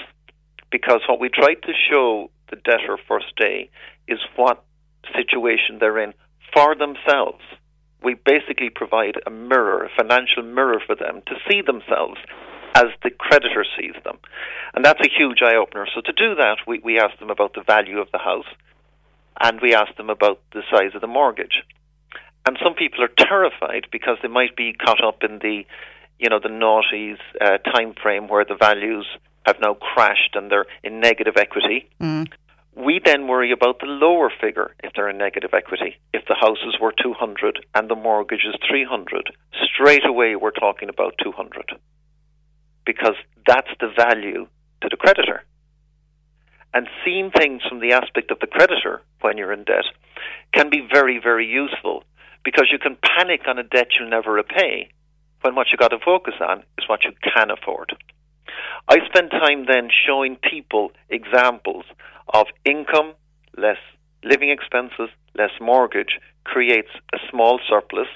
because 0.70 1.00
what 1.08 1.20
we 1.20 1.28
try 1.28 1.54
to 1.54 1.72
show 1.90 2.30
the 2.50 2.56
debtor 2.56 2.98
first 3.08 3.36
day 3.36 3.70
is 4.08 4.18
what 4.36 4.64
situation 5.14 5.78
they're 5.78 5.98
in 5.98 6.14
for 6.52 6.74
themselves. 6.74 7.42
We 8.02 8.14
basically 8.14 8.70
provide 8.70 9.16
a 9.26 9.30
mirror, 9.30 9.84
a 9.84 9.90
financial 9.96 10.42
mirror 10.42 10.80
for 10.86 10.94
them 10.94 11.22
to 11.26 11.34
see 11.48 11.62
themselves 11.62 12.18
as 12.74 12.86
the 13.02 13.10
creditor 13.10 13.64
sees 13.78 13.94
them. 14.04 14.18
And 14.74 14.84
that's 14.84 15.00
a 15.00 15.10
huge 15.10 15.38
eye 15.42 15.56
opener. 15.56 15.86
So 15.94 16.02
to 16.02 16.12
do 16.12 16.34
that, 16.36 16.58
we, 16.66 16.78
we 16.80 16.98
ask 16.98 17.18
them 17.18 17.30
about 17.30 17.54
the 17.54 17.62
value 17.62 17.98
of 17.98 18.08
the 18.12 18.18
house 18.18 18.46
and 19.40 19.60
we 19.60 19.74
ask 19.74 19.94
them 19.96 20.10
about 20.10 20.40
the 20.52 20.62
size 20.70 20.94
of 20.94 21.00
the 21.00 21.06
mortgage. 21.06 21.62
And 22.46 22.58
some 22.62 22.74
people 22.74 23.02
are 23.02 23.10
terrified 23.18 23.86
because 23.90 24.18
they 24.22 24.28
might 24.28 24.56
be 24.56 24.72
caught 24.72 25.02
up 25.02 25.24
in 25.24 25.38
the, 25.38 25.64
you 26.18 26.28
know, 26.28 26.38
the 26.38 26.48
noughties 26.48 27.18
uh, 27.40 27.58
time 27.58 27.94
frame 28.00 28.28
where 28.28 28.44
the 28.44 28.54
values 28.54 29.06
have 29.44 29.56
now 29.60 29.74
crashed 29.74 30.34
and 30.34 30.50
they're 30.50 30.66
in 30.84 31.00
negative 31.00 31.34
equity. 31.36 31.88
Mm. 32.00 32.28
We 32.76 33.00
then 33.02 33.26
worry 33.26 33.52
about 33.52 33.80
the 33.80 33.86
lower 33.86 34.30
figure 34.38 34.74
if 34.84 34.92
they're 34.94 35.08
in 35.08 35.16
negative 35.16 35.54
equity. 35.54 35.96
If 36.12 36.26
the 36.28 36.36
houses 36.38 36.76
were 36.78 36.92
200 36.92 37.64
and 37.74 37.88
the 37.88 37.96
mortgage 37.96 38.44
is 38.46 38.54
300, 38.68 39.32
straight 39.64 40.04
away 40.04 40.36
we're 40.36 40.50
talking 40.50 40.90
about 40.90 41.14
200 41.24 41.72
because 42.84 43.14
that's 43.46 43.70
the 43.80 43.88
value 43.96 44.46
to 44.82 44.88
the 44.90 44.96
creditor. 44.96 45.42
And 46.74 46.86
seeing 47.02 47.30
things 47.30 47.62
from 47.66 47.80
the 47.80 47.92
aspect 47.92 48.30
of 48.30 48.40
the 48.40 48.46
creditor 48.46 49.00
when 49.22 49.38
you're 49.38 49.54
in 49.54 49.64
debt 49.64 49.86
can 50.52 50.68
be 50.68 50.86
very, 50.92 51.18
very 51.18 51.46
useful 51.46 52.04
because 52.44 52.68
you 52.70 52.78
can 52.78 52.98
panic 53.02 53.40
on 53.48 53.58
a 53.58 53.62
debt 53.62 53.88
you'll 53.98 54.10
never 54.10 54.32
repay 54.32 54.90
when 55.40 55.54
what 55.54 55.68
you've 55.70 55.80
got 55.80 55.88
to 55.88 55.98
focus 56.04 56.34
on 56.40 56.58
is 56.78 56.88
what 56.88 57.04
you 57.04 57.12
can 57.22 57.50
afford. 57.50 57.96
I 58.88 58.98
spend 59.06 59.30
time 59.30 59.66
then 59.66 59.88
showing 60.06 60.36
people 60.36 60.92
examples 61.08 61.84
of 62.32 62.46
income, 62.64 63.14
less 63.56 63.78
living 64.24 64.50
expenses, 64.50 65.10
less 65.34 65.50
mortgage 65.60 66.18
creates 66.44 66.90
a 67.12 67.18
small 67.30 67.60
surplus 67.68 68.08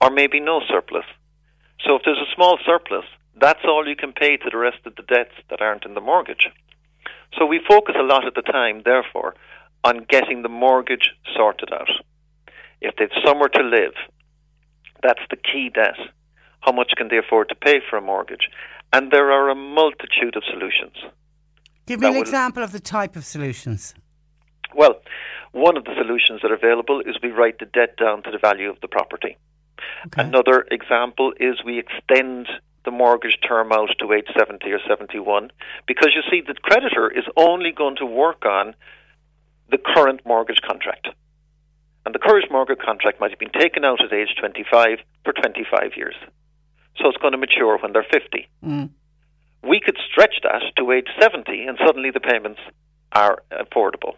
or 0.00 0.10
maybe 0.10 0.40
no 0.40 0.60
surplus. 0.68 1.04
So 1.84 1.96
if 1.96 2.02
there's 2.04 2.18
a 2.18 2.34
small 2.34 2.58
surplus, 2.64 3.04
that's 3.40 3.64
all 3.64 3.88
you 3.88 3.96
can 3.96 4.12
pay 4.12 4.36
to 4.36 4.50
the 4.50 4.58
rest 4.58 4.78
of 4.84 4.94
the 4.96 5.02
debts 5.02 5.34
that 5.50 5.60
aren't 5.60 5.84
in 5.84 5.94
the 5.94 6.00
mortgage. 6.00 6.48
So 7.38 7.46
we 7.46 7.60
focus 7.66 7.94
a 7.98 8.02
lot 8.02 8.26
at 8.26 8.34
the 8.34 8.42
time, 8.42 8.82
therefore, 8.84 9.34
on 9.84 10.06
getting 10.08 10.42
the 10.42 10.48
mortgage 10.48 11.10
sorted 11.34 11.72
out. 11.72 11.88
If 12.80 12.96
they've 12.96 13.08
somewhere 13.24 13.48
to 13.48 13.62
live, 13.62 13.94
that's 15.02 15.22
the 15.30 15.36
key 15.36 15.70
debt. 15.72 15.96
How 16.60 16.72
much 16.72 16.92
can 16.96 17.08
they 17.08 17.18
afford 17.18 17.48
to 17.48 17.54
pay 17.54 17.80
for 17.88 17.96
a 17.96 18.02
mortgage? 18.02 18.48
And 18.92 19.10
there 19.10 19.32
are 19.32 19.48
a 19.48 19.54
multitude 19.54 20.36
of 20.36 20.42
solutions. 20.44 20.96
Give 21.86 22.00
me 22.00 22.08
an 22.08 22.16
example 22.16 22.62
of 22.62 22.72
the 22.72 22.80
type 22.80 23.16
of 23.16 23.24
solutions. 23.24 23.94
Well, 24.74 25.00
one 25.52 25.76
of 25.76 25.84
the 25.84 25.94
solutions 25.96 26.40
that 26.42 26.50
are 26.50 26.54
available 26.54 27.00
is 27.00 27.16
we 27.22 27.30
write 27.30 27.58
the 27.58 27.66
debt 27.66 27.96
down 27.96 28.22
to 28.24 28.30
the 28.30 28.38
value 28.38 28.70
of 28.70 28.80
the 28.80 28.88
property. 28.88 29.36
Okay. 30.06 30.22
Another 30.22 30.66
example 30.70 31.32
is 31.38 31.62
we 31.64 31.78
extend 31.78 32.48
the 32.84 32.90
mortgage 32.90 33.38
term 33.46 33.72
out 33.72 33.90
to 33.98 34.12
age 34.12 34.26
70 34.36 34.70
or 34.70 34.80
71 34.88 35.50
because 35.86 36.10
you 36.14 36.22
see 36.30 36.42
the 36.46 36.54
creditor 36.54 37.10
is 37.10 37.24
only 37.36 37.70
going 37.72 37.96
to 37.96 38.06
work 38.06 38.44
on 38.44 38.74
the 39.70 39.78
current 39.78 40.20
mortgage 40.26 40.60
contract. 40.66 41.08
And 42.04 42.14
the 42.14 42.18
current 42.18 42.50
mortgage 42.50 42.78
contract 42.84 43.20
might 43.20 43.30
have 43.30 43.38
been 43.38 43.56
taken 43.56 43.84
out 43.84 44.02
at 44.02 44.12
age 44.12 44.34
25 44.38 44.98
for 45.24 45.32
25 45.32 45.92
years. 45.96 46.14
So 46.98 47.08
it's 47.08 47.18
going 47.18 47.32
to 47.32 47.38
mature 47.38 47.78
when 47.78 47.92
they're 47.92 48.06
50. 48.10 48.48
Mm. 48.64 48.90
We 49.62 49.80
could 49.80 49.96
stretch 50.10 50.34
that 50.42 50.62
to 50.76 50.92
age 50.92 51.08
70 51.20 51.64
and 51.64 51.78
suddenly 51.84 52.10
the 52.10 52.20
payments 52.20 52.60
are 53.12 53.42
affordable. 53.52 54.16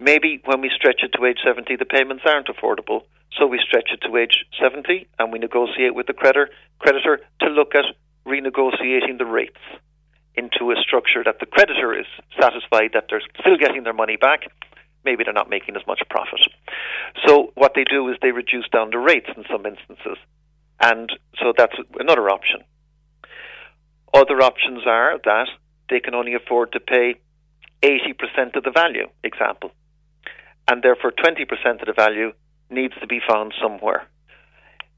Maybe 0.00 0.40
when 0.44 0.60
we 0.60 0.70
stretch 0.74 1.02
it 1.02 1.10
to 1.18 1.24
age 1.24 1.38
70, 1.44 1.76
the 1.76 1.84
payments 1.84 2.22
aren't 2.24 2.46
affordable. 2.46 3.02
So 3.36 3.46
we 3.46 3.60
stretch 3.66 3.90
it 3.92 4.00
to 4.06 4.16
age 4.16 4.46
70 4.60 5.08
and 5.18 5.32
we 5.32 5.38
negotiate 5.38 5.94
with 5.94 6.06
the 6.06 6.12
creditor, 6.12 6.50
creditor 6.78 7.20
to 7.40 7.46
look 7.48 7.74
at 7.74 7.84
renegotiating 8.26 9.18
the 9.18 9.26
rates 9.26 9.58
into 10.34 10.70
a 10.70 10.76
structure 10.80 11.24
that 11.24 11.40
the 11.40 11.46
creditor 11.46 11.98
is 11.98 12.06
satisfied 12.40 12.90
that 12.94 13.06
they're 13.10 13.22
still 13.40 13.58
getting 13.58 13.82
their 13.82 13.92
money 13.92 14.16
back. 14.16 14.42
Maybe 15.04 15.24
they're 15.24 15.32
not 15.32 15.50
making 15.50 15.74
as 15.76 15.86
much 15.86 16.00
profit. 16.08 16.40
So 17.26 17.52
what 17.54 17.72
they 17.74 17.84
do 17.84 18.08
is 18.08 18.16
they 18.22 18.30
reduce 18.30 18.68
down 18.68 18.90
the 18.90 18.98
rates 18.98 19.28
in 19.36 19.44
some 19.50 19.66
instances. 19.66 20.18
And 20.80 21.10
so 21.40 21.52
that's 21.56 21.74
another 21.98 22.28
option. 22.30 22.60
Other 24.14 24.40
options 24.42 24.86
are 24.86 25.18
that 25.24 25.48
they 25.90 26.00
can 26.00 26.14
only 26.14 26.34
afford 26.34 26.72
to 26.72 26.80
pay 26.80 27.16
80% 27.82 28.56
of 28.56 28.64
the 28.64 28.70
value, 28.70 29.08
example. 29.22 29.70
And 30.70 30.82
therefore 30.82 31.12
20% 31.12 31.42
of 31.80 31.86
the 31.86 31.92
value 31.94 32.32
needs 32.70 32.94
to 33.00 33.06
be 33.06 33.20
found 33.26 33.54
somewhere. 33.60 34.06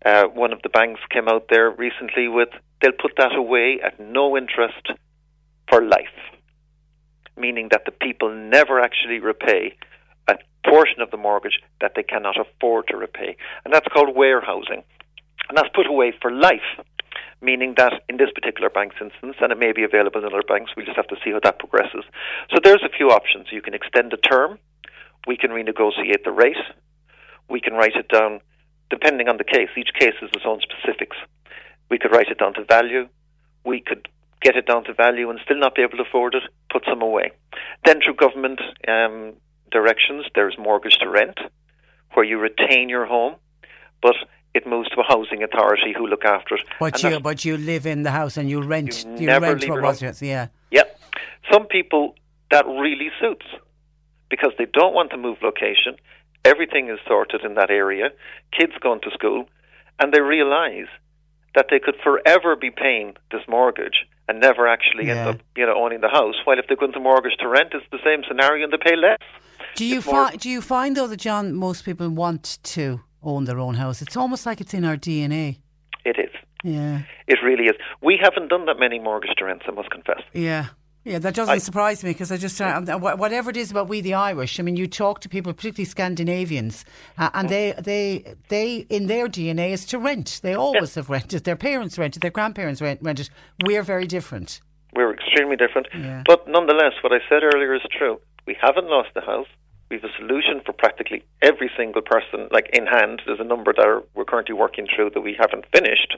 Uh, 0.05 0.25
one 0.25 0.53
of 0.53 0.63
the 0.63 0.69
banks 0.69 1.01
came 1.11 1.29
out 1.29 1.47
there 1.51 1.71
recently 1.71 2.27
with 2.27 2.49
they'll 2.81 2.93
put 2.93 3.13
that 3.19 3.35
away 3.35 3.81
at 3.85 4.01
no 4.01 4.37
interest 4.37 4.89
for 5.69 5.83
life, 5.83 6.07
meaning 7.37 7.69
that 7.71 7.85
the 7.85 7.93
people 7.93 8.35
never 8.35 8.81
actually 8.81 9.19
repay 9.19 9.77
a 10.29 10.37
portion 10.67 11.01
of 11.01 11.11
the 11.11 11.17
mortgage 11.17 11.61
that 11.81 11.93
they 11.95 12.03
cannot 12.03 12.37
afford 12.41 12.89
to 12.89 12.97
repay. 12.97 13.37
And 13.65 13.75
that's 13.75 13.87
called 13.93 14.17
warehousing. 14.17 14.83
And 15.51 15.59
that's 15.59 15.69
put 15.75 15.89
away 15.89 16.15
for 16.23 16.31
life, 16.31 16.79
meaning 17.43 17.75
that 17.77 18.05
in 18.09 18.19
this 18.19 18.31
particular 18.33 18.71
bank's 18.71 18.95
instance, 19.01 19.35
and 19.41 19.51
it 19.51 19.59
may 19.59 19.73
be 19.73 19.83
available 19.83 20.21
in 20.21 20.27
other 20.27 20.47
banks, 20.47 20.71
we 20.77 20.85
just 20.85 20.97
have 20.97 21.09
to 21.09 21.17
see 21.25 21.33
how 21.33 21.41
that 21.43 21.59
progresses. 21.59 22.05
So 22.55 22.61
there's 22.63 22.85
a 22.85 22.97
few 22.97 23.11
options. 23.11 23.49
You 23.51 23.61
can 23.61 23.75
extend 23.75 24.13
the 24.13 24.17
term, 24.17 24.61
we 25.27 25.37
can 25.37 25.51
renegotiate 25.51 26.23
the 26.23 26.31
rate, 26.31 26.63
we 27.49 27.61
can 27.61 27.75
write 27.75 27.97
it 27.97 28.07
down 28.09 28.41
depending 28.91 29.29
on 29.29 29.39
the 29.39 29.45
case. 29.45 29.71
Each 29.77 29.91
case 29.99 30.15
has 30.21 30.31
its 30.33 30.45
own 30.47 30.61
specifics. 30.61 31.17
We 31.91 31.99
could 31.99 32.13
write 32.13 32.29
it 32.29 32.39
down 32.39 32.55
to 32.55 32.65
value. 32.65 33.09
We 33.65 33.81
could 33.81 34.07
get 34.43 34.55
it 34.55 34.67
down 34.67 34.85
to 34.85 34.95
value 34.95 35.31
and 35.31 35.41
still 35.45 35.59
not 35.59 35.75
be 35.75 35.83
able 35.83 35.99
to 35.99 36.05
afford 36.05 36.37
it, 36.37 36.45
put 36.73 36.85
some 36.89 37.03
away. 37.03 37.33
Then 37.85 38.01
through 38.01 38.15
government 38.15 38.61
um, 38.87 39.35
directions, 39.73 40.27
there's 40.37 40.57
mortgage 40.59 40.99
to 41.01 41.09
rent, 41.09 41.39
where 42.15 42.25
you 42.25 42.39
retain 42.39 42.89
your 42.89 43.07
home, 43.07 43.35
but 44.01 44.15
it 44.55 44.67
moves 44.67 44.89
to 44.91 45.01
a 45.01 45.05
housing 45.05 45.43
authority 45.43 45.93
who 45.97 46.07
look 46.07 46.25
after 46.25 46.55
it. 46.57 46.63
But 46.79 47.03
you, 47.03 47.21
but 47.21 47.45
you 47.45 47.57
live 47.57 47.87
in 47.87 48.03
the 48.03 48.11
house 48.11 48.37
and 48.37 48.49
you 48.51 48.63
rent. 48.63 49.05
You, 49.05 49.27
you 49.27 49.29
rent 49.29 49.61
leave 49.61 49.71
what 49.71 49.77
your 49.77 49.83
was 49.83 50.01
home. 50.01 50.07
yours, 50.07 50.23
yeah. 50.23 50.49
Yep. 50.71 51.01
Some 51.53 51.67
people 51.67 52.15
that 52.51 52.67
really 52.67 53.11
suits 53.21 53.47
because 54.29 54.53
they 54.59 54.67
don't 54.67 54.95
want 54.95 55.11
to 55.11 55.17
move 55.17 55.39
location. 55.43 55.97
Everything 56.45 56.89
is 56.89 56.99
sorted 57.07 57.43
in 57.45 57.55
that 57.55 57.71
area. 57.71 58.11
Kids 58.57 58.73
going 58.81 59.01
to 59.03 59.11
school, 59.11 59.49
and 59.99 60.13
they 60.13 60.21
realise 60.21 60.89
that 61.55 61.67
they 61.71 61.79
could 61.81 61.97
forever 62.03 62.57
be 62.57 62.71
paying 62.71 63.15
this 63.33 63.43
mortgage 63.49 64.07
and 64.29 64.41
never 64.41 64.67
actually 64.69 65.07
Yeah. 65.07 65.17
end 65.17 65.29
up, 65.31 65.41
you 65.57 65.67
know, 65.67 65.75
owning 65.75 66.01
the 66.01 66.09
house. 66.09 66.37
While 66.45 66.59
if 66.59 66.67
they 66.69 66.77
go 66.77 66.87
into 66.87 67.01
mortgage 67.01 67.37
to 67.41 67.49
rent, 67.49 67.71
it's 67.75 67.85
the 67.91 67.99
same 68.05 68.23
scenario, 68.27 68.65
and 68.65 68.73
they 68.73 68.79
pay 68.79 68.97
less. 68.97 69.19
Do 69.75 69.85
you 69.85 70.01
find? 70.01 70.39
Do 70.39 70.49
you 70.49 70.61
find 70.61 70.97
though 70.97 71.09
that 71.09 71.19
John, 71.19 71.55
most 71.55 71.85
people 71.85 72.09
want 72.11 72.59
to 72.63 73.01
own 73.23 73.45
their 73.45 73.59
own 73.59 73.75
house? 73.75 74.03
It's 74.03 74.17
almost 74.17 74.47
like 74.47 74.61
it's 74.61 74.75
in 74.75 74.85
our 74.85 74.97
DNA. 74.97 75.59
It 76.05 76.19
is. 76.19 76.31
Yeah, 76.63 77.03
It 77.27 77.39
really 77.43 77.65
is. 77.65 77.77
We 78.03 78.19
haven't 78.23 78.49
done 78.49 78.67
that 78.67 78.79
many 78.79 78.99
mortgage 78.99 79.35
to 79.39 79.45
rents, 79.47 79.65
I 79.67 79.71
must 79.73 79.91
confess. 79.91 80.21
yeah, 80.35 80.67
yeah. 81.05 81.19
That 81.19 81.35
doesn't 81.35 81.55
I- 81.55 81.59
surprise 81.59 82.05
me 82.05 82.11
because 82.11 82.31
I 82.31 82.37
just 82.37 82.61
uh, 82.61 82.81
whatever 82.99 83.49
it 83.49 83.57
is 83.57 83.71
about 83.71 83.89
we 83.89 84.03
the 84.03 84.13
Irish. 84.13 84.61
I 84.61 84.63
mean, 84.63 84.77
you 84.77 84.87
talk 84.87 85.21
to 85.21 85.29
people, 85.31 85.55
particularly 85.55 85.87
Scandinavians, 85.87 86.85
uh, 87.17 87.31
and 87.33 87.49
they 87.49 87.73
they 87.79 88.35
they 88.49 88.87
in 88.91 89.07
their 89.07 89.27
DNA 89.27 89.71
is 89.71 89.87
to 89.87 89.99
rent. 89.99 90.41
They 90.43 90.53
always 90.55 90.95
have 90.97 91.09
rented. 91.09 91.45
Their 91.45 91.57
parents 91.57 91.97
rented. 91.97 92.21
Their 92.21 92.31
grandparents 92.31 92.83
rent, 92.83 93.01
rented. 93.03 93.31
We're 93.65 93.83
very 93.83 94.07
different. 94.07 94.61
We're 94.95 95.15
extremely 95.15 95.57
different. 95.57 95.87
Yeah. 95.95 96.25
But 96.27 96.47
nonetheless, 96.47 96.93
what 97.03 97.13
I 97.13 97.21
said 97.31 97.43
earlier 97.43 97.75
is 97.75 97.83
true. 97.97 98.21
We 98.47 98.55
haven't 98.61 98.87
lost 98.89 99.11
the 99.15 99.23
house. 99.23 99.47
We 99.91 99.97
have 99.97 100.05
a 100.05 100.17
solution 100.19 100.61
for 100.65 100.73
practically 100.73 101.25
every 101.43 101.69
single 101.77 102.01
person, 102.03 102.49
like 102.53 102.71
in 102.73 102.87
hand. 102.87 103.23
There's 103.27 103.41
a 103.41 103.45
number 103.45 103.73
that 103.77 103.85
are, 103.85 104.05
we're 104.15 104.25
currently 104.25 104.55
working 104.55 104.87
through 104.95 105.11
that 105.11 105.21
we 105.21 105.37
haven't 105.39 105.65
finished, 105.75 106.17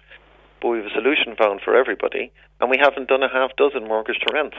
but 0.60 0.68
we 0.68 0.76
have 0.78 0.86
a 0.86 0.90
solution 0.94 1.34
found 1.36 1.62
for 1.64 1.74
everybody, 1.74 2.30
and 2.60 2.68
we 2.70 2.76
haven't 2.76 3.08
done 3.08 3.22
a 3.22 3.32
half 3.32 3.56
dozen 3.56 3.88
mortgage 3.88 4.18
to 4.26 4.34
rents. 4.34 4.56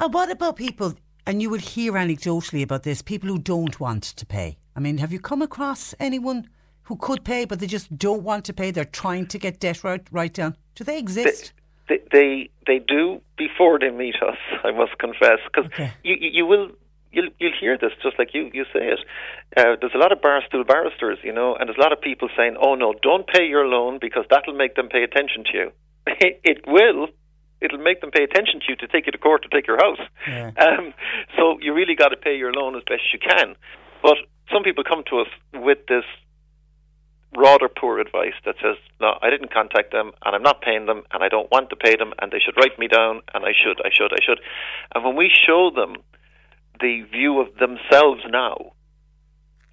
And 0.00 0.12
what 0.12 0.28
about 0.30 0.56
people? 0.56 0.94
And 1.24 1.40
you 1.40 1.50
would 1.50 1.60
hear 1.60 1.92
anecdotally 1.92 2.62
about 2.62 2.82
this: 2.82 3.00
people 3.00 3.28
who 3.28 3.38
don't 3.38 3.78
want 3.78 4.02
to 4.02 4.26
pay. 4.26 4.58
I 4.74 4.80
mean, 4.80 4.98
have 4.98 5.12
you 5.12 5.20
come 5.20 5.40
across 5.40 5.94
anyone 6.00 6.48
who 6.82 6.96
could 6.96 7.24
pay 7.24 7.44
but 7.44 7.60
they 7.60 7.66
just 7.68 7.96
don't 7.96 8.22
want 8.24 8.44
to 8.46 8.52
pay? 8.52 8.72
They're 8.72 8.84
trying 8.84 9.26
to 9.28 9.38
get 9.38 9.60
debt 9.60 9.84
right, 9.84 10.04
right 10.10 10.32
down. 10.32 10.56
Do 10.74 10.82
they 10.82 10.98
exist? 10.98 11.52
They 11.88 12.00
they, 12.12 12.50
they 12.66 12.80
do 12.80 13.20
before 13.38 13.78
they 13.78 13.90
meet 13.90 14.16
us. 14.16 14.36
I 14.64 14.72
must 14.72 14.98
confess, 14.98 15.38
because 15.46 15.66
Okay. 15.66 15.92
you, 16.02 16.16
you 16.20 16.30
you 16.32 16.46
will. 16.46 16.70
You'll, 17.16 17.30
you'll 17.38 17.56
hear 17.58 17.78
this 17.78 17.92
just 18.02 18.18
like 18.18 18.34
you, 18.34 18.50
you 18.52 18.64
say 18.74 18.92
it. 18.92 19.00
Uh, 19.56 19.76
there's 19.80 19.94
a 19.94 19.98
lot 19.98 20.12
of 20.12 20.20
barstool 20.20 20.66
barristers, 20.66 21.18
you 21.24 21.32
know, 21.32 21.56
and 21.56 21.66
there's 21.66 21.78
a 21.78 21.80
lot 21.80 21.92
of 21.92 22.00
people 22.02 22.28
saying, 22.36 22.56
oh 22.60 22.74
no, 22.74 22.92
don't 23.02 23.26
pay 23.26 23.46
your 23.46 23.66
loan 23.66 23.96
because 23.98 24.26
that'll 24.28 24.52
make 24.54 24.74
them 24.74 24.88
pay 24.88 25.02
attention 25.02 25.44
to 25.44 25.52
you. 25.56 25.72
it 26.44 26.60
will. 26.66 27.08
It'll 27.62 27.78
make 27.78 28.02
them 28.02 28.10
pay 28.10 28.22
attention 28.22 28.60
to 28.60 28.66
you 28.68 28.76
to 28.76 28.86
take 28.86 29.06
you 29.06 29.12
to 29.12 29.18
court 29.18 29.42
to 29.44 29.48
take 29.48 29.66
your 29.66 29.78
house. 29.78 30.04
Yeah. 30.28 30.50
Um, 30.60 30.92
so 31.38 31.58
you 31.62 31.72
really 31.72 31.94
got 31.94 32.08
to 32.08 32.18
pay 32.18 32.36
your 32.36 32.52
loan 32.52 32.76
as 32.76 32.82
best 32.86 33.02
you 33.14 33.18
can. 33.18 33.56
But 34.02 34.16
some 34.52 34.62
people 34.62 34.84
come 34.84 35.02
to 35.08 35.20
us 35.20 35.28
with 35.54 35.78
this 35.88 36.04
rather 37.34 37.68
poor 37.68 37.98
advice 37.98 38.36
that 38.44 38.56
says, 38.62 38.76
no, 39.00 39.18
I 39.22 39.30
didn't 39.30 39.52
contact 39.52 39.92
them 39.92 40.12
and 40.24 40.34
I'm 40.36 40.42
not 40.42 40.60
paying 40.60 40.86
them 40.86 41.02
and 41.12 41.22
I 41.22 41.28
don't 41.28 41.50
want 41.50 41.70
to 41.70 41.76
pay 41.76 41.96
them 41.96 42.12
and 42.20 42.30
they 42.30 42.38
should 42.38 42.56
write 42.56 42.78
me 42.78 42.88
down 42.88 43.22
and 43.34 43.44
I 43.44 43.52
should, 43.52 43.80
I 43.84 43.90
should, 43.92 44.12
I 44.12 44.20
should. 44.24 44.40
And 44.94 45.04
when 45.04 45.16
we 45.16 45.30
show 45.30 45.70
them 45.74 45.96
the 46.80 47.02
view 47.10 47.40
of 47.40 47.48
themselves 47.56 48.22
now 48.28 48.72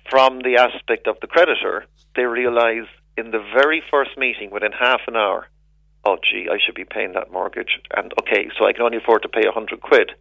from 0.10 0.40
the 0.40 0.58
aspect 0.58 1.08
of 1.08 1.18
the 1.22 1.28
creditor, 1.28 1.86
they 2.16 2.24
realize 2.24 2.88
in 3.18 3.32
the 3.32 3.44
very 3.54 3.82
first 3.90 4.12
meeting 4.18 4.52
within 4.52 4.72
half 4.72 5.02
an 5.08 5.16
hour, 5.16 5.48
oh 6.06 6.18
gee, 6.18 6.48
I 6.52 6.58
should 6.64 6.76
be 6.76 6.86
paying 6.86 7.14
that 7.14 7.32
mortgage 7.32 7.80
and 7.96 8.14
okay, 8.22 8.50
so 8.58 8.66
I 8.66 8.74
can 8.74 8.84
only 8.84 8.98
afford 8.98 9.22
to 9.24 9.30
pay 9.30 9.48
a 9.48 9.52
hundred 9.52 9.82
quid. 9.82 10.12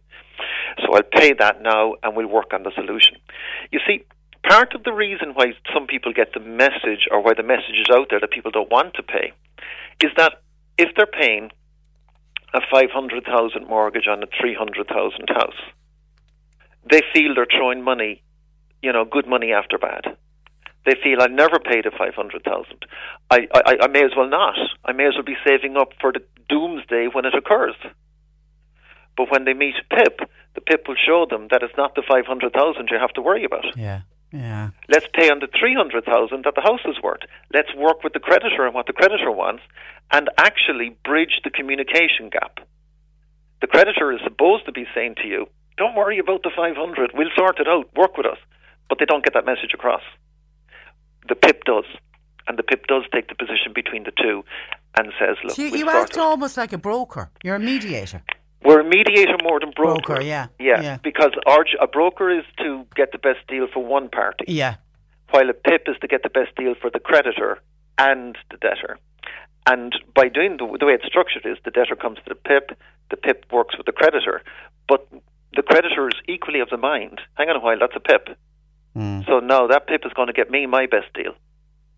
So 0.79 0.93
I'll 0.93 1.03
pay 1.03 1.33
that 1.33 1.61
now 1.61 1.95
and 2.01 2.15
we'll 2.15 2.27
work 2.27 2.53
on 2.53 2.63
the 2.63 2.71
solution. 2.75 3.17
You 3.71 3.79
see, 3.85 4.05
part 4.47 4.73
of 4.73 4.83
the 4.83 4.93
reason 4.93 5.33
why 5.33 5.53
some 5.73 5.87
people 5.87 6.13
get 6.13 6.33
the 6.33 6.39
message 6.39 7.07
or 7.11 7.21
why 7.21 7.33
the 7.35 7.43
message 7.43 7.77
is 7.79 7.87
out 7.93 8.07
there 8.09 8.19
that 8.19 8.31
people 8.31 8.51
don't 8.51 8.71
want 8.71 8.95
to 8.95 9.03
pay 9.03 9.33
is 10.01 10.11
that 10.17 10.41
if 10.77 10.89
they're 10.95 11.05
paying 11.05 11.51
a 12.53 12.61
500,000 12.71 13.67
mortgage 13.67 14.07
on 14.07 14.23
a 14.23 14.27
300,000 14.39 15.29
house, 15.29 15.61
they 16.89 17.01
feel 17.13 17.35
they're 17.35 17.45
throwing 17.45 17.83
money, 17.83 18.23
you 18.81 18.91
know, 18.91 19.05
good 19.05 19.27
money 19.27 19.51
after 19.51 19.77
bad. 19.77 20.17
They 20.85 20.95
feel 21.01 21.21
I 21.21 21.27
never 21.27 21.59
paid 21.59 21.85
a 21.85 21.91
500,000. 21.91 22.85
I, 23.31 23.47
I, 23.53 23.77
I 23.83 23.87
may 23.87 24.03
as 24.03 24.11
well 24.17 24.27
not. 24.27 24.55
I 24.83 24.91
may 24.91 25.05
as 25.07 25.13
well 25.15 25.23
be 25.23 25.37
saving 25.45 25.77
up 25.77 25.89
for 26.01 26.11
the 26.11 26.21
doomsday 26.49 27.07
when 27.13 27.25
it 27.25 27.33
occurs. 27.33 27.75
But 29.15 29.31
when 29.31 29.45
they 29.45 29.53
meet 29.53 29.75
PIP, 29.89 30.19
the 30.55 30.61
PIP 30.61 30.87
will 30.87 30.95
show 30.95 31.25
them 31.29 31.47
that 31.51 31.63
it's 31.63 31.77
not 31.77 31.95
the 31.95 32.03
500,000 32.07 32.89
you 32.91 32.97
have 32.99 33.13
to 33.13 33.21
worry 33.21 33.45
about. 33.45 33.77
Yeah. 33.77 34.01
Yeah. 34.33 34.71
Let's 34.89 35.05
pay 35.13 35.29
on 35.29 35.39
the 35.39 35.47
300,000 35.47 36.43
that 36.43 36.55
the 36.55 36.61
house 36.61 36.81
is 36.85 37.01
worth. 37.03 37.21
Let's 37.53 37.73
work 37.75 38.03
with 38.03 38.13
the 38.13 38.19
creditor 38.19 38.65
and 38.65 38.73
what 38.73 38.87
the 38.87 38.93
creditor 38.93 39.31
wants 39.31 39.61
and 40.11 40.29
actually 40.37 40.97
bridge 41.05 41.41
the 41.43 41.51
communication 41.51 42.29
gap. 42.31 42.59
The 43.61 43.67
creditor 43.67 44.11
is 44.11 44.19
supposed 44.23 44.65
to 44.65 44.71
be 44.71 44.85
saying 44.95 45.15
to 45.21 45.27
you, 45.27 45.47
don't 45.77 45.95
worry 45.95 46.19
about 46.19 46.43
the 46.43 46.51
500, 46.55 47.11
we'll 47.13 47.29
sort 47.35 47.59
it 47.59 47.67
out, 47.67 47.85
work 47.95 48.17
with 48.17 48.25
us. 48.25 48.37
But 48.89 48.99
they 48.99 49.05
don't 49.05 49.23
get 49.23 49.33
that 49.33 49.45
message 49.45 49.73
across. 49.73 50.01
The 51.27 51.35
PIP 51.35 51.63
does. 51.65 51.85
And 52.47 52.59
the 52.59 52.63
PIP 52.63 52.87
does 52.87 53.03
take 53.13 53.29
the 53.29 53.35
position 53.35 53.71
between 53.73 54.03
the 54.03 54.11
two 54.11 54.43
and 54.97 55.11
says, 55.19 55.37
look, 55.43 55.55
So 55.55 55.61
you, 55.63 55.71
we'll 55.71 55.79
you 55.79 55.89
act 55.89 56.11
it. 56.11 56.17
almost 56.19 56.57
like 56.57 56.73
a 56.73 56.77
broker. 56.77 57.31
You're 57.43 57.55
a 57.55 57.59
mediator. 57.59 58.21
We're 58.65 58.81
a 58.81 58.83
mediator 58.83 59.37
more 59.43 59.59
than 59.59 59.71
broker. 59.75 60.01
Broker, 60.05 60.21
yeah, 60.21 60.47
Yeah, 60.59 60.81
yeah. 60.81 60.97
because 61.03 61.31
our, 61.47 61.65
a 61.81 61.87
broker 61.87 62.29
is 62.29 62.43
to 62.59 62.85
get 62.95 63.11
the 63.11 63.17
best 63.17 63.39
deal 63.47 63.67
for 63.73 63.83
one 63.83 64.09
party, 64.09 64.45
Yeah. 64.47 64.75
while 65.31 65.49
a 65.49 65.53
PIP 65.53 65.83
is 65.87 65.95
to 66.01 66.07
get 66.07 66.23
the 66.23 66.29
best 66.29 66.55
deal 66.57 66.75
for 66.79 66.89
the 66.89 66.99
creditor 66.99 67.59
and 67.97 68.37
the 68.51 68.57
debtor. 68.57 68.97
And 69.65 69.93
by 70.13 70.27
doing 70.29 70.57
the, 70.57 70.77
the 70.79 70.85
way 70.85 70.93
it's 70.93 71.05
structured 71.05 71.45
is 71.45 71.57
the 71.65 71.71
debtor 71.71 71.95
comes 71.95 72.17
to 72.17 72.23
the 72.29 72.35
PIP, 72.35 72.77
the 73.09 73.17
PIP 73.17 73.45
works 73.51 73.77
with 73.77 73.85
the 73.85 73.91
creditor, 73.93 74.41
but 74.87 75.07
the 75.55 75.61
creditor 75.63 76.07
is 76.07 76.15
equally 76.27 76.59
of 76.59 76.69
the 76.69 76.77
mind. 76.77 77.21
Hang 77.35 77.49
on 77.49 77.55
a 77.55 77.59
while, 77.59 77.79
that's 77.79 77.95
a 77.95 77.99
PIP. 77.99 78.37
So 79.25 79.39
now 79.39 79.65
that 79.67 79.87
PIP 79.87 80.05
is 80.05 80.13
going 80.13 80.27
to 80.27 80.33
get 80.33 80.51
me 80.51 80.65
my 80.67 80.85
best 80.85 81.11
deal. 81.13 81.33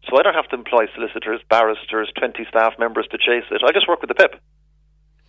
So 0.10 0.18
I 0.18 0.24
don't 0.24 0.36
have 0.36 0.48
to 0.50 0.56
employ 0.56 0.86
solicitors, 0.94 1.42
barristers, 1.50 2.12
20 2.18 2.46
staff 2.48 2.74
members 2.80 3.08
to 3.12 3.18
chase 3.18 3.44
it. 3.52 3.62
I 3.66 3.72
just 3.74 3.88
work 3.88 4.02
with 4.02 4.08
the 4.08 4.16
PIP. 4.16 4.40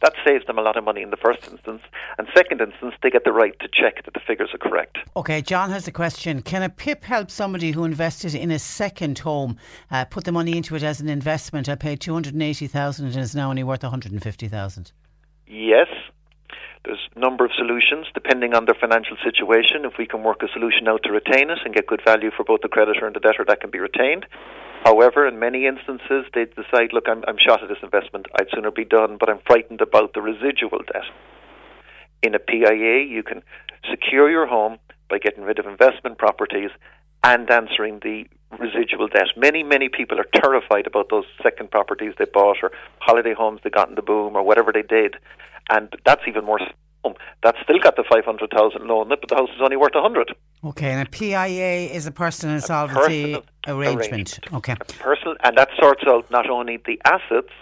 That 0.02 0.12
saves 0.26 0.44
them 0.46 0.58
a 0.58 0.62
lot 0.62 0.76
of 0.76 0.84
money 0.84 1.00
in 1.00 1.10
the 1.10 1.16
first 1.16 1.48
instance. 1.50 1.80
And 2.18 2.28
second 2.36 2.60
instance, 2.60 2.94
they 3.02 3.08
get 3.08 3.24
the 3.24 3.32
right 3.32 3.58
to 3.60 3.68
check 3.68 4.04
that 4.04 4.12
the 4.12 4.20
figures 4.20 4.50
are 4.52 4.58
correct. 4.58 4.98
Okay, 5.16 5.40
John 5.40 5.70
has 5.70 5.88
a 5.88 5.92
question. 5.92 6.42
Can 6.42 6.62
a 6.62 6.68
PIP 6.68 7.02
help 7.04 7.30
somebody 7.30 7.72
who 7.72 7.84
invested 7.84 8.34
in 8.34 8.50
a 8.50 8.58
second 8.58 9.20
home, 9.20 9.56
uh, 9.90 10.04
put 10.04 10.24
the 10.24 10.32
money 10.32 10.56
into 10.56 10.76
it 10.76 10.82
as 10.82 11.00
an 11.00 11.08
investment? 11.08 11.68
I 11.68 11.76
paid 11.76 12.00
280000 12.00 13.06
and 13.06 13.16
it's 13.16 13.34
now 13.34 13.48
only 13.48 13.64
worth 13.64 13.82
150000 13.82 14.92
Yes, 15.46 15.88
there's 16.86 17.08
a 17.16 17.18
number 17.18 17.44
of 17.44 17.50
solutions 17.58 18.06
depending 18.14 18.54
on 18.54 18.64
their 18.64 18.78
financial 18.78 19.16
situation. 19.22 19.84
If 19.84 19.98
we 19.98 20.06
can 20.06 20.22
work 20.22 20.42
a 20.42 20.48
solution 20.52 20.86
out 20.86 21.02
to 21.02 21.12
retain 21.12 21.50
it 21.50 21.58
and 21.64 21.74
get 21.74 21.86
good 21.86 22.00
value 22.06 22.30
for 22.30 22.44
both 22.44 22.60
the 22.62 22.68
creditor 22.68 23.06
and 23.06 23.14
the 23.14 23.20
debtor, 23.20 23.44
that 23.48 23.60
can 23.60 23.70
be 23.70 23.80
retained. 23.80 24.24
However, 24.84 25.26
in 25.26 25.38
many 25.38 25.66
instances, 25.66 26.30
they 26.32 26.46
decide, 26.46 26.92
look, 26.92 27.08
I'm, 27.08 27.24
I'm 27.26 27.38
shot 27.38 27.62
at 27.62 27.68
this 27.68 27.82
investment. 27.82 28.26
I'd 28.38 28.46
sooner 28.54 28.70
be 28.70 28.84
done, 28.84 29.16
but 29.18 29.28
I'm 29.28 29.40
frightened 29.44 29.80
about 29.80 30.14
the 30.14 30.22
residual 30.22 30.78
debt. 30.92 31.10
In 32.22 32.34
a 32.34 32.38
PIA, 32.38 33.02
you 33.02 33.22
can 33.24 33.42
secure 33.90 34.30
your 34.30 34.46
home 34.46 34.78
by 35.10 35.18
getting 35.18 35.42
rid 35.42 35.58
of 35.58 35.66
investment 35.66 36.18
properties 36.18 36.70
and 37.24 37.50
answering 37.50 37.98
the 38.02 38.26
residual 38.58 39.08
debt. 39.08 39.28
Many, 39.36 39.62
many 39.62 39.88
people 39.88 40.18
are 40.18 40.26
terrified 40.40 40.86
about 40.86 41.08
those 41.10 41.24
second 41.42 41.70
properties 41.70 42.14
they 42.18 42.26
bought 42.26 42.58
or 42.62 42.72
holiday 42.98 43.34
homes 43.34 43.60
they 43.64 43.70
got 43.70 43.88
in 43.88 43.94
the 43.94 44.02
boom 44.02 44.36
or 44.36 44.42
whatever 44.42 44.72
they 44.72 44.82
did. 44.82 45.16
And 45.68 45.92
that's 46.04 46.22
even 46.28 46.44
more 46.44 46.60
home. 47.04 47.14
That's 47.42 47.58
still 47.62 47.78
got 47.78 47.96
the 47.96 48.04
500,000 48.08 48.86
loan, 48.86 49.08
but 49.08 49.28
the 49.28 49.34
house 49.34 49.50
is 49.50 49.60
only 49.60 49.76
worth 49.76 49.94
100. 49.94 50.34
Okay, 50.64 50.90
and 50.90 51.06
a 51.06 51.10
PIA 51.10 51.90
is 51.92 52.06
a 52.06 52.10
personal 52.10 52.56
insolvency 52.56 53.34
personal 53.34 53.42
arrangement. 53.66 54.12
arrangement. 54.12 54.54
Okay. 54.54 54.74
personal, 54.98 55.36
and 55.42 55.56
that 55.56 55.68
sorts 55.78 56.02
out 56.06 56.30
not 56.30 56.48
only 56.48 56.78
the 56.84 57.00
assets, 57.04 57.52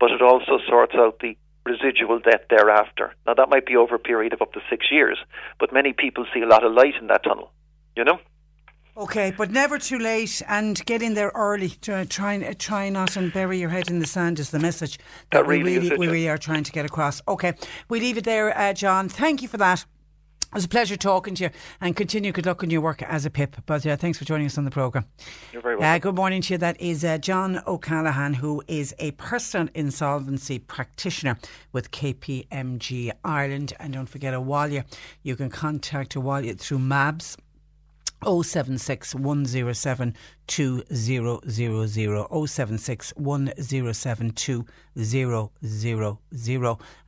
but 0.00 0.10
it 0.10 0.22
also 0.22 0.58
sorts 0.68 0.94
out 0.94 1.20
the 1.20 1.36
residual 1.64 2.18
debt 2.18 2.46
thereafter. 2.50 3.14
Now, 3.26 3.34
that 3.34 3.48
might 3.48 3.66
be 3.66 3.76
over 3.76 3.94
a 3.94 3.98
period 3.98 4.32
of 4.32 4.42
up 4.42 4.52
to 4.52 4.60
six 4.68 4.86
years, 4.90 5.18
but 5.58 5.72
many 5.72 5.92
people 5.92 6.26
see 6.34 6.42
a 6.42 6.46
lot 6.46 6.64
of 6.64 6.72
light 6.72 6.94
in 7.00 7.06
that 7.06 7.24
tunnel, 7.24 7.52
you 7.96 8.04
know? 8.04 8.18
Okay, 8.96 9.32
but 9.36 9.50
never 9.50 9.76
too 9.78 9.98
late 9.98 10.40
and 10.48 10.84
get 10.86 11.02
in 11.02 11.14
there 11.14 11.32
early. 11.34 11.70
Try, 11.70 12.04
try, 12.04 12.52
try 12.58 12.88
not 12.90 13.16
and 13.16 13.32
bury 13.32 13.58
your 13.58 13.70
head 13.70 13.88
in 13.90 13.98
the 13.98 14.06
sand 14.06 14.38
is 14.38 14.50
the 14.50 14.60
message 14.60 14.98
that, 15.32 15.38
That 15.38 15.46
we 15.48 15.58
really 15.58 15.74
is 15.76 15.90
really, 15.90 15.98
we 15.98 16.06
really 16.06 16.28
are 16.28 16.38
trying 16.38 16.62
to 16.62 16.70
get 16.70 16.84
across. 16.86 17.20
Okay, 17.26 17.54
we 17.88 17.98
leave 17.98 18.18
it 18.18 18.24
there, 18.24 18.56
uh, 18.56 18.72
John. 18.72 19.08
Thank 19.08 19.42
you 19.42 19.48
for 19.48 19.56
that. 19.56 19.80
It 19.80 20.58
was 20.58 20.64
a 20.66 20.68
pleasure 20.68 20.96
talking 20.96 21.34
to 21.34 21.44
you 21.44 21.50
and 21.80 21.96
continue 21.96 22.30
good 22.30 22.46
luck 22.46 22.62
in 22.62 22.70
your 22.70 22.80
work 22.82 23.02
as 23.02 23.26
a 23.26 23.30
PIP. 23.30 23.56
But 23.66 23.84
uh, 23.84 23.96
thanks 23.96 24.18
for 24.18 24.24
joining 24.24 24.46
us 24.46 24.56
on 24.56 24.64
the 24.64 24.70
programme. 24.70 25.06
You're 25.52 25.60
very 25.62 25.74
Uh, 25.74 25.80
welcome. 25.80 26.00
good 26.02 26.14
morning 26.14 26.42
to 26.42 26.54
you. 26.54 26.58
That 26.58 26.80
is 26.80 27.04
uh, 27.04 27.18
John 27.18 27.60
O'Callaghan, 27.66 28.34
who 28.34 28.62
is 28.68 28.94
a 29.00 29.10
personal 29.12 29.66
insolvency 29.74 30.60
practitioner 30.60 31.36
with 31.72 31.90
KPMG 31.90 33.10
Ireland. 33.24 33.72
And 33.80 33.94
don't 33.94 34.06
forget 34.08 34.32
Abhaile. 34.32 34.84
You 35.24 35.34
can 35.34 35.50
contact 35.50 36.14
Abhaile 36.14 36.56
through 36.56 36.78
MABS. 36.78 37.36
076 38.24 39.14
107 39.14 40.14
2000 40.46 42.46
076 42.46 43.12
107 43.16 44.30
2000 44.30 46.18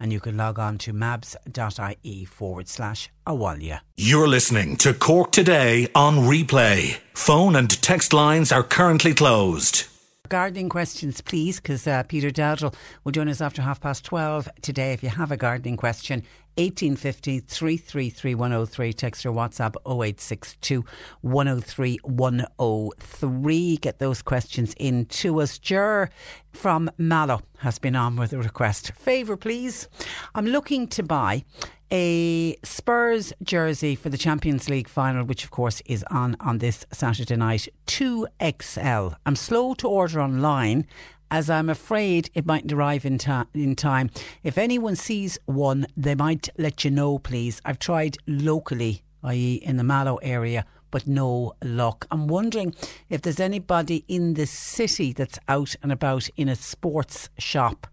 and 0.01 0.13
you 0.13 0.21
can 0.21 0.37
log 0.37 0.59
on 0.59 0.79
to 0.79 0.93
mabs.ie 0.93 2.25
forward 2.25 2.69
slash 2.69 3.11
abhaile. 3.27 3.81
You're 3.97 4.29
listening 4.29 4.77
to 4.77 4.95
Cork 4.95 5.33
Today 5.33 5.89
on 5.95 6.19
replay. 6.19 6.99
Phone 7.15 7.57
and 7.57 7.71
text 7.83 8.13
lines 8.13 8.53
are 8.53 8.63
currently 8.63 9.15
closed. 9.15 9.87
Gardening 10.29 10.69
questions, 10.69 11.21
please, 11.21 11.61
because 11.61 11.87
uh, 11.87 12.03
Peter 12.05 12.31
Dowdall 12.31 12.75
will 13.05 13.13
join 13.13 13.29
us 13.29 13.41
after 13.41 13.63
half 13.63 13.81
past 13.81 14.05
12 14.05 14.49
today. 14.63 14.93
If 14.93 15.03
you 15.03 15.09
have 15.09 15.31
a 15.31 15.37
gardening 15.37 15.77
question, 15.77 16.23
1850 16.57 17.41
333 17.41 18.35
103. 18.35 18.93
Text 18.93 19.27
or 19.27 19.33
WhatsApp 19.33 19.77
0862 19.87 20.85
103 21.21 21.99
103. 22.03 23.77
Get 23.77 23.99
those 23.99 24.23
questions 24.23 24.75
in 24.79 25.05
to 25.07 25.41
us. 25.41 25.59
Jur 25.59 26.09
from 26.53 26.91
Mallow 26.97 27.43
has 27.59 27.79
been 27.79 27.95
on 27.95 28.17
with 28.17 28.33
a 28.33 28.39
request. 28.39 28.93
Favour, 28.93 29.37
please. 29.37 29.89
I'm 30.35 30.47
looking 30.47 30.89
to 30.89 31.03
buy 31.03 31.45
a 31.91 32.57
Spurs 32.63 33.33
jersey 33.43 33.95
for 33.95 34.09
the 34.09 34.19
Champions 34.19 34.69
League 34.69 34.89
final, 34.89 35.25
which 35.25 35.45
of 35.45 35.51
course 35.51 35.83
is 35.87 36.05
on 36.11 36.37
on 36.41 36.59
this 36.59 36.87
Saturday 36.93 37.37
night. 37.37 37.69
2XL. 37.87 39.17
I'm 39.25 39.37
slow 39.37 39.75
to 39.75 39.89
order 39.89 40.21
online 40.21 40.87
as 41.31 41.51
I'm 41.51 41.69
afraid 41.69 42.31
it 42.35 42.47
mightn't 42.47 42.73
arrive 42.73 43.05
in, 43.05 43.19
ta- 43.19 43.47
in 43.53 43.75
time. 43.75 44.11
If 44.43 44.57
anyone 44.59 44.97
sees 44.97 45.39
one, 45.47 45.87
they 45.97 46.15
might 46.15 46.49
let 46.57 46.85
you 46.85 46.91
know, 46.91 47.19
please. 47.19 47.61
I've 47.65 47.79
tried 47.79 48.17
locally, 48.27 49.03
i.e., 49.25 49.55
in 49.57 49.77
the 49.77 49.85
Mallow 49.85 50.17
area, 50.17 50.65
but 50.91 51.07
no 51.07 51.55
luck. 51.63 52.07
I'm 52.11 52.27
wondering 52.27 52.75
if 53.09 53.23
there's 53.23 53.41
anybody 53.41 54.05
in 54.09 54.35
the 54.35 54.47
city 54.47 55.13
that's 55.13 55.39
out 55.49 55.77
and 55.83 55.93
about 55.93 56.29
in 56.37 56.49
a 56.49 56.57
sports 56.57 57.29
shop 57.39 57.87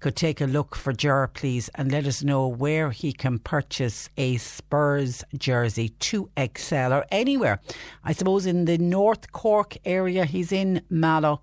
could 0.00 0.16
take 0.16 0.40
a 0.40 0.46
look 0.46 0.74
for 0.74 0.92
Ger, 0.92 1.28
please, 1.28 1.68
and 1.74 1.90
let 1.90 2.06
us 2.06 2.22
know 2.22 2.46
where 2.46 2.90
he 2.90 3.12
can 3.12 3.38
purchase 3.38 4.08
a 4.16 4.36
Spurs 4.36 5.24
jersey 5.36 5.90
2XL 6.00 6.92
or 6.92 7.04
anywhere. 7.10 7.60
I 8.04 8.12
suppose 8.12 8.46
in 8.46 8.64
the 8.64 8.78
North 8.78 9.32
Cork 9.32 9.76
area, 9.84 10.24
he's 10.24 10.52
in 10.52 10.82
Mallow. 10.88 11.42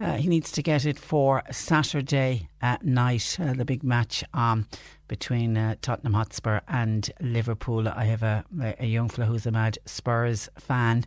Uh, 0.00 0.16
he 0.16 0.28
needs 0.28 0.50
to 0.52 0.62
get 0.62 0.86
it 0.86 0.98
for 0.98 1.42
Saturday 1.50 2.48
at 2.62 2.84
night, 2.84 3.36
uh, 3.38 3.52
the 3.52 3.66
big 3.66 3.82
match 3.82 4.24
um, 4.32 4.66
between 5.10 5.56
uh, 5.56 5.74
Tottenham 5.82 6.14
Hotspur 6.14 6.60
and 6.68 7.10
Liverpool. 7.20 7.88
I 7.88 8.04
have 8.04 8.22
a, 8.22 8.44
a 8.78 8.86
young 8.86 9.08
fellow 9.08 9.26
who's 9.26 9.44
a 9.44 9.50
mad 9.50 9.76
Spurs 9.84 10.48
fan, 10.56 11.04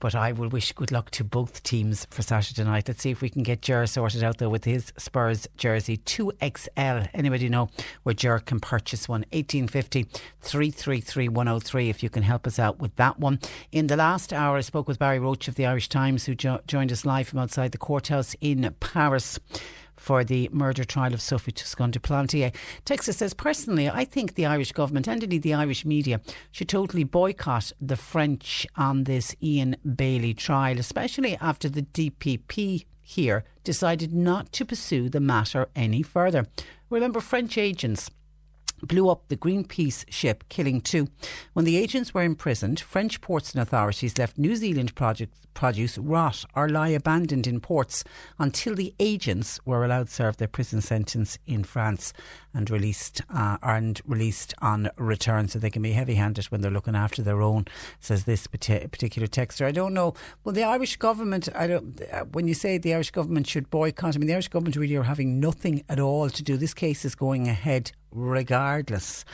but 0.00 0.14
I 0.14 0.32
will 0.32 0.48
wish 0.48 0.72
good 0.72 0.90
luck 0.90 1.10
to 1.10 1.24
both 1.24 1.62
teams 1.62 2.06
for 2.08 2.22
Saturday 2.22 2.64
night. 2.64 2.88
Let's 2.88 3.02
see 3.02 3.10
if 3.10 3.20
we 3.20 3.28
can 3.28 3.42
get 3.42 3.60
Jer 3.60 3.86
sorted 3.86 4.22
out 4.22 4.38
though 4.38 4.48
with 4.48 4.64
his 4.64 4.94
Spurs 4.96 5.46
jersey 5.58 5.98
2XL. 5.98 7.10
Anybody 7.12 7.50
know 7.50 7.68
where 8.02 8.14
Jer 8.14 8.38
can 8.38 8.60
purchase 8.60 9.10
one? 9.10 9.26
1850 9.32 10.04
333 10.40 11.28
103 11.28 11.90
if 11.90 12.02
you 12.02 12.08
can 12.08 12.22
help 12.22 12.46
us 12.46 12.58
out 12.58 12.78
with 12.78 12.96
that 12.96 13.20
one. 13.20 13.38
In 13.70 13.88
the 13.88 13.96
last 13.96 14.32
hour, 14.32 14.56
I 14.56 14.62
spoke 14.62 14.88
with 14.88 14.98
Barry 14.98 15.18
Roche 15.18 15.48
of 15.48 15.56
the 15.56 15.66
Irish 15.66 15.90
Times 15.90 16.24
who 16.24 16.34
jo- 16.34 16.60
joined 16.66 16.90
us 16.90 17.04
live 17.04 17.28
from 17.28 17.40
outside 17.40 17.72
the 17.72 17.78
courthouse 17.78 18.34
in 18.40 18.74
Paris 18.80 19.38
for 19.96 20.24
the 20.24 20.48
murder 20.52 20.84
trial 20.84 21.14
of 21.14 21.22
Sophie 21.22 21.52
Toscan 21.52 21.90
du 21.90 21.98
Plantier. 21.98 22.54
Texas 22.84 23.18
says, 23.18 23.34
personally, 23.34 23.88
I 23.88 24.04
think 24.04 24.34
the 24.34 24.46
Irish 24.46 24.72
government 24.72 25.08
and 25.08 25.22
indeed 25.22 25.42
the 25.42 25.54
Irish 25.54 25.84
media 25.84 26.20
should 26.52 26.68
totally 26.68 27.04
boycott 27.04 27.72
the 27.80 27.96
French 27.96 28.66
on 28.76 29.04
this 29.04 29.34
Ian 29.42 29.76
Bailey 29.96 30.34
trial, 30.34 30.78
especially 30.78 31.36
after 31.40 31.68
the 31.68 31.82
DPP 31.82 32.84
here 33.00 33.44
decided 33.62 34.12
not 34.12 34.52
to 34.52 34.64
pursue 34.64 35.08
the 35.08 35.20
matter 35.20 35.68
any 35.76 36.02
further. 36.02 36.46
Remember, 36.90 37.20
French 37.20 37.58
agents 37.58 38.10
blew 38.86 39.08
up 39.08 39.28
the 39.28 39.36
Greenpeace 39.36 40.04
ship, 40.10 40.44
killing 40.48 40.80
two. 40.80 41.08
When 41.52 41.64
the 41.64 41.76
agents 41.76 42.14
were 42.14 42.22
imprisoned, 42.22 42.80
French 42.80 43.20
ports 43.20 43.52
and 43.52 43.62
authorities 43.62 44.18
left 44.18 44.38
New 44.38 44.56
Zealand 44.56 44.94
project, 44.94 45.34
produce 45.54 45.96
rot 45.98 46.44
or 46.54 46.68
lie 46.68 46.88
abandoned 46.88 47.46
in 47.46 47.60
ports 47.60 48.02
until 48.40 48.74
the 48.74 48.92
agents 48.98 49.60
were 49.64 49.84
allowed 49.84 50.08
to 50.08 50.12
serve 50.12 50.36
their 50.36 50.48
prison 50.48 50.80
sentence 50.80 51.38
in 51.46 51.62
France 51.62 52.12
and 52.52 52.70
released 52.70 53.22
uh, 53.32 53.56
and 53.62 54.00
released 54.04 54.52
on 54.60 54.90
return, 54.96 55.48
so 55.48 55.58
they 55.58 55.70
can 55.70 55.82
be 55.82 55.92
heavy-handed 55.92 56.46
when 56.46 56.60
they're 56.60 56.70
looking 56.70 56.96
after 56.96 57.22
their 57.22 57.42
own. 57.42 57.64
Says 58.00 58.24
this 58.24 58.46
particular 58.46 59.26
texter. 59.28 59.66
I 59.66 59.72
don't 59.72 59.94
know. 59.94 60.14
Well, 60.42 60.54
the 60.54 60.64
Irish 60.64 60.96
government. 60.96 61.48
I 61.54 61.66
don't. 61.66 62.00
Uh, 62.12 62.24
when 62.26 62.46
you 62.46 62.54
say 62.54 62.78
the 62.78 62.94
Irish 62.94 63.10
government 63.10 63.46
should 63.46 63.70
boycott, 63.70 64.16
I 64.16 64.18
mean 64.18 64.26
the 64.26 64.34
Irish 64.34 64.48
government 64.48 64.76
really 64.76 64.96
are 64.96 65.04
having 65.04 65.40
nothing 65.40 65.84
at 65.88 66.00
all 66.00 66.30
to 66.30 66.42
do. 66.42 66.56
This 66.56 66.74
case 66.74 67.04
is 67.04 67.14
going 67.14 67.48
ahead 67.48 67.92
regardless. 68.14 69.24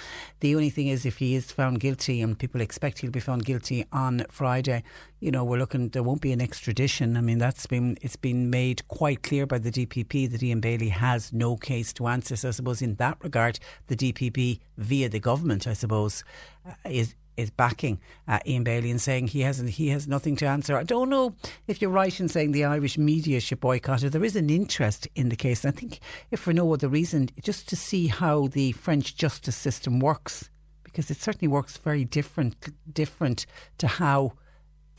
The 0.41 0.55
only 0.55 0.71
thing 0.71 0.89
is, 0.89 1.05
if 1.05 1.19
he 1.19 1.35
is 1.35 1.53
found 1.53 1.81
guilty, 1.81 2.21
and 2.21 2.39
people 2.39 2.61
expect 2.61 2.99
he'll 2.99 3.11
be 3.11 3.21
found 3.21 3.45
guilty 3.45 3.85
on 3.93 4.25
Friday, 4.31 4.83
you 5.21 5.31
know, 5.31 5.45
we're 5.45 5.59
looking. 5.59 5.91
There 5.91 6.03
won't 6.03 6.23
be 6.23 6.33
an 6.33 6.41
extradition. 6.41 7.17
I 7.17 7.21
mean, 7.21 7.39
that's 7.39 7.67
been 7.67 7.99
it's 8.01 8.17
been 8.17 8.51
made 8.51 8.87
quite 8.89 9.23
clear 9.23 9.47
by 9.47 9.59
the 9.59 9.71
DPP 9.71 10.31
that 10.33 10.43
Ian 10.43 10.61
Bailey 10.61 10.89
has 10.89 11.33
no 11.33 11.57
case 11.57 11.93
to 11.95 12.07
answer. 12.07 12.37
So 12.37 12.49
I 12.49 12.53
suppose 12.53 12.81
in 12.81 12.95
that 12.97 13.19
regard, 13.23 13.61
the 13.87 13.97
DPP 13.97 14.61
via 14.79 15.09
the 15.09 15.21
government, 15.21 15.67
I 15.67 15.75
suppose, 15.75 16.25
uh, 16.67 16.73
is 16.89 17.15
is 17.41 17.51
backing 17.51 18.01
uh, 18.29 18.39
Ian 18.47 18.65
Bailey 18.65 18.91
and 18.91 19.01
saying 19.01 19.29
he 19.29 19.41
hasn't 19.41 19.71
he 19.71 19.89
has 19.89 20.07
nothing 20.07 20.37
to 20.37 20.47
answer. 20.47 20.77
I 20.77 20.85
don't 20.85 21.09
know 21.09 21.35
if 21.67 21.81
you're 21.81 21.91
right 21.91 22.19
in 22.21 22.29
saying 22.29 22.53
the 22.53 22.65
Irish 22.65 22.99
media 22.99 23.41
should 23.41 23.61
boycott 23.61 24.03
it. 24.03 24.11
There 24.11 24.25
is 24.25 24.37
an 24.37 24.51
interest 24.51 25.09
in 25.15 25.29
the 25.29 25.37
case. 25.37 25.65
I 25.65 25.71
think 25.71 26.01
if 26.31 26.41
for 26.41 26.53
no 26.53 26.73
other 26.73 26.89
reason, 26.89 27.31
just 27.43 27.69
to 27.69 27.77
see 27.77 28.07
how 28.09 28.49
the 28.49 28.73
French 28.73 29.17
justice 29.17 29.57
system 29.57 30.01
works, 30.01 30.51
because 30.85 31.11
it 31.11 31.21
certainly 31.21 31.49
works 31.49 31.77
very 31.77 32.05
different 32.05 32.69
different 32.93 33.47
to 33.79 33.87
how 33.87 34.33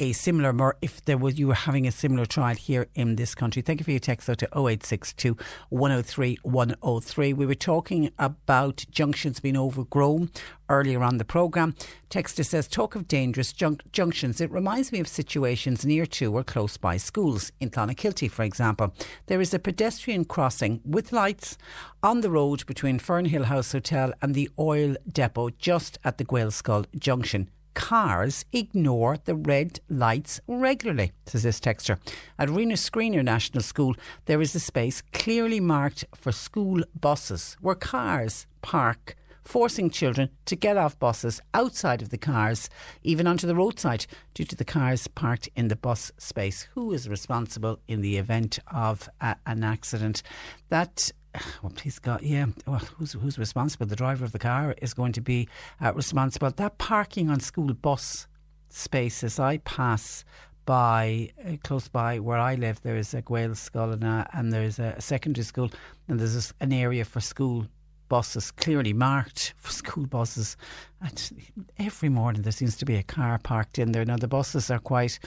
a 0.01 0.13
similar, 0.13 0.51
more 0.51 0.77
if 0.81 1.05
there 1.05 1.17
was 1.17 1.37
you 1.37 1.47
were 1.47 1.53
having 1.53 1.85
a 1.85 1.91
similar 1.91 2.25
trial 2.25 2.55
here 2.55 2.87
in 2.95 3.17
this 3.17 3.35
country. 3.35 3.61
Thank 3.61 3.79
you 3.79 3.83
for 3.83 3.91
your 3.91 3.99
text 3.99 4.25
though 4.25 4.33
to 4.33 4.47
0862 4.47 5.37
103 5.69 6.39
103. 6.41 7.33
We 7.33 7.45
were 7.45 7.53
talking 7.53 8.11
about 8.17 8.83
junctions 8.89 9.39
being 9.39 9.55
overgrown 9.55 10.31
earlier 10.69 11.03
on 11.03 11.17
the 11.17 11.23
programme. 11.23 11.75
Texter 12.09 12.43
says, 12.43 12.67
talk 12.67 12.95
of 12.95 13.07
dangerous 13.07 13.53
jun- 13.53 13.79
junctions. 13.91 14.41
It 14.41 14.49
reminds 14.49 14.91
me 14.91 14.99
of 14.99 15.07
situations 15.07 15.85
near 15.85 16.07
to 16.07 16.35
or 16.35 16.43
close 16.43 16.77
by 16.77 16.97
schools. 16.97 17.51
In 17.59 17.69
Clonakilty, 17.69 18.31
for 18.31 18.41
example, 18.41 18.95
there 19.27 19.39
is 19.39 19.53
a 19.53 19.59
pedestrian 19.59 20.25
crossing 20.25 20.81
with 20.83 21.11
lights 21.11 21.59
on 22.01 22.21
the 22.21 22.31
road 22.31 22.65
between 22.65 22.97
Fernhill 22.97 23.45
House 23.45 23.71
Hotel 23.71 24.13
and 24.19 24.33
the 24.33 24.49
oil 24.57 24.95
depot 25.07 25.51
just 25.51 25.99
at 26.03 26.17
the 26.17 26.25
Gaelscoil 26.25 26.87
Junction 26.97 27.51
cars 27.73 28.45
ignore 28.51 29.17
the 29.17 29.35
red 29.35 29.79
lights 29.89 30.39
regularly, 30.47 31.11
says 31.25 31.43
this 31.43 31.59
texture. 31.59 31.99
At 32.37 32.49
Rinascreener 32.49 33.23
National 33.23 33.63
School, 33.63 33.95
there 34.25 34.41
is 34.41 34.55
a 34.55 34.59
space 34.59 35.01
clearly 35.13 35.59
marked 35.59 36.05
for 36.15 36.31
school 36.31 36.83
buses 36.99 37.57
where 37.61 37.75
cars 37.75 38.47
park 38.61 39.15
forcing 39.43 39.89
children 39.89 40.29
to 40.45 40.55
get 40.55 40.77
off 40.77 40.99
buses 40.99 41.41
outside 41.53 42.01
of 42.01 42.09
the 42.09 42.17
cars, 42.17 42.69
even 43.03 43.27
onto 43.27 43.47
the 43.47 43.55
roadside, 43.55 44.05
due 44.33 44.45
to 44.45 44.55
the 44.55 44.65
cars 44.65 45.07
parked 45.07 45.49
in 45.55 45.67
the 45.67 45.75
bus 45.75 46.11
space. 46.17 46.67
Who 46.73 46.91
is 46.91 47.09
responsible 47.09 47.79
in 47.87 48.01
the 48.01 48.17
event 48.17 48.59
of 48.71 49.09
a, 49.19 49.35
an 49.45 49.63
accident? 49.63 50.21
That 50.69 51.11
well, 51.61 51.71
please 51.75 51.99
God, 51.99 52.21
yeah. 52.21 52.47
Well, 52.65 52.79
who's 52.97 53.13
who's 53.13 53.37
responsible? 53.37 53.85
The 53.85 53.95
driver 53.95 54.25
of 54.25 54.31
the 54.31 54.39
car 54.39 54.75
is 54.81 54.93
going 54.93 55.13
to 55.13 55.21
be 55.21 55.47
uh, 55.79 55.93
responsible. 55.93 56.51
That 56.51 56.77
parking 56.77 57.29
on 57.29 57.39
school 57.39 57.73
bus 57.73 58.27
spaces, 58.69 59.39
I 59.39 59.57
pass 59.57 60.23
by 60.65 61.31
uh, 61.45 61.57
close 61.63 61.87
by 61.87 62.19
where 62.19 62.37
I 62.37 62.55
live. 62.55 62.81
There 62.81 62.95
is 62.97 63.13
a 63.13 63.21
Gaelscoil 63.21 63.93
and, 63.93 64.03
a, 64.03 64.29
and 64.33 64.53
there's 64.53 64.79
a 64.79 64.99
secondary 64.99 65.45
school, 65.45 65.71
and 66.07 66.19
there's 66.19 66.53
an 66.59 66.73
area 66.73 67.05
for 67.05 67.19
school 67.19 67.67
buses 68.09 68.51
clearly 68.51 68.91
marked 68.91 69.53
for 69.57 69.71
school 69.71 70.05
buses. 70.05 70.57
And 70.99 71.31
every 71.79 72.09
morning 72.09 72.41
there 72.41 72.51
seems 72.51 72.75
to 72.77 72.85
be 72.85 72.95
a 72.95 73.03
car 73.03 73.39
parked 73.39 73.79
in 73.79 73.93
there. 73.93 74.05
Now 74.05 74.17
the 74.17 74.27
buses 74.27 74.69
are 74.69 74.79
quite 74.79 75.17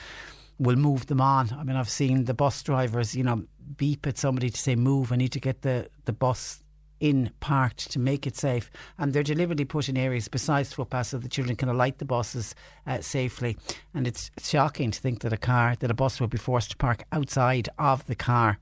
will 0.59 0.77
move 0.77 1.07
them 1.07 1.21
on. 1.21 1.51
I 1.59 1.65
mean, 1.65 1.77
I've 1.77 1.91
seen 1.91 2.25
the 2.25 2.35
bus 2.35 2.63
drivers, 2.63 3.15
you 3.15 3.25
know, 3.25 3.45
beep 3.77 4.07
at 4.07 4.19
somebody 4.19 4.51
to 4.51 4.59
say 4.59 4.77
move. 4.77 5.13
I 5.13 5.17
need 5.17 5.33
to 5.33 5.41
get 5.41 5.63
the, 5.63 5.89
the 6.05 6.13
bus 6.13 6.61
in 7.01 7.31
parked 7.41 7.91
to 7.91 7.99
make 7.99 8.27
it 8.27 8.37
safe. 8.37 8.71
And 8.99 9.13
they're 9.13 9.23
deliberately 9.23 9.65
put 9.65 9.89
in 9.89 9.97
areas 9.97 10.29
besides 10.29 10.73
footpaths 10.73 11.11
so 11.11 11.19
the 11.19 11.29
children 11.29 11.57
can 11.57 11.69
alight 11.69 11.99
the 11.99 12.05
buses 12.05 12.55
uh, 12.87 13.01
safely. 13.01 13.57
And 13.93 14.07
it's, 14.07 14.31
shocking 14.41 14.91
to 14.91 15.01
think 15.01 15.21
that 15.21 15.33
a 15.33 15.37
car, 15.37 15.77
that 15.81 15.91
a 15.91 15.95
bus 15.95 16.21
would 16.21 16.31
be 16.31 16.39
forced 16.39 16.71
to 16.71 16.77
park 16.77 17.05
outside 17.13 17.69
of 17.79 18.07
the 18.07 18.15
car 18.15 18.59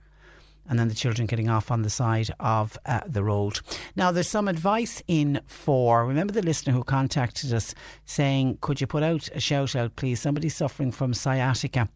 and 0.68 0.78
then 0.78 0.88
the 0.88 0.94
children 0.94 1.26
getting 1.26 1.48
off 1.48 1.70
on 1.70 1.82
the 1.82 1.90
side 1.90 2.30
of 2.40 2.78
uh, 2.86 3.00
the 3.06 3.22
road. 3.22 3.60
Now, 3.96 4.12
there's 4.12 4.28
some 4.28 4.48
advice 4.48 5.02
in 5.08 5.40
for, 5.46 6.06
remember 6.06 6.32
the 6.32 6.42
listener 6.42 6.72
who 6.72 6.84
contacted 6.84 7.52
us 7.52 7.74
saying, 8.04 8.58
could 8.60 8.80
you 8.80 8.86
put 8.86 9.02
out 9.02 9.28
a 9.34 9.40
shout 9.40 9.76
out, 9.76 9.96
please? 9.96 10.20
Somebody 10.20 10.48
suffering 10.48 10.92
from 10.92 11.14
sciatica. 11.14 11.88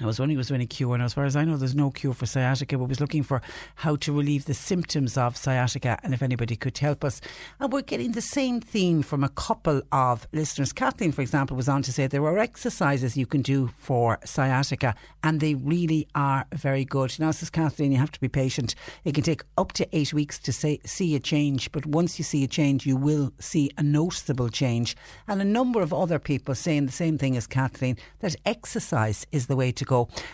I 0.00 0.06
was 0.06 0.20
wondering 0.20 0.38
was 0.38 0.48
there 0.48 0.54
any 0.54 0.66
cure, 0.66 0.94
and 0.94 1.02
as 1.02 1.14
far 1.14 1.24
as 1.24 1.34
I 1.34 1.44
know, 1.44 1.56
there's 1.56 1.74
no 1.74 1.90
cure 1.90 2.14
for 2.14 2.26
sciatica. 2.26 2.78
But 2.78 2.88
was 2.88 3.00
looking 3.00 3.22
for 3.22 3.42
how 3.76 3.96
to 3.96 4.12
relieve 4.12 4.44
the 4.44 4.54
symptoms 4.54 5.16
of 5.16 5.36
sciatica, 5.36 5.98
and 6.02 6.14
if 6.14 6.22
anybody 6.22 6.56
could 6.56 6.78
help 6.78 7.04
us. 7.04 7.20
And 7.58 7.72
we're 7.72 7.82
getting 7.82 8.12
the 8.12 8.20
same 8.20 8.60
theme 8.60 9.02
from 9.02 9.24
a 9.24 9.28
couple 9.28 9.82
of 9.90 10.28
listeners. 10.32 10.72
Kathleen, 10.72 11.12
for 11.12 11.22
example, 11.22 11.56
was 11.56 11.68
on 11.68 11.82
to 11.82 11.92
say 11.92 12.06
there 12.06 12.24
are 12.24 12.38
exercises 12.38 13.16
you 13.16 13.26
can 13.26 13.42
do 13.42 13.70
for 13.76 14.18
sciatica, 14.24 14.94
and 15.22 15.40
they 15.40 15.54
really 15.54 16.06
are 16.14 16.46
very 16.54 16.84
good. 16.84 17.18
Now, 17.18 17.32
says 17.32 17.50
Kathleen, 17.50 17.92
you 17.92 17.98
have 17.98 18.12
to 18.12 18.20
be 18.20 18.28
patient. 18.28 18.74
It 19.04 19.14
can 19.14 19.24
take 19.24 19.42
up 19.56 19.72
to 19.72 19.96
eight 19.96 20.12
weeks 20.12 20.38
to 20.40 20.52
say, 20.52 20.80
see 20.84 21.16
a 21.16 21.20
change, 21.20 21.72
but 21.72 21.86
once 21.86 22.18
you 22.18 22.24
see 22.24 22.44
a 22.44 22.48
change, 22.48 22.86
you 22.86 22.96
will 22.96 23.32
see 23.38 23.70
a 23.76 23.82
noticeable 23.82 24.48
change. 24.48 24.96
And 25.26 25.40
a 25.40 25.44
number 25.44 25.80
of 25.80 25.92
other 25.92 26.18
people 26.18 26.54
saying 26.54 26.86
the 26.86 26.92
same 26.92 27.18
thing 27.18 27.36
as 27.36 27.46
Kathleen 27.46 27.96
that 28.20 28.36
exercise 28.44 29.26
is 29.32 29.46
the 29.46 29.56
way 29.56 29.72
to 29.72 29.84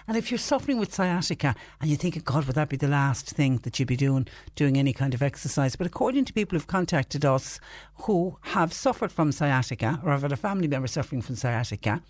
And 0.06 0.16
if 0.16 0.30
you're 0.30 0.38
suffering 0.38 0.78
with 0.78 0.94
sciatica 0.94 1.54
and 1.80 1.90
you 1.90 1.96
think, 1.96 2.22
God, 2.24 2.46
would 2.46 2.56
that 2.56 2.68
be 2.68 2.76
the 2.76 2.88
last 2.88 3.30
thing 3.30 3.58
that 3.58 3.78
you'd 3.78 3.88
be 3.88 3.96
doing, 3.96 4.26
doing 4.56 4.76
any 4.76 4.92
kind 4.92 5.14
of 5.14 5.22
exercise? 5.22 5.76
But 5.76 5.86
according 5.86 6.24
to 6.26 6.32
people 6.32 6.56
who've 6.56 6.66
contacted 6.66 7.24
us 7.24 7.60
who 8.02 8.38
have 8.42 8.72
suffered 8.72 9.12
from 9.12 9.32
sciatica 9.32 10.00
or 10.04 10.10
have 10.12 10.22
had 10.22 10.32
a 10.32 10.36
family 10.36 10.68
member 10.68 10.88
suffering 10.88 11.22
from 11.22 11.36
sciatica, 11.36 12.02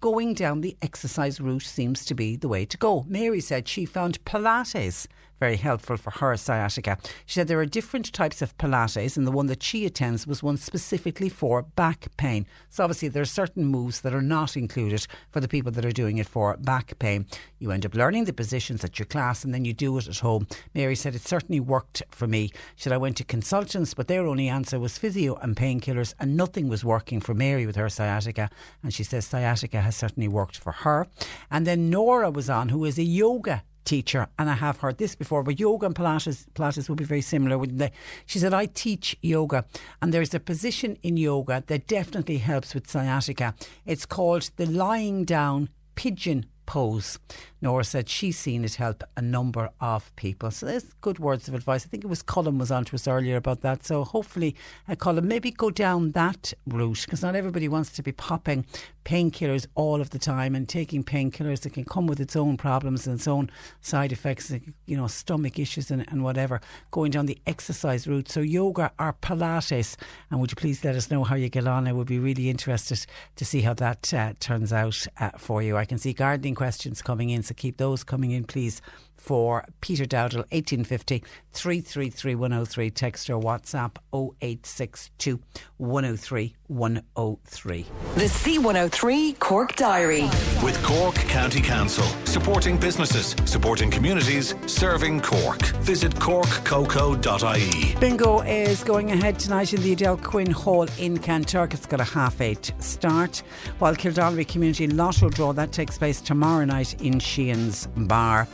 going 0.00 0.34
down 0.34 0.60
the 0.60 0.76
exercise 0.82 1.40
route 1.40 1.62
seems 1.62 2.04
to 2.04 2.14
be 2.14 2.36
the 2.36 2.48
way 2.48 2.64
to 2.64 2.76
go. 2.76 3.04
Mary 3.08 3.40
said 3.40 3.68
she 3.68 3.84
found 3.84 4.24
Pilates 4.24 5.06
very 5.38 5.56
helpful 5.56 5.96
for 5.96 6.10
her 6.10 6.36
sciatica. 6.36 6.98
She 7.26 7.34
said 7.34 7.48
there 7.48 7.60
are 7.60 7.66
different 7.66 8.12
types 8.12 8.42
of 8.42 8.56
Pilates, 8.58 9.16
and 9.16 9.26
the 9.26 9.32
one 9.32 9.46
that 9.46 9.62
she 9.62 9.86
attends 9.86 10.26
was 10.26 10.42
one 10.42 10.56
specifically 10.56 11.28
for 11.28 11.62
back 11.62 12.08
pain. 12.16 12.46
So 12.70 12.84
obviously, 12.84 13.08
there 13.08 13.22
are 13.22 13.26
certain 13.26 13.64
moves 13.64 14.00
that 14.00 14.14
are 14.14 14.22
not 14.22 14.56
included 14.56 15.06
for 15.30 15.40
the 15.40 15.48
people 15.48 15.72
that 15.72 15.84
are 15.84 15.92
doing 15.92 16.18
it 16.18 16.26
for 16.26 16.56
back 16.56 16.98
pain. 16.98 17.26
You 17.58 17.70
end 17.70 17.86
up 17.86 17.94
learning 17.94 18.24
the 18.24 18.32
positions 18.32 18.84
at 18.84 18.98
your 18.98 19.06
class, 19.06 19.44
and 19.44 19.54
then 19.54 19.64
you 19.64 19.72
do 19.72 19.96
it 19.98 20.08
at 20.08 20.18
home. 20.18 20.46
Mary 20.74 20.94
said 20.94 21.14
it 21.14 21.22
certainly 21.22 21.60
worked 21.60 22.02
for 22.10 22.26
me. 22.26 22.48
She 22.76 22.84
said 22.84 22.92
I 22.92 22.98
went 22.98 23.16
to 23.18 23.24
consultants, 23.24 23.94
but 23.94 24.08
their 24.08 24.26
only 24.26 24.48
answer 24.48 24.78
was 24.78 24.98
physio 24.98 25.36
and 25.36 25.56
painkillers, 25.56 26.14
and 26.18 26.36
nothing 26.36 26.68
was 26.68 26.84
working 26.84 27.20
for 27.20 27.34
Mary 27.34 27.66
with 27.66 27.76
her 27.76 27.88
sciatica. 27.88 28.50
And 28.82 28.92
she 28.92 29.04
says 29.04 29.26
sciatica 29.26 29.80
has 29.80 29.96
certainly 29.96 30.28
worked 30.28 30.56
for 30.56 30.72
her. 30.72 31.06
And 31.50 31.66
then 31.66 31.90
Nora 31.90 32.30
was 32.30 32.50
on, 32.50 32.70
who 32.70 32.84
is 32.84 32.98
a 32.98 33.02
yoga 33.02 33.62
teacher, 33.88 34.28
and 34.38 34.50
I 34.50 34.54
have 34.54 34.80
heard 34.80 34.98
this 34.98 35.14
before, 35.14 35.42
but 35.42 35.58
yoga 35.58 35.86
and 35.86 35.94
Pilates, 35.94 36.46
Pilates 36.54 36.88
would 36.88 36.98
be 36.98 37.04
very 37.04 37.22
similar, 37.22 37.56
wouldn't 37.56 37.78
they? 37.78 37.90
She 38.26 38.38
said, 38.38 38.52
I 38.52 38.66
teach 38.66 39.16
yoga, 39.22 39.64
and 40.02 40.12
there's 40.12 40.34
a 40.34 40.40
position 40.40 40.98
in 41.02 41.16
yoga 41.16 41.64
that 41.66 41.86
definitely 41.86 42.38
helps 42.38 42.74
with 42.74 42.88
sciatica. 42.88 43.54
It's 43.86 44.04
called 44.04 44.50
the 44.56 44.66
lying 44.66 45.24
down 45.24 45.70
pigeon 45.94 46.46
pose. 46.68 47.18
Nora 47.62 47.82
said 47.82 48.10
she's 48.10 48.38
seen 48.38 48.62
it 48.62 48.74
help 48.74 49.02
a 49.16 49.22
number 49.22 49.70
of 49.80 50.14
people. 50.16 50.50
So 50.50 50.66
there's 50.66 50.92
good 51.00 51.18
words 51.18 51.48
of 51.48 51.54
advice. 51.54 51.86
I 51.86 51.88
think 51.88 52.04
it 52.04 52.08
was 52.08 52.22
Colin 52.22 52.58
was 52.58 52.70
on 52.70 52.84
to 52.84 52.94
us 52.94 53.08
earlier 53.08 53.36
about 53.36 53.62
that. 53.62 53.86
So 53.86 54.04
hopefully, 54.04 54.54
uh, 54.86 54.94
Colin, 54.94 55.26
maybe 55.26 55.50
go 55.50 55.70
down 55.70 56.10
that 56.12 56.52
route 56.66 57.06
because 57.06 57.22
not 57.22 57.34
everybody 57.34 57.68
wants 57.68 57.90
to 57.92 58.02
be 58.02 58.12
popping 58.12 58.66
painkillers 59.08 59.66
all 59.74 60.02
of 60.02 60.10
the 60.10 60.18
time 60.18 60.54
and 60.54 60.68
taking 60.68 61.02
painkillers 61.02 61.60
that 61.60 61.72
can 61.72 61.84
come 61.84 62.06
with 62.06 62.20
its 62.20 62.36
own 62.36 62.58
problems 62.58 63.06
and 63.06 63.16
its 63.16 63.26
own 63.26 63.50
side 63.80 64.12
effects, 64.12 64.52
you 64.84 64.96
know, 64.98 65.06
stomach 65.06 65.58
issues 65.58 65.90
and, 65.90 66.04
and 66.10 66.22
whatever. 66.22 66.60
Going 66.90 67.10
down 67.10 67.24
the 67.24 67.38
exercise 67.46 68.06
route. 68.06 68.28
So 68.28 68.40
yoga 68.40 68.92
or 68.98 69.14
Pilates. 69.14 69.96
And 70.30 70.40
would 70.40 70.50
you 70.50 70.56
please 70.56 70.84
let 70.84 70.94
us 70.94 71.10
know 71.10 71.24
how 71.24 71.36
you 71.36 71.48
get 71.48 71.66
on? 71.66 71.88
I 71.88 71.92
would 71.94 72.06
be 72.06 72.18
really 72.18 72.50
interested 72.50 73.06
to 73.36 73.46
see 73.46 73.62
how 73.62 73.72
that 73.74 74.12
uh, 74.12 74.34
turns 74.40 74.74
out 74.74 75.06
uh, 75.18 75.30
for 75.38 75.62
you. 75.62 75.78
I 75.78 75.86
can 75.86 75.96
see 75.96 76.12
gardening 76.12 76.54
questions 76.54 77.00
coming 77.00 77.30
in, 77.30 77.42
so 77.42 77.54
keep 77.54 77.78
those 77.78 78.04
coming 78.04 78.32
in, 78.32 78.44
please 78.44 78.82
for 79.18 79.64
Peter 79.80 80.04
Dowdall, 80.04 80.44
1850 80.50 81.22
333 81.52 82.34
103. 82.34 82.90
Text 82.90 83.28
or 83.28 83.40
WhatsApp 83.40 83.96
0862 84.14 85.40
103 85.76 86.54
103. 86.68 87.86
The 88.14 88.24
C103 88.24 89.38
Cork 89.38 89.76
Diary. 89.76 90.22
With 90.62 90.80
Cork 90.82 91.14
County 91.14 91.60
Council, 91.60 92.04
supporting 92.24 92.76
businesses, 92.76 93.34
supporting 93.44 93.90
communities, 93.90 94.54
serving 94.66 95.20
Cork. 95.22 95.62
Visit 95.82 96.14
corkcoco.ie. 96.14 97.96
Bingo 97.98 98.40
is 98.42 98.84
going 98.84 99.12
ahead 99.12 99.38
tonight 99.38 99.72
in 99.72 99.82
the 99.82 99.92
Edel 99.92 100.16
Quinn 100.18 100.50
Hall 100.50 100.86
in 100.98 101.18
Kanturk. 101.18 101.74
It's 101.74 101.86
got 101.86 102.00
a 102.00 102.04
half 102.04 102.40
eight 102.40 102.72
start, 102.78 103.42
while 103.78 103.94
Kildare 103.94 104.44
Community 104.44 104.86
Lotto 104.86 105.28
Draw 105.28 105.52
that 105.54 105.72
takes 105.72 105.98
place 105.98 106.20
tomorrow 106.20 106.64
night 106.64 107.00
in 107.00 107.18
Sheehan's 107.18 107.86
Bar. 107.96 108.46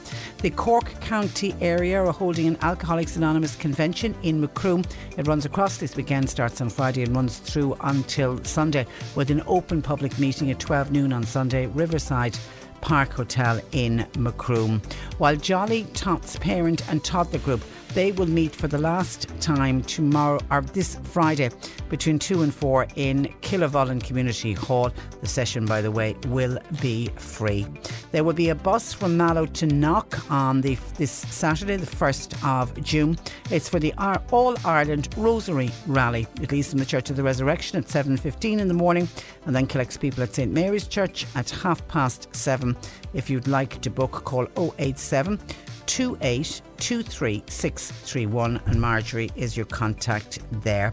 The 0.42 0.50
Cork 0.56 1.00
County 1.00 1.54
area 1.60 2.02
are 2.02 2.12
holding 2.12 2.46
an 2.46 2.56
Alcoholics 2.60 3.16
Anonymous 3.16 3.56
convention 3.56 4.14
in 4.22 4.40
Macroom. 4.40 4.84
It 5.16 5.26
runs 5.26 5.44
across 5.44 5.78
this 5.78 5.96
weekend, 5.96 6.30
starts 6.30 6.60
on 6.60 6.70
Friday 6.70 7.02
and 7.02 7.14
runs 7.14 7.38
through 7.38 7.76
until 7.80 8.42
Sunday 8.44 8.86
with 9.14 9.30
an 9.30 9.42
open 9.46 9.82
public 9.82 10.18
meeting 10.18 10.50
at 10.50 10.60
12 10.60 10.92
noon 10.92 11.12
on 11.12 11.24
Sunday, 11.24 11.66
Riverside. 11.66 12.38
Park 12.80 13.14
Hotel 13.14 13.62
in 13.72 14.06
Macroom. 14.18 14.82
While 15.16 15.36
Jolly 15.36 15.84
Tots 15.94 16.36
Parent 16.36 16.86
and 16.90 17.02
Toddler 17.02 17.38
Group 17.38 17.62
they 17.94 18.10
will 18.12 18.26
meet 18.26 18.54
for 18.54 18.66
the 18.66 18.78
last 18.78 19.28
time 19.40 19.82
tomorrow 19.82 20.40
or 20.50 20.60
this 20.60 20.96
Friday 21.04 21.50
between 21.88 22.18
2 22.18 22.42
and 22.42 22.52
4 22.52 22.88
in 22.96 23.32
Kilavullen 23.40 24.02
Community 24.02 24.52
Hall. 24.52 24.90
The 25.20 25.28
session, 25.28 25.64
by 25.64 25.80
the 25.80 25.90
way, 25.90 26.16
will 26.26 26.58
be 26.82 27.08
free. 27.16 27.66
There 28.10 28.24
will 28.24 28.32
be 28.32 28.48
a 28.48 28.54
bus 28.54 28.92
from 28.92 29.16
Mallow 29.16 29.46
to 29.46 29.66
Knock 29.66 30.30
on 30.30 30.60
the, 30.60 30.76
this 30.96 31.10
Saturday, 31.10 31.76
the 31.76 31.86
1st 31.86 32.44
of 32.44 32.82
June. 32.82 33.16
It's 33.50 33.68
for 33.68 33.78
the 33.78 33.94
All 34.32 34.56
Ireland 34.64 35.08
Rosary 35.16 35.70
Rally. 35.86 36.26
It 36.40 36.50
leaves 36.50 36.70
from 36.70 36.80
the 36.80 36.86
Church 36.86 37.10
of 37.10 37.16
the 37.16 37.22
Resurrection 37.22 37.78
at 37.78 37.84
7.15 37.84 38.58
in 38.58 38.68
the 38.68 38.74
morning 38.74 39.08
and 39.46 39.54
then 39.54 39.66
collects 39.66 39.96
people 39.96 40.22
at 40.24 40.34
St 40.34 40.52
Mary's 40.52 40.88
Church 40.88 41.26
at 41.36 41.48
half 41.50 41.86
past 41.86 42.34
7. 42.34 42.76
If 43.12 43.30
you'd 43.30 43.46
like 43.46 43.80
to 43.82 43.90
book, 43.90 44.24
call 44.24 44.48
087 44.78 45.38
2823631 45.86 48.66
and 48.66 48.80
Marjorie 48.80 49.30
is 49.36 49.56
your 49.56 49.66
contact 49.66 50.40
there. 50.62 50.92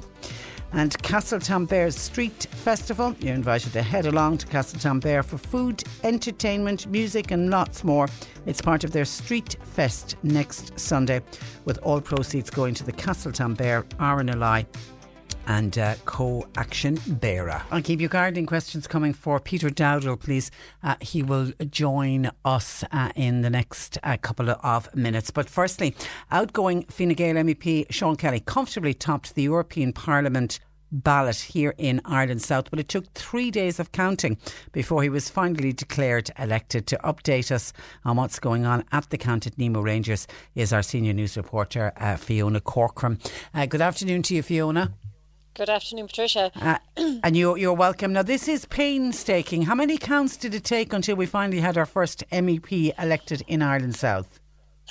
And 0.73 0.97
Castletownbere 1.03 1.91
Street 1.91 2.47
Festival. 2.51 3.13
You're 3.19 3.35
invited 3.35 3.73
to 3.73 3.81
head 3.81 4.05
along 4.05 4.38
to 4.38 4.47
Castletownbere 4.47 5.26
for 5.26 5.38
food, 5.38 5.84
entertainment, 6.03 6.88
music, 6.88 7.31
and 7.31 7.49
lots 7.49 7.84
more. 7.84 8.07
It's 8.45 8.61
part 8.61 8.85
of 8.85 8.93
their 8.93 9.03
Street 9.03 9.57
Fest 9.61 10.15
next 10.23 10.80
Sunday, 10.80 11.19
with 11.65 11.77
all 11.80 11.99
proceeds 11.99 12.49
going 12.49 12.73
to 12.76 12.85
the 12.85 12.93
Castletownbere 12.93 13.84
RNLI 13.97 14.65
and 15.47 15.77
uh, 15.77 15.95
co-action 16.05 16.99
bearer. 17.07 17.61
I'll 17.72 17.81
keep 17.81 17.99
your 17.99 18.09
gardening 18.09 18.45
questions 18.45 18.88
coming 18.88 19.13
for 19.13 19.39
Peter 19.39 19.69
Dowdall, 19.69 20.19
please. 20.19 20.51
Uh, 20.84 20.95
he 21.01 21.23
will 21.23 21.51
join 21.69 22.31
us 22.45 22.84
uh, 22.91 23.11
in 23.15 23.41
the 23.41 23.49
next 23.49 23.97
uh, 24.03 24.18
couple 24.18 24.49
of 24.49 24.95
minutes. 24.95 25.31
But 25.31 25.49
firstly, 25.49 25.95
outgoing 26.31 26.84
Fine 26.84 27.13
Gael 27.13 27.35
MEP 27.35 27.88
Sean 27.89 28.15
Kelly 28.15 28.39
comfortably 28.39 28.93
topped 28.93 29.35
the 29.35 29.43
European 29.43 29.93
Parliament 29.93 30.59
ballot 30.91 31.38
here 31.38 31.73
in 31.77 32.01
Ireland 32.05 32.41
South, 32.41 32.69
but 32.69 32.80
it 32.80 32.89
took 32.89 33.11
three 33.13 33.49
days 33.49 33.80
of 33.80 33.91
counting 33.91 34.38
before 34.72 35.03
he 35.03 35.09
was 35.09 35.30
finally 35.30 35.73
declared 35.73 36.30
elected. 36.38 36.88
To 36.88 36.97
update 36.97 37.51
us 37.51 37.73
on 38.03 38.18
what's 38.18 38.39
going 38.39 38.65
on 38.65 38.84
at 38.91 39.09
the 39.09 39.18
count 39.18 39.47
at 39.47 39.57
Nemo 39.57 39.81
Rangers 39.81 40.27
is 40.55 40.73
our 40.73 40.84
senior 40.84 41.13
news 41.13 41.38
reporter, 41.38 41.93
uh, 41.97 42.18
Fiona 42.18 42.59
Corcoran. 42.59 43.19
Uh, 43.53 43.65
good 43.65 43.81
afternoon 43.81 44.22
to 44.23 44.35
you, 44.35 44.43
Fiona. 44.43 44.93
Good 45.53 45.69
afternoon, 45.69 46.07
Patricia. 46.07 46.52
Uh, 46.56 46.78
and 47.23 47.36
you're, 47.36 47.57
you're 47.57 47.73
welcome. 47.73 48.14
Now, 48.14 48.23
this 48.23 48.48
is 48.48 48.65
painstaking. 48.65 49.64
How 49.64 49.76
many 49.76 49.98
counts 49.98 50.38
did 50.38 50.56
it 50.56 50.64
take 50.64 50.94
until 50.94 51.18
we 51.18 51.26
finally 51.26 51.60
had 51.60 51.78
our 51.78 51.86
first 51.86 52.23
MEP 52.32 52.94
elected 52.98 53.44
in 53.48 53.61
Ireland 53.61 53.95
South? 53.95 54.40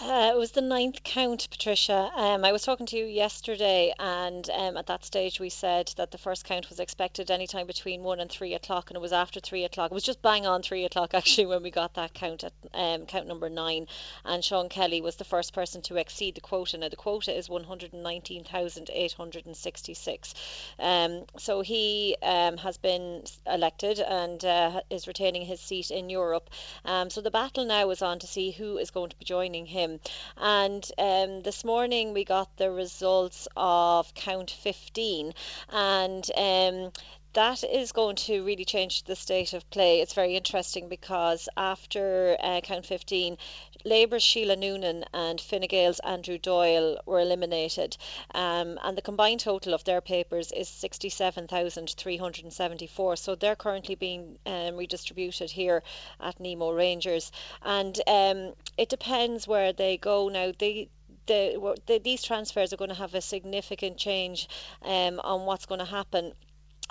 Uh, 0.03 0.33
it 0.35 0.39
was 0.39 0.53
the 0.53 0.63
ninth 0.63 1.03
count, 1.05 1.47
Patricia. 1.51 2.11
Um, 2.15 2.43
I 2.43 2.53
was 2.53 2.63
talking 2.63 2.87
to 2.87 2.97
you 2.97 3.05
yesterday, 3.05 3.93
and 3.99 4.49
um, 4.49 4.79
at 4.79 4.87
that 4.87 5.05
stage 5.05 5.39
we 5.39 5.51
said 5.51 5.93
that 5.99 6.11
the 6.11 6.17
first 6.17 6.47
count 6.47 6.71
was 6.71 6.81
expected 6.81 7.31
anytime 7.31 7.67
between 7.67 8.03
one 8.03 8.19
and 8.19 8.31
three 8.31 8.55
o'clock, 8.55 8.89
and 8.89 8.97
it 8.97 9.01
was 9.01 9.13
after 9.13 9.41
three 9.41 9.65
o'clock. 9.65 9.91
It 9.91 9.95
was 9.95 10.03
just 10.03 10.23
bang 10.23 10.47
on 10.47 10.63
three 10.63 10.87
o'clock 10.87 11.13
actually 11.15 11.47
when 11.47 11.63
we 11.63 11.71
got 11.71 11.95
that 11.95 12.15
count 12.15 12.45
at 12.45 12.53
um, 12.73 13.05
count 13.05 13.27
number 13.27 13.51
nine, 13.51 13.89
and 14.25 14.43
Sean 14.43 14.71
Kelly 14.71 15.03
was 15.03 15.17
the 15.17 15.25
first 15.25 15.53
person 15.53 15.83
to 15.83 15.97
exceed 15.97 16.35
the 16.35 16.41
quota. 16.41 16.79
Now 16.79 16.89
the 16.89 16.97
quota 16.97 17.37
is 17.37 17.51
one 17.51 17.65
hundred 17.65 17.93
and 17.93 18.03
nineteen 18.03 18.43
thousand 18.43 18.89
eight 18.95 19.13
hundred 19.13 19.45
and 19.45 19.57
sixty-six. 19.57 20.33
Um, 20.79 21.27
so 21.37 21.61
he 21.61 22.17
um, 22.23 22.57
has 22.57 22.79
been 22.79 23.25
elected 23.47 24.01
and 24.01 24.43
uh, 24.47 24.81
is 24.89 25.07
retaining 25.07 25.45
his 25.45 25.61
seat 25.61 25.91
in 25.91 26.09
Europe. 26.09 26.49
Um, 26.87 27.11
so 27.11 27.21
the 27.21 27.31
battle 27.31 27.67
now 27.67 27.91
is 27.91 28.01
on 28.01 28.19
to 28.21 28.27
see 28.27 28.51
who 28.51 28.79
is 28.79 28.91
going 28.91 29.11
to 29.11 29.17
be 29.17 29.27
joining 29.27 29.67
him 29.67 29.90
him. 29.91 30.01
And 30.37 30.91
um, 30.99 31.43
this 31.43 31.65
morning 31.65 32.13
we 32.13 32.25
got 32.25 32.57
the 32.57 32.71
results 32.71 33.49
of 33.57 34.15
count 34.15 34.51
15, 34.51 35.33
and 35.71 36.31
um, 36.37 36.93
that 37.33 37.63
is 37.63 37.93
going 37.93 38.17
to 38.17 38.45
really 38.45 38.65
change 38.65 39.05
the 39.05 39.15
state 39.15 39.53
of 39.53 39.71
play. 39.71 40.01
It's 40.01 40.15
very 40.15 40.35
interesting 40.35 40.89
because 40.89 41.49
after 41.57 42.37
uh, 42.43 42.61
count 42.61 42.87
15, 42.87 43.39
Labour's 43.85 44.25
Sheila 44.25 44.57
Noonan 44.57 45.05
and 45.15 45.41
Fine 45.41 45.69
Gael's 45.69 46.01
Andrew 46.01 46.39
Doyle 46.39 47.01
were 47.07 47.21
eliminated, 47.21 47.97
um, 48.35 48.81
and 48.83 48.97
the 48.97 49.03
combined 49.03 49.39
total 49.41 49.75
of 49.75 49.85
their 49.85 50.01
papers 50.01 50.51
is 50.51 50.69
67,374. 50.69 53.17
So 53.17 53.37
they're 53.37 53.55
currently 53.55 53.95
being 53.95 54.39
um, 54.45 54.77
redistributed 54.77 55.51
here 55.51 55.85
at 56.21 56.41
Nemo 56.41 56.73
Rangers, 56.73 57.31
and 57.63 57.97
um, 58.09 58.55
it 58.77 58.89
depends 58.89 59.47
where 59.47 59.73
they 59.73 59.97
go 59.97 60.29
now. 60.29 60.51
They 60.59 60.89
the, 61.27 61.77
the, 61.87 61.99
these 61.99 62.23
transfers 62.25 62.73
are 62.73 62.77
going 62.77 62.89
to 62.89 62.97
have 62.97 63.15
a 63.15 63.21
significant 63.21 63.99
change 63.99 64.49
um, 64.83 65.21
on 65.21 65.47
what's 65.47 65.67
going 65.67 65.79
to 65.79 65.85
happen 65.85 66.33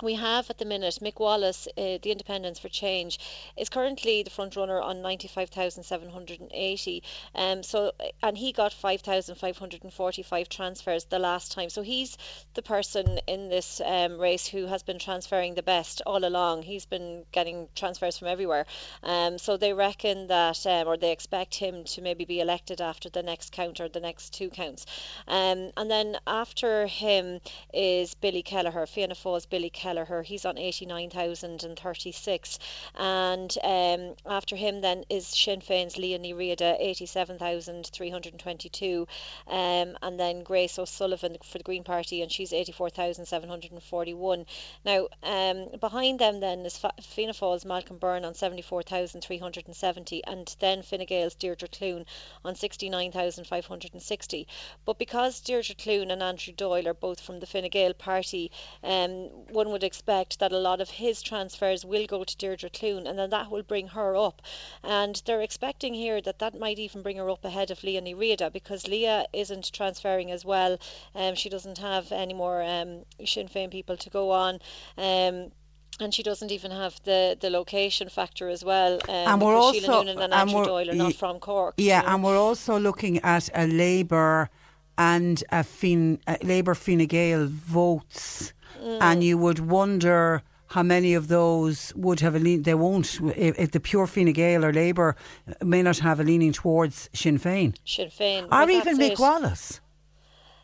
we 0.02 0.14
have 0.14 0.50
at 0.50 0.58
the 0.58 0.64
minute 0.64 0.98
Mick 1.02 1.18
Wallace, 1.18 1.68
uh, 1.76 1.98
the 2.02 2.10
Independents 2.10 2.58
for 2.58 2.68
Change, 2.68 3.18
is 3.56 3.68
currently 3.68 4.22
the 4.22 4.30
front 4.30 4.56
runner 4.56 4.80
on 4.80 5.02
95,780. 5.02 7.02
Um, 7.34 7.62
so 7.62 7.92
and 8.22 8.36
he 8.36 8.52
got 8.52 8.72
5,545 8.72 10.48
transfers 10.48 11.04
the 11.04 11.18
last 11.18 11.52
time. 11.52 11.70
So 11.70 11.82
he's 11.82 12.16
the 12.54 12.62
person 12.62 13.18
in 13.26 13.48
this 13.48 13.80
um, 13.84 14.18
race 14.18 14.46
who 14.46 14.66
has 14.66 14.82
been 14.82 14.98
transferring 14.98 15.54
the 15.54 15.62
best 15.62 16.02
all 16.06 16.24
along. 16.24 16.62
He's 16.62 16.86
been 16.86 17.24
getting 17.32 17.68
transfers 17.74 18.18
from 18.18 18.28
everywhere. 18.28 18.66
Um, 19.02 19.38
so 19.38 19.56
they 19.56 19.72
reckon 19.72 20.28
that, 20.28 20.66
um, 20.66 20.88
or 20.88 20.96
they 20.96 21.12
expect 21.12 21.54
him 21.54 21.84
to 21.84 22.02
maybe 22.02 22.24
be 22.24 22.40
elected 22.40 22.80
after 22.80 23.10
the 23.10 23.22
next 23.22 23.52
count 23.52 23.80
or 23.80 23.88
the 23.88 24.00
next 24.00 24.32
two 24.32 24.50
counts. 24.50 24.86
Um, 25.28 25.70
and 25.76 25.90
then 25.90 26.16
after 26.26 26.86
him 26.86 27.40
is 27.72 28.14
Billy 28.14 28.42
Kelleher, 28.42 28.86
Fianna 28.86 29.14
Fáil's 29.14 29.46
Billy 29.46 29.70
Kelleher 29.70 29.89
Kelleher. 29.90 30.22
He's 30.22 30.44
on 30.44 30.56
89,036. 30.56 32.58
And 32.94 33.58
um, 33.64 34.14
after 34.24 34.54
him 34.54 34.80
then 34.80 35.04
is 35.08 35.26
Sinn 35.26 35.60
Féin's 35.60 35.96
Ní 35.96 36.32
Riada, 36.34 36.76
87,322. 36.78 39.08
Um, 39.48 39.98
and 40.00 40.20
then 40.20 40.44
Grace 40.44 40.78
O'Sullivan 40.78 41.38
for 41.42 41.58
the 41.58 41.64
Green 41.64 41.82
Party, 41.82 42.22
and 42.22 42.30
she's 42.30 42.52
84,741. 42.52 44.46
Now, 44.84 45.08
um, 45.24 45.70
behind 45.80 46.20
them 46.20 46.38
then 46.40 46.60
is 46.60 46.80
Fianna 47.02 47.32
Fáil's 47.32 47.64
Malcolm 47.64 47.98
Byrne 47.98 48.24
on 48.24 48.34
74,370, 48.34 50.24
and 50.24 50.54
then 50.60 50.82
Fine 50.82 51.06
Gael's 51.06 51.34
Deirdre 51.34 51.68
Clune 51.68 52.06
on 52.44 52.54
69,560. 52.54 54.46
But 54.84 54.98
because 54.98 55.40
Deirdre 55.40 55.74
Clune 55.74 56.12
and 56.12 56.22
Andrew 56.22 56.54
Doyle 56.54 56.86
are 56.86 56.94
both 56.94 57.18
from 57.20 57.40
the 57.40 57.46
Fine 57.46 57.70
Gael 57.70 57.94
party, 57.94 58.52
um, 58.84 59.30
one 59.52 59.70
would 59.70 59.79
would 59.80 59.86
expect 59.86 60.40
that 60.40 60.52
a 60.52 60.58
lot 60.58 60.82
of 60.82 60.90
his 60.90 61.22
transfers 61.22 61.86
will 61.86 62.06
go 62.06 62.22
to 62.22 62.36
Deirdre 62.36 62.68
Clune 62.68 63.06
and 63.06 63.18
then 63.18 63.30
that 63.30 63.50
will 63.50 63.62
bring 63.62 63.88
her 63.88 64.14
up. 64.14 64.42
And 64.84 65.22
they're 65.24 65.40
expecting 65.40 65.94
here 65.94 66.20
that 66.20 66.38
that 66.40 66.58
might 66.58 66.78
even 66.78 67.00
bring 67.00 67.16
her 67.16 67.30
up 67.30 67.46
ahead 67.46 67.70
of 67.70 67.78
Liadh 67.78 68.04
Ní 68.04 68.14
Riada 68.14 68.52
because 68.52 68.82
Liadh 68.84 69.24
isn't 69.32 69.72
transferring 69.72 70.30
as 70.30 70.44
well. 70.44 70.78
Um, 71.14 71.34
she 71.34 71.48
doesn't 71.48 71.78
have 71.78 72.12
any 72.12 72.34
more 72.34 72.62
um, 72.62 73.06
Sinn 73.24 73.48
Féin 73.48 73.70
people 73.70 73.96
to 73.96 74.10
go 74.10 74.32
on. 74.32 74.58
Um, 74.98 75.50
and 75.98 76.12
she 76.12 76.22
doesn't 76.22 76.50
even 76.50 76.70
have 76.72 77.00
the, 77.04 77.38
the 77.40 77.48
location 77.48 78.10
factor 78.10 78.50
as 78.50 78.62
well. 78.62 78.94
Um, 79.08 79.28
and 79.30 79.40
we're 79.40 79.56
also 79.56 79.80
Sheila 79.80 80.04
Noonan 80.04 80.22
and, 80.24 80.34
Andrew 80.34 80.62
Doyle 80.62 80.90
are 80.90 80.94
not 80.94 81.14
from 81.14 81.40
Cork. 81.40 81.74
Yeah, 81.78 82.02
know? 82.02 82.08
and 82.08 82.24
we're 82.24 82.38
also 82.38 82.78
looking 82.78 83.18
at 83.20 83.48
a 83.54 83.66
Labour 83.66 84.50
and 84.98 85.42
a, 85.50 85.64
fin, 85.64 86.20
a 86.26 86.36
Labour 86.42 86.74
Fine 86.74 87.06
Gael 87.06 87.46
votes 87.46 88.52
Mm. 88.78 88.98
And 89.00 89.24
you 89.24 89.38
would 89.38 89.58
wonder 89.58 90.42
how 90.68 90.82
many 90.82 91.14
of 91.14 91.28
those 91.28 91.92
would 91.96 92.20
have 92.20 92.34
a 92.34 92.38
lean. 92.38 92.62
They 92.62 92.74
won't. 92.74 93.20
If, 93.36 93.58
if 93.58 93.70
the 93.72 93.80
pure 93.80 94.06
Fine 94.06 94.32
Gael 94.32 94.64
or 94.64 94.72
Labour 94.72 95.16
may 95.62 95.82
not 95.82 95.98
have 95.98 96.20
a 96.20 96.24
leaning 96.24 96.52
towards 96.52 97.10
Sinn 97.12 97.38
Féin. 97.38 97.76
Sinn 97.84 98.08
Féin. 98.08 98.44
Or 98.44 98.48
well, 98.50 98.70
even 98.70 98.96
Mick 98.98 99.18
Wallace. 99.18 99.80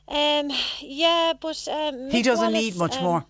Um, 0.09 0.51
yeah, 0.81 1.33
but 1.41 1.67
um, 1.69 2.11
he 2.11 2.23
doesn't 2.23 2.53
Wallace, 2.53 2.63
need 2.63 2.77
much 2.77 2.97
um, 2.99 3.03
more. 3.03 3.27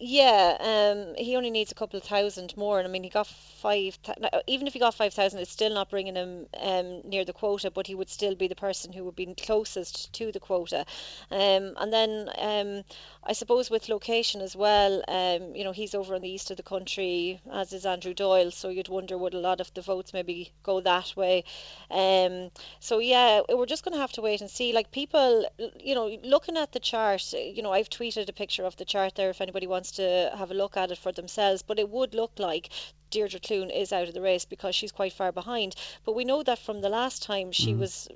Yeah, 0.00 0.56
um, 0.60 1.14
he 1.16 1.34
only 1.34 1.50
needs 1.50 1.72
a 1.72 1.74
couple 1.74 1.98
of 1.98 2.04
thousand 2.04 2.56
more, 2.56 2.78
and 2.78 2.86
I 2.86 2.90
mean, 2.90 3.02
he 3.02 3.08
got 3.08 3.26
five. 3.26 3.98
Even 4.46 4.68
if 4.68 4.74
he 4.74 4.78
got 4.78 4.94
five 4.94 5.12
thousand, 5.12 5.40
it's 5.40 5.50
still 5.50 5.74
not 5.74 5.90
bringing 5.90 6.14
him 6.14 6.46
um, 6.60 7.00
near 7.04 7.24
the 7.24 7.32
quota, 7.32 7.72
but 7.72 7.88
he 7.88 7.96
would 7.96 8.08
still 8.08 8.36
be 8.36 8.46
the 8.46 8.54
person 8.54 8.92
who 8.92 9.02
would 9.04 9.16
be 9.16 9.34
closest 9.34 10.12
to 10.12 10.30
the 10.30 10.38
quota. 10.38 10.86
Um, 11.32 11.74
and 11.76 11.92
then 11.92 12.30
um, 12.38 12.84
I 13.28 13.34
suppose 13.34 13.68
with 13.68 13.90
location 13.90 14.40
as 14.40 14.56
well, 14.56 15.02
um, 15.06 15.54
you 15.54 15.62
know, 15.62 15.72
he's 15.72 15.94
over 15.94 16.14
on 16.14 16.22
the 16.22 16.30
east 16.30 16.50
of 16.50 16.56
the 16.56 16.62
country, 16.62 17.42
as 17.52 17.74
is 17.74 17.84
Andrew 17.84 18.14
Doyle. 18.14 18.50
So 18.50 18.70
you'd 18.70 18.88
wonder 18.88 19.18
would 19.18 19.34
a 19.34 19.38
lot 19.38 19.60
of 19.60 19.72
the 19.74 19.82
votes 19.82 20.14
maybe 20.14 20.50
go 20.62 20.80
that 20.80 21.14
way. 21.14 21.44
Um, 21.90 22.50
so 22.80 23.00
yeah, 23.00 23.42
we're 23.46 23.66
just 23.66 23.84
going 23.84 23.92
to 23.92 24.00
have 24.00 24.12
to 24.12 24.22
wait 24.22 24.40
and 24.40 24.48
see. 24.48 24.72
Like 24.72 24.90
people, 24.90 25.44
you 25.78 25.94
know, 25.94 26.18
looking 26.22 26.56
at 26.56 26.72
the 26.72 26.80
chart, 26.80 27.34
you 27.34 27.62
know, 27.62 27.70
I've 27.70 27.90
tweeted 27.90 28.30
a 28.30 28.32
picture 28.32 28.64
of 28.64 28.76
the 28.76 28.86
chart 28.86 29.14
there 29.14 29.28
if 29.28 29.42
anybody 29.42 29.66
wants 29.66 29.90
to 29.92 30.32
have 30.34 30.50
a 30.50 30.54
look 30.54 30.78
at 30.78 30.90
it 30.90 30.96
for 30.96 31.12
themselves. 31.12 31.60
But 31.60 31.78
it 31.78 31.90
would 31.90 32.14
look 32.14 32.32
like 32.38 32.70
Deirdre 33.10 33.40
Clune 33.40 33.70
is 33.70 33.92
out 33.92 34.08
of 34.08 34.14
the 34.14 34.22
race 34.22 34.46
because 34.46 34.74
she's 34.74 34.92
quite 34.92 35.12
far 35.12 35.32
behind. 35.32 35.74
But 36.06 36.14
we 36.14 36.24
know 36.24 36.42
that 36.44 36.60
from 36.60 36.80
the 36.80 36.88
last 36.88 37.22
time 37.24 37.52
she 37.52 37.74
mm. 37.74 37.78
was 37.80 38.08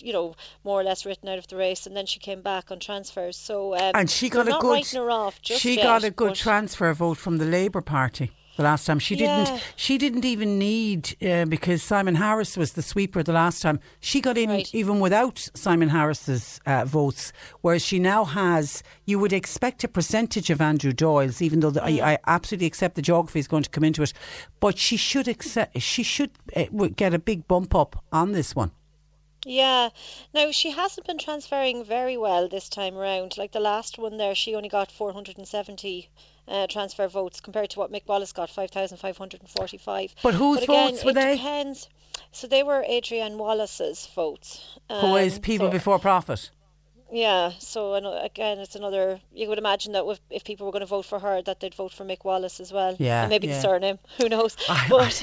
you 0.00 0.12
know, 0.12 0.34
more 0.64 0.80
or 0.80 0.84
less 0.84 1.04
written 1.06 1.28
out 1.28 1.38
of 1.38 1.46
the 1.48 1.56
race, 1.56 1.86
and 1.86 1.96
then 1.96 2.06
she 2.06 2.18
came 2.18 2.42
back 2.42 2.70
on 2.70 2.78
transfers. 2.78 3.36
So 3.36 3.74
um, 3.74 3.92
and 3.94 4.10
she 4.10 4.28
got 4.28 4.48
a 4.48 4.58
good. 4.60 4.84
she 5.42 5.76
yet, 5.76 5.82
got 5.82 6.04
a 6.04 6.10
good 6.10 6.34
transfer 6.34 6.92
vote 6.92 7.18
from 7.18 7.38
the 7.38 7.44
Labour 7.46 7.80
Party 7.80 8.30
the 8.56 8.62
last 8.62 8.86
time. 8.86 8.98
She 8.98 9.16
didn't. 9.16 9.62
She 9.76 9.98
didn't 9.98 10.24
even 10.24 10.58
need 10.58 11.16
uh, 11.22 11.44
because 11.46 11.82
Simon 11.82 12.16
Harris 12.16 12.56
was 12.56 12.72
the 12.72 12.82
sweeper 12.82 13.22
the 13.22 13.32
last 13.32 13.62
time. 13.62 13.80
She 14.00 14.20
got 14.20 14.38
in 14.38 14.50
right. 14.50 14.74
even 14.74 15.00
without 15.00 15.48
Simon 15.54 15.88
Harris's 15.88 16.60
uh, 16.66 16.84
votes, 16.84 17.32
whereas 17.60 17.84
she 17.84 17.98
now 17.98 18.24
has. 18.24 18.82
You 19.06 19.18
would 19.18 19.32
expect 19.32 19.84
a 19.84 19.88
percentage 19.88 20.50
of 20.50 20.60
Andrew 20.60 20.92
Doyle's, 20.92 21.42
even 21.42 21.60
though 21.60 21.70
the, 21.70 21.80
mm. 21.80 22.00
I, 22.00 22.12
I, 22.14 22.18
absolutely 22.26 22.66
accept 22.66 22.94
the 22.94 23.02
geography 23.02 23.38
is 23.38 23.48
going 23.48 23.62
to 23.64 23.70
come 23.70 23.84
into 23.84 24.02
it, 24.02 24.12
but 24.60 24.78
she 24.78 24.96
should 24.96 25.28
accept. 25.28 25.80
She 25.80 26.02
should 26.02 26.30
uh, 26.56 26.64
get 26.96 27.12
a 27.12 27.18
big 27.18 27.46
bump 27.48 27.74
up 27.74 28.02
on 28.12 28.32
this 28.32 28.54
one. 28.54 28.70
Yeah. 29.44 29.90
Now 30.32 30.50
she 30.50 30.70
hasn't 30.70 31.06
been 31.06 31.18
transferring 31.18 31.84
very 31.84 32.16
well 32.16 32.48
this 32.48 32.68
time 32.68 32.96
around. 32.96 33.36
Like 33.36 33.52
the 33.52 33.60
last 33.60 33.98
one 33.98 34.16
there, 34.16 34.34
she 34.34 34.54
only 34.54 34.68
got 34.68 34.90
470 34.90 36.08
uh, 36.46 36.66
transfer 36.66 37.08
votes 37.08 37.40
compared 37.40 37.70
to 37.70 37.78
what 37.78 37.92
Mick 37.92 38.06
Wallace 38.06 38.32
got, 38.32 38.50
5,545. 38.50 40.14
But 40.22 40.34
whose 40.34 40.60
but 40.60 40.64
again, 40.64 40.90
votes 40.90 41.04
were 41.04 41.10
it 41.10 41.14
they? 41.14 41.36
Depends. 41.36 41.88
So 42.32 42.46
they 42.46 42.62
were 42.62 42.84
Adrienne 42.84 43.38
Wallace's 43.38 44.06
votes. 44.14 44.78
Um, 44.88 45.00
Who 45.00 45.16
is 45.16 45.38
People 45.38 45.68
so, 45.68 45.72
Before 45.72 45.98
Profit? 45.98 46.50
Yeah, 47.14 47.52
so 47.60 47.94
again, 47.94 48.58
it's 48.58 48.74
another. 48.74 49.20
You 49.32 49.48
would 49.48 49.58
imagine 49.58 49.92
that 49.92 50.04
if, 50.04 50.18
if 50.30 50.42
people 50.42 50.66
were 50.66 50.72
going 50.72 50.80
to 50.80 50.86
vote 50.86 51.04
for 51.04 51.20
her, 51.20 51.40
that 51.42 51.60
they'd 51.60 51.72
vote 51.72 51.92
for 51.92 52.04
Mick 52.04 52.24
Wallace 52.24 52.58
as 52.58 52.72
well. 52.72 52.96
Yeah, 52.98 53.22
and 53.22 53.30
maybe 53.30 53.46
yeah. 53.46 53.54
the 53.54 53.60
surname. 53.60 54.00
Who 54.18 54.28
knows? 54.28 54.56
I, 54.68 54.86
but 54.90 55.22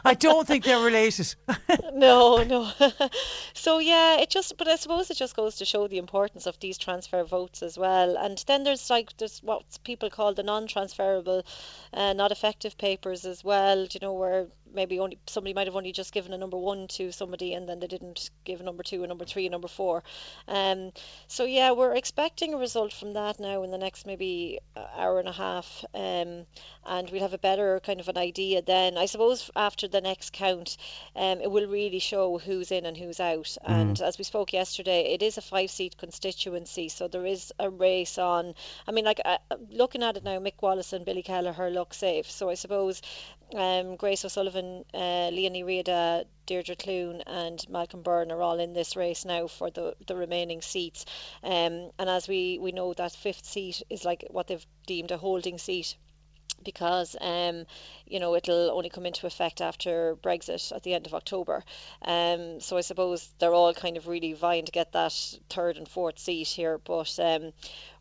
I 0.04 0.14
don't 0.14 0.48
think 0.48 0.64
they're 0.64 0.82
related. 0.82 1.34
no, 1.92 2.42
no. 2.42 2.72
so 3.52 3.80
yeah, 3.80 4.20
it 4.20 4.30
just. 4.30 4.56
But 4.56 4.66
I 4.66 4.76
suppose 4.76 5.10
it 5.10 5.18
just 5.18 5.36
goes 5.36 5.56
to 5.56 5.66
show 5.66 5.88
the 5.88 5.98
importance 5.98 6.46
of 6.46 6.58
these 6.58 6.78
transfer 6.78 7.22
votes 7.22 7.62
as 7.62 7.76
well. 7.76 8.16
And 8.16 8.42
then 8.46 8.64
there's 8.64 8.88
like 8.88 9.14
there's 9.18 9.40
what 9.40 9.64
people 9.84 10.08
call 10.08 10.32
the 10.32 10.42
non-transferable, 10.42 11.44
uh, 11.92 12.14
not 12.14 12.32
effective 12.32 12.78
papers 12.78 13.26
as 13.26 13.44
well. 13.44 13.86
You 13.90 14.00
know 14.00 14.14
where 14.14 14.46
maybe 14.74 14.98
only 15.00 15.18
somebody 15.26 15.54
might 15.54 15.66
have 15.66 15.76
only 15.76 15.92
just 15.92 16.12
given 16.12 16.32
a 16.32 16.38
number 16.38 16.56
one 16.56 16.88
to 16.88 17.12
somebody 17.12 17.54
and 17.54 17.68
then 17.68 17.80
they 17.80 17.86
didn't 17.86 18.30
give 18.44 18.60
a 18.60 18.64
number 18.64 18.82
two, 18.82 19.04
a 19.04 19.06
number 19.06 19.24
three, 19.24 19.46
a 19.46 19.50
number 19.50 19.68
four. 19.68 20.02
Um, 20.48 20.92
so 21.28 21.44
yeah, 21.44 21.72
we're 21.72 21.94
expecting 21.94 22.54
a 22.54 22.58
result 22.58 22.92
from 22.92 23.14
that 23.14 23.40
now 23.40 23.62
in 23.62 23.70
the 23.70 23.78
next 23.78 24.06
maybe 24.06 24.60
hour 24.96 25.18
and 25.18 25.28
a 25.28 25.32
half, 25.32 25.84
um, 25.94 26.46
and 26.86 27.10
we'll 27.10 27.22
have 27.22 27.34
a 27.34 27.38
better 27.38 27.80
kind 27.80 28.00
of 28.00 28.08
an 28.08 28.18
idea 28.18 28.62
then. 28.62 28.98
I 28.98 29.06
suppose 29.06 29.50
after 29.54 29.88
the 29.88 30.00
next 30.00 30.32
count, 30.32 30.76
um, 31.14 31.40
it 31.40 31.50
will 31.50 31.66
really 31.66 31.98
show 31.98 32.38
who's 32.38 32.72
in 32.72 32.86
and 32.86 32.96
who's 32.96 33.20
out. 33.20 33.44
Mm. 33.44 33.58
And 33.68 34.00
as 34.00 34.18
we 34.18 34.24
spoke 34.24 34.52
yesterday, 34.52 35.12
it 35.14 35.22
is 35.22 35.38
a 35.38 35.42
five-seat 35.42 35.96
constituency, 35.96 36.88
so 36.88 37.08
there 37.08 37.26
is 37.26 37.52
a 37.58 37.70
race 37.70 38.18
on. 38.18 38.54
I 38.86 38.92
mean, 38.92 39.04
like 39.04 39.20
uh, 39.24 39.38
looking 39.70 40.02
at 40.02 40.16
it 40.16 40.24
now, 40.24 40.38
Mick 40.38 40.60
Wallace 40.60 40.92
and 40.92 41.04
Billy 41.04 41.22
Kelleher 41.22 41.70
look 41.70 41.94
safe. 41.94 42.30
So 42.30 42.50
I 42.50 42.54
suppose 42.54 43.02
um, 43.54 43.96
Grace 43.96 44.24
O'Sullivan, 44.24 44.61
uh, 44.62 45.30
Liadh 45.30 45.52
Ní 45.52 46.24
Deirdre 46.46 46.76
Clune, 46.76 47.22
and 47.26 47.68
Malcolm 47.68 48.02
Byrne 48.02 48.32
are 48.32 48.42
all 48.42 48.58
in 48.58 48.72
this 48.72 48.96
race 48.96 49.24
now 49.24 49.46
for 49.46 49.70
the, 49.70 49.94
the 50.06 50.16
remaining 50.16 50.62
seats. 50.62 51.04
Um, 51.42 51.90
and 51.98 52.08
as 52.08 52.28
we, 52.28 52.58
we 52.58 52.72
know, 52.72 52.94
that 52.94 53.12
fifth 53.12 53.44
seat 53.44 53.82
is 53.90 54.04
like 54.04 54.26
what 54.30 54.46
they've 54.46 54.66
deemed 54.86 55.10
a 55.10 55.18
holding 55.18 55.58
seat 55.58 55.96
because 56.62 57.16
um, 57.20 57.66
you 58.06 58.20
know 58.20 58.34
it'll 58.34 58.70
only 58.70 58.88
come 58.88 59.06
into 59.06 59.26
effect 59.26 59.60
after 59.60 60.16
Brexit 60.22 60.74
at 60.74 60.82
the 60.82 60.94
end 60.94 61.06
of 61.06 61.14
October. 61.14 61.64
Um, 62.02 62.60
so 62.60 62.76
I 62.76 62.80
suppose 62.82 63.28
they're 63.38 63.52
all 63.52 63.74
kind 63.74 63.96
of 63.96 64.08
really 64.08 64.32
vying 64.32 64.66
to 64.66 64.72
get 64.72 64.92
that 64.92 65.12
third 65.48 65.76
and 65.76 65.88
fourth 65.88 66.18
seat 66.18 66.48
here, 66.48 66.78
but 66.78 67.18
um, 67.18 67.52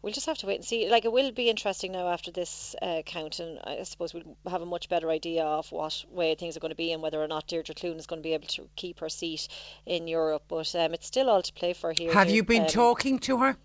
we'll 0.01 0.13
just 0.13 0.27
have 0.27 0.37
to 0.39 0.47
wait 0.47 0.55
and 0.55 0.65
see. 0.65 0.89
Like 0.89 1.05
it 1.05 1.11
will 1.11 1.31
be 1.31 1.49
interesting 1.49 1.91
now 1.91 2.07
after 2.09 2.31
this 2.31 2.75
uh, 2.81 3.01
count, 3.05 3.39
and 3.39 3.59
I 3.63 3.83
suppose 3.83 4.13
we'll 4.13 4.37
have 4.49 4.61
a 4.61 4.65
much 4.65 4.89
better 4.89 5.09
idea 5.09 5.43
of 5.43 5.71
what 5.71 6.03
way 6.09 6.35
things 6.35 6.57
are 6.57 6.59
going 6.59 6.71
to 6.71 6.75
be 6.75 6.91
and 6.91 7.01
whether 7.01 7.21
or 7.21 7.27
not 7.27 7.47
Deirdre 7.47 7.75
Clune 7.75 7.97
is 7.97 8.07
going 8.07 8.21
to 8.21 8.27
be 8.27 8.33
able 8.33 8.47
to 8.49 8.67
keep 8.75 8.99
her 8.99 9.09
seat 9.09 9.47
in 9.85 10.07
Europe. 10.07 10.43
But 10.47 10.73
um, 10.75 10.93
it's 10.93 11.07
still 11.07 11.29
all 11.29 11.41
to 11.41 11.53
play 11.53 11.73
for 11.73 11.93
here. 11.97 12.13
Have 12.13 12.29
you 12.29 12.43
been 12.43 12.63
um, 12.63 12.67
talking 12.67 13.19
to 13.19 13.37
her? 13.37 13.57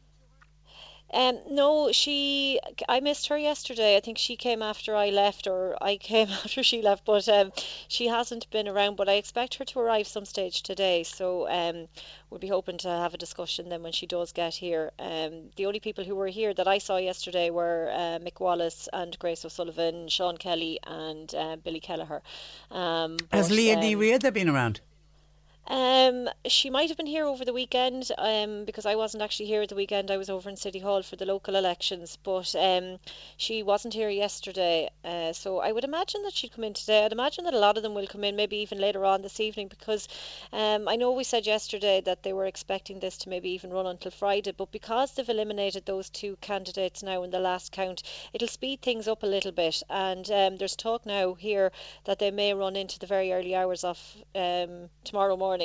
Um, 1.12 1.38
no, 1.50 1.92
she. 1.92 2.60
I 2.88 3.00
missed 3.00 3.28
her 3.28 3.38
yesterday. 3.38 3.96
I 3.96 4.00
think 4.00 4.18
she 4.18 4.36
came 4.36 4.62
after 4.62 4.96
I 4.96 5.10
left, 5.10 5.46
or 5.46 5.76
I 5.80 5.96
came 6.12 6.28
after 6.28 6.62
she 6.62 6.82
left. 6.82 7.04
But 7.04 7.28
um, 7.28 7.52
she 7.88 8.08
hasn't 8.08 8.50
been 8.50 8.68
around. 8.68 8.96
But 8.96 9.08
I 9.08 9.14
expect 9.14 9.54
her 9.54 9.64
to 9.66 9.78
arrive 9.78 10.06
some 10.06 10.24
stage 10.24 10.62
today. 10.62 11.04
So 11.04 11.48
um, 11.48 11.88
we'll 12.30 12.40
be 12.40 12.48
hoping 12.48 12.78
to 12.78 12.88
have 12.88 13.14
a 13.14 13.18
discussion 13.18 13.68
then 13.68 13.82
when 13.82 13.92
she 13.92 14.06
does 14.06 14.32
get 14.32 14.54
here. 14.54 14.92
Um, 14.98 15.50
the 15.56 15.66
only 15.66 15.80
people 15.80 16.04
who 16.04 16.16
were 16.16 16.26
here 16.26 16.52
that 16.54 16.66
I 16.66 16.78
saw 16.78 16.96
yesterday 16.96 17.50
were 17.50 17.90
uh, 17.92 18.18
Mick 18.18 18.40
Wallace 18.40 18.88
and 18.92 19.16
Grace 19.18 19.44
O'Sullivan, 19.44 20.08
Sean 20.08 20.36
Kelly, 20.36 20.80
and 20.84 21.32
uh, 21.34 21.56
Billy 21.56 21.80
Kelleher. 21.80 22.22
Um, 22.70 23.16
Has 23.32 23.48
but, 23.48 23.56
Liadh 23.56 23.76
um, 23.76 24.18
D. 24.18 24.30
Been 24.30 24.48
around? 24.48 24.80
Um, 25.68 26.28
she 26.46 26.70
might 26.70 26.90
have 26.90 26.96
been 26.96 27.06
here 27.06 27.26
over 27.26 27.44
the 27.44 27.52
weekend, 27.52 28.10
um, 28.18 28.64
because 28.64 28.86
I 28.86 28.94
wasn't 28.94 29.24
actually 29.24 29.46
here 29.46 29.62
at 29.62 29.68
the 29.68 29.74
weekend. 29.74 30.12
I 30.12 30.16
was 30.16 30.30
over 30.30 30.48
in 30.48 30.56
City 30.56 30.78
Hall 30.78 31.02
for 31.02 31.16
the 31.16 31.26
local 31.26 31.56
elections, 31.56 32.16
but 32.22 32.54
um, 32.54 32.98
she 33.36 33.64
wasn't 33.64 33.92
here 33.92 34.08
yesterday. 34.08 34.88
Uh, 35.04 35.32
so 35.32 35.58
I 35.58 35.72
would 35.72 35.82
imagine 35.82 36.22
that 36.22 36.34
she'd 36.34 36.52
come 36.52 36.62
in 36.62 36.74
today. 36.74 37.04
I'd 37.04 37.10
imagine 37.10 37.44
that 37.44 37.54
a 37.54 37.58
lot 37.58 37.76
of 37.76 37.82
them 37.82 37.94
will 37.94 38.06
come 38.06 38.22
in, 38.22 38.36
maybe 38.36 38.58
even 38.58 38.78
later 38.78 39.04
on 39.04 39.22
this 39.22 39.40
evening, 39.40 39.66
because 39.66 40.06
um, 40.52 40.86
I 40.86 40.94
know 40.94 41.10
we 41.12 41.24
said 41.24 41.46
yesterday 41.46 42.00
that 42.02 42.22
they 42.22 42.32
were 42.32 42.46
expecting 42.46 43.00
this 43.00 43.18
to 43.18 43.28
maybe 43.28 43.50
even 43.50 43.72
run 43.72 43.86
until 43.86 44.12
Friday, 44.12 44.52
but 44.52 44.70
because 44.70 45.14
they've 45.14 45.28
eliminated 45.28 45.84
those 45.84 46.10
two 46.10 46.36
candidates 46.40 47.02
now 47.02 47.24
in 47.24 47.30
the 47.30 47.40
last 47.40 47.72
count, 47.72 48.04
it'll 48.32 48.46
speed 48.46 48.82
things 48.82 49.08
up 49.08 49.24
a 49.24 49.26
little 49.26 49.52
bit. 49.52 49.82
And 49.90 50.30
um, 50.30 50.58
there's 50.58 50.76
talk 50.76 51.04
now 51.06 51.34
here 51.34 51.72
that 52.04 52.20
they 52.20 52.30
may 52.30 52.54
run 52.54 52.76
into 52.76 53.00
the 53.00 53.06
very 53.06 53.32
early 53.32 53.56
hours 53.56 53.82
of 53.82 53.98
um, 54.36 54.90
tomorrow 55.02 55.36
morning. 55.36 55.55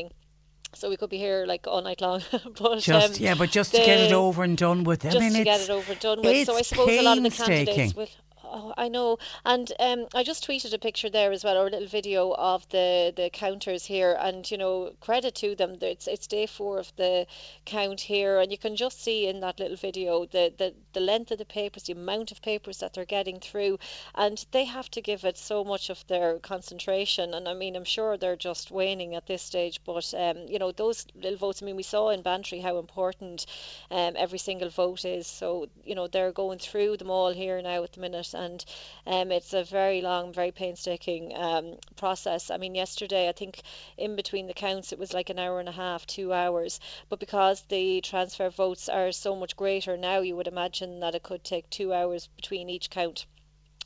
So 0.73 0.89
we 0.89 0.97
could 0.97 1.09
be 1.09 1.18
here 1.18 1.45
like 1.45 1.68
all 1.68 1.81
night 1.81 2.01
long. 2.01 2.22
but 2.59 2.80
Just 2.80 3.19
um, 3.19 3.23
yeah, 3.23 3.35
but 3.35 3.49
just 3.51 3.76
to 3.76 3.77
get 3.77 3.99
it 3.99 4.13
over 4.13 4.43
and 4.43 4.57
done 4.57 4.84
with. 4.84 5.05
I 5.05 5.09
just 5.09 5.19
mean, 5.19 5.34
to 5.34 5.43
get 5.43 5.59
it's, 5.59 5.69
it 5.69 5.72
over 5.72 5.91
and 5.91 6.01
done 6.01 6.22
with. 6.22 6.45
So 6.45 6.55
I 6.55 6.61
suppose 6.61 6.89
a 6.89 7.01
lot 7.01 7.18
of 7.18 7.23
the 7.23 7.30
candidates 7.30 7.95
will. 7.95 8.07
Oh, 8.53 8.73
I 8.78 8.90
know, 8.90 9.18
and 9.45 9.72
um, 9.80 10.07
I 10.14 10.23
just 10.23 10.45
tweeted 10.45 10.73
a 10.73 10.78
picture 10.78 11.10
there 11.10 11.32
as 11.32 11.41
well, 11.41 11.57
or 11.57 11.68
a 11.68 11.69
little 11.69 11.88
video 11.88 12.34
of 12.34 12.68
the 12.68 13.14
the 13.15 13.30
counters 13.30 13.86
here, 13.86 14.18
and 14.19 14.49
you 14.52 14.57
know, 14.57 14.91
credit 14.99 15.36
to 15.36 15.56
them. 15.56 15.78
It's 15.80 16.06
it's 16.06 16.28
day 16.28 16.48
four 16.48 16.78
of 16.78 16.94
the 16.98 17.28
count 17.64 18.02
here, 18.02 18.40
and 18.40 18.52
you 18.52 18.57
can 18.57 18.76
just 18.76 19.02
see 19.02 19.26
in 19.26 19.40
that 19.40 19.57
little 19.61 19.78
video 19.78 20.26
the 20.26 20.53
the 20.57 20.73
the 20.91 20.99
length 20.99 21.32
of 21.32 21.38
the 21.38 21.45
papers, 21.45 21.84
the 21.84 21.94
amount 21.94 22.34
of 22.34 22.41
papers 22.41 22.80
that 22.80 22.91
they're 22.94 23.06
getting 23.06 23.40
through, 23.40 23.80
and 24.15 24.45
they 24.52 24.65
have 24.65 24.91
to 24.91 25.02
give 25.02 25.23
it 25.23 25.38
so 25.38 25.64
much 25.64 25.90
of 25.90 26.06
their 26.07 26.38
concentration. 26.40 27.34
And 27.34 27.48
I 27.48 27.53
mean, 27.53 27.78
I'm 27.78 27.86
sure 27.86 28.18
they're 28.18 28.36
just 28.36 28.69
waning 28.69 29.15
at 29.15 29.28
this 29.28 29.44
stage, 29.44 29.80
but 29.86 30.14
um, 30.14 30.48
you 30.49 30.60
know, 30.60 30.73
those 30.73 31.06
little 31.15 31.38
votes. 31.38 31.64
I 31.64 31.68
mean, 31.68 31.78
we 31.78 31.84
saw 31.84 32.10
in 32.10 32.22
Bantry 32.22 32.60
how 32.60 32.80
important 32.80 33.45
um, 33.90 34.15
every 34.18 34.40
single 34.40 34.69
vote 34.69 35.06
is. 35.06 35.26
So 35.26 35.69
you 35.86 35.95
know, 35.95 36.07
they're 36.07 36.34
going 36.34 36.60
through 36.60 36.98
them 36.98 37.10
all 37.10 37.32
here 37.32 37.61
now 37.61 37.82
at 37.84 37.94
the 37.94 38.02
minute, 38.02 38.34
and 38.41 38.65
um, 39.07 39.31
it's 39.31 39.53
a 39.53 39.63
very 39.63 40.01
long, 40.01 40.34
very 40.34 40.51
painstaking 40.51 41.35
um, 41.35 41.77
process. 41.95 42.49
I 42.49 42.57
mean, 42.57 42.76
yesterday 42.76 43.30
I 43.30 43.31
think 43.31 43.61
in 43.97 44.15
between 44.15 44.47
the 44.47 44.53
counts 44.53 44.91
it 44.91 44.99
was 44.99 45.13
like 45.13 45.30
an 45.30 45.39
hour 45.39 45.59
and 45.59 45.69
a 45.69 45.73
half, 45.73 46.05
two 46.05 46.34
hours. 46.34 46.80
But 47.07 47.19
because 47.19 47.61
the 47.61 48.01
transfer 48.01 48.49
votes 48.49 48.89
are 48.89 49.11
so 49.11 49.35
much 49.35 49.55
greater 49.55 49.95
now, 49.95 50.19
you 50.19 50.35
would 50.35 50.47
imagine 50.47 50.99
that 50.99 51.15
it 51.15 51.23
could 51.23 51.43
take 51.43 51.69
two 51.69 51.93
hours 51.93 52.27
between 52.35 52.69
each 52.69 52.89
count. 52.89 53.26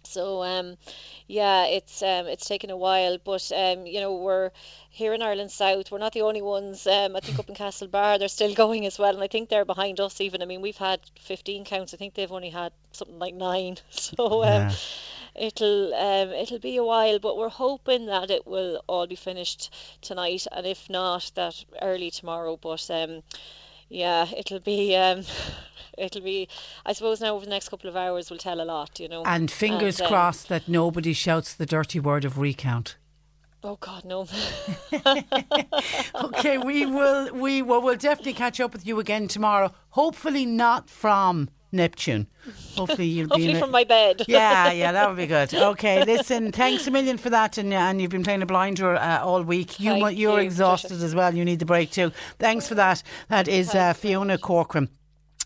So 0.06 0.44
um, 0.44 0.78
yeah, 1.28 1.66
it's 1.66 2.02
um, 2.04 2.28
it's 2.28 2.48
taken 2.48 2.70
a 2.70 2.78
while, 2.78 3.18
but 3.24 3.52
um, 3.56 3.86
you 3.86 4.00
know 4.00 4.16
we're 4.16 4.52
here 4.90 5.14
in 5.14 5.22
Ireland 5.22 5.52
South. 5.52 5.92
We're 5.92 6.00
not 6.00 6.14
the 6.14 6.22
only 6.24 6.42
ones. 6.42 6.86
Um, 6.88 7.16
I 7.16 7.20
think 7.22 7.40
up 7.40 7.50
in 7.50 7.56
Castlebar 7.56 8.20
they're 8.20 8.28
still 8.30 8.54
going 8.64 8.86
as 8.86 8.98
well, 9.00 9.14
and 9.14 9.24
I 9.24 9.28
think 9.28 9.50
they're 9.50 9.66
behind 9.66 10.00
us 10.00 10.22
even. 10.22 10.42
I 10.42 10.46
mean 10.46 10.62
we've 10.62 10.78
had 10.78 11.00
15 11.22 11.66
counts. 11.66 11.94
I 11.94 11.98
think 11.98 12.14
they've 12.14 12.32
only 12.32 12.50
had 12.50 12.72
something 12.92 13.20
like 13.20 13.36
nine. 13.36 13.78
So 13.92 14.44
um, 14.44 14.68
Yeah. 14.68 14.76
it'll 15.36 15.94
um, 15.94 16.30
it'll 16.30 16.60
be 16.60 16.78
a 16.78 16.84
while, 16.84 17.20
but 17.20 17.38
we're 17.38 17.50
hoping 17.50 18.08
that 18.08 18.30
it 18.32 18.46
will 18.48 18.82
all 18.88 19.08
be 19.08 19.16
finished 19.16 19.74
tonight, 20.02 20.48
and 20.52 20.66
if 20.66 20.90
not, 20.90 21.32
that 21.36 21.64
early 21.82 22.12
tomorrow. 22.12 22.58
But 22.58 22.90
um, 22.92 23.24
yeah, 23.96 24.28
it'll 24.36 24.60
be 24.60 24.96
um, 24.96 25.24
it'll 25.98 26.22
be. 26.22 26.50
I 26.86 26.94
suppose 26.94 27.22
now 27.22 27.36
over 27.36 27.46
the 27.46 27.50
next 27.50 27.70
couple 27.70 27.90
of 27.90 27.96
hours 27.96 28.30
will 28.30 28.38
tell 28.38 28.62
a 28.62 28.64
lot, 28.64 29.00
you 29.00 29.08
know. 29.08 29.24
And 29.24 29.50
fingers 29.50 30.02
um, 30.02 30.08
crossed 30.08 30.50
that 30.50 30.68
nobody 30.68 31.14
shouts 31.14 31.54
the 31.54 31.66
dirty 31.66 32.00
word 32.00 32.26
of 32.26 32.38
recount. 32.38 32.98
Oh 33.64 33.78
God, 33.78 34.06
no. 34.06 34.28
okay, 36.24 36.58
we 36.58 36.86
will. 36.86 37.34
We 37.34 37.62
will. 37.62 37.82
We'll 37.82 37.96
definitely 37.96 38.34
catch 38.34 38.60
up 38.60 38.74
with 38.74 38.86
you 38.86 39.00
again 39.00 39.28
tomorrow. 39.28 39.74
Hopefully 39.92 40.46
not 40.46 40.90
from 40.90 41.50
Neptune. 41.72 42.28
Hopefully 42.76 43.08
you'll 43.08 43.28
be. 43.28 43.32
Hopefully 43.32 43.50
in 43.52 43.56
a- 43.58 43.60
from 43.60 43.72
my 43.72 43.84
bed. 43.84 44.24
Yeah, 44.28 44.72
yeah, 44.72 44.92
that 44.92 45.08
would 45.08 45.18
be 45.18 45.28
good. 45.28 45.54
Okay, 45.54 46.04
listen, 46.04 46.52
thanks 46.52 46.88
a 46.88 46.92
million 46.92 47.18
for 47.18 47.30
that, 47.30 47.58
and, 47.58 47.74
and 47.74 48.02
you've 48.02 48.12
been 48.12 48.24
playing 48.24 48.42
a 48.42 48.46
blinder 48.46 48.96
uh, 48.96 49.20
all 49.20 49.44
week. 49.44 49.80
You 49.80 49.92
Thank 49.92 50.18
you're 50.18 50.40
you, 50.40 50.46
exhausted 50.46 51.02
as 51.02 51.16
well. 51.16 51.34
You 51.34 51.46
need 51.46 51.60
the 51.60 51.66
break 51.66 51.92
too. 51.92 52.12
Thanks 52.40 52.68
for 52.68 52.76
that. 52.76 53.04
That 53.30 53.48
is 53.48 53.74
uh, 53.74 53.94
Fiona 53.94 54.38
Corcoran 54.38 54.90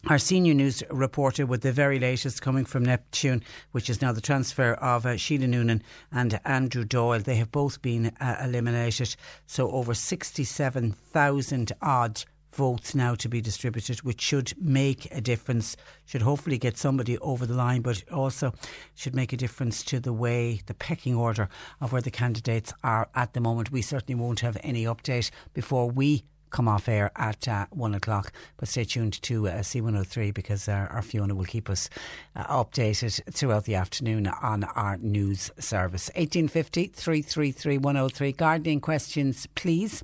our 0.07 0.17
senior 0.17 0.53
news 0.53 0.81
reporter 0.89 1.45
with 1.45 1.61
the 1.61 1.71
very 1.71 1.99
latest 1.99 2.41
coming 2.41 2.63
from 2.65 2.83
Neptune, 2.83 3.43
which 3.71 3.89
is 3.89 4.01
now 4.01 4.11
the 4.11 4.21
transfer 4.21 4.73
of 4.75 5.05
uh, 5.05 5.17
Sheila 5.17 5.47
Noonan 5.47 5.83
and 6.11 6.39
Andrew 6.45 6.85
Doyle. 6.85 7.19
They 7.19 7.35
have 7.35 7.51
both 7.51 7.81
been 7.81 8.07
uh, 8.21 8.37
eliminated. 8.41 9.15
So 9.45 9.69
over 9.71 9.93
67,000 9.93 11.71
odd 11.81 12.23
votes 12.51 12.95
now 12.95 13.15
to 13.15 13.29
be 13.29 13.41
distributed, 13.41 14.01
which 14.01 14.21
should 14.21 14.53
make 14.59 15.07
a 15.11 15.21
difference, 15.21 15.75
should 16.05 16.21
hopefully 16.21 16.57
get 16.57 16.77
somebody 16.77 17.17
over 17.19 17.45
the 17.45 17.53
line, 17.53 17.81
but 17.81 18.03
also 18.11 18.53
should 18.95 19.15
make 19.15 19.33
a 19.33 19.37
difference 19.37 19.83
to 19.83 19.99
the 19.99 20.13
way, 20.13 20.61
the 20.65 20.73
pecking 20.73 21.15
order 21.15 21.49
of 21.81 21.91
where 21.91 22.01
the 22.01 22.11
candidates 22.11 22.73
are 22.83 23.09
at 23.15 23.33
the 23.33 23.41
moment. 23.41 23.71
We 23.71 23.81
certainly 23.81 24.19
won't 24.19 24.41
have 24.41 24.57
any 24.63 24.83
update 24.83 25.31
before 25.53 25.89
we 25.89 26.23
come 26.49 26.67
off 26.67 26.87
air 26.87 27.11
at 27.15 27.47
uh, 27.47 27.65
one 27.71 27.93
o'clock. 27.93 28.31
But 28.57 28.69
stay 28.69 28.83
tuned 28.83 29.21
to 29.23 29.47
uh, 29.47 29.51
C103 29.59 30.33
because 30.33 30.67
uh, 30.67 30.87
our 30.89 31.01
Fiona 31.01 31.35
will 31.35 31.45
keep 31.45 31.69
us 31.69 31.89
uh, 32.35 32.43
updated 32.45 33.21
throughout 33.33 33.65
the 33.65 33.75
afternoon 33.75 34.27
on 34.27 34.63
our 34.63 34.97
news 34.97 35.51
service. 35.59 36.09
1850 36.15 36.87
333 36.87 37.77
103. 37.77 38.31
Gardening 38.33 38.81
questions, 38.81 39.47
please. 39.55 40.03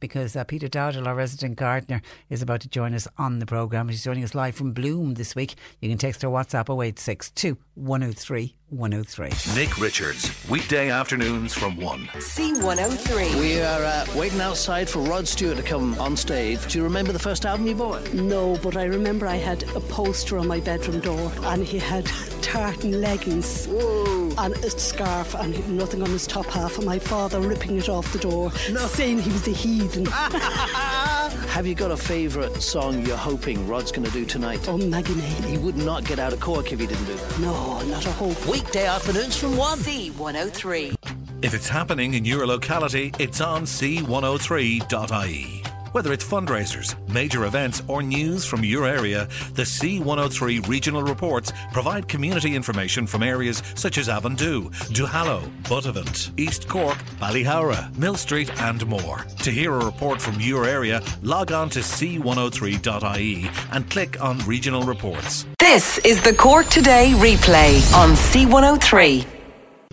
Because 0.00 0.36
uh, 0.36 0.44
Peter 0.44 0.68
Dowdall, 0.68 1.06
our 1.06 1.14
resident 1.14 1.56
gardener, 1.56 2.02
is 2.30 2.42
about 2.42 2.60
to 2.60 2.68
join 2.68 2.94
us 2.94 3.08
on 3.18 3.38
the 3.38 3.46
programme. 3.46 3.88
He's 3.88 4.04
joining 4.04 4.24
us 4.24 4.34
live 4.34 4.54
from 4.54 4.72
Bloom 4.72 5.14
this 5.14 5.34
week. 5.34 5.54
You 5.80 5.88
can 5.88 5.98
text 5.98 6.24
or 6.24 6.28
WhatsApp 6.28 6.68
0862 6.68 7.56
103 7.74 8.54
103. 8.70 9.54
Nick 9.54 9.78
Richards, 9.78 10.48
weekday 10.50 10.90
afternoons 10.90 11.54
from 11.54 11.76
1. 11.76 12.06
C103. 12.06 13.38
We 13.38 13.60
are 13.60 13.84
uh, 13.84 14.06
waiting 14.16 14.40
outside 14.40 14.90
for 14.90 14.98
Rod 15.00 15.28
Stewart 15.28 15.56
to 15.56 15.62
come 15.62 15.98
on 16.00 16.16
stage. 16.16 16.72
Do 16.72 16.78
you 16.78 16.84
remember 16.84 17.12
the 17.12 17.18
first 17.18 17.46
album 17.46 17.68
you 17.68 17.76
bought? 17.76 18.12
No, 18.12 18.58
but 18.62 18.76
I 18.76 18.84
remember 18.84 19.26
I 19.28 19.36
had 19.36 19.62
a 19.74 19.80
poster 19.80 20.36
on 20.36 20.48
my 20.48 20.58
bedroom 20.58 21.00
door 21.00 21.30
and 21.42 21.64
he 21.64 21.78
had 21.78 22.06
tartan 22.42 23.00
leggings 23.00 23.66
and 23.66 24.54
a 24.54 24.70
scarf 24.70 25.34
and 25.34 25.76
nothing 25.76 26.02
on 26.02 26.10
his 26.10 26.26
top 26.26 26.46
half 26.46 26.76
and 26.76 26.86
my 26.86 26.98
father 26.98 27.40
ripping 27.40 27.76
it 27.76 27.88
off 27.88 28.12
the 28.12 28.18
door 28.18 28.50
saying 28.52 29.20
he 29.20 29.30
was 29.30 29.46
a 29.46 29.52
heathen. 29.52 29.95
Have 30.04 31.66
you 31.66 31.74
got 31.74 31.90
a 31.90 31.96
favourite 31.96 32.62
song 32.62 33.04
you're 33.06 33.16
hoping 33.16 33.66
Rod's 33.66 33.90
going 33.90 34.06
to 34.06 34.12
do 34.12 34.26
tonight? 34.26 34.68
Oh, 34.68 34.76
Maggie 34.76 35.14
May. 35.14 35.22
He 35.22 35.56
would 35.56 35.76
not 35.76 36.04
get 36.04 36.18
out 36.18 36.34
of 36.34 36.40
Cork 36.40 36.70
if 36.72 36.80
he 36.80 36.86
didn't 36.86 37.06
do 37.06 37.14
that. 37.14 37.40
No, 37.40 37.80
not 37.86 38.04
a 38.04 38.12
hope. 38.12 38.46
Weekday 38.46 38.86
afternoons 38.86 39.36
from 39.36 39.56
1. 39.56 39.78
C103. 39.78 40.94
If 41.42 41.54
it's 41.54 41.68
happening 41.68 42.14
in 42.14 42.26
your 42.26 42.46
locality, 42.46 43.12
it's 43.18 43.40
on 43.40 43.64
c103.ie. 43.64 45.65
Whether 45.96 46.12
it's 46.12 46.26
fundraisers, 46.26 46.94
major 47.08 47.46
events, 47.46 47.82
or 47.88 48.02
news 48.02 48.44
from 48.44 48.62
your 48.62 48.86
area, 48.86 49.28
the 49.54 49.62
C103 49.62 50.68
regional 50.68 51.02
reports 51.02 51.54
provide 51.72 52.06
community 52.06 52.54
information 52.54 53.06
from 53.06 53.22
areas 53.22 53.62
such 53.76 53.96
as 53.96 54.06
Avondhu, 54.06 54.68
Duhallow, 54.92 55.50
Buttevant, 55.66 56.32
East 56.36 56.68
Cork, 56.68 56.98
Ballyhoura, 57.18 57.96
Mill 57.96 58.16
Street, 58.16 58.50
and 58.60 58.86
more. 58.86 59.24
To 59.42 59.50
hear 59.50 59.72
a 59.72 59.86
report 59.86 60.20
from 60.20 60.38
your 60.38 60.66
area, 60.66 61.02
log 61.22 61.50
on 61.50 61.70
to 61.70 61.78
c103.ie 61.78 63.50
and 63.72 63.90
click 63.90 64.22
on 64.22 64.38
regional 64.40 64.82
reports. 64.82 65.46
This 65.58 65.96
is 66.04 66.20
the 66.20 66.34
Cork 66.34 66.66
Today 66.66 67.14
replay 67.16 67.80
on 67.94 68.10
C103. 68.10 69.24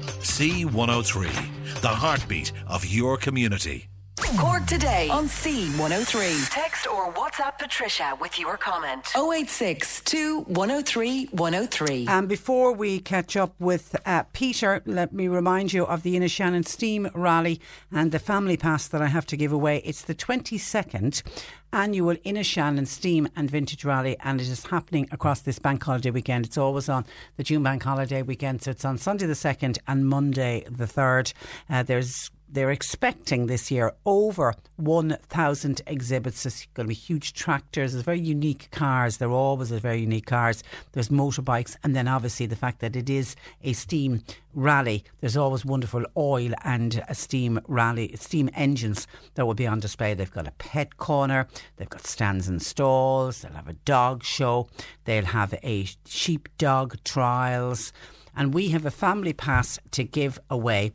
C103, 0.02 1.80
the 1.80 1.88
heartbeat 1.88 2.52
of 2.68 2.86
your 2.86 3.16
community. 3.16 3.88
Cork 4.18 4.66
today 4.68 5.10
on 5.10 5.26
C103. 5.26 6.50
Text 6.50 6.88
or 6.88 7.12
WhatsApp 7.14 7.58
Patricia 7.58 8.16
with 8.20 8.40
your 8.40 8.58
comment. 8.58 9.12
086 9.16 10.02
103 10.46 11.26
103. 11.26 12.08
And 12.08 12.30
before 12.30 12.74
we 12.74 13.00
catch 13.00 13.36
up 13.36 13.54
with 13.60 13.96
uh, 14.06 14.24
Peter, 14.34 14.82
let 14.86 15.14
me 15.14 15.28
remind 15.28 15.74
you 15.74 15.86
of 15.86 16.04
the 16.04 16.16
Inishannon 16.16 16.68
Steam 16.68 17.10
Rally 17.14 17.60
and 17.92 18.12
the 18.12 18.20
family 18.20 18.58
pass 18.58 18.88
that 18.88 19.02
I 19.02 19.08
have 19.08 19.26
to 19.28 19.38
give 19.38 19.52
away. 19.52 19.82
It's 19.84 20.04
the 20.04 20.16
22nd 20.16 21.24
annual 21.72 22.16
Inishannon 22.18 22.86
Steam 22.86 23.28
and 23.36 23.50
Vintage 23.50 23.84
Rally, 23.84 24.16
and 24.24 24.40
it 24.40 24.48
is 24.48 24.68
happening 24.68 25.08
across 25.12 25.42
this 25.42 25.58
bank 25.58 25.84
holiday 25.84 26.12
weekend. 26.12 26.46
It's 26.46 26.58
always 26.58 26.88
on 26.88 27.04
the 27.36 27.44
June 27.44 27.64
bank 27.64 27.84
holiday 27.84 28.22
weekend, 28.22 28.62
so 28.62 28.72
it's 28.72 28.86
on 28.86 29.00
Sunday 29.00 29.26
the 29.26 29.34
2nd 29.34 29.80
and 29.88 30.08
Monday 30.08 30.64
the 30.70 30.86
3rd. 30.86 31.34
Uh, 31.68 31.82
there's 31.82 32.30
they're 32.54 32.72
expecting 32.72 33.48
this 33.48 33.72
year 33.72 33.94
over 34.06 34.54
1,000 34.78 35.82
exhibits. 35.88 36.44
There's 36.44 36.68
going 36.74 36.86
to 36.86 36.90
be 36.90 36.94
huge 36.94 37.34
tractors. 37.34 37.94
There's 37.94 38.06
very 38.06 38.20
unique 38.20 38.70
cars. 38.72 39.18
They're 39.18 39.32
always 39.32 39.72
very 39.72 40.02
unique 40.02 40.28
cars. 40.28 40.64
There's 40.92 41.10
motorbikes. 41.10 41.76
And 41.84 41.96
then 41.96 42.08
obviously 42.08 42.46
the 42.46 42.56
fact 42.56 42.80
that 42.82 42.96
it 42.96 43.10
is 43.10 43.36
a 43.64 43.74
steam 43.74 44.24
rally. 44.54 45.04
There's 45.20 45.36
always 45.36 45.66
wonderful 45.66 46.06
oil 46.16 46.52
and 46.64 47.04
steam 47.14 47.60
rally, 47.68 48.16
steam 48.18 48.52
engines 48.54 49.08
that 49.34 49.48
will 49.48 49.56
be 49.56 49.68
on 49.68 49.80
display. 49.80 50.14
They've 50.14 50.32
got 50.32 50.48
a 50.48 50.52
pet 50.52 50.98
corner. 50.98 51.48
They've 51.78 51.90
got 51.90 52.06
stands 52.06 52.48
and 52.48 52.62
stalls. 52.62 53.42
They'll 53.42 53.54
have 53.54 53.68
a 53.68 53.74
dog 53.74 54.24
show. 54.24 54.68
They'll 55.06 55.26
have 55.26 55.56
a 55.64 55.88
sheepdog 56.06 56.98
trials. 57.04 57.92
And 58.36 58.54
we 58.54 58.70
have 58.70 58.86
a 58.86 58.92
family 58.92 59.34
pass 59.34 59.80
to 59.92 60.04
give 60.04 60.40
away 60.50 60.94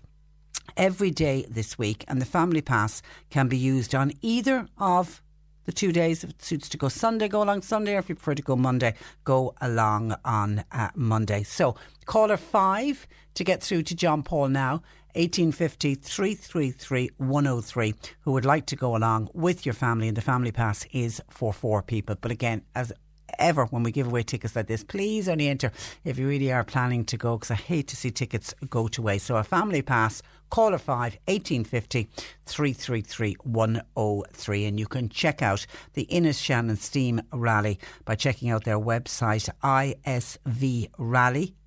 every 0.79 1.11
day 1.11 1.45
this 1.51 1.77
week, 1.77 2.05
and 2.09 2.23
the 2.23 2.27
family 2.27 2.63
pass 2.63 3.03
can 3.29 3.49
be 3.49 3.59
used 3.59 3.95
on 3.95 4.13
either 4.23 4.67
of 4.79 5.23
the 5.65 5.73
two 5.73 5.93
days. 5.93 6.25
If 6.25 6.31
it 6.31 6.43
suits 6.43 6.69
to 6.71 6.79
go 6.79 6.89
Sunday, 6.89 7.29
go 7.29 7.43
along 7.43 7.63
Sunday, 7.63 7.97
or 7.97 7.99
if 7.99 8.09
you 8.09 8.15
prefer 8.15 8.35
to 8.35 8.43
go 8.43 8.57
Monday, 8.57 8.95
go 9.25 9.55
along 9.61 10.17
on 10.25 10.65
uh, 10.73 10.89
Monday. 10.95 11.43
So, 11.43 11.75
caller 12.07 12.39
five 12.39 13.07
to 13.35 13.45
get 13.45 13.63
through 13.63 13.83
to 13.83 13.95
John 13.95 14.23
Paul 14.23 14.49
now. 14.49 14.83
1850 15.15 15.95
333 15.97 17.11
103 17.17 17.95
who 18.21 18.33
would 18.33 18.45
like 18.45 18.67
to 18.67 18.77
go 18.77 18.95
along 18.95 19.29
with 19.33 19.67
your 19.67 19.73
family 19.73 20.07
and 20.07 20.17
the 20.17 20.21
family 20.21 20.53
pass 20.53 20.87
is 20.93 21.21
for 21.31 21.53
four 21.53 21.83
people 21.83 22.15
but 22.21 22.31
again 22.31 22.63
as 22.75 22.93
ever 23.39 23.67
when 23.67 23.83
we 23.83 23.93
give 23.93 24.07
away 24.07 24.23
tickets 24.23 24.57
like 24.57 24.67
this. 24.67 24.85
Please 24.85 25.29
only 25.29 25.49
enter 25.49 25.73
if 26.05 26.19
you 26.19 26.29
really 26.29 26.53
are 26.53 26.65
planning 26.65 27.05
to 27.07 27.17
go 27.17 27.37
because 27.37 27.51
I 27.51 27.55
hate 27.55 27.89
to 27.89 27.97
see 27.97 28.11
tickets 28.11 28.55
go 28.69 28.89
to 28.89 29.03
waste. 29.03 29.27
So 29.27 29.37
a 29.37 29.45
family 29.45 29.83
pass, 29.83 30.23
caller 30.51 30.79
5 30.79 31.19
1850 31.27 32.09
333 32.47 33.37
103 33.43 34.65
and 34.65 34.79
you 34.79 34.87
can 34.87 35.09
check 35.09 35.43
out 35.43 35.67
the 35.95 36.07
Inishannon 36.07 36.79
Steam 36.79 37.21
Rally 37.33 37.79
by 38.05 38.15
checking 38.15 38.51
out 38.51 38.65
their 38.65 38.79
website 38.79 39.49
isvrally.com. 39.63 41.59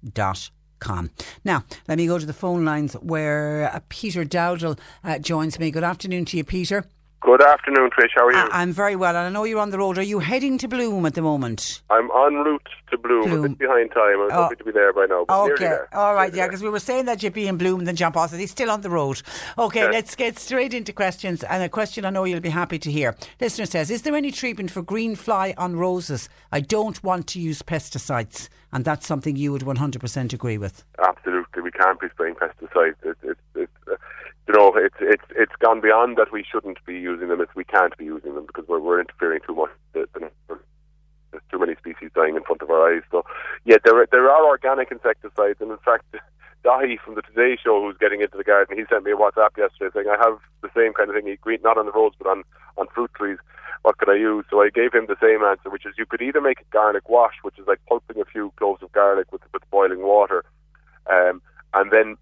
Now, 1.46 1.64
let 1.88 1.98
me 2.00 2.08
go 2.08 2.18
to 2.18 2.26
the 2.26 2.34
phone 2.34 2.66
lines 2.66 2.94
where 2.94 3.70
uh, 3.72 3.80
Peter 3.90 4.26
Dowdall 4.26 4.80
uh, 5.04 5.20
joins 5.20 5.60
me. 5.60 5.70
Good 5.70 5.84
afternoon 5.84 6.26
to 6.26 6.38
you, 6.38 6.44
Peter. 6.44 6.86
Good 7.22 7.44
afternoon, 7.44 7.92
Trish. 7.92 8.10
How 8.16 8.26
are 8.26 8.32
you? 8.32 8.38
I- 8.40 8.62
I'm 8.64 8.72
very 8.74 8.96
well, 8.96 9.16
and 9.16 9.28
I 9.28 9.30
know 9.30 9.44
you're 9.44 9.60
on 9.60 9.70
the 9.70 9.78
road. 9.78 10.00
Are 10.00 10.02
you 10.04 10.20
heading 10.20 10.58
to 10.58 10.68
Bloom 10.68 11.06
at 11.06 11.14
the 11.14 11.22
moment? 11.22 11.84
I'm 11.92 12.10
en 12.10 12.34
route 12.44 12.68
to 12.90 12.98
Bloom, 12.98 13.30
Bloom. 13.30 13.46
a 13.46 13.50
bit 13.50 13.60
behind 13.60 13.92
time. 13.92 14.20
I'm 14.22 14.32
Oh. 14.32 14.44
hoping 14.44 14.58
to 14.58 14.64
be 14.64 14.72
there 14.72 14.92
by 14.92 15.06
now, 15.06 15.26
Okay, 15.30 15.66
there. 15.66 15.88
all 15.94 16.16
right, 16.16 16.34
yeah, 16.34 16.48
because 16.48 16.64
we 16.64 16.70
were 16.70 16.80
saying 16.80 17.06
that 17.06 17.22
you'd 17.22 17.34
be 17.34 17.48
in 17.48 17.58
Bloom, 17.58 17.78
and 17.82 17.88
then 17.88 17.96
John 17.96 18.12
Paul 18.12 18.28
said 18.28 18.40
he's 18.40 18.50
still 18.50 18.72
on 18.72 18.82
the 18.82 18.90
road. 18.90 19.22
Okay, 19.56 19.82
Yeah. 19.82 19.90
let's 19.92 20.16
get 20.16 20.40
straight 20.40 20.74
into 20.74 20.92
questions, 20.94 21.44
and 21.44 21.62
a 21.62 21.70
question 21.70 22.06
I 22.06 22.10
know 22.10 22.24
you'll 22.24 22.40
be 22.40 22.50
happy 22.50 22.80
to 22.80 22.92
hear. 22.92 23.16
Listener 23.40 23.68
says, 23.68 23.92
is 23.92 24.02
there 24.02 24.16
any 24.16 24.32
treatment 24.32 24.72
for 24.72 24.82
green 24.82 25.16
fly 25.16 25.54
on 25.60 25.76
roses? 25.76 26.28
I 26.52 26.60
don't 26.60 27.04
want 27.04 27.28
to 27.28 27.40
use 27.40 27.62
pesticides, 27.62 28.50
and 28.74 28.84
that's 28.84 29.06
something 29.06 29.36
you 29.36 29.52
would 29.52 29.62
100% 29.64 30.34
agree 30.34 30.58
with. 30.58 30.84
Absolutely, 30.98 31.62
we 31.62 31.70
can't 31.70 32.00
be 32.00 32.08
spraying 32.10 32.34
pesticides. 32.34 32.96
It, 33.04 33.16
it, 33.22 33.38
it, 33.54 33.70
uh, 33.92 33.96
you 34.52 34.58
know, 34.58 34.74
it's 34.76 34.96
it's 35.00 35.24
it's 35.36 35.56
gone 35.60 35.80
beyond 35.82 36.18
that. 36.18 36.32
We 36.32 36.44
shouldn't 36.50 36.84
be 36.86 36.94
using 37.00 37.30
them. 37.30 37.40
It's 37.42 37.56
we 37.56 37.64
can't 37.64 37.96
be 37.98 38.06
using 38.06 38.36
them 38.36 38.46
because 38.46 38.66
we're 38.68 38.80
we're 38.80 39.00
interfering 39.00 39.40
too 39.48 39.56
much. 39.56 39.70
The- 39.94 40.10
the- 40.14 40.60
There's 41.32 41.44
too 41.50 41.60
many 41.60 41.76
species 41.76 42.12
dying 42.14 42.36
in 42.36 42.44
front 42.44 42.62
of 42.62 42.70
our 42.70 42.92
eyes. 42.94 43.04
So, 43.10 43.24
yeah, 43.64 43.78
there 43.86 44.06
there 44.12 44.30
are 44.30 44.46
organic 44.46 44.92
insecticides, 44.92 45.62
and 45.62 45.72
in 45.72 45.78
fact, 45.78 46.04
Dahi 46.66 47.00
from 47.00 47.16
the 47.16 47.22
Today 47.22 47.58
Show, 47.64 47.82
who's 47.82 47.98
getting 47.98 48.20
into 48.20 48.36
the 48.36 48.44
garden, 48.44 48.78
he 48.78 48.84
sent 48.90 49.06
me 49.06 49.12
a 49.14 49.16
WhatsApp 49.16 49.56
yesterday 49.58 49.92
saying 49.94 50.08
I 50.10 50.18
have 50.22 50.40
the 50.62 50.70
same 50.76 50.92
kind 50.94 51.10
of 51.10 51.16
thing. 51.16 51.34
Green, 51.40 51.60
not 51.64 51.78
on 51.78 51.86
the 51.86 51.94
roads, 51.94 52.16
but 52.20 52.28
on 52.28 52.44
on 52.78 52.88
fruit 52.94 53.12
trees. 53.16 53.38
What 53.84 53.98
could 53.98 54.10
I 54.10 54.16
use? 54.16 54.44
So 54.50 54.62
I 54.62 54.70
gave 54.70 54.94
him 54.94 55.06
the 55.08 55.16
same 55.22 55.42
answer, 55.44 55.70
which 55.70 55.86
is 55.86 55.96
you 55.98 56.06
could 56.06 56.22
either 56.22 56.42
make 56.42 56.60
a 56.60 56.70
garlic 56.72 57.08
wash, 57.08 57.36
which 57.44 57.58
is 57.58 57.68
like 57.68 57.80
pulping 57.88 58.20
a 58.22 58.26
few 58.26 58.52
cloves 58.58 58.84
of 58.84 58.92
garlic 58.92 59.32
with 59.32 59.42
with 59.54 59.64
boiling 59.72 60.04
water, 60.04 60.44
um, 61.10 61.42
and 61.74 61.92
then 61.92 62.18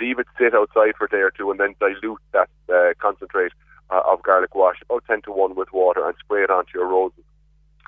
leave 0.00 0.18
it 0.18 0.26
sit 0.38 0.54
outside 0.54 0.94
for 0.96 1.06
a 1.06 1.08
day 1.08 1.18
or 1.18 1.30
two, 1.30 1.50
and 1.50 1.60
then 1.60 1.74
dilute 1.80 2.20
that 2.32 2.48
uh, 2.72 2.94
concentrate 2.98 3.52
uh, 3.90 4.02
of 4.06 4.22
garlic 4.22 4.54
wash 4.54 4.78
about 4.82 5.04
ten 5.06 5.22
to 5.22 5.32
one 5.32 5.54
with 5.54 5.72
water, 5.72 6.06
and 6.06 6.14
spray 6.18 6.42
it 6.42 6.50
onto 6.50 6.78
your 6.78 6.86
roses. 6.86 7.24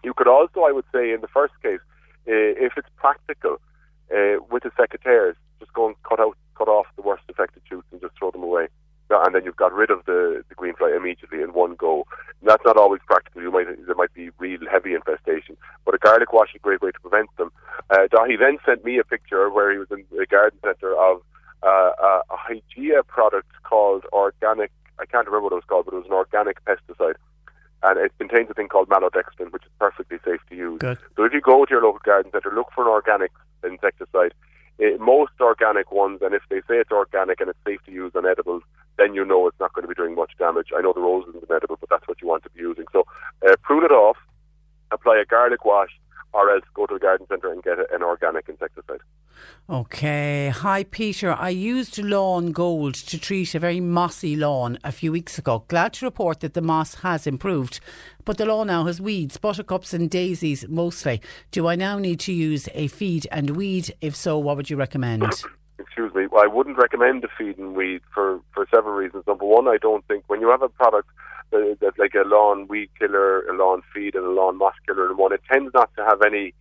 You 0.04 0.14
could 0.14 0.28
also, 0.28 0.60
I 0.62 0.72
would 0.72 0.84
say, 0.92 1.12
in 1.12 1.20
the 1.20 1.28
first 1.28 1.54
case, 1.62 1.80
uh, 2.28 2.54
if 2.66 2.72
it's 2.76 2.88
practical, 2.96 3.60
uh, 4.14 4.36
with 4.50 4.62
the 4.62 4.70
secateurs, 4.70 5.34
just 5.58 5.72
go 5.72 5.86
and 5.86 5.96
cut 6.08 6.20
out, 6.20 6.36
cut 6.56 6.68
off 6.68 6.86
the 6.96 7.02
worst 7.02 7.24
affected 7.28 7.62
shoots 7.68 7.88
and 7.90 8.00
just 8.00 8.16
throw 8.18 8.30
them 8.30 8.42
away. 8.42 8.68
And 9.10 9.34
then 9.34 9.44
you've 9.44 9.56
got 9.56 9.72
rid 9.72 9.90
of 9.90 10.04
the, 10.04 10.44
the 10.50 10.54
green 10.54 10.74
fly 10.74 10.92
immediately 10.94 11.40
in 11.40 11.54
one 11.54 11.76
go. 11.76 12.06
And 12.40 12.50
that's 12.50 12.62
not 12.66 12.76
always 12.76 13.00
practical. 13.06 13.40
You 13.40 13.50
might 13.50 13.66
there 13.86 13.94
might 13.94 14.12
be 14.12 14.28
real 14.38 14.60
heavy 14.70 14.92
infestation, 14.92 15.56
but 15.86 15.94
a 15.94 15.98
garlic 15.98 16.32
wash 16.32 16.50
is 16.50 16.56
a 16.56 16.58
great 16.58 16.82
way 16.82 16.90
to 16.90 17.00
prevent 17.00 17.34
them. 17.38 17.50
Uh, 17.88 18.06
Dahi 18.12 18.38
then 18.38 18.58
sent 18.66 18.84
me 18.84 18.98
a 18.98 19.04
picture 19.04 19.48
where 19.48 19.72
he 19.72 19.78
was 19.78 19.88
in 19.90 20.04
a 20.20 20.26
garden 20.26 20.58
centre 20.62 20.94
of 20.94 21.22
uh, 21.62 21.92
a, 22.00 22.22
a 22.30 22.36
Hygeia 22.36 23.06
product 23.06 23.50
called 23.64 24.04
organic. 24.12 24.70
I 24.98 25.06
can't 25.06 25.26
remember 25.26 25.44
what 25.44 25.52
it 25.52 25.56
was 25.56 25.64
called, 25.66 25.84
but 25.86 25.94
it 25.94 25.98
was 25.98 26.06
an 26.06 26.12
organic 26.12 26.64
pesticide 26.64 27.14
and 27.82 27.98
it 27.98 28.12
contains 28.18 28.50
a 28.50 28.54
thing 28.54 28.68
called 28.68 28.88
maltodextrin, 28.88 29.52
which 29.52 29.64
is 29.64 29.70
perfectly 29.78 30.18
safe 30.24 30.40
to 30.48 30.56
use. 30.56 30.78
Good. 30.78 30.98
So 31.16 31.24
if 31.24 31.32
you 31.32 31.40
go 31.40 31.64
to 31.64 31.70
your 31.70 31.82
local 31.82 32.00
garden 32.04 32.32
centre, 32.32 32.52
look 32.54 32.68
for 32.74 32.82
an 32.82 32.90
organic 32.90 33.30
insecticide. 33.64 34.34
Eh, 34.80 34.96
most 34.98 35.32
organic 35.40 35.90
ones, 35.90 36.20
and 36.22 36.34
if 36.34 36.42
they 36.50 36.60
say 36.62 36.78
it's 36.78 36.90
organic 36.90 37.40
and 37.40 37.50
it's 37.50 37.58
safe 37.66 37.80
to 37.86 37.92
use 37.92 38.12
on 38.14 38.26
edibles, 38.26 38.62
then 38.96 39.14
you 39.14 39.24
know 39.24 39.46
it's 39.46 39.58
not 39.60 39.72
going 39.72 39.82
to 39.82 39.88
be 39.88 39.94
doing 39.94 40.14
much 40.14 40.32
damage. 40.38 40.68
I 40.76 40.80
know 40.80 40.92
the 40.92 41.00
rose 41.00 41.24
isn't 41.28 41.48
an 41.48 41.56
edible, 41.56 41.76
but 41.80 41.88
that's 41.88 42.06
what 42.06 42.20
you 42.20 42.28
want 42.28 42.42
to 42.44 42.50
be 42.50 42.60
using. 42.60 42.84
So 42.92 43.06
uh, 43.48 43.54
prune 43.62 43.84
it 43.84 43.92
off, 43.92 44.16
apply 44.90 45.18
a 45.18 45.24
garlic 45.24 45.64
wash, 45.64 45.90
or 46.32 46.50
else 46.50 46.64
go 46.74 46.86
to 46.86 46.94
the 46.94 47.00
garden 47.00 47.26
centre 47.28 47.52
and 47.52 47.62
get 47.62 47.78
an 47.92 48.02
organic 48.02 48.48
insecticide. 48.48 49.00
Okay. 49.70 50.48
Hi, 50.48 50.84
Peter. 50.84 51.32
I 51.32 51.50
used 51.50 51.98
lawn 51.98 52.52
gold 52.52 52.94
to 52.94 53.18
treat 53.18 53.54
a 53.54 53.58
very 53.58 53.80
mossy 53.80 54.34
lawn 54.34 54.78
a 54.82 54.92
few 54.92 55.12
weeks 55.12 55.38
ago. 55.38 55.64
Glad 55.68 55.92
to 55.94 56.06
report 56.06 56.40
that 56.40 56.54
the 56.54 56.62
moss 56.62 56.96
has 56.96 57.26
improved, 57.26 57.80
but 58.24 58.38
the 58.38 58.46
lawn 58.46 58.68
now 58.68 58.86
has 58.86 59.00
weeds, 59.00 59.36
buttercups, 59.36 59.92
and 59.92 60.08
daisies 60.08 60.66
mostly. 60.68 61.20
Do 61.50 61.66
I 61.66 61.76
now 61.76 61.98
need 61.98 62.20
to 62.20 62.32
use 62.32 62.68
a 62.74 62.88
feed 62.88 63.26
and 63.30 63.56
weed? 63.56 63.94
If 64.00 64.16
so, 64.16 64.38
what 64.38 64.56
would 64.56 64.70
you 64.70 64.76
recommend? 64.76 65.24
excuse 65.78 66.14
me, 66.14 66.26
I 66.38 66.46
wouldn't 66.46 66.78
recommend 66.78 67.24
a 67.24 67.28
feed 67.36 67.58
and 67.58 67.74
weed 67.74 68.02
for, 68.14 68.40
for 68.54 68.66
several 68.72 68.94
reasons. 68.94 69.24
Number 69.26 69.44
one, 69.44 69.68
I 69.68 69.78
don't 69.80 70.06
think 70.06 70.24
when 70.28 70.40
you 70.40 70.48
have 70.48 70.62
a 70.62 70.68
product 70.68 71.08
uh, 71.52 71.74
that's 71.80 71.98
like 71.98 72.14
a 72.14 72.26
lawn 72.26 72.68
weed 72.68 72.90
killer, 72.98 73.42
a 73.46 73.52
lawn 73.52 73.82
feed, 73.94 74.14
and 74.14 74.24
a 74.24 74.30
lawn 74.30 74.58
moss 74.58 74.74
killer 74.86 75.10
in 75.10 75.16
one, 75.16 75.32
it 75.32 75.40
tends 75.50 75.72
not 75.74 75.90
to 75.96 76.04
have 76.04 76.22
any 76.22 76.54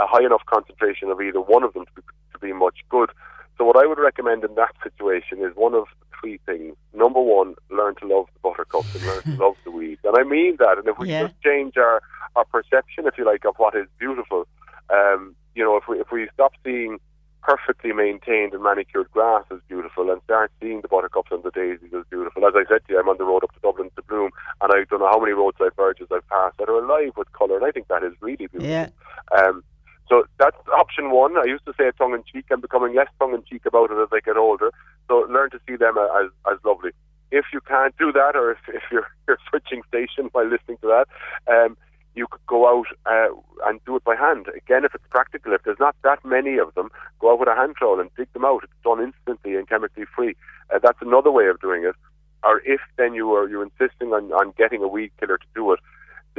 a 0.00 0.06
high 0.06 0.24
enough 0.24 0.42
concentration 0.46 1.10
of 1.10 1.20
either 1.20 1.40
one 1.40 1.62
of 1.62 1.72
them 1.74 1.84
to 1.86 1.92
be, 1.94 2.02
to 2.32 2.38
be 2.38 2.52
much 2.52 2.78
good. 2.88 3.10
So 3.58 3.64
what 3.64 3.76
I 3.76 3.86
would 3.86 3.98
recommend 3.98 4.42
in 4.44 4.54
that 4.54 4.74
situation 4.82 5.44
is 5.44 5.54
one 5.54 5.74
of 5.74 5.84
three 6.18 6.40
things. 6.46 6.74
Number 6.94 7.20
one, 7.20 7.54
learn 7.70 7.94
to 7.96 8.06
love 8.06 8.26
the 8.32 8.40
buttercups 8.40 8.94
and 8.94 9.04
learn 9.04 9.22
to 9.22 9.36
love 9.44 9.54
the 9.64 9.70
weeds. 9.70 10.00
And 10.04 10.16
I 10.18 10.22
mean 10.24 10.56
that. 10.58 10.78
And 10.78 10.88
if 10.88 10.98
we 10.98 11.10
Yeah. 11.10 11.24
just 11.24 11.34
change 11.42 11.76
our, 11.76 12.02
our 12.36 12.44
perception, 12.46 13.06
if 13.06 13.18
you 13.18 13.24
like, 13.26 13.44
of 13.44 13.54
what 13.58 13.74
is 13.74 13.86
beautiful, 13.98 14.46
um, 14.88 15.36
you 15.54 15.62
know, 15.62 15.76
if 15.76 15.84
we 15.88 16.00
if 16.00 16.10
we 16.10 16.28
stop 16.34 16.52
seeing 16.64 16.98
perfectly 17.42 17.92
maintained 17.92 18.52
and 18.52 18.62
manicured 18.62 19.10
grass 19.12 19.44
as 19.50 19.58
beautiful 19.68 20.10
and 20.10 20.20
start 20.24 20.52
seeing 20.60 20.80
the 20.82 20.88
buttercups 20.88 21.30
and 21.32 21.42
the 21.42 21.50
daisies 21.50 21.92
as 21.98 22.04
beautiful. 22.10 22.46
As 22.46 22.52
I 22.54 22.64
said 22.68 22.84
to 22.86 22.92
you, 22.92 23.00
I'm 23.00 23.08
on 23.08 23.16
the 23.18 23.24
road 23.24 23.42
up 23.42 23.52
to 23.54 23.60
Dublin 23.60 23.90
to 23.96 24.02
Bloom 24.02 24.30
and 24.60 24.70
I 24.72 24.84
don't 24.84 25.00
know 25.00 25.08
how 25.10 25.18
many 25.18 25.32
roadside 25.32 25.74
verges 25.74 26.08
I've 26.12 26.28
passed 26.28 26.58
that 26.58 26.68
are 26.68 26.84
alive 26.84 27.12
with 27.16 27.32
colour 27.32 27.56
and 27.56 27.64
I 27.64 27.70
think 27.70 27.88
that 27.88 28.04
is 28.04 28.12
really 28.20 28.46
beautiful. 28.46 28.68
Yeah. 28.68 28.88
Um, 29.36 29.64
so 30.10 30.24
that's 30.38 30.56
option 30.76 31.10
one. 31.12 31.38
I 31.38 31.44
used 31.44 31.64
to 31.66 31.74
say 31.78 31.90
tongue 31.96 32.14
in 32.14 32.24
cheek. 32.30 32.46
I'm 32.50 32.60
becoming 32.60 32.94
less 32.96 33.08
tongue 33.20 33.34
in 33.34 33.44
cheek 33.44 33.64
about 33.66 33.92
it 33.92 34.02
as 34.02 34.08
I 34.12 34.20
get 34.20 34.36
older. 34.36 34.72
So 35.08 35.26
learn 35.30 35.50
to 35.52 35.60
see 35.68 35.76
them 35.76 35.96
as 35.98 36.30
as 36.52 36.58
lovely. 36.64 36.90
If 37.32 37.46
you 37.52 37.60
can't 37.62 37.96
do 37.98 38.12
that, 38.12 38.36
or 38.36 38.52
if, 38.52 38.58
if 38.68 38.82
you're 38.92 39.08
you're 39.28 39.38
switching 39.48 39.82
station 39.88 40.28
while 40.32 40.46
listening 40.50 40.78
to 40.82 40.88
that, 40.88 41.06
um, 41.52 41.78
you 42.16 42.26
could 42.30 42.44
go 42.48 42.68
out 42.68 42.88
uh, 43.06 43.32
and 43.68 43.80
do 43.86 43.96
it 43.96 44.04
by 44.04 44.16
hand. 44.16 44.48
Again, 44.56 44.84
if 44.84 44.94
it's 44.94 45.04
practical, 45.10 45.54
if 45.54 45.62
there's 45.64 45.78
not 45.80 45.96
that 46.04 46.24
many 46.24 46.58
of 46.58 46.74
them, 46.74 46.90
go 47.20 47.32
out 47.32 47.38
with 47.40 47.48
a 47.48 47.54
hand 47.54 47.76
trowel 47.76 48.00
and 48.00 48.10
dig 48.16 48.32
them 48.32 48.44
out. 48.44 48.64
It's 48.64 48.72
done 48.84 49.00
instantly 49.02 49.54
and 49.56 49.68
chemically 49.68 50.04
free. 50.16 50.34
Uh, 50.74 50.80
that's 50.82 51.00
another 51.02 51.30
way 51.30 51.46
of 51.46 51.60
doing 51.60 51.84
it. 51.84 51.94
or 52.42 52.62
if 52.64 52.80
then 52.96 53.14
you 53.14 53.32
are 53.34 53.48
you're 53.48 53.62
insisting 53.62 54.12
on, 54.12 54.32
on 54.32 54.52
getting 54.58 54.82
a 54.82 54.88
weed 54.88 55.12
killer 55.20 55.38
to 55.38 55.46
do 55.54 55.72
it, 55.72 55.80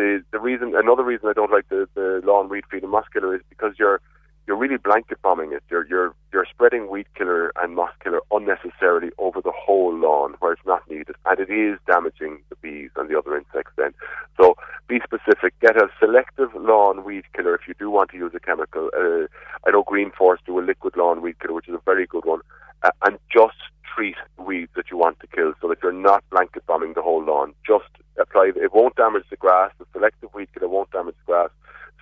the 0.02 0.24
the 0.32 0.40
reason 0.40 0.74
another 0.76 1.04
reason 1.04 1.30
I 1.30 1.34
don't 1.34 1.52
like 1.52 1.70
the, 1.70 1.88
the 1.94 2.22
lawn 2.24 2.50
weed 2.50 2.64
feed 2.70 2.84
and 2.84 2.94
killer 3.14 3.36
is 3.36 3.42
because 3.50 3.74
you're 3.78 4.02
you're 4.48 4.58
really 4.58 4.78
blanket 4.78 5.22
bombing 5.22 5.54
it. 5.54 5.64
You're 5.70 5.86
you're 5.88 6.14
you're 6.34 6.48
spreading 6.50 6.90
weed 6.90 7.06
killer 7.16 7.52
and 7.62 7.76
moss 7.76 7.94
killer 8.04 8.22
unnecessarily 8.32 9.12
over 9.20 9.42
the 9.42 9.54
whole 9.56 9.94
lawn 9.94 10.36
where 10.40 10.54
it's 10.54 10.66
not 10.66 10.90
needed, 10.90 11.16
and 11.26 11.40
it 11.40 11.52
is 11.52 11.78
damaging 11.86 12.40
the 12.50 12.56
bees 12.56 12.90
and 12.96 13.10
the 13.10 13.18
other 13.18 13.38
insects. 13.38 13.74
Then, 13.78 13.94
so 14.40 14.56
be 14.88 15.00
specific. 15.04 15.54
Get 15.60 15.78
a 15.78 15.88
selective 16.00 16.50
lawn 16.56 17.04
weed 17.04 17.26
killer 17.36 17.54
if 17.54 17.68
you 17.68 17.76
do 17.78 17.92
want 17.92 18.10
to 18.12 18.18
use 18.18 18.32
a 18.34 18.40
chemical. 18.40 18.90
Uh, 18.98 19.28
I 19.68 19.72
know 19.72 19.84
Green 19.84 20.12
Force 20.12 20.40
do 20.46 20.60
a 20.60 20.64
liquid 20.72 20.98
lawn 20.98 21.22
weed 21.22 21.40
killer, 21.40 21.54
which 21.54 21.70
is 21.70 21.76
a 21.76 21.82
very 21.86 22.08
good 22.08 22.26
one, 22.26 22.42
uh, 22.84 22.92
and 23.06 23.18
just 23.32 23.58
treat 23.96 24.16
weeds 24.38 24.72
that 24.76 24.90
you 24.90 24.98
want 24.98 25.20
to 25.20 25.28
kill, 25.28 25.54
so 25.62 25.68
that 25.68 25.80
you're 25.84 25.92
not 25.92 26.24
blanket 26.30 26.66
bombing 26.66 26.94
the 26.94 27.02
whole 27.02 27.24
lawn. 27.24 27.54
Just 27.66 27.90
apply. 28.20 28.52
It 28.56 28.74
won't 28.74 28.96
damage 28.96 29.26
the 29.30 29.38
grass. 29.38 29.72
The 29.80 29.86
selective 29.94 30.34
weed 30.34 30.50
killer 30.54 30.70
won't 30.70 30.92
damage 30.92 31.16
the 31.26 31.32
grass. 31.34 31.50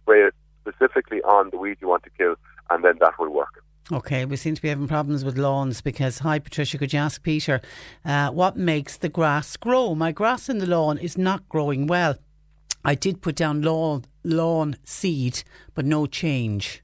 Spray 0.01 0.22
it 0.23 0.35
specifically 0.61 1.22
on 1.23 1.49
the 1.49 1.57
weed 1.57 1.77
you 1.81 1.88
want 1.88 2.03
to 2.03 2.10
kill, 2.11 2.35
and 2.69 2.84
then 2.84 2.97
that 2.99 3.18
will 3.19 3.34
work. 3.34 3.64
Okay, 3.91 4.23
we 4.23 4.35
seem 4.35 4.53
to 4.53 4.61
be 4.61 4.69
having 4.69 4.88
problems 4.88 5.26
with 5.26 5.35
lawns 5.35 5.81
because, 5.81 6.19
hi 6.19 6.38
Patricia, 6.38 6.77
could 6.77 6.93
you 6.93 6.99
ask 6.99 7.23
Peter 7.23 7.60
uh, 8.06 8.30
what 8.30 8.56
makes 8.56 8.97
the 8.97 9.10
grass 9.10 9.57
grow? 9.57 9.95
My 9.95 10.11
grass 10.11 10.47
in 10.47 10.60
the 10.60 10.68
lawn 10.68 10.99
is 10.99 11.18
not 11.18 11.49
growing 11.49 11.88
well. 11.88 12.15
I 12.85 12.93
did 12.93 13.22
put 13.22 13.35
down 13.35 13.64
lawn 13.64 14.06
lawn 14.23 14.77
seed, 14.84 15.43
but 15.73 15.85
no 15.85 16.06
change. 16.06 16.84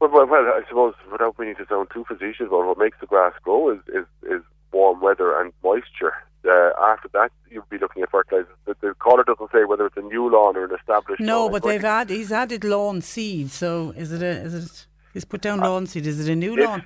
Well, 0.00 0.10
well, 0.10 0.26
well, 0.26 0.42
I 0.42 0.62
suppose 0.68 0.94
without 1.10 1.38
meaning 1.38 1.56
to 1.56 1.66
sound 1.68 1.88
too 1.92 2.04
facetious, 2.04 2.46
but 2.50 2.66
what 2.66 2.78
makes 2.78 2.98
the 3.00 3.06
grass 3.06 3.32
grow 3.42 3.70
is, 3.70 3.80
is, 3.88 4.04
is 4.22 4.42
warm 4.72 5.00
weather 5.00 5.38
and 5.40 5.52
moisture. 5.62 6.12
Uh, 6.48 6.70
after 6.80 7.08
that, 7.12 7.32
you'd 7.50 7.68
be 7.68 7.78
looking 7.78 8.02
at 8.02 8.10
fertilizers. 8.10 8.54
The, 8.64 8.76
the 8.80 8.94
caller 9.00 9.24
doesn't 9.24 9.50
say 9.50 9.64
whether 9.64 9.86
it's 9.86 9.96
a 9.96 10.02
new 10.02 10.30
lawn 10.30 10.56
or 10.56 10.64
an 10.64 10.74
established. 10.74 11.20
No, 11.20 11.42
lawn. 11.42 11.52
but 11.52 11.62
they've 11.64 11.84
added. 11.84 12.16
He's 12.16 12.30
added 12.30 12.62
lawn 12.62 13.02
seed. 13.02 13.50
So 13.50 13.92
is 13.96 14.12
it 14.12 14.22
a? 14.22 14.42
Is 14.42 14.54
it? 14.54 14.86
He's 15.12 15.24
put 15.24 15.40
down 15.40 15.58
lawn 15.58 15.86
seed. 15.86 16.06
Is 16.06 16.26
it 16.26 16.32
a 16.32 16.36
new 16.36 16.56
if, 16.56 16.64
lawn? 16.64 16.84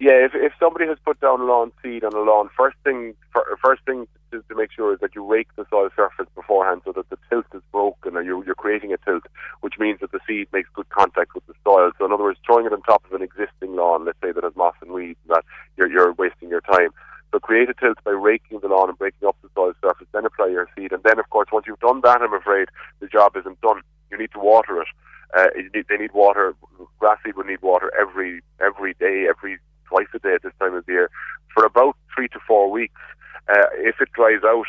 Yeah, 0.00 0.24
if 0.24 0.32
if 0.34 0.52
somebody 0.58 0.86
has 0.86 0.98
put 1.04 1.20
down 1.20 1.46
lawn 1.46 1.70
seed 1.82 2.02
on 2.04 2.12
a 2.14 2.20
lawn, 2.20 2.50
first 2.56 2.76
thing 2.82 3.14
first 3.62 3.82
thing 3.84 4.06
to, 4.06 4.19
to 4.30 4.54
make 4.54 4.72
sure 4.72 4.92
is 4.92 5.00
that 5.00 5.14
you 5.14 5.24
rake 5.24 5.48
the 5.56 5.66
soil 5.70 5.90
surface 5.94 6.26
beforehand 6.34 6.82
so 6.84 6.92
that 6.92 7.08
the 7.10 7.18
tilt 7.28 7.46
is 7.54 7.62
broken, 7.72 8.16
or 8.16 8.22
you're, 8.22 8.44
you're 8.44 8.54
creating 8.54 8.92
a 8.92 8.98
tilt, 8.98 9.24
which 9.60 9.74
means 9.78 10.00
that 10.00 10.12
the 10.12 10.20
seed 10.26 10.48
makes 10.52 10.68
good 10.74 10.88
contact 10.88 11.34
with 11.34 11.46
the 11.46 11.54
soil. 11.64 11.90
So 11.98 12.04
in 12.06 12.12
other 12.12 12.24
words, 12.24 12.38
throwing 12.44 12.66
it 12.66 12.72
on 12.72 12.82
top 12.82 13.04
of 13.04 13.12
an 13.12 13.22
existing 13.22 13.76
lawn, 13.76 14.04
let's 14.04 14.18
say 14.22 14.32
that 14.32 14.44
has 14.44 14.56
moss 14.56 14.74
and 14.80 14.92
weeds, 14.92 15.18
that 15.28 15.44
you're 15.76 15.90
you're 15.90 16.12
wasting 16.12 16.48
your 16.48 16.60
time. 16.62 16.90
So 17.32 17.38
create 17.38 17.70
a 17.70 17.74
tilt 17.74 17.98
by 18.02 18.10
raking 18.10 18.58
the 18.60 18.68
lawn 18.68 18.88
and 18.88 18.98
breaking 18.98 19.28
up 19.28 19.36
the 19.42 19.48
soil 19.54 19.72
surface, 19.80 20.08
then 20.12 20.24
apply 20.24 20.48
your 20.48 20.68
seed. 20.76 20.92
And 20.92 21.02
then, 21.04 21.18
of 21.18 21.30
course, 21.30 21.48
once 21.52 21.66
you've 21.66 21.78
done 21.78 22.00
that, 22.02 22.22
I'm 22.22 22.34
afraid, 22.34 22.68
the 22.98 23.06
job 23.06 23.36
isn't 23.36 23.60
done. 23.60 23.82
You 24.10 24.18
need 24.18 24.32
to 24.32 24.40
water 24.40 24.80
it. 24.82 24.88
Uh, 25.36 25.46
need, 25.72 25.86
they 25.88 25.96
need 25.96 26.12
water. 26.12 26.54
Grass 26.98 27.18
seed 27.24 27.36
would 27.36 27.46
need 27.46 27.62
water 27.62 27.92
every 27.98 28.42
every 28.60 28.94
day, 28.94 29.26
every 29.28 29.58
twice 29.88 30.08
a 30.14 30.18
day 30.18 30.34
at 30.34 30.42
this 30.42 30.52
time 30.58 30.74
of 30.74 30.84
year, 30.88 31.08
for 31.54 31.64
about 31.64 31.96
three 32.12 32.28
to 32.28 32.40
four 32.46 32.70
weeks. 32.70 33.00
Uh, 33.48 33.66
if 33.74 34.00
it 34.00 34.12
dries 34.12 34.42
out 34.44 34.66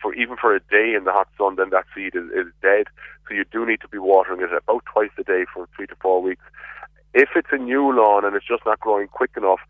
for 0.00 0.14
even 0.14 0.36
for 0.36 0.54
a 0.54 0.60
day 0.60 0.94
in 0.96 1.04
the 1.04 1.12
hot 1.12 1.28
sun, 1.38 1.56
then 1.56 1.70
that 1.70 1.84
seed 1.94 2.14
is, 2.14 2.24
is 2.30 2.52
dead. 2.60 2.86
So 3.28 3.34
you 3.34 3.44
do 3.50 3.64
need 3.64 3.80
to 3.82 3.88
be 3.88 3.98
watering 3.98 4.42
it 4.42 4.52
about 4.52 4.84
twice 4.86 5.10
a 5.18 5.22
day 5.22 5.44
for 5.52 5.68
three 5.76 5.86
to 5.86 5.94
four 6.00 6.20
weeks. 6.20 6.44
If 7.14 7.30
it's 7.36 7.48
a 7.52 7.58
new 7.58 7.92
lawn 7.92 8.24
and 8.24 8.34
it's 8.34 8.46
just 8.46 8.64
not 8.66 8.80
growing 8.80 9.08
quick 9.08 9.32
enough, 9.36 9.60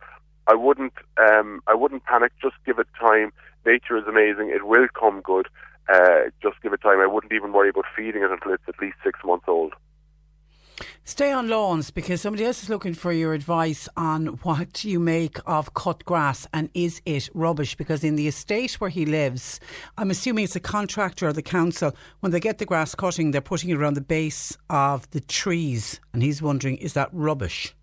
I 0.47 0.55
wouldn't 0.55 0.95
um, 1.19 1.61
I 1.67 1.75
wouldn't 1.75 2.05
panic. 2.05 2.33
Just 2.41 2.57
give 2.65 2.79
it 2.79 2.89
time. 2.99 3.33
Nature 3.65 3.97
is 3.97 4.07
amazing. 4.09 4.51
It 4.51 4.67
will 4.67 4.89
come 4.99 5.21
good. 5.21 5.49
Uh, 5.93 6.31
just 6.43 6.61
give 6.63 6.73
it 6.73 6.81
time. 6.81 7.01
I 7.01 7.07
wouldn't 7.07 7.33
even 7.33 7.53
worry 7.53 7.69
about 7.69 7.85
feeding 7.97 8.23
it 8.23 8.31
until 8.31 8.53
it's 8.53 8.69
at 8.69 8.81
least 8.81 8.97
six 9.05 9.21
months 9.25 9.45
old. 9.49 9.75
Stay 11.05 11.33
on 11.33 11.49
lawns 11.49 11.91
because 11.91 12.21
somebody 12.21 12.45
else 12.45 12.63
is 12.63 12.71
looking 12.71 12.95
for 12.95 13.13
your 13.13 13.35
advice 13.35 13.89
on 13.97 14.27
what 14.43 14.85
you 14.85 14.99
make 14.99 15.39
of 15.47 15.75
cut 15.75 16.05
grass 16.05 16.47
and 16.53 16.71
is 16.75 17.03
it 17.05 17.29
rubbish? 17.35 17.75
Because 17.75 18.05
in 18.05 18.17
the 18.17 18.29
estate 18.29 18.81
where 18.81 18.91
he 18.91 19.05
lives, 19.05 19.61
I'm 19.99 20.11
assuming 20.11 20.45
it's 20.45 20.57
a 20.57 20.61
contractor 20.61 21.29
or 21.29 21.33
the 21.33 21.43
council, 21.43 21.95
when 22.21 22.33
they 22.33 22.41
get 22.41 22.59
the 22.59 22.67
grass 22.67 22.95
cutting, 22.95 23.31
they're 23.31 23.41
putting 23.41 23.71
it 23.71 23.77
around 23.77 23.95
the 23.95 24.01
base 24.01 24.57
of 24.71 25.11
the 25.11 25.21
trees. 25.21 26.01
And 26.13 26.23
he's 26.23 26.41
wondering, 26.41 26.77
is 26.77 26.95
that 26.95 27.11
rubbish? 27.13 27.75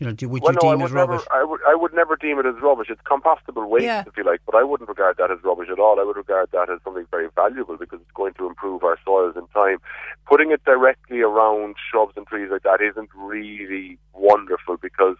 You 0.00 0.06
know, 0.06 0.12
do, 0.12 0.28
would 0.28 0.42
well, 0.42 0.52
you 0.52 0.58
no, 0.60 0.60
deem 0.60 0.70
I 0.70 0.74
would 0.82 0.90
it 0.90 0.94
rubbish? 0.94 1.22
Never, 1.30 1.40
I 1.40 1.44
would, 1.44 1.60
I 1.68 1.74
would 1.74 1.94
never 1.94 2.16
deem 2.16 2.38
it 2.40 2.46
as 2.46 2.54
rubbish. 2.60 2.88
It's 2.90 3.00
compostable 3.02 3.68
waste, 3.68 3.84
Yeah. 3.84 4.04
if 4.06 4.16
you 4.16 4.24
like, 4.24 4.40
but 4.44 4.56
I 4.56 4.64
wouldn't 4.64 4.88
regard 4.88 5.16
that 5.18 5.30
as 5.30 5.38
rubbish 5.44 5.68
at 5.70 5.78
all. 5.78 6.00
I 6.00 6.04
would 6.04 6.16
regard 6.16 6.50
that 6.52 6.68
as 6.68 6.80
something 6.82 7.06
very 7.10 7.28
valuable 7.36 7.76
because 7.76 8.00
it's 8.00 8.10
going 8.12 8.34
to 8.34 8.46
improve 8.48 8.82
our 8.82 8.98
soils 9.04 9.36
in 9.36 9.46
time. 9.48 9.78
Putting 10.26 10.50
it 10.50 10.64
directly 10.64 11.20
around 11.20 11.76
shrubs 11.90 12.14
and 12.16 12.26
trees 12.26 12.48
like 12.50 12.64
that 12.64 12.80
isn't 12.80 13.10
really 13.14 13.98
wonderful 14.12 14.76
because 14.78 15.16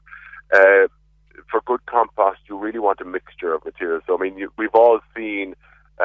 uh, 0.53 0.89
for 1.51 1.61
good 1.65 1.87
compost, 1.87 2.41
you 2.49 2.59
really 2.59 2.81
want 2.81 3.01
a 3.01 3.05
mixture 3.05 3.55
of 3.55 3.65
materials. 3.65 4.03
So, 4.07 4.19
I 4.19 4.23
mean, 4.23 4.37
you, 4.39 4.53
we've 4.59 4.75
all 4.75 5.01
seen 5.17 5.55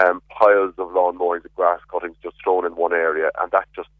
um, 0.03 0.21
piles 0.29 0.75
of 0.77 0.91
lawn 0.91 1.17
mowings 1.17 1.43
and 1.43 1.55
grass 1.55 1.79
cuttings 1.91 2.17
just 2.21 2.35
thrown 2.43 2.65
in 2.65 2.75
one 2.75 2.93
area, 2.93 3.31
and 3.41 3.51
that 3.51 3.67
just 3.75 3.89
it, 3.89 3.98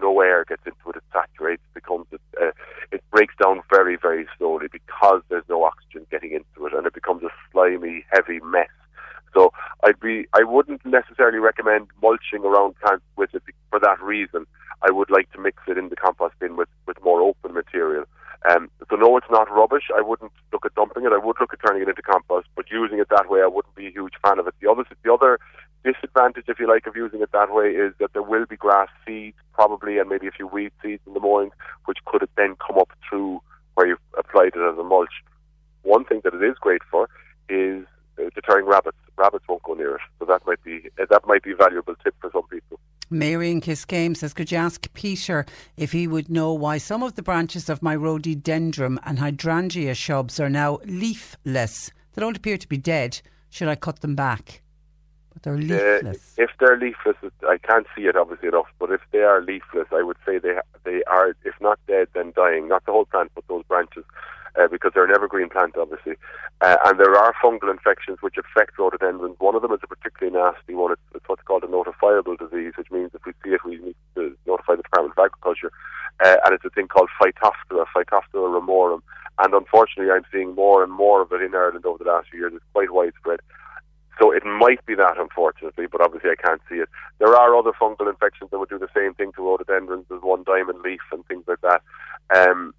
no 0.00 0.20
air 0.20 0.44
gets 0.44 0.62
into 0.66 0.90
it. 0.90 0.96
It 0.96 1.02
saturates, 1.12 1.62
becomes 1.74 2.06
uh, 2.12 2.50
it 2.90 3.02
breaks 3.10 3.34
down 3.42 3.62
very, 3.70 3.96
very 3.96 4.26
slowly 4.36 4.66
because 4.70 5.22
there's 5.28 5.48
no 5.48 5.64
oxygen 5.64 6.06
getting 6.10 6.32
into 6.32 6.66
it, 6.66 6.72
and 6.74 6.86
it 6.86 6.94
becomes 6.94 7.22
a 7.22 7.30
slimy, 7.52 8.04
heavy 8.10 8.40
mess. 8.40 8.68
So 9.34 9.52
I'd 9.84 10.00
be, 10.00 10.26
I 10.34 10.42
wouldn't 10.42 10.84
necessarily 10.84 11.38
recommend 11.38 11.88
mulching 12.02 12.44
around 12.44 12.76
plants 12.80 13.04
with 13.16 13.34
it 13.34 13.42
for 13.70 13.78
that 13.80 14.00
reason. 14.00 14.46
I 14.82 14.90
would 14.90 15.10
like 15.10 15.30
to 15.32 15.40
mix 15.40 15.58
it 15.66 15.76
in 15.76 15.88
the 15.88 15.96
compost 15.96 16.34
bin 16.38 16.56
with, 16.56 16.68
with 16.86 17.02
more 17.02 17.20
open 17.20 17.52
material. 17.52 18.04
Um, 18.48 18.70
so 18.88 18.96
no, 18.96 19.16
it's 19.16 19.30
not 19.30 19.50
rubbish. 19.50 19.84
I 19.96 20.00
wouldn't 20.00 20.32
look 20.52 20.64
at 20.64 20.74
dumping 20.74 21.04
it. 21.04 21.12
I 21.12 21.18
would 21.18 21.36
look 21.40 21.52
at 21.52 21.58
turning 21.64 21.82
it 21.82 21.88
into 21.88 22.02
compost, 22.02 22.46
but 22.54 22.70
using 22.70 22.98
it 22.98 23.08
that 23.10 23.28
way, 23.28 23.42
I 23.42 23.46
wouldn't 23.46 23.74
be 23.74 23.88
a 23.88 23.90
huge 23.90 24.14
fan 24.22 24.38
of 24.38 24.46
it. 24.46 24.54
The 24.60 24.70
other, 24.70 24.84
the 25.02 25.12
other 25.12 25.38
disadvantage, 25.84 26.44
if 26.46 26.58
you 26.60 26.68
like, 26.68 26.86
of 26.86 26.96
using 26.96 27.20
it 27.20 27.32
that 27.32 27.52
way 27.52 27.70
is 27.70 27.92
that 27.98 28.12
there 28.12 28.22
will 28.22 28.46
be 28.46 28.56
grass 28.56 28.88
seeds, 29.06 29.36
probably, 29.52 29.98
and 29.98 30.08
maybe 30.08 30.28
a 30.28 30.30
few 30.30 30.46
weed 30.46 30.72
seeds 30.82 31.02
in 31.06 31.14
the 31.14 31.20
mowing, 31.20 31.50
which 31.86 31.98
could 32.06 32.26
then 32.36 32.54
come 32.64 32.78
up 32.78 32.90
through 33.08 33.40
where 33.74 33.88
you've 33.88 33.98
applied 34.16 34.54
it 34.54 34.72
as 34.72 34.78
a 34.78 34.84
mulch. 34.84 35.22
One 35.82 36.04
thing 36.04 36.20
that 36.24 36.34
it 36.34 36.42
is 36.42 36.56
great 36.60 36.82
for 36.90 37.08
is 37.48 37.86
uh, 38.18 38.30
deterring 38.34 38.66
rabbits. 38.66 38.96
Rabbits 39.16 39.44
won't 39.48 39.62
go 39.62 39.74
near 39.74 39.96
it, 39.96 40.00
so 40.18 40.24
that 40.26 40.46
might 40.46 40.62
be 40.62 40.90
uh, 41.00 41.06
that 41.10 41.26
might 41.26 41.42
be 41.42 41.52
a 41.52 41.56
valuable 41.56 41.94
tip 42.02 42.14
for 42.20 42.30
some 42.32 42.46
people. 42.48 42.78
Mary 43.10 43.50
in 43.50 43.60
Kiskeam 43.60 44.16
says, 44.16 44.34
could 44.34 44.52
you 44.52 44.58
ask 44.58 44.92
Peter 44.92 45.46
if 45.76 45.92
he 45.92 46.06
would 46.06 46.28
know 46.28 46.52
why 46.52 46.78
some 46.78 47.02
of 47.02 47.14
the 47.14 47.22
branches 47.22 47.68
of 47.68 47.82
my 47.82 47.94
rhododendron 47.94 48.98
and 49.04 49.18
hydrangea 49.18 49.94
shrubs 49.94 50.38
are 50.38 50.50
now 50.50 50.78
leafless? 50.84 51.90
They 52.12 52.20
don't 52.20 52.36
appear 52.36 52.58
to 52.58 52.68
be 52.68 52.76
dead. 52.76 53.20
Should 53.50 53.68
I 53.68 53.76
cut 53.76 54.00
them 54.00 54.14
back? 54.14 54.62
But 55.32 55.42
they're 55.42 55.56
leafless. 55.56 56.34
Uh, 56.38 56.42
if 56.42 56.50
they're 56.58 56.78
leafless, 56.78 57.16
I 57.48 57.58
can't 57.58 57.86
see 57.96 58.02
it 58.02 58.16
obviously 58.16 58.48
enough. 58.48 58.66
But 58.78 58.90
if 58.90 59.00
they 59.12 59.20
are 59.20 59.40
leafless, 59.40 59.86
I 59.92 60.02
would 60.02 60.16
say 60.26 60.38
they 60.38 60.58
they 60.84 61.02
are, 61.04 61.34
if 61.44 61.54
not 61.60 61.78
dead, 61.86 62.08
then 62.12 62.32
dying. 62.34 62.68
Not 62.68 62.84
the 62.84 62.92
whole 62.92 63.06
plant, 63.06 63.30
but 63.34 63.44
those 63.48 63.64
branches, 63.64 64.04
uh, 64.56 64.68
because 64.68 64.92
they're 64.94 65.04
an 65.04 65.14
evergreen 65.14 65.48
plant, 65.48 65.76
obviously. 65.76 66.14
Uh, 66.60 66.76
and 66.84 66.98
there 66.98 67.14
are 67.14 67.34
fungal 67.42 67.70
infections 67.70 68.18
which 68.20 68.36
affect 68.36 68.78
rhododendrons. 68.78 69.36
One 69.38 69.54
of 69.54 69.62
them 69.62 69.72
is 69.72 69.80
a 69.82 69.86
particularly 69.86 70.36
nasty 70.36 70.74
one. 70.74 70.92
It's, 70.92 71.02
it's 71.14 71.28
what's 71.28 71.42
called 71.42 71.64
a 71.64 71.66
notifiable 71.66 72.38
disease, 72.38 72.72
which 72.76 72.90
means 72.90 73.10
if 73.14 73.24
we 73.26 73.32
see 73.44 73.50
it, 73.50 73.64
we 73.64 73.78
need 73.78 73.96
to 74.14 74.36
notify 74.46 74.76
the 74.76 74.82
Department 74.82 75.14
of 75.16 75.24
Agriculture. 75.24 75.72
Uh, 76.24 76.36
and 76.44 76.54
it's 76.54 76.64
a 76.64 76.70
thing 76.70 76.88
called 76.88 77.08
Phytophthora, 77.20 77.84
Phytophthora 77.94 78.60
ramorum. 78.60 79.02
And 79.38 79.54
unfortunately, 79.54 80.12
I'm 80.12 80.24
seeing 80.32 80.54
more 80.54 80.82
and 80.82 80.92
more 80.92 81.22
of 81.22 81.32
it 81.32 81.42
in 81.42 81.54
Ireland 81.54 81.86
over 81.86 82.02
the 82.02 82.10
last 82.10 82.28
few 82.30 82.40
years. 82.40 82.52
It's 82.54 82.64
quite 82.72 82.92
widespread. 82.92 83.40
So 84.20 84.32
it 84.32 84.44
might 84.44 84.84
be 84.84 84.96
that, 84.96 85.16
unfortunately, 85.16 85.86
but 85.86 86.00
obviously 86.00 86.30
I 86.30 86.42
can't 86.42 86.60
see 86.68 86.76
it. 86.76 86.88
There 87.20 87.36
are 87.36 87.54
other 87.54 87.70
fungal 87.80 88.10
infections 88.10 88.50
that 88.50 88.58
would 88.58 88.68
do 88.68 88.78
the 88.78 88.88
same 88.94 89.14
thing 89.14 89.30
to 89.36 89.42
rhododendrons. 89.42 90.06
There's 90.08 90.22
one 90.22 90.42
diamond 90.42 90.80
leaf 90.80 91.00
and 91.12 91.24
things 91.26 91.44
like 91.46 91.60
that. 91.60 91.82
Um, 92.34 92.74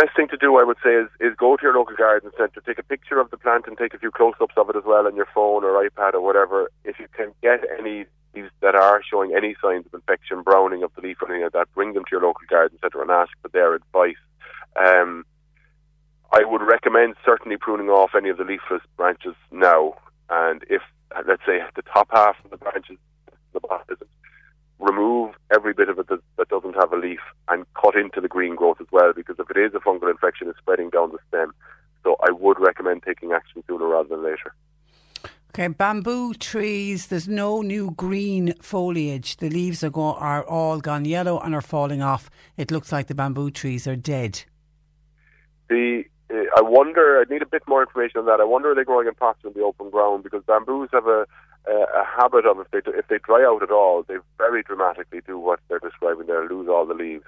best 0.00 0.14
thing 0.14 0.28
to 0.28 0.36
do, 0.36 0.58
I 0.58 0.64
would 0.64 0.76
say, 0.84 0.94
is, 0.94 1.08
is 1.18 1.34
go 1.36 1.56
to 1.56 1.62
your 1.62 1.74
local 1.74 1.96
garden 1.96 2.30
centre, 2.38 2.60
take 2.60 2.78
a 2.78 2.82
picture 2.82 3.18
of 3.18 3.30
the 3.30 3.36
plant 3.36 3.66
and 3.66 3.76
take 3.76 3.94
a 3.94 3.98
few 3.98 4.10
close-ups 4.10 4.54
of 4.56 4.70
it 4.70 4.76
as 4.76 4.84
well 4.84 5.06
on 5.06 5.16
your 5.16 5.28
phone 5.34 5.64
or 5.64 5.72
iPad 5.82 6.14
or 6.14 6.20
whatever. 6.20 6.70
If 6.84 6.98
you 6.98 7.08
can 7.16 7.32
get 7.42 7.60
any 7.78 8.06
leaves 8.34 8.50
that 8.60 8.74
are 8.74 9.02
showing 9.02 9.34
any 9.34 9.56
signs 9.60 9.86
of 9.86 9.94
infection, 9.94 10.42
browning 10.42 10.82
of 10.82 10.92
the 10.94 11.02
leaf 11.02 11.20
or 11.20 11.28
anything 11.28 11.44
like 11.44 11.52
that, 11.52 11.74
bring 11.74 11.94
them 11.94 12.04
to 12.04 12.10
your 12.12 12.22
local 12.22 12.46
garden 12.48 12.78
centre 12.80 13.02
and 13.02 13.10
ask 13.10 13.32
for 13.42 13.48
their 13.48 13.74
advice. 13.74 14.22
Um, 14.76 15.24
I 16.32 16.44
would 16.44 16.62
recommend 16.62 17.14
certainly 17.24 17.56
pruning 17.56 17.88
off 17.88 18.10
any 18.14 18.28
of 18.28 18.36
the 18.36 18.44
leafless 18.44 18.82
branches 18.96 19.34
now. 19.50 19.94
And 20.30 20.62
if, 20.68 20.82
let's 21.26 21.42
say, 21.46 21.60
the 21.74 21.82
top 21.82 22.08
half 22.12 22.36
of 22.44 22.50
the 22.50 22.58
branches, 22.58 22.98
the 23.54 23.60
bottom 23.60 23.86
isn't, 23.90 24.10
remove 24.78 25.34
every 25.54 25.72
bit 25.72 25.88
of 25.88 25.98
it 25.98 26.08
that, 26.08 26.20
that 26.36 26.48
doesn't 26.48 26.74
have 26.74 26.92
a 26.92 26.96
leaf 26.96 27.20
and 27.48 27.64
cut 27.74 27.96
into 27.96 28.20
the 28.20 28.28
green 28.28 28.54
growth 28.54 28.80
as 28.80 28.86
well. 28.90 29.12
Because 29.14 29.36
if 29.38 29.50
it 29.50 29.56
is 29.56 29.74
a 29.74 29.78
fungal 29.78 30.10
infection, 30.10 30.48
it's 30.48 30.58
spreading 30.58 30.90
down 30.90 31.10
the 31.10 31.18
stem. 31.28 31.52
So 32.04 32.16
I 32.26 32.30
would 32.30 32.60
recommend 32.60 33.02
taking 33.02 33.32
action 33.32 33.62
sooner 33.66 33.86
rather 33.86 34.08
than 34.08 34.22
later. 34.22 34.54
Okay, 35.50 35.66
bamboo 35.66 36.34
trees. 36.34 37.06
There's 37.06 37.26
no 37.26 37.62
new 37.62 37.90
green 37.92 38.54
foliage. 38.60 39.38
The 39.38 39.48
leaves 39.48 39.82
are 39.82 39.90
go- 39.90 40.14
are 40.14 40.44
all 40.44 40.78
gone 40.80 41.04
yellow 41.04 41.40
and 41.40 41.54
are 41.54 41.62
falling 41.62 42.02
off. 42.02 42.30
It 42.56 42.70
looks 42.70 42.92
like 42.92 43.06
the 43.06 43.14
bamboo 43.14 43.50
trees 43.50 43.88
are 43.88 43.96
dead. 43.96 44.44
The 45.68 46.04
uh, 46.30 46.34
I 46.56 46.60
wonder. 46.60 47.18
I 47.18 47.32
need 47.32 47.42
a 47.42 47.46
bit 47.46 47.62
more 47.66 47.82
information 47.82 48.20
on 48.20 48.26
that. 48.26 48.40
I 48.40 48.44
wonder 48.44 48.72
are 48.72 48.74
they 48.74 48.84
growing 48.84 49.08
in 49.08 49.14
pots 49.14 49.40
in 49.44 49.52
the 49.54 49.62
open 49.62 49.90
ground 49.90 50.22
because 50.22 50.42
bamboos 50.46 50.90
have 50.92 51.06
a 51.06 51.26
a, 51.68 52.00
a 52.00 52.04
habit 52.04 52.46
of 52.46 52.58
if 52.60 52.70
they 52.70 52.80
if 52.92 53.08
they 53.08 53.18
dry 53.18 53.44
out 53.44 53.62
at 53.62 53.70
all, 53.70 54.02
they 54.02 54.16
very 54.38 54.62
dramatically 54.62 55.20
do 55.26 55.38
what 55.38 55.60
they're 55.68 55.78
describing 55.78 56.26
there, 56.26 56.48
lose 56.48 56.68
all 56.68 56.86
the 56.86 56.94
leaves 56.94 57.24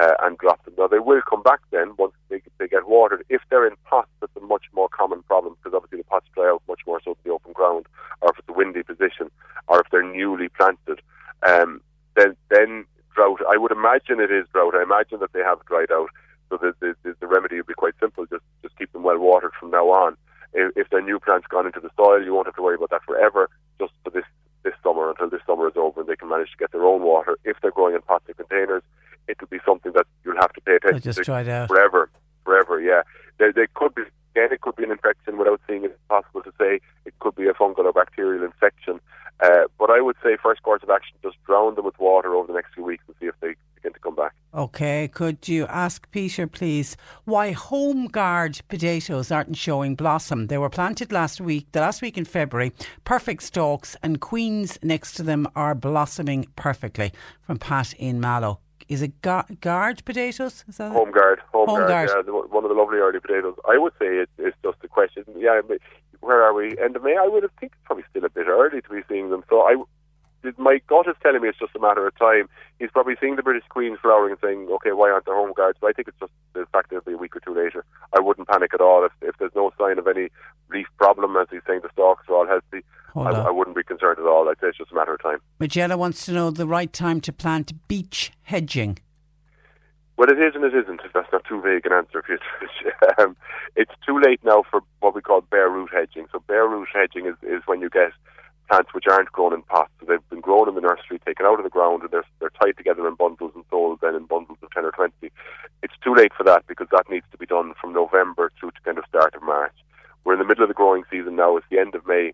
uh, 0.00 0.14
and 0.22 0.38
drop 0.38 0.64
them. 0.64 0.74
Now 0.76 0.88
they 0.88 0.98
will 0.98 1.22
come 1.28 1.42
back 1.42 1.60
then 1.70 1.94
once 1.98 2.12
they, 2.28 2.42
they 2.58 2.68
get 2.68 2.88
watered. 2.88 3.24
If 3.28 3.42
they're 3.50 3.66
in 3.66 3.76
pots, 3.84 4.08
that's 4.20 4.36
a 4.36 4.40
much 4.40 4.64
more 4.74 4.88
common 4.88 5.22
problem 5.22 5.56
because 5.62 5.76
obviously 5.76 5.98
the 5.98 6.04
pots 6.04 6.26
dry 6.34 6.48
out 6.48 6.62
much 6.68 6.80
more 6.86 7.00
so 7.04 7.12
in 7.12 7.16
the 7.24 7.32
open 7.32 7.52
ground, 7.52 7.86
or 8.20 8.30
if 8.30 8.38
it's 8.38 8.48
a 8.48 8.52
windy 8.52 8.82
position, 8.82 9.30
or 9.68 9.80
if 9.80 9.86
they're 9.90 10.02
newly 10.02 10.48
planted. 10.48 11.00
Um, 11.46 11.80
then 12.16 12.36
then 12.50 12.86
drought. 13.14 13.40
I 13.48 13.56
would 13.56 13.72
imagine 13.72 14.20
it 14.20 14.32
is 14.32 14.46
drought. 14.52 14.74
I 14.74 14.82
imagine 14.82 15.20
that 15.20 15.32
they 15.32 15.40
have 15.40 15.64
dried 15.66 15.92
out. 15.92 16.08
So 16.50 16.58
the, 16.58 16.74
the, 16.80 17.16
the 17.18 17.26
remedy 17.26 17.56
would 17.56 17.66
be 17.66 17.74
quite 17.74 17.94
simple. 18.00 18.26
Just 18.26 18.44
just 18.62 18.76
keep 18.76 18.92
them 18.92 19.02
well 19.02 19.18
watered 19.18 19.52
from 19.58 19.70
now 19.70 19.88
on. 19.90 20.16
If, 20.54 20.72
if 20.76 20.90
their 20.90 21.02
new 21.02 21.18
plants 21.18 21.46
gone 21.48 21.66
into 21.66 21.80
the 21.80 21.90
soil, 21.96 22.22
you 22.24 22.32
won't 22.32 22.46
have 22.46 22.54
to 22.56 22.62
worry 22.62 22.76
about 22.76 22.90
that 22.90 23.02
forever. 23.04 23.50
Just 23.78 23.92
for 24.04 24.10
this 24.10 24.24
this 24.62 24.74
summer 24.82 25.10
until 25.10 25.28
this 25.28 25.42
summer 25.46 25.68
is 25.68 25.74
over, 25.76 26.00
and 26.00 26.08
they 26.08 26.16
can 26.16 26.28
manage 26.28 26.50
to 26.52 26.56
get 26.56 26.72
their 26.72 26.84
own 26.84 27.02
water. 27.02 27.36
If 27.44 27.58
they're 27.60 27.70
growing 27.70 27.94
in 27.94 28.00
pots 28.02 28.24
and 28.28 28.36
containers, 28.36 28.82
it 29.28 29.38
will 29.40 29.48
be 29.48 29.58
something 29.66 29.92
that 29.92 30.06
you'll 30.24 30.40
have 30.40 30.52
to 30.54 30.60
pay 30.62 30.76
attention 30.76 31.02
just 31.02 31.22
to 31.24 31.34
out. 31.34 31.68
forever, 31.68 32.08
forever. 32.44 32.80
Yeah, 32.80 33.02
They, 33.38 33.52
there 33.52 33.68
could 33.74 33.94
be 33.94 34.02
again. 34.34 34.52
It 34.52 34.60
could 34.62 34.76
be 34.76 34.84
an 34.84 34.90
infection 34.90 35.36
without 35.38 35.60
seeing 35.66 35.84
it. 35.84 35.90
It's 35.90 36.00
possible 36.08 36.42
to 36.42 36.52
say 36.58 36.80
it 37.04 37.18
could 37.18 37.34
be 37.34 37.46
a 37.46 37.52
fungal 37.52 37.84
or 37.84 37.92
bacterial 37.92 38.44
infection. 38.44 39.00
Uh, 39.40 39.64
but 39.78 39.90
I 39.90 40.00
would 40.00 40.16
say 40.22 40.36
first 40.42 40.62
course 40.62 40.82
of 40.82 40.90
action: 40.90 41.16
just 41.22 41.36
drown 41.44 41.74
them 41.74 41.84
with 41.84 41.98
water 41.98 42.34
over 42.34 42.46
the 42.46 42.52
next 42.54 42.74
few 42.74 42.84
weeks 42.84 43.04
and 43.06 43.16
see 43.20 43.26
if 43.26 43.34
they 43.40 43.54
begin 43.74 43.92
to 43.92 43.98
come 43.98 44.14
back. 44.14 44.32
Okay, 44.54 45.08
could 45.08 45.48
you 45.48 45.66
ask 45.66 46.08
Peter, 46.12 46.46
please, 46.46 46.96
why 47.24 47.50
home 47.50 48.06
guard 48.06 48.60
potatoes 48.68 49.32
aren't 49.32 49.56
showing 49.56 49.96
blossom? 49.96 50.46
They 50.46 50.58
were 50.58 50.70
planted 50.70 51.10
last 51.10 51.40
week, 51.40 51.66
the 51.72 51.80
last 51.80 52.00
week 52.00 52.16
in 52.16 52.24
February, 52.24 52.72
perfect 53.04 53.42
stalks, 53.42 53.96
and 54.02 54.20
queens 54.20 54.78
next 54.82 55.14
to 55.14 55.22
them 55.24 55.48
are 55.56 55.74
blossoming 55.74 56.46
perfectly. 56.54 57.12
From 57.42 57.58
Pat 57.58 57.92
in 57.94 58.20
Mallow. 58.20 58.60
Is 58.86 59.00
it 59.02 59.20
ga- 59.22 59.46
guard 59.60 60.04
potatoes? 60.04 60.62
Is 60.68 60.76
that? 60.76 60.92
Home 60.92 61.10
guard, 61.10 61.40
home, 61.52 61.68
Home 61.68 61.78
guard, 61.88 62.08
guard. 62.10 62.24
yeah, 62.26 62.32
one 62.32 62.64
of 62.64 62.68
the 62.70 62.76
lovely 62.76 62.98
early 62.98 63.18
potatoes. 63.18 63.56
I 63.68 63.78
would 63.78 63.94
say 63.98 64.06
it, 64.18 64.28
it's 64.38 64.56
just 64.62 64.76
a 64.84 64.88
question. 64.88 65.24
Yeah, 65.36 65.60
where 66.24 66.42
are 66.42 66.54
we? 66.54 66.76
End 66.78 66.96
of 66.96 67.02
May? 67.02 67.16
I 67.16 67.28
would 67.28 67.42
have 67.42 67.52
think 67.60 67.72
it's 67.72 67.84
probably 67.84 68.04
still 68.10 68.24
a 68.24 68.30
bit 68.30 68.46
early 68.46 68.80
to 68.80 68.88
be 68.88 69.02
seeing 69.08 69.30
them. 69.30 69.44
So 69.48 69.62
I, 69.62 69.76
my 70.58 70.80
gut 70.86 71.08
is 71.08 71.16
telling 71.22 71.42
me 71.42 71.48
it's 71.48 71.58
just 71.58 71.76
a 71.76 71.80
matter 71.80 72.06
of 72.06 72.16
time. 72.18 72.48
He's 72.78 72.90
probably 72.90 73.14
seeing 73.20 73.36
the 73.36 73.42
British 73.42 73.64
Queen 73.68 73.96
flowering 74.00 74.32
and 74.32 74.40
saying, 74.42 74.68
okay, 74.70 74.92
why 74.92 75.10
aren't 75.10 75.26
there 75.26 75.34
home 75.34 75.52
guards? 75.56 75.78
But 75.80 75.88
I 75.88 75.92
think 75.92 76.08
it's 76.08 76.18
just 76.20 76.32
the 76.54 76.66
fact 76.72 76.90
that 76.90 76.96
it'll 76.96 77.06
be 77.06 77.14
a 77.14 77.18
week 77.18 77.36
or 77.36 77.40
two 77.40 77.54
later. 77.54 77.84
I 78.16 78.20
wouldn't 78.20 78.48
panic 78.48 78.74
at 78.74 78.80
all 78.80 79.04
if, 79.04 79.12
if 79.22 79.36
there's 79.38 79.54
no 79.54 79.72
sign 79.78 79.98
of 79.98 80.06
any 80.06 80.28
leaf 80.72 80.86
problem, 80.98 81.36
as 81.36 81.48
he's 81.50 81.62
saying 81.66 81.80
the 81.82 81.90
stalks 81.92 82.28
are 82.28 82.34
all 82.34 82.46
healthy. 82.46 82.84
I. 83.16 83.30
I 83.30 83.50
wouldn't 83.50 83.76
be 83.76 83.84
concerned 83.84 84.18
at 84.18 84.26
all. 84.26 84.48
I'd 84.48 84.58
say 84.60 84.68
it's 84.68 84.78
just 84.78 84.90
a 84.90 84.94
matter 84.94 85.14
of 85.14 85.22
time. 85.22 85.38
Magella 85.60 85.96
wants 85.96 86.26
to 86.26 86.32
know 86.32 86.50
the 86.50 86.66
right 86.66 86.92
time 86.92 87.20
to 87.22 87.32
plant 87.32 87.86
beech 87.86 88.32
hedging. 88.42 88.98
Well, 90.16 90.30
it 90.30 90.38
is 90.38 90.54
and 90.54 90.64
it 90.64 90.74
isn't. 90.74 91.00
That's 91.12 91.32
not 91.32 91.44
too 91.44 91.60
vague 91.60 91.86
an 91.86 91.92
answer. 91.92 92.22
You, 92.28 92.38
um, 93.18 93.36
it's 93.74 93.92
too 94.06 94.20
late 94.20 94.40
now 94.44 94.62
for 94.70 94.82
what 95.00 95.14
we 95.14 95.20
call 95.20 95.40
bare 95.40 95.68
root 95.68 95.90
hedging. 95.92 96.26
So 96.30 96.38
bare 96.46 96.68
root 96.68 96.88
hedging 96.92 97.26
is, 97.26 97.34
is 97.42 97.62
when 97.66 97.80
you 97.80 97.90
get 97.90 98.12
plants 98.68 98.94
which 98.94 99.06
aren't 99.08 99.32
grown 99.32 99.52
in 99.52 99.62
pots. 99.62 99.90
So 100.00 100.06
they've 100.06 100.30
been 100.30 100.40
grown 100.40 100.68
in 100.68 100.74
the 100.76 100.80
nursery, 100.80 101.18
taken 101.26 101.46
out 101.46 101.58
of 101.58 101.64
the 101.64 101.70
ground, 101.70 102.02
and 102.02 102.10
they're, 102.10 102.24
they're 102.38 102.52
tied 102.62 102.76
together 102.76 103.06
in 103.08 103.14
bundles 103.14 103.52
and 103.54 103.64
sold 103.70 103.98
then 104.00 104.14
in 104.14 104.24
bundles 104.26 104.58
of 104.62 104.70
10 104.70 104.84
or 104.84 104.92
20. 104.92 105.12
It's 105.82 105.94
too 106.02 106.14
late 106.14 106.32
for 106.36 106.44
that 106.44 106.66
because 106.66 106.86
that 106.92 107.10
needs 107.10 107.26
to 107.32 107.38
be 107.38 107.46
done 107.46 107.74
from 107.80 107.92
November 107.92 108.52
through 108.58 108.70
to 108.70 108.80
kind 108.84 108.98
of 108.98 109.04
start 109.08 109.34
of 109.34 109.42
March. 109.42 109.74
We're 110.24 110.34
in 110.34 110.38
the 110.38 110.46
middle 110.46 110.64
of 110.64 110.68
the 110.68 110.74
growing 110.74 111.02
season 111.10 111.36
now. 111.36 111.56
It's 111.56 111.66
the 111.70 111.78
end 111.78 111.94
of 111.94 112.06
May. 112.06 112.32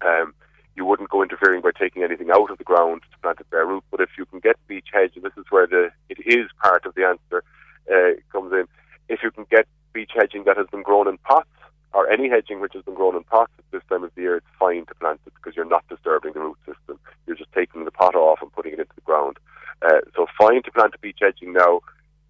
Um, 0.00 0.34
you 0.74 0.84
wouldn't 0.84 1.10
go 1.10 1.22
interfering 1.22 1.60
by 1.60 1.70
taking 1.78 2.02
anything 2.02 2.30
out 2.30 2.50
of 2.50 2.58
the 2.58 2.64
ground 2.64 3.02
to 3.10 3.18
plant 3.18 3.40
it 3.40 3.50
bare 3.50 3.66
root. 3.66 3.84
But 3.90 4.00
if 4.00 4.10
you 4.16 4.24
can 4.26 4.40
get 4.40 4.56
beech 4.66 4.88
hedge, 4.92 5.12
and 5.14 5.24
this 5.24 5.36
is 5.36 5.44
where 5.50 5.66
the 5.66 5.90
it 6.08 6.18
is 6.26 6.50
part 6.62 6.86
of 6.86 6.94
the 6.94 7.04
answer 7.04 7.44
uh, 7.92 8.20
comes 8.30 8.52
in. 8.52 8.66
If 9.08 9.20
you 9.22 9.30
can 9.30 9.46
get 9.50 9.66
beech 9.92 10.12
hedging 10.14 10.44
that 10.44 10.56
has 10.56 10.66
been 10.68 10.82
grown 10.82 11.08
in 11.08 11.18
pots, 11.18 11.48
or 11.92 12.08
any 12.08 12.28
hedging 12.28 12.60
which 12.60 12.72
has 12.72 12.82
been 12.82 12.94
grown 12.94 13.16
in 13.16 13.24
pots 13.24 13.52
at 13.58 13.64
this 13.70 13.82
time 13.88 14.02
of 14.02 14.14
the 14.14 14.22
year, 14.22 14.36
it's 14.36 14.46
fine 14.58 14.86
to 14.86 14.94
plant 14.94 15.20
it 15.26 15.34
because 15.34 15.54
you're 15.54 15.64
not 15.66 15.86
disturbing 15.88 16.32
the 16.32 16.40
root 16.40 16.58
system. 16.64 16.98
You're 17.26 17.36
just 17.36 17.52
taking 17.52 17.84
the 17.84 17.90
pot 17.90 18.14
off 18.14 18.40
and 18.40 18.52
putting 18.52 18.72
it 18.72 18.80
into 18.80 18.94
the 18.94 19.02
ground. 19.02 19.38
Uh, 19.82 20.00
so 20.16 20.26
fine 20.38 20.62
to 20.62 20.70
plant 20.70 20.94
a 20.94 20.98
beech 20.98 21.18
hedging 21.20 21.52
now 21.52 21.80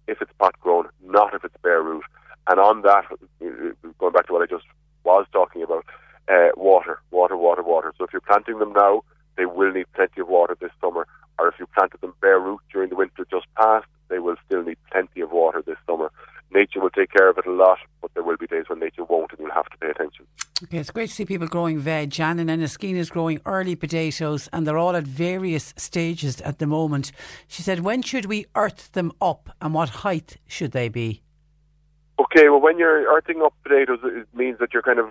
if 0.07 0.21
it's 0.21 0.31
pot 0.37 0.59
grown, 0.59 0.89
not 1.05 1.33
if 1.33 1.45
it's 1.45 1.55
bare 1.63 1.81
root. 1.81 2.03
And 2.47 2.59
on 2.59 2.81
that, 2.81 3.05
uh, 3.09 3.89
going 3.99 4.11
back 4.11 4.27
to 4.27 4.33
what 4.33 4.41
I 4.41 4.47
just 4.47 4.65
was 5.05 5.25
talking 5.31 5.63
about, 5.63 5.85
uh, 6.29 6.49
water, 6.55 6.99
water, 7.11 7.37
water, 7.37 7.63
water. 7.63 7.93
So 7.97 8.05
if 8.05 8.13
you're 8.13 8.21
planting 8.21 8.59
them 8.59 8.73
now, 8.73 9.03
they 9.37 9.45
will 9.45 9.71
need 9.71 9.85
plenty 9.93 10.21
of 10.21 10.27
water 10.27 10.55
this 10.59 10.71
summer. 10.79 11.07
Or 11.39 11.47
if 11.47 11.55
you 11.59 11.65
planted 11.67 12.01
them 12.01 12.13
bare 12.21 12.39
root 12.39 12.61
during 12.71 12.89
the 12.89 12.95
winter 12.95 13.25
just 13.29 13.47
past, 13.57 13.87
they 14.09 14.19
will 14.19 14.35
still 14.45 14.63
need 14.63 14.77
plenty 14.91 15.21
of 15.21 15.31
water 15.31 15.63
this 15.65 15.77
summer. 15.87 16.11
Nature 16.51 16.79
will 16.79 16.91
take 16.91 17.11
care 17.11 17.29
of 17.29 17.37
it 17.39 17.47
a 17.47 17.51
lot, 17.51 17.79
but 18.01 18.13
there 18.13 18.21
will 18.21 18.37
be 18.37 18.45
days 18.45 18.65
when 18.67 18.79
nature 18.79 19.03
won't, 19.03 19.31
and 19.31 19.39
you'll 19.39 19.51
have 19.51 19.69
to 19.69 19.77
pay 19.77 19.89
attention. 19.89 20.27
Okay, 20.63 20.77
it's 20.77 20.91
great 20.91 21.09
to 21.09 21.15
see 21.15 21.25
people 21.25 21.47
growing 21.47 21.79
veg. 21.79 22.11
Jan 22.11 22.37
and 22.37 22.49
Enniskeena 22.49 22.97
is 22.97 23.09
growing 23.09 23.41
early 23.45 23.75
potatoes, 23.75 24.49
and 24.53 24.67
they're 24.67 24.77
all 24.77 24.95
at 24.95 25.03
various 25.03 25.73
stages 25.77 26.39
at 26.41 26.59
the 26.59 26.67
moment. 26.67 27.11
She 27.47 27.63
said, 27.63 27.79
"When 27.79 28.03
should 28.03 28.25
we 28.25 28.45
earth 28.55 28.91
them 28.91 29.11
up, 29.19 29.49
and 29.59 29.73
what 29.73 29.89
height 29.89 30.37
should 30.45 30.71
they 30.71 30.89
be?" 30.89 31.23
Okay, 32.19 32.49
well, 32.49 32.61
when 32.61 32.77
you're 32.77 33.11
earthing 33.11 33.41
up 33.41 33.55
potatoes, 33.63 33.99
it 34.03 34.27
means 34.35 34.59
that 34.59 34.73
you're 34.73 34.83
kind 34.83 34.99
of 34.99 35.07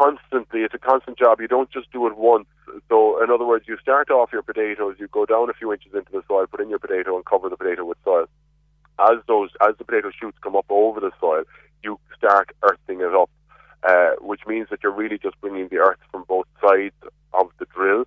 constantly, 0.00 0.60
it's 0.60 0.74
a 0.74 0.78
constant 0.78 1.18
job. 1.18 1.40
You 1.40 1.48
don't 1.48 1.70
just 1.70 1.92
do 1.92 2.06
it 2.06 2.16
once. 2.16 2.46
So, 2.88 3.22
in 3.22 3.30
other 3.30 3.44
words, 3.44 3.66
you 3.68 3.76
start 3.78 4.10
off 4.10 4.30
your 4.32 4.42
potatoes, 4.42 4.96
you 4.98 5.08
go 5.08 5.26
down 5.26 5.50
a 5.50 5.52
few 5.52 5.72
inches 5.72 5.92
into 5.94 6.10
the 6.12 6.22
soil, 6.26 6.46
put 6.46 6.60
in 6.60 6.70
your 6.70 6.78
potato, 6.78 7.16
and 7.16 7.24
cover 7.24 7.48
the 7.48 7.56
potato 7.56 7.84
with 7.84 7.98
soil. 8.04 8.26
As 8.98 9.18
those, 9.28 9.50
as 9.60 9.76
the 9.78 9.84
potato 9.84 10.10
shoots 10.10 10.38
come 10.42 10.56
up 10.56 10.66
over 10.70 11.00
the 11.00 11.10
soil, 11.20 11.44
you 11.82 11.98
start 12.16 12.50
earthing 12.62 13.00
it 13.00 13.14
up, 13.14 13.30
uh, 13.82 14.12
which 14.20 14.40
means 14.46 14.68
that 14.70 14.80
you're 14.82 14.92
really 14.92 15.18
just 15.18 15.40
bringing 15.40 15.68
the 15.68 15.78
earth 15.78 15.98
from 16.10 16.24
both 16.28 16.46
sides 16.62 16.94
of 17.34 17.48
the 17.58 17.66
drill 17.74 18.04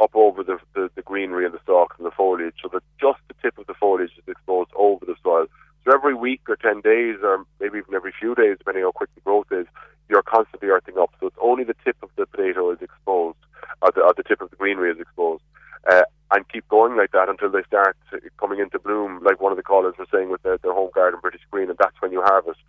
up 0.00 0.10
over 0.14 0.42
the, 0.42 0.58
the, 0.74 0.90
the 0.94 1.02
greenery 1.02 1.44
and 1.44 1.54
the 1.54 1.60
stalks 1.62 1.96
and 1.96 2.06
the 2.06 2.10
foliage, 2.10 2.54
so 2.62 2.68
that 2.72 2.82
just 3.00 3.18
the 3.28 3.34
tip 3.42 3.56
of 3.58 3.66
the 3.66 3.74
foliage 3.74 4.12
is 4.16 4.28
exposed 4.28 4.70
over 4.74 5.04
the 5.04 5.16
soil. 5.22 5.46
So 5.84 5.92
every 5.92 6.14
week 6.14 6.42
or 6.48 6.56
10 6.56 6.80
days, 6.80 7.16
or 7.22 7.44
maybe 7.60 7.78
even 7.78 7.94
every 7.94 8.12
few 8.18 8.34
days, 8.34 8.56
depending 8.58 8.84
how 8.84 8.92
quick 8.92 9.10
the 9.14 9.20
growth 9.20 9.50
is, 9.50 9.66
you're 10.08 10.22
constantly 10.22 10.68
earthing 10.68 10.98
up. 10.98 11.10
So 11.20 11.26
it's 11.26 11.36
only 11.40 11.64
the 11.64 11.76
tip 11.84 11.96
of 12.02 12.10
the 12.16 12.26
potato 12.26 12.70
is 12.70 12.78
exposed, 12.80 13.38
or 13.80 13.90
the, 13.94 14.02
or 14.02 14.14
the 14.16 14.22
tip 14.22 14.40
of 14.40 14.50
the 14.50 14.56
greenery 14.56 14.92
is 14.92 15.00
exposed. 15.00 15.42
Uh, 15.90 16.02
and 16.30 16.48
keep 16.48 16.66
going 16.68 16.96
like 16.96 17.10
that 17.12 17.28
until 17.28 17.50
they 17.50 17.62
start 17.64 17.96
coming 18.38 18.60
into 18.60 18.78
bloom, 18.78 19.20
like 19.22 19.40
one 19.40 19.52
of 19.52 19.56
the 19.56 19.62
callers 19.62 19.94
was 19.98 20.08
saying 20.12 20.30
with 20.30 20.42
their, 20.42 20.58
their 20.58 20.72
home 20.72 20.90
garden 20.94 21.18
British 21.20 21.42
Queen, 21.50 21.68
and 21.68 21.78
that's 21.78 22.00
when 22.00 22.12
you 22.12 22.22
harvest. 22.22 22.60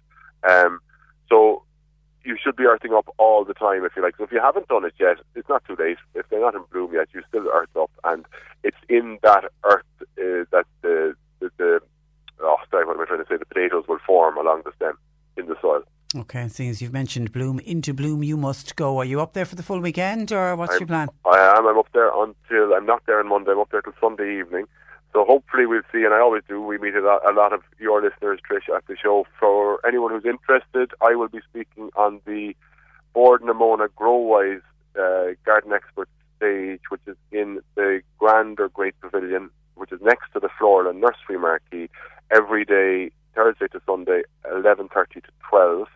Um, 0.49 0.80
so 1.30 1.64
you 2.26 2.38
should 2.41 2.56
be 2.56 2.65
earthing 2.65 2.94
up 2.94 3.07
all 3.18 3.45
the 3.45 3.53
time, 3.53 3.85
if 3.85 3.94
you 3.95 4.02
like. 4.02 4.18
So 4.18 4.23
if 4.23 4.31
you 4.31 4.40
haven't 4.41 4.68
done 4.68 4.85
it 4.85 4.94
yet, 4.99 5.18
it's 5.35 5.48
not 5.48 5.64
too 5.65 5.76
late. 5.77 5.98
If 6.15 6.27
they're 6.30 6.41
not 6.41 6.56
in 6.56 6.64
bloom 6.72 6.94
yet, 6.94 7.10
you 7.14 7.22
still 7.27 7.48
earth 7.48 7.76
up, 7.80 7.91
and 8.03 8.26
it's 8.64 8.77
in 8.90 9.19
that 9.23 9.45
earth 9.64 9.85
uh, 10.02 10.45
that 10.52 10.65
the, 10.81 11.15
the, 11.40 11.52
the 11.57 11.81
oh, 12.41 12.57
sorry, 12.69 12.85
what 12.85 12.95
am 12.95 13.01
I 13.01 13.05
trying 13.05 13.23
to 13.23 13.26
say? 13.30 13.38
The 13.38 13.45
potatoes 13.45 13.85
will 13.88 13.99
form 14.05 14.38
along 14.38 14.64
the 14.65 14.72
stem 14.76 14.97
in 15.38 15.47
the 15.47 15.55
soil. 15.61 15.84
Okay, 16.15 16.41
and 16.41 16.51
seeing 16.51 16.69
as 16.69 16.81
you've 16.81 16.93
mentioned 16.93 17.31
bloom, 17.31 17.60
into 17.60 17.93
bloom 17.93 18.22
you 18.23 18.38
must 18.38 18.76
go. 18.76 18.99
Are 18.99 19.05
you 19.05 19.19
up 19.19 19.34
there 19.34 19.45
for 19.45 19.55
the 19.55 19.64
full 19.64 19.80
weekend, 19.80 20.31
or 20.31 20.55
what's 20.55 20.73
I'm, 20.73 20.80
your 20.80 20.88
plan? 20.88 21.10
I 21.26 21.57
am. 21.57 21.65
I'm 21.65 21.77
up 21.77 21.88
there 21.93 22.10
until 22.10 22.76
I'm 22.76 22.85
not 22.85 23.03
there 23.07 23.19
on 23.19 23.27
Monday. 23.27 23.51
I'm 23.51 23.60
up 23.60 23.72
there 23.72 23.81
till 23.81 23.93
Sunday 23.99 24.39
evening. 24.39 24.65
So 25.11 25.26
hopefully 25.26 25.65
we'll 25.65 25.81
see, 25.91 26.03
and 26.03 26.14
I 26.14 26.19
always 26.19 26.43
do. 26.47 26.61
We 26.61 26.77
meet 26.77 26.95
a 26.95 27.01
lot, 27.01 27.27
a 27.27 27.34
lot 27.34 27.53
of 27.53 27.61
your 27.80 28.01
listeners, 28.01 28.39
Trish, 28.49 28.76
at 28.76 28.85
the 28.88 28.95
show. 28.95 29.26
For 29.39 29.80
anyone 29.85 30.11
who's 30.11 30.26
interested, 30.26 30.91
I 31.01 31.15
will 31.15 31.30
be 31.30 31.41
speaking 31.49 31.89
on 31.95 32.19
the 32.26 32.55
Board 33.14 33.41
Namona 33.41 33.88
Growise 33.89 34.61
uh, 34.99 35.35
Garden 35.45 35.73
Expert 35.73 36.10
stage, 36.38 36.81
which 36.89 37.01
is 37.07 37.15
in 37.31 37.60
the 37.76 38.01
Grand 38.18 38.60
or 38.60 38.69
Great 38.69 38.99
Pavilion, 39.01 39.49
which 39.76 39.91
is 39.91 39.99
next 40.01 40.34
to 40.34 40.39
the 40.39 40.49
Floral 40.57 40.93
Nursery 40.93 41.39
Marquee, 41.39 41.89
every 42.34 42.65
day, 42.65 43.11
Thursday 43.35 43.68
to 43.68 43.81
Sunday, 43.85 44.23
11.30 44.51 44.89
to 45.14 45.22
12, 45.49 45.88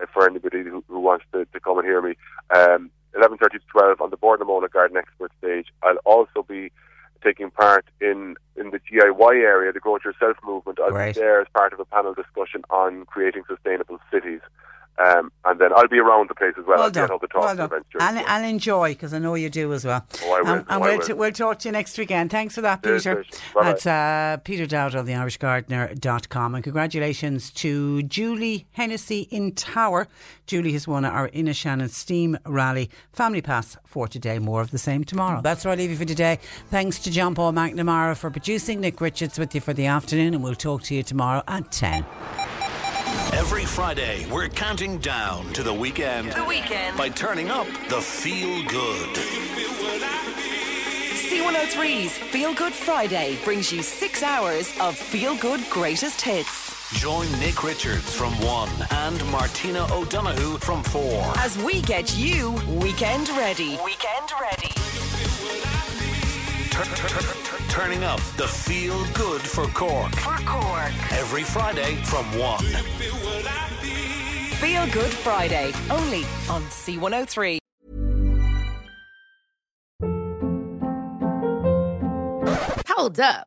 uh, 0.00 0.06
for 0.12 0.28
anybody 0.28 0.62
who, 0.62 0.84
who 0.88 1.00
wants 1.00 1.24
to, 1.32 1.44
to 1.46 1.60
come 1.60 1.78
and 1.78 1.86
hear 1.86 2.02
me. 2.02 2.14
Um, 2.54 2.90
11.30 3.14 3.38
to 3.52 3.58
12 3.72 4.00
on 4.00 4.10
the 4.10 4.16
Bord 4.16 4.40
na 4.40 4.46
Móna 4.46 4.70
Garden 4.70 4.96
Expert 4.96 5.32
stage. 5.38 5.66
I'll 5.82 5.96
also 6.04 6.42
be 6.46 6.70
taking 7.24 7.50
part 7.50 7.84
in, 8.00 8.36
in 8.56 8.70
the 8.70 8.78
GIY 8.78 9.42
area, 9.42 9.72
the 9.72 9.80
Grow 9.80 9.96
It 9.96 10.04
Yourself 10.04 10.36
movement. 10.44 10.78
I'll 10.80 10.90
Right. 10.92 11.14
be 11.14 11.20
there 11.20 11.40
as 11.40 11.48
part 11.54 11.72
of 11.72 11.80
a 11.80 11.84
panel 11.84 12.14
discussion 12.14 12.62
on 12.70 13.04
creating 13.06 13.42
sustainable 13.48 13.98
cities. 14.12 14.40
Um, 15.00 15.30
and 15.44 15.60
then 15.60 15.70
I'll 15.76 15.86
be 15.88 15.98
around 15.98 16.28
the 16.28 16.34
place 16.34 16.54
as 16.58 16.64
well. 16.66 16.76
Well 16.78 16.82
I'll 16.86 16.90
done. 16.90 17.04
get 17.06 17.10
all 17.12 17.18
the 17.18 17.28
talk 17.28 17.42
Well 17.44 17.56
done. 17.56 17.66
events 17.66 17.88
during 17.92 18.16
And, 18.18 18.26
and 18.26 18.44
enjoy, 18.46 18.90
because 18.94 19.14
I 19.14 19.18
know 19.18 19.34
you 19.36 19.48
do 19.48 19.72
as 19.72 19.84
well. 19.84 20.04
Oh, 20.24 20.32
I 20.32 20.40
will. 20.40 20.48
And, 20.48 20.58
and 20.60 20.66
Oh, 20.70 20.80
we'll, 20.80 20.98
will. 20.98 21.04
t- 21.06 21.12
we'll 21.12 21.32
talk 21.32 21.60
to 21.60 21.68
you 21.68 21.72
next 21.72 21.96
weekend. 21.98 22.30
Thanks 22.30 22.54
for 22.56 22.62
that, 22.62 22.82
Cheers, 22.82 23.04
Peter. 23.04 23.24
That's 23.62 23.86
uh, 23.86 24.38
Peter 24.42 24.66
Dowd 24.66 24.94
of 24.96 25.06
the 25.06 25.12
IrishGardener.com. 25.12 26.54
And 26.54 26.64
congratulations 26.64 27.50
to 27.52 28.02
Julie 28.02 28.66
Hennessy 28.72 29.28
in 29.30 29.52
Tower. 29.54 30.08
Julie 30.46 30.72
has 30.72 30.88
won 30.88 31.04
our 31.04 31.28
Inishannon 31.28 31.90
Steam 31.90 32.36
Rally 32.46 32.90
Family 33.12 33.40
Pass 33.42 33.76
for 33.84 34.08
today. 34.08 34.38
More 34.38 34.60
of 34.62 34.70
the 34.70 34.78
same 34.78 35.04
tomorrow. 35.04 35.40
That's 35.42 35.64
where 35.64 35.72
I 35.72 35.76
leave 35.76 35.90
you 35.90 35.96
for 35.96 36.04
today. 36.04 36.38
Thanks 36.70 36.98
to 37.00 37.10
John 37.10 37.34
Paul 37.34 37.52
McNamara 37.52 38.16
for 38.16 38.30
producing. 38.30 38.80
Nick 38.80 39.00
Richards 39.00 39.38
with 39.38 39.54
you 39.54 39.60
for 39.60 39.72
the 39.72 39.86
afternoon, 39.86 40.34
and 40.34 40.42
we'll 40.42 40.54
talk 40.54 40.82
to 40.84 40.94
you 40.94 41.02
tomorrow 41.02 41.42
at 41.48 41.70
10. 41.70 42.04
Every 43.32 43.64
Friday, 43.64 44.26
we're 44.30 44.48
counting 44.48 44.98
down 44.98 45.52
to 45.52 45.62
the 45.62 45.72
weekend. 45.72 46.32
The 46.32 46.44
weekend. 46.44 46.96
By 46.96 47.08
turning 47.08 47.50
up 47.50 47.66
the 47.88 48.00
feel 48.00 48.62
good. 48.68 49.16
C103's 51.28 52.16
Feel 52.16 52.54
Good 52.54 52.72
Friday 52.72 53.38
brings 53.44 53.72
you 53.72 53.82
six 53.82 54.22
hours 54.22 54.72
of 54.80 54.96
feel 54.96 55.36
good 55.36 55.60
greatest 55.70 56.20
hits. 56.20 56.68
Join 56.94 57.30
Nick 57.38 57.62
Richards 57.62 58.14
from 58.14 58.32
1 58.40 58.70
and 58.90 59.30
Martina 59.30 59.86
O'Donoghue 59.92 60.56
from 60.58 60.82
4. 60.82 61.32
As 61.36 61.58
we 61.58 61.82
get 61.82 62.16
you 62.16 62.52
weekend 62.66 63.28
ready. 63.30 63.78
Weekend 63.84 64.32
ready. 64.40 65.07
Turning 67.68 68.04
up 68.04 68.20
the 68.36 68.46
feel 68.46 69.04
good 69.14 69.40
for 69.40 69.66
Cork. 69.68 70.14
For 70.16 70.36
Cork. 70.44 70.92
Every 71.12 71.42
Friday 71.42 71.96
from 72.04 72.24
1. 72.38 72.58
Feel 74.58 74.86
Good 74.88 75.12
Friday. 75.12 75.72
Only 75.90 76.24
on 76.48 76.62
C103. 76.64 77.58
Hold 82.88 83.20
up. 83.20 83.46